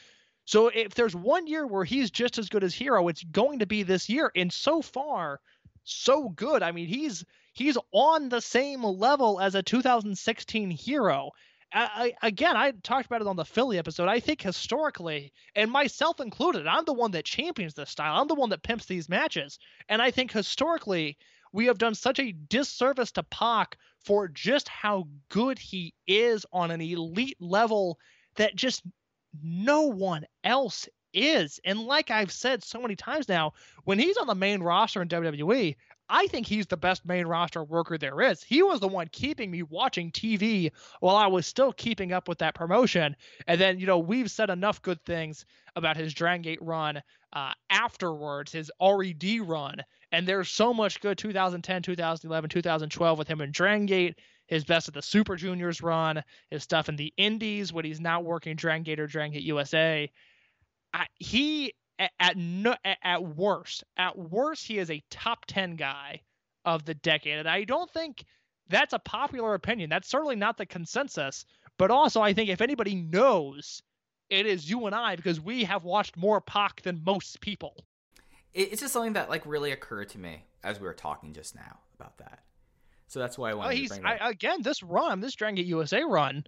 So 0.45 0.69
if 0.69 0.95
there's 0.95 1.17
one 1.17 1.47
year 1.47 1.67
where 1.67 1.85
he's 1.85 2.11
just 2.11 2.39
as 2.39 2.49
good 2.49 2.63
as 2.63 2.75
Hero, 2.75 3.09
it's 3.09 3.25
going 3.25 3.61
to 3.61 3.67
be 3.67 3.83
this 3.83 4.09
year. 4.09 4.31
And 4.37 4.53
so 4.53 4.81
far, 4.83 5.41
so 5.85 6.29
good. 6.29 6.63
I 6.63 6.73
mean, 6.73 6.87
he's 6.87 7.25
he's 7.53 7.79
on 7.93 8.29
the 8.29 8.41
same 8.41 8.85
level 8.85 9.41
as 9.41 9.55
a 9.55 9.63
2016 9.63 10.71
Hero. 10.71 11.31
I, 11.73 12.15
again, 12.23 12.57
I 12.57 12.71
talked 12.71 13.07
about 13.07 13.21
it 13.21 13.27
on 13.27 13.37
the 13.37 13.45
Philly 13.45 13.79
episode. 13.79 14.09
I 14.09 14.21
think 14.21 14.41
historically, 14.41 15.33
and 15.55 15.71
myself 15.71 16.21
included, 16.21 16.67
I'm 16.67 16.85
the 16.85 16.93
one 16.93 17.11
that 17.11 17.25
champions 17.25 17.75
this 17.75 17.91
style. 17.91 18.21
I'm 18.21 18.29
the 18.29 18.35
one 18.35 18.51
that 18.51 18.63
pimps 18.63 18.87
these 18.87 19.09
matches. 19.09 19.59
And 19.89 20.01
I 20.01 20.11
think 20.11 20.33
historically, 20.33 21.19
we 21.53 21.67
have 21.67 21.79
done 21.79 21.95
such 21.95 22.19
a 22.19 22.33
disservice 22.33 23.13
to 23.13 23.23
Pac 23.25 23.77
for 24.05 24.29
just 24.29 24.69
how 24.69 25.09
good 25.29 25.59
he 25.59 25.95
is 26.07 26.47
on 26.53 26.71
an 26.71 26.81
elite 26.81 27.37
level 27.41 27.99
that 28.37 28.57
just 28.57 28.83
no 29.43 29.83
one 29.83 30.25
else 30.45 30.89
is. 31.13 31.61
And 31.65 31.81
like 31.81 32.11
I've 32.11 32.33
said 32.33 32.63
so 32.63 32.81
many 32.81 32.95
times 32.97 33.29
now, 33.29 33.55
when 33.85 33.99
he's 33.99 34.17
on 34.17 34.27
the 34.27 34.35
main 34.35 34.63
roster 34.63 35.03
in 35.03 35.09
WWE, 35.09 35.77
I 36.09 36.27
think 36.29 36.47
he's 36.47 36.67
the 36.67 36.77
best 36.77 37.05
main 37.05 37.27
roster 37.27 37.65
worker 37.65 37.99
there 37.99 38.21
is. 38.21 38.43
He 38.43 38.63
was 38.63 38.81
the 38.81 38.89
one 38.89 39.09
keeping 39.11 39.51
me 39.51 39.63
watching 39.63 40.13
TV 40.13 40.71
while 41.01 41.17
I 41.17 41.27
was 41.27 41.47
still 41.47 41.73
keeping 41.73 42.13
up 42.13 42.29
with 42.29 42.39
that 42.39 42.55
promotion. 42.55 43.17
And 43.47 43.61
then, 43.61 43.81
you 43.81 43.87
know, 43.87 43.99
we've 43.99 44.31
said 44.31 44.51
enough 44.51 44.83
good 44.83 45.05
things 45.05 45.45
about 45.75 45.97
his 45.97 46.15
Dragon 46.15 46.43
Gate 46.43 46.63
run 46.63 47.03
uh, 47.33 47.53
afterwards, 47.71 48.53
his 48.53 48.71
RED 48.81 49.41
run. 49.41 49.83
And 50.13 50.27
there's 50.27 50.49
so 50.49 50.73
much 50.73 51.01
good 51.01 51.19
2010, 51.19 51.83
2011, 51.83 52.51
2012 52.51 53.19
with 53.19 53.29
him 53.29 53.41
in 53.41 53.51
Dragon 53.51 53.87
Gate, 53.87 54.19
his 54.47 54.65
best 54.65 54.89
at 54.89 54.95
the 54.95 55.03
Super 55.03 55.35
Juniors 55.35 55.83
run, 55.83 56.23
his 56.51 56.63
stuff 56.63 56.89
in 56.89 56.97
the 56.97 57.13
Indies 57.17 57.73
when 57.73 57.85
he's 57.85 58.01
not 58.01 58.25
working 58.25 58.57
Dragon 58.57 58.85
Gate 58.85 59.01
or 59.01 59.07
Dragon 59.07 59.33
Gate 59.33 59.43
USA. 59.43 60.11
I, 60.95 61.07
he 61.19 61.75
at 61.99 62.11
at, 62.21 62.37
no, 62.37 62.75
at 63.03 63.23
worst, 63.25 63.85
at 63.97 64.19
worst, 64.19 64.67
he 64.67 64.79
is 64.79 64.91
a 64.91 65.03
top 65.11 65.47
ten 65.47 65.77
guy 65.77 66.21
of 66.65 66.85
the 66.85 66.95
decade, 66.95 67.39
and 67.39 67.49
I 67.49 67.65
don't 67.65 67.91
think 67.91 68.25
that's 68.69 68.93
a 68.93 68.99
popular 68.99 69.55
opinion. 69.55 69.91
That's 69.91 70.09
certainly 70.09 70.37
not 70.37 70.59
the 70.59 70.67
consensus. 70.67 71.45
But 71.79 71.91
also, 71.91 72.23
I 72.23 72.33
think 72.33 72.49
if 72.49 72.61
anybody 72.61 72.95
knows, 72.95 73.83
it 74.31 74.47
is 74.47 74.69
you 74.69 74.87
and 74.87 74.95
I 74.95 75.17
because 75.17 75.41
we 75.41 75.65
have 75.65 75.85
watched 75.85 76.17
more 76.17 76.41
Pac 76.41 76.83
than 76.83 77.03
most 77.05 77.41
people. 77.41 77.85
It's 78.55 78.81
just 78.81 78.95
something 78.95 79.13
that 79.13 79.29
like 79.29 79.45
really 79.45 79.73
occurred 79.73 80.09
to 80.11 80.19
me 80.19 80.45
as 80.65 80.81
we 80.81 80.87
were 80.87 80.95
talking 80.95 81.35
just 81.35 81.55
now 81.55 81.81
about 81.99 82.17
that. 82.19 82.41
So 83.09 83.21
that's 83.21 83.39
why 83.39 83.51
I 83.51 83.55
wanted 83.55 83.75
to 83.75 83.77
he's 83.77 83.91
bring 83.91 84.01
it 84.01 84.07
I, 84.07 84.17
up. 84.17 84.31
again 84.33 84.63
this 84.63 84.83
run, 84.83 85.21
this 85.21 85.35
Dragon 85.35 85.57
Gate 85.57 85.67
USA 85.67 86.03
run. 86.03 86.45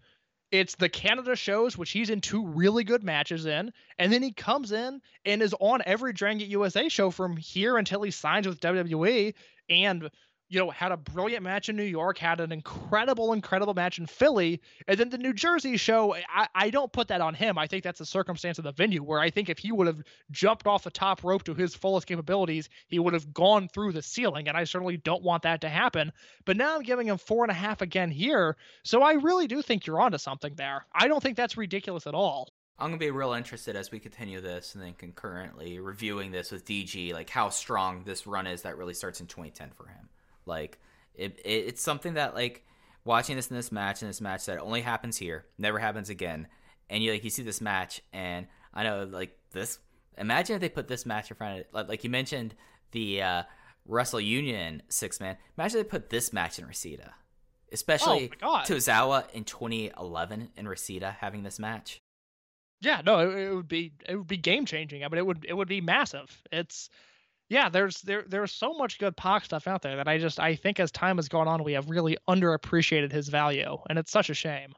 It's 0.51 0.77
the 0.77 0.89
Canada 0.89 1.37
shows, 1.37 1.77
which 1.77 1.91
he's 1.91 2.09
in 2.09 2.21
two 2.21 2.47
really 2.47 2.83
good 2.83 3.05
matches 3.05 3.45
in, 3.45 3.73
and 3.99 4.13
then 4.13 4.23
he 4.23 4.33
comes 4.33 4.73
in 4.73 5.03
and 5.25 5.43
is 5.43 5.55
on 5.61 5.83
every 5.85 6.13
Dragon 6.13 6.49
USA 6.51 6.89
show 6.89 7.11
from 7.11 7.37
here 7.37 7.77
until 7.77 8.03
he 8.03 8.11
signs 8.11 8.49
with 8.49 8.61
WWE, 8.61 9.35
and 9.69 10.11
you 10.49 10.59
know 10.59 10.71
had 10.71 10.93
a 10.93 10.97
brilliant 10.97 11.43
match 11.43 11.69
in 11.69 11.77
New 11.77 11.83
York, 11.83 12.19
had 12.19 12.41
an 12.41 12.53
incredible, 12.53 13.33
incredible 13.33 13.75
match 13.75 13.99
in 13.99 14.07
Philly, 14.07 14.61
and 14.87 14.99
then 14.99 15.11
the 15.11 15.19
New 15.19 15.33
Jersey 15.33 15.77
show. 15.77 16.15
I, 16.15 16.49
I 16.55 16.71
don't 16.71 16.93
put 16.93 17.09
that 17.09 17.21
on 17.21 17.35
him. 17.35 17.59
I 17.59 17.67
think 17.67 17.85
that's 17.85 18.01
a 18.01 18.07
circumstance 18.07 18.59
of 18.59 18.65
the 18.65 18.73
venue 18.73 19.03
where 19.03 19.21
I 19.21 19.31
think 19.31 19.49
if 19.49 19.59
he 19.59 19.73
would 19.73 19.87
have 19.87 20.03
jumped 20.31 20.67
off 20.67 20.85
the 20.85 20.91
top 20.91 21.23
rope 21.23 21.45
to 21.45 21.55
his 21.55 21.75
fullest 21.75 22.07
capabilities, 22.07 22.69
he 22.89 22.99
would 22.99 23.15
have 23.15 23.33
gone 23.33 23.69
through 23.69 23.93
the 23.93 24.03
ceiling, 24.03 24.49
and 24.49 24.57
I 24.57 24.65
certainly 24.65 24.97
don't 24.97 25.23
want 25.23 25.43
that 25.43 25.61
to 25.63 25.69
happen. 25.69 26.13
But 26.45 26.57
now 26.57 26.77
I'm 26.77 26.83
giving 26.83 27.09
him 27.09 27.19
four 27.19 27.45
and 27.45 27.51
a 27.51 27.55
half 27.55 27.83
again 27.83 28.11
here. 28.11 28.57
So 28.83 29.03
I 29.03 29.13
really 29.15 29.47
do 29.47 29.63
think 29.63 29.87
you're 29.87 30.01
onto 30.01 30.19
something 30.19 30.55
there. 30.55 30.87
I 30.95 31.09
don't 31.09 31.23
think 31.23 31.37
that's 31.37 31.57
ridiculous 31.57 32.07
at 32.07 32.15
all. 32.15 32.49
I'm 32.81 32.91
gonna 32.91 32.99
be 32.99 33.11
real 33.11 33.33
interested 33.33 33.75
as 33.75 33.91
we 33.91 33.99
continue 33.99 34.41
this 34.41 34.75
and 34.75 34.85
then 34.85 34.95
concurrently 34.95 35.81
reviewing 35.81 36.31
this 36.31 36.53
with 36.53 36.65
DG, 36.65 37.13
like 37.13 37.29
how 37.29 37.49
strong 37.49 38.05
this 38.05 38.25
run 38.25 38.47
is 38.47 38.63
that 38.63 38.79
really 38.79 38.95
starts 38.95 39.21
in 39.21 39.27
2010 39.27 39.73
for 39.77 39.89
him. 39.89 40.09
Like 40.49 40.79
it, 41.15 41.39
it 41.45 41.49
it's 41.69 41.83
something 41.83 42.15
that 42.15 42.35
like 42.35 42.65
watching 43.05 43.37
this 43.37 43.49
in 43.49 43.57
this 43.57 43.71
match 43.71 44.03
and 44.03 44.09
this 44.09 44.21
match 44.21 44.47
that 44.47 44.59
only 44.59 44.81
happens 44.81 45.17
here, 45.17 45.47
never 45.59 45.79
happens 45.79 46.11
again, 46.11 46.49
and 46.91 47.03
you 47.03 47.13
like 47.13 47.23
you 47.23 47.31
see 47.31 47.43
this 47.45 47.61
match 47.61 48.03
and 48.13 48.47
I 48.75 48.83
know 48.83 49.05
like 49.05 49.39
this. 49.53 49.79
Imagine 50.17 50.57
if 50.57 50.61
they 50.61 50.69
put 50.69 50.89
this 50.89 51.07
match 51.07 51.31
in 51.31 51.37
front 51.37 51.61
of 51.61 51.67
like, 51.73 51.89
like 51.89 52.05
you 52.05 52.11
mentioned 52.11 52.55
the 52.91 53.23
uh, 53.23 53.43
Wrestle 53.87 54.21
Union 54.21 54.83
six 54.89 55.21
man. 55.21 55.37
Imagine 55.57 55.81
if 55.81 55.87
they 55.87 55.91
put 55.91 56.11
this 56.11 56.33
match 56.33 56.59
in 56.59 56.67
Reseda, 56.67 57.15
especially 57.73 58.33
Oh. 58.43 58.63
Tozawa 58.67 59.31
in 59.33 59.45
2011 59.45 60.49
in 60.57 60.67
Reseda 60.69 61.17
having 61.21 61.43
this 61.45 61.59
match. 61.59 62.01
Yeah, 62.81 63.01
no, 63.05 63.19
it, 63.31 63.39
it 63.49 63.55
would 63.55 63.69
be 63.69 63.93
it 64.09 64.17
would 64.17 64.27
be 64.29 64.37
game 64.37 64.65
changing. 64.67 65.05
I 65.05 65.09
mean, 65.09 65.19
it 65.19 65.27
would 65.27 65.45
it 65.49 65.55
would 65.55 65.69
be 65.69 65.81
massive. 65.81 66.43
It's 66.53 66.91
yeah, 67.49 67.69
there's 67.69 68.01
there 68.03 68.25
there's 68.27 68.53
so 68.53 68.75
much 68.75 68.99
good 68.99 69.17
Pac 69.17 69.45
stuff 69.45 69.67
out 69.67 69.83
there 69.83 69.97
that 69.97 70.09
I 70.09 70.19
just 70.19 70.39
I 70.39 70.55
think 70.55 70.79
as 70.81 70.91
time 70.91 71.17
has 71.17 71.29
gone 71.29 71.49
on, 71.49 71.65
we 71.65 71.73
have 71.73 71.89
really 71.89 72.17
underappreciated 72.29 73.11
his 73.13 73.29
value, 73.29 73.79
and 73.89 73.99
it's 73.99 74.13
such 74.13 74.31
a 74.31 74.35
shame. 74.35 74.75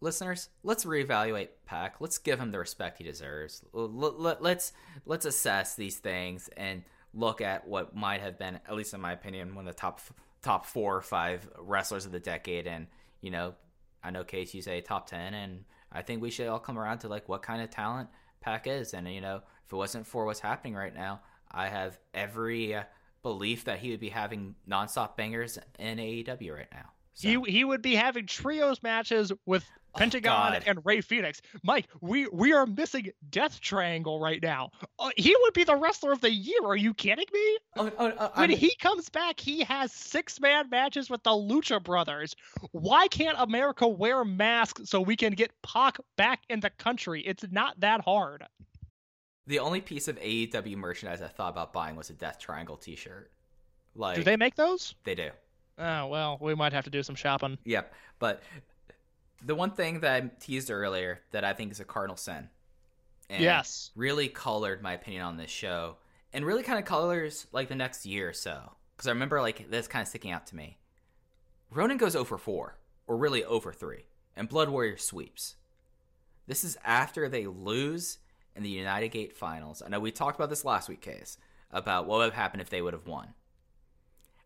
listeners, 0.00 0.50
let's 0.62 0.84
reevaluate 0.84 1.48
Pac. 1.66 1.96
Let's 2.00 2.18
give 2.18 2.38
him 2.38 2.50
the 2.50 2.58
respect 2.58 2.98
he 2.98 3.04
deserves. 3.04 3.62
Let's 3.72 4.72
let's 5.06 5.24
assess 5.24 5.74
these 5.74 5.96
things 5.96 6.48
and 6.56 6.82
look 7.14 7.40
at 7.40 7.66
what 7.66 7.96
might 7.96 8.20
have 8.20 8.38
been, 8.38 8.56
at 8.56 8.74
least 8.74 8.94
in 8.94 9.00
my 9.00 9.12
opinion, 9.12 9.54
one 9.54 9.66
of 9.66 9.74
the 9.74 9.80
top 9.80 10.00
top 10.42 10.66
four 10.66 10.96
or 10.96 11.02
five 11.02 11.48
wrestlers 11.58 12.06
of 12.06 12.12
the 12.12 12.20
decade. 12.20 12.66
And 12.66 12.86
you 13.22 13.30
know, 13.30 13.54
I 14.02 14.10
know 14.10 14.24
Case, 14.24 14.54
you 14.54 14.62
say 14.62 14.80
top 14.80 15.08
ten, 15.08 15.32
and 15.34 15.64
I 15.90 16.02
think 16.02 16.20
we 16.20 16.30
should 16.30 16.48
all 16.48 16.58
come 16.58 16.78
around 16.78 16.98
to 16.98 17.08
like 17.08 17.28
what 17.28 17.42
kind 17.42 17.62
of 17.62 17.70
talent 17.70 18.10
Pac 18.40 18.66
is. 18.66 18.92
And 18.92 19.08
you 19.08 19.22
know, 19.22 19.40
if 19.64 19.72
it 19.72 19.76
wasn't 19.76 20.06
for 20.06 20.26
what's 20.26 20.40
happening 20.40 20.74
right 20.74 20.94
now, 20.94 21.20
I 21.54 21.68
have 21.68 21.98
every 22.12 22.76
belief 23.22 23.64
that 23.64 23.78
he 23.78 23.90
would 23.90 24.00
be 24.00 24.10
having 24.10 24.54
nonstop 24.68 25.16
bangers 25.16 25.58
in 25.78 25.98
AEW 25.98 26.54
right 26.54 26.68
now. 26.72 26.90
So. 27.14 27.28
He 27.28 27.50
he 27.50 27.64
would 27.64 27.80
be 27.80 27.94
having 27.94 28.26
trios 28.26 28.82
matches 28.82 29.32
with 29.46 29.64
Pentagon 29.96 30.52
God. 30.54 30.64
and 30.66 30.80
Rey 30.84 31.00
Fenix. 31.00 31.40
Mike, 31.62 31.86
we 32.00 32.26
we 32.26 32.52
are 32.52 32.66
missing 32.66 33.12
Death 33.30 33.60
Triangle 33.60 34.18
right 34.18 34.42
now. 34.42 34.72
Uh, 34.98 35.10
he 35.16 35.34
would 35.42 35.54
be 35.54 35.62
the 35.62 35.76
wrestler 35.76 36.10
of 36.10 36.20
the 36.20 36.32
year. 36.32 36.58
Are 36.64 36.74
you 36.76 36.92
kidding 36.92 37.26
me? 37.32 37.58
Oh, 37.76 37.90
oh, 37.98 38.12
oh, 38.18 38.30
When 38.34 38.50
I'm- 38.50 38.58
he 38.58 38.74
comes 38.80 39.08
back, 39.08 39.38
he 39.38 39.60
has 39.62 39.92
six 39.92 40.40
man 40.40 40.68
matches 40.68 41.08
with 41.08 41.22
the 41.22 41.30
Lucha 41.30 41.80
Brothers. 41.80 42.34
Why 42.72 43.06
can't 43.06 43.36
America 43.38 43.86
wear 43.86 44.24
masks 44.24 44.90
so 44.90 45.00
we 45.00 45.14
can 45.14 45.34
get 45.34 45.52
Pac 45.62 45.98
back 46.16 46.42
in 46.50 46.58
the 46.58 46.70
country? 46.70 47.20
It's 47.22 47.44
not 47.52 47.78
that 47.78 48.00
hard. 48.00 48.44
The 49.46 49.58
only 49.58 49.80
piece 49.80 50.08
of 50.08 50.18
AEW 50.18 50.76
merchandise 50.76 51.20
I 51.20 51.28
thought 51.28 51.50
about 51.50 51.72
buying 51.72 51.96
was 51.96 52.08
a 52.10 52.14
Death 52.14 52.38
Triangle 52.38 52.76
T-shirt. 52.76 53.30
Like 53.94 54.16
Do 54.16 54.24
they 54.24 54.36
make 54.36 54.54
those? 54.56 54.94
They 55.04 55.14
do. 55.14 55.30
Oh 55.78 56.06
well, 56.06 56.38
we 56.40 56.54
might 56.54 56.72
have 56.72 56.84
to 56.84 56.90
do 56.90 57.02
some 57.02 57.14
shopping. 57.14 57.58
Yep. 57.64 57.92
But 58.18 58.42
the 59.44 59.54
one 59.54 59.70
thing 59.72 60.00
that 60.00 60.22
I 60.22 60.30
teased 60.40 60.70
earlier 60.70 61.20
that 61.32 61.44
I 61.44 61.52
think 61.52 61.72
is 61.72 61.80
a 61.80 61.84
cardinal 61.84 62.16
sin, 62.16 62.48
and 63.28 63.42
Yes. 63.42 63.90
really 63.94 64.28
colored 64.28 64.82
my 64.82 64.92
opinion 64.94 65.22
on 65.22 65.36
this 65.36 65.50
show, 65.50 65.96
and 66.32 66.44
really 66.46 66.62
kind 66.62 66.78
of 66.78 66.84
colors 66.84 67.46
like 67.52 67.68
the 67.68 67.74
next 67.74 68.06
year 68.06 68.30
or 68.30 68.32
so. 68.32 68.72
Because 68.96 69.08
I 69.08 69.10
remember 69.10 69.40
like 69.40 69.70
this 69.70 69.86
kind 69.88 70.02
of 70.02 70.08
sticking 70.08 70.30
out 70.30 70.46
to 70.48 70.56
me. 70.56 70.78
Ronin 71.70 71.96
goes 71.98 72.14
over 72.16 72.38
four, 72.38 72.78
or 73.06 73.16
really 73.16 73.44
over 73.44 73.72
three, 73.72 74.06
and 74.36 74.48
Blood 74.48 74.68
Warrior 74.70 74.96
sweeps. 74.96 75.56
This 76.46 76.62
is 76.64 76.78
after 76.84 77.28
they 77.28 77.46
lose 77.46 78.18
in 78.56 78.62
the 78.62 78.68
United 78.68 79.08
Gate 79.08 79.36
finals. 79.36 79.82
I 79.84 79.88
know 79.88 80.00
we 80.00 80.10
talked 80.10 80.36
about 80.36 80.50
this 80.50 80.64
last 80.64 80.88
week, 80.88 81.00
Case, 81.00 81.38
about 81.70 82.06
what 82.06 82.18
would 82.18 82.24
have 82.24 82.34
happened 82.34 82.62
if 82.62 82.70
they 82.70 82.82
would 82.82 82.92
have 82.92 83.06
won. 83.06 83.34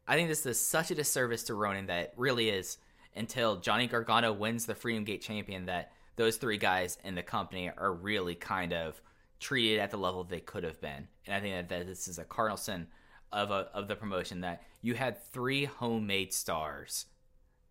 I 0.07 0.17
think 0.17 0.29
this 0.29 0.47
is 0.47 0.61
such 0.61 0.91
a 0.91 0.95
disservice 0.95 1.45
to 1.45 1.55
Ronin 1.55 1.87
that 1.87 2.15
really 2.17 2.49
is 2.49 2.79
until 3.15 3.57
Johnny 3.57 3.87
Gargano 3.87 4.33
wins 4.33 4.65
the 4.65 4.75
Freedom 4.75 5.05
Gate 5.05 5.21
champion 5.21 5.67
that 5.67 5.93
those 6.17 6.37
three 6.37 6.57
guys 6.57 6.99
in 7.05 7.15
the 7.15 7.23
company 7.23 7.71
are 7.77 7.93
really 7.93 8.35
kind 8.35 8.73
of 8.73 9.01
treated 9.39 9.79
at 9.79 9.91
the 9.91 9.97
level 9.97 10.25
they 10.25 10.41
could 10.41 10.65
have 10.65 10.81
been. 10.81 11.07
And 11.27 11.35
I 11.35 11.41
think 11.41 11.69
that, 11.69 11.87
this 11.87 12.09
is 12.09 12.19
a 12.19 12.25
cardinal 12.25 12.57
sin 12.57 12.87
of 13.31 13.51
a, 13.51 13.69
of 13.75 13.89
the 13.89 13.97
promotion 13.97 14.41
that 14.41 14.63
you 14.81 14.95
had 14.95 15.23
three 15.33 15.65
homemade 15.65 16.33
stars 16.33 17.07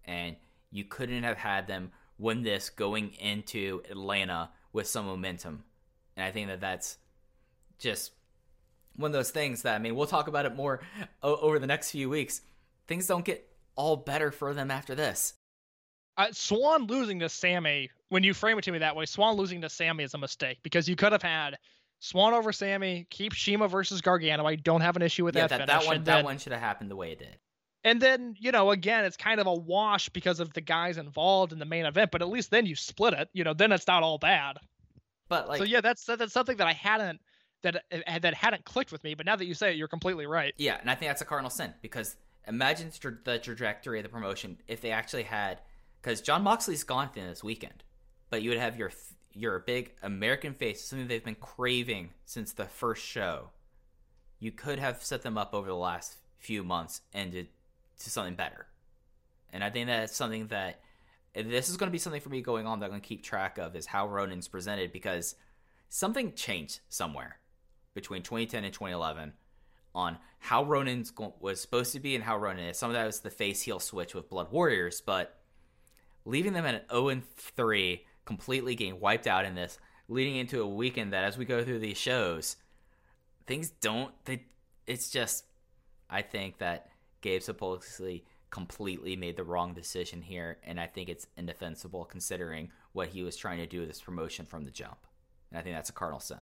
and 0.06 0.36
you 0.72 0.84
couldn't 0.84 1.24
have 1.24 1.38
had 1.38 1.68
them 1.68 1.92
win 2.18 2.44
this 2.44 2.70
going 2.70 3.12
into 3.20 3.82
Atlanta 3.90 4.50
with 4.74 4.88
some 4.88 5.06
momentum. 5.06 5.64
And 6.18 6.26
I 6.26 6.32
think 6.32 6.48
that 6.48 6.60
that's 6.60 6.98
just 7.80 8.12
one 8.96 9.10
of 9.10 9.14
those 9.14 9.30
things 9.30 9.62
that 9.62 9.76
I 9.76 9.80
mean, 9.80 9.96
we'll 9.96 10.08
talk 10.08 10.28
about 10.28 10.46
it 10.46 10.56
more 10.56 10.82
o- 11.24 11.38
over 11.38 11.60
the 11.60 11.68
next 11.68 11.92
few 11.92 12.10
weeks. 12.10 12.42
Things 12.88 13.08
don't 13.08 13.24
get 13.24 13.48
all 13.76 13.96
better 13.96 14.32
for 14.32 14.54
them 14.54 14.72
after 14.72 14.96
this. 14.96 15.36
Uh, 16.18 16.28
Swann 16.32 16.88
losing 16.88 17.20
to 17.20 17.30
Sami, 17.30 17.92
when 18.10 18.24
you 18.24 18.34
frame 18.34 18.58
it 18.58 18.64
to 18.64 18.72
me 18.72 18.80
that 18.80 18.96
way, 18.96 19.06
Swann 19.06 19.36
losing 19.36 19.62
to 19.62 19.70
Sami 19.70 20.04
is 20.04 20.16
a 20.16 20.18
mistake 20.18 20.58
because 20.64 20.90
you 20.90 20.96
could 20.96 21.12
have 21.12 21.22
had 21.22 21.60
Swann 22.00 22.34
over 22.34 22.52
Sami, 22.52 23.06
keep 23.12 23.34
Shiima 23.34 23.70
versus 23.70 24.02
Gargano. 24.02 24.46
I 24.46 24.56
don't 24.56 24.82
have 24.82 24.96
an 24.96 25.04
issue 25.04 25.24
with 25.24 25.36
yeah, 25.36 25.46
that, 25.46 25.60
that, 25.60 25.68
that 25.68 25.86
one 25.86 25.98
and 25.98 26.06
that 26.06 26.26
one 26.26 26.40
should 26.40 26.54
have 26.54 26.62
happened 26.62 26.90
the 26.90 26.96
way 26.96 27.12
it 27.12 27.20
did. 27.20 27.38
And 27.84 28.02
then, 28.02 28.36
you 28.40 28.52
know, 28.52 28.72
again, 28.72 29.06
it's 29.06 29.16
kind 29.16 29.40
of 29.40 29.46
a 29.46 29.54
wash 29.54 30.10
because 30.10 30.40
of 30.40 30.52
the 30.54 30.62
guys 30.62 30.98
involved 30.98 31.54
in 31.54 31.60
the 31.60 31.66
main 31.66 31.86
event, 31.86 32.10
but 32.12 32.22
at 32.22 32.30
least 32.30 32.50
then 32.50 32.66
you 32.66 32.76
split 32.76 33.14
it. 33.14 33.30
You 33.34 33.44
know, 33.44 33.54
then 33.54 33.72
it's 33.72 33.88
not 33.88 34.02
all 34.02 34.18
bad. 34.18 34.58
But 35.30 35.48
like 35.48 35.58
so 35.60 35.64
yeah, 35.64 35.82
that's 35.82 36.06
that's 36.06 36.34
something 36.34 36.58
that 36.58 36.68
I 36.68 36.74
hadn't 36.74 37.22
that 37.64 37.84
uh, 37.92 38.20
that 38.20 38.34
hadn't 38.34 38.66
clicked 38.66 38.92
with 38.92 39.04
me. 39.04 39.14
But 39.14 39.26
now 39.26 39.36
that 39.36 39.46
you 39.46 39.54
say 39.54 39.72
it, 39.72 39.78
you're 39.78 39.88
completely 39.88 40.26
right. 40.26 40.54
Yeah, 40.58 40.78
and 40.80 40.90
I 40.90 40.96
think 40.96 41.10
that's 41.10 41.22
a 41.22 41.26
cardinal 41.26 41.50
sin 41.50 41.74
because 41.82 42.16
imagine 42.48 42.92
the 43.24 43.40
trajectory 43.40 44.00
of 44.00 44.04
the 44.04 44.10
promotion 44.10 44.58
if 44.68 44.82
they 44.82 44.92
actually 44.92 45.24
had 45.24 45.60
because 46.02 46.22
Jon 46.22 46.44
Moxley's 46.44 46.84
gone 46.84 47.10
this 47.14 47.44
weekend, 47.44 47.84
but 48.30 48.42
you 48.42 48.50
would 48.50 48.60
have 48.60 48.78
your 48.78 48.92
your 49.34 49.60
big 49.60 49.94
American 50.02 50.54
face, 50.54 50.84
something 50.84 51.08
they've 51.08 51.24
been 51.24 51.36
craving 51.36 52.12
since 52.26 52.54
the 52.54 52.66
first 52.66 53.06
show. 53.06 53.50
You 54.40 54.52
could 54.52 54.80
have 54.80 55.04
set 55.04 55.24
them 55.24 55.38
up 55.38 55.54
over 55.54 55.68
the 55.68 55.76
last 55.76 56.18
few 56.38 56.64
months 56.64 57.02
and 57.14 57.32
to, 57.32 57.44
to 57.44 58.10
something 58.10 58.36
better, 58.36 58.68
and 59.52 59.64
I 59.64 59.70
think 59.70 59.88
that's 59.88 60.16
something 60.16 60.48
that 60.48 60.80
this 61.46 61.70
is 61.70 61.78
going 61.78 61.88
to 61.88 61.92
be 61.92 62.00
something 62.00 62.22
for 62.22 62.30
me 62.30 62.42
going 62.42 62.66
on 62.66 62.80
that 62.80 62.86
I'm 62.86 62.92
going 62.92 63.02
to 63.02 63.08
keep 63.08 63.24
track 63.24 63.58
of 63.58 63.76
is 63.76 63.86
how 63.86 64.08
Ronin's 64.08 64.48
presented 64.48 64.92
because 64.92 65.36
something 65.90 66.34
changed 66.34 66.80
somewhere 66.90 67.38
between 67.94 68.24
2010 68.24 68.64
and 68.64 68.74
2011 68.74 69.34
on 69.94 70.18
how 70.40 70.64
Ronin 70.64 71.06
was 71.40 71.60
supposed 71.60 71.94
to 71.94 72.00
be 72.00 72.16
and 72.16 72.24
how 72.24 72.38
Ronin 72.38 72.66
is. 72.66 72.78
Some 72.78 72.90
of 72.90 72.94
that 72.96 73.06
was 73.06 73.20
the 73.20 73.30
face 73.30 73.62
heel 73.62 73.80
switch 73.80 74.14
with 74.14 74.30
Blood 74.30 74.52
Warriors, 74.52 75.02
but 75.02 75.40
leaving 76.26 76.54
them 76.54 76.66
at 76.66 76.76
an 76.76 76.82
0 76.92 77.10
and 77.10 77.24
3, 77.36 78.06
completely 78.26 78.76
getting 78.76 79.00
wiped 79.00 79.28
out 79.28 79.46
in 79.46 79.56
this, 79.56 79.80
leading 80.08 80.36
into 80.36 80.62
a 80.62 80.68
weekend 80.68 81.14
that 81.14 81.24
as 81.24 81.38
we 81.38 81.46
go 81.46 81.64
through 81.64 81.80
these 81.80 81.98
shows, 81.98 82.58
things 83.48 83.72
don't. 83.82 84.14
They, 84.26 84.44
it's 84.86 85.10
just, 85.10 85.46
I 86.10 86.22
think 86.22 86.60
that 86.60 86.90
Gabe 87.22 87.42
supposedly 87.42 88.24
completely 88.50 89.16
made 89.16 89.36
the 89.36 89.44
wrong 89.44 89.74
decision 89.74 90.22
here, 90.22 90.58
and 90.66 90.80
I 90.80 90.88
think 90.88 91.10
it's 91.10 91.28
indefensible 91.38 92.06
considering 92.06 92.72
what 92.94 93.10
he 93.10 93.24
was 93.24 93.36
trying 93.36 93.60
to 93.60 93.68
do 93.68 93.80
with 93.82 93.90
this 93.90 94.02
promotion 94.02 94.46
from 94.46 94.64
the 94.64 94.72
jump. 94.72 94.98
And 95.52 95.60
I 95.60 95.62
think 95.62 95.76
that's 95.76 95.90
a 95.90 95.94
cardinal 95.94 96.20
sin. 96.20 96.38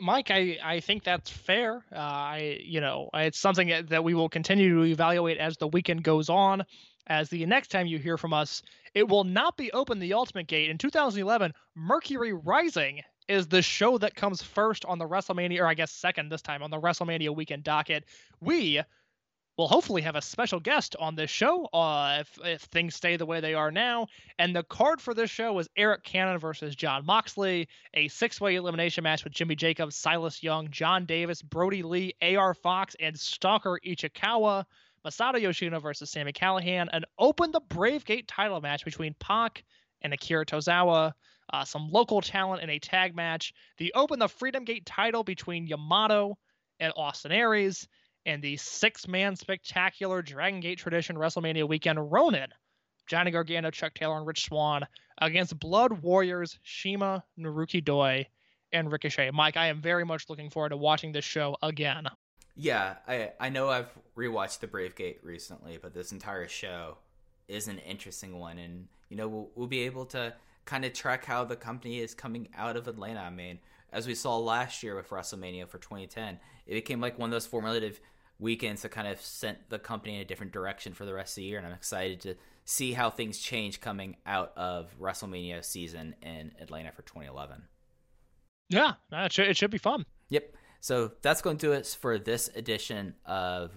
Mike, 0.00 0.30
I, 0.30 0.58
I 0.62 0.80
think 0.80 1.02
that's 1.02 1.28
fair. 1.30 1.84
Uh, 1.92 1.98
I 1.98 2.60
you 2.62 2.80
know 2.80 3.10
it's 3.14 3.38
something 3.38 3.68
that- 3.68 3.88
that 3.88 4.04
we 4.04 4.14
will 4.14 4.28
continue 4.28 4.76
to 4.76 4.84
evaluate 4.84 5.38
as 5.38 5.56
the 5.56 5.68
weekend 5.68 6.04
goes 6.04 6.28
on. 6.28 6.64
As 7.08 7.30
the 7.30 7.44
next 7.46 7.68
time 7.68 7.86
you 7.86 7.98
hear 7.98 8.18
from 8.18 8.32
us, 8.32 8.62
it 8.94 9.08
will 9.08 9.24
not 9.24 9.56
be 9.56 9.72
Open 9.72 9.98
the 9.98 10.12
Ultimate 10.12 10.46
Gate 10.46 10.70
in 10.70 10.76
2011. 10.78 11.54
Mercury 11.74 12.34
Rising 12.34 13.00
is 13.28 13.46
the 13.48 13.62
show 13.62 13.98
that 13.98 14.14
comes 14.14 14.42
first 14.42 14.84
on 14.84 14.98
the 14.98 15.08
WrestleMania, 15.08 15.60
or 15.60 15.66
I 15.66 15.74
guess 15.74 15.90
second 15.90 16.30
this 16.30 16.42
time 16.42 16.62
on 16.62 16.70
the 16.70 16.80
WrestleMania 16.80 17.34
weekend 17.34 17.64
docket. 17.64 18.04
We 18.40 18.80
will 19.58 19.68
hopefully 19.68 20.00
have 20.00 20.14
a 20.14 20.22
special 20.22 20.60
guest 20.60 20.94
on 21.00 21.16
this 21.16 21.30
show 21.30 21.66
uh, 21.74 22.18
if, 22.20 22.38
if 22.44 22.62
things 22.62 22.94
stay 22.94 23.16
the 23.16 23.26
way 23.26 23.40
they 23.40 23.54
are 23.54 23.72
now. 23.72 24.06
And 24.38 24.54
the 24.54 24.62
card 24.62 25.00
for 25.00 25.12
this 25.12 25.30
show 25.30 25.52
was 25.52 25.68
Arik 25.76 26.04
Cannon 26.04 26.38
versus 26.38 26.76
Jon 26.76 27.04
Moxley, 27.04 27.68
a 27.92 28.06
six 28.06 28.40
way 28.40 28.54
elimination 28.54 29.02
match 29.02 29.24
with 29.24 29.32
Jimmy 29.32 29.56
Jacobs, 29.56 29.96
Silas 29.96 30.42
Young, 30.44 30.70
Jon 30.70 31.04
Davis, 31.04 31.42
Brodie 31.42 31.82
Lee, 31.82 32.14
AR 32.22 32.54
Fox, 32.54 32.94
and 33.00 33.18
Stalker 33.18 33.78
Ichikawa. 33.84 34.64
Masato 35.04 35.40
Yoshino 35.40 35.78
versus 35.78 36.10
Sami 36.10 36.32
Callihan, 36.32 36.88
an 36.92 37.04
open 37.18 37.52
the 37.52 37.60
Brave 37.60 38.04
Gate 38.04 38.26
title 38.26 38.60
match 38.60 38.84
between 38.84 39.14
Pac 39.20 39.64
and 40.02 40.12
Akira 40.12 40.44
Tozawa. 40.44 41.12
Uh, 41.50 41.64
some 41.64 41.88
local 41.90 42.20
talent 42.20 42.62
in 42.62 42.68
a 42.68 42.78
tag 42.78 43.14
match. 43.14 43.54
The 43.78 43.92
open 43.94 44.18
the 44.18 44.28
Freedom 44.28 44.64
Gate 44.64 44.84
title 44.84 45.22
between 45.22 45.66
Yamato 45.66 46.36
and 46.78 46.92
Austin 46.96 47.32
Aries 47.32 47.88
and 48.28 48.42
the 48.42 48.58
six 48.58 49.08
man 49.08 49.34
spectacular 49.34 50.20
Dragon 50.20 50.60
Gate 50.60 50.78
tradition 50.78 51.16
WrestleMania 51.16 51.66
weekend 51.66 52.12
Ronin, 52.12 52.48
Johnny 53.06 53.30
Gargano, 53.30 53.70
Chuck 53.70 53.94
Taylor, 53.94 54.18
and 54.18 54.26
Rich 54.26 54.44
Swann 54.44 54.86
against 55.22 55.58
Blood 55.58 56.02
Warriors, 56.02 56.58
Shiima, 56.64 57.22
Naruki 57.40 57.82
Doi, 57.82 58.26
and 58.70 58.92
Ricochet. 58.92 59.30
Mike, 59.32 59.56
I 59.56 59.68
am 59.68 59.80
very 59.80 60.04
much 60.04 60.28
looking 60.28 60.50
forward 60.50 60.68
to 60.68 60.76
watching 60.76 61.10
this 61.10 61.24
show 61.24 61.56
again. 61.62 62.06
Yeah, 62.54 62.96
I 63.08 63.32
I 63.40 63.48
know 63.48 63.70
I've 63.70 63.90
rewatched 64.14 64.60
the 64.60 64.66
Brave 64.66 64.94
Gate 64.94 65.20
recently, 65.22 65.78
but 65.80 65.94
this 65.94 66.12
entire 66.12 66.48
show 66.48 66.98
is 67.48 67.66
an 67.66 67.78
interesting 67.78 68.38
one, 68.38 68.58
and 68.58 68.88
you 69.08 69.16
know 69.16 69.26
we'll, 69.26 69.50
we'll 69.54 69.66
be 69.68 69.80
able 69.80 70.04
to 70.06 70.34
kind 70.66 70.84
of 70.84 70.92
track 70.92 71.24
how 71.24 71.44
the 71.44 71.56
company 71.56 72.00
is 72.00 72.14
coming 72.14 72.48
out 72.54 72.76
of 72.76 72.88
Atlanta. 72.88 73.20
I 73.20 73.30
mean, 73.30 73.58
as 73.90 74.06
we 74.06 74.14
saw 74.14 74.36
last 74.36 74.82
year 74.82 74.96
with 74.96 75.08
WrestleMania 75.08 75.66
for 75.66 75.78
2010, 75.78 76.38
it 76.66 76.74
became 76.74 77.00
like 77.00 77.18
one 77.18 77.30
of 77.30 77.32
those 77.32 77.46
formative 77.46 78.00
weekends 78.38 78.82
that 78.82 78.90
kind 78.90 79.08
of 79.08 79.20
sent 79.20 79.68
the 79.68 79.78
company 79.78 80.16
in 80.16 80.20
a 80.20 80.24
different 80.24 80.52
direction 80.52 80.94
for 80.94 81.04
the 81.04 81.14
rest 81.14 81.32
of 81.32 81.36
the 81.36 81.44
year, 81.44 81.58
and 81.58 81.66
I'm 81.66 81.72
excited 81.72 82.20
to 82.20 82.34
see 82.64 82.92
how 82.92 83.10
things 83.10 83.38
change 83.38 83.80
coming 83.80 84.16
out 84.26 84.52
of 84.56 84.94
WrestleMania 85.00 85.64
season 85.64 86.14
in 86.22 86.52
Atlanta 86.60 86.92
for 86.92 87.02
2011. 87.02 87.62
Yeah, 88.68 88.92
it, 89.10 89.32
should, 89.32 89.48
it 89.48 89.56
should 89.56 89.70
be 89.70 89.78
fun. 89.78 90.04
Yep. 90.28 90.54
So 90.80 91.12
that's 91.22 91.42
going 91.42 91.56
to 91.56 91.66
do 91.66 91.72
it 91.72 91.86
for 92.00 92.18
this 92.18 92.48
edition 92.54 93.14
of 93.24 93.72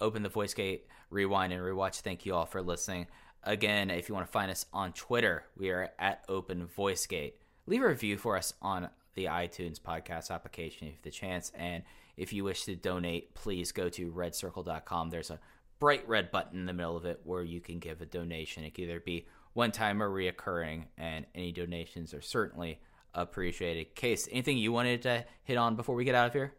Open 0.00 0.22
the 0.22 0.28
Voice 0.28 0.54
Gate 0.54 0.86
Rewind 1.10 1.52
and 1.52 1.62
Rewatch. 1.62 2.00
Thank 2.00 2.26
you 2.26 2.34
all 2.34 2.46
for 2.46 2.62
listening. 2.62 3.06
Again, 3.42 3.90
if 3.90 4.08
you 4.08 4.14
want 4.14 4.26
to 4.26 4.32
find 4.32 4.50
us 4.50 4.66
on 4.72 4.92
Twitter, 4.92 5.44
we 5.56 5.70
are 5.70 5.90
at 5.98 6.22
Open 6.28 6.66
Voice 6.66 7.06
Gate. 7.06 7.36
Leave 7.66 7.82
a 7.82 7.88
review 7.88 8.16
for 8.16 8.36
us 8.36 8.52
on 8.60 8.88
the 9.14 9.26
iTunes 9.26 9.80
podcast 9.80 10.30
application 10.30 10.86
if 10.86 10.92
you 10.92 10.96
have 10.96 11.02
the 11.02 11.10
chance. 11.10 11.52
And 11.54 11.82
if 12.16 12.32
you 12.32 12.44
wish 12.44 12.64
to 12.64 12.76
donate, 12.76 13.34
please 13.34 13.72
go 13.72 13.88
to 13.90 14.10
redcircle.com. 14.10 15.10
There's 15.10 15.30
a 15.30 15.40
bright 15.78 16.08
red 16.08 16.30
button 16.30 16.60
in 16.60 16.66
the 16.66 16.72
middle 16.72 16.96
of 16.96 17.04
it 17.04 17.20
where 17.24 17.42
you 17.42 17.60
can 17.60 17.78
give 17.78 18.00
a 18.00 18.06
donation. 18.06 18.64
It 18.64 18.74
can 18.74 18.84
either 18.84 19.00
be 19.00 19.26
one 19.52 19.72
time 19.72 20.02
or 20.02 20.10
reoccurring, 20.10 20.84
and 20.98 21.26
any 21.34 21.52
donations 21.52 22.14
are 22.14 22.20
certainly 22.20 22.80
appreciated. 23.14 23.94
Case, 23.94 24.28
anything 24.30 24.58
you 24.58 24.72
wanted 24.72 25.02
to 25.02 25.24
hit 25.44 25.56
on 25.56 25.76
before 25.76 25.94
we 25.94 26.04
get 26.04 26.14
out 26.14 26.26
of 26.28 26.32
here? 26.32 26.54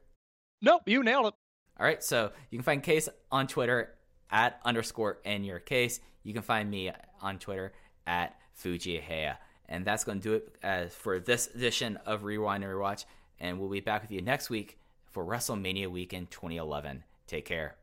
Nope, 0.61 0.83
you 0.85 1.03
nailed 1.03 1.27
it. 1.27 1.33
All 1.77 1.85
right, 1.85 2.01
so 2.01 2.31
you 2.49 2.57
can 2.57 2.63
find 2.63 2.81
Case 2.81 3.09
on 3.31 3.47
Twitter 3.47 3.95
at 4.31 4.59
underscore 4.63 5.19
in 5.25 5.43
your 5.43 5.59
case. 5.59 5.99
You 6.23 6.33
can 6.33 6.41
find 6.41 6.69
me 6.69 6.91
on 7.21 7.37
Twitter 7.37 7.73
at 8.07 8.35
Fujihaya. 8.61 9.37
And 9.67 9.83
that's 9.83 10.03
going 10.03 10.19
to 10.21 10.23
do 10.23 10.33
it 10.35 10.55
uh, 10.63 10.85
for 10.87 11.19
this 11.19 11.47
edition 11.53 11.97
of 12.05 12.23
Rewind 12.23 12.63
and 12.63 12.71
Rewatch. 12.71 13.05
And 13.39 13.59
we'll 13.59 13.69
be 13.69 13.81
back 13.81 14.01
with 14.01 14.11
you 14.11 14.21
next 14.21 14.49
week 14.49 14.77
for 15.15 15.23
WrestleMania 15.25 15.87
weekend 15.87 16.29
2011. 16.29 17.05
Take 17.25 17.45
care. 17.45 17.77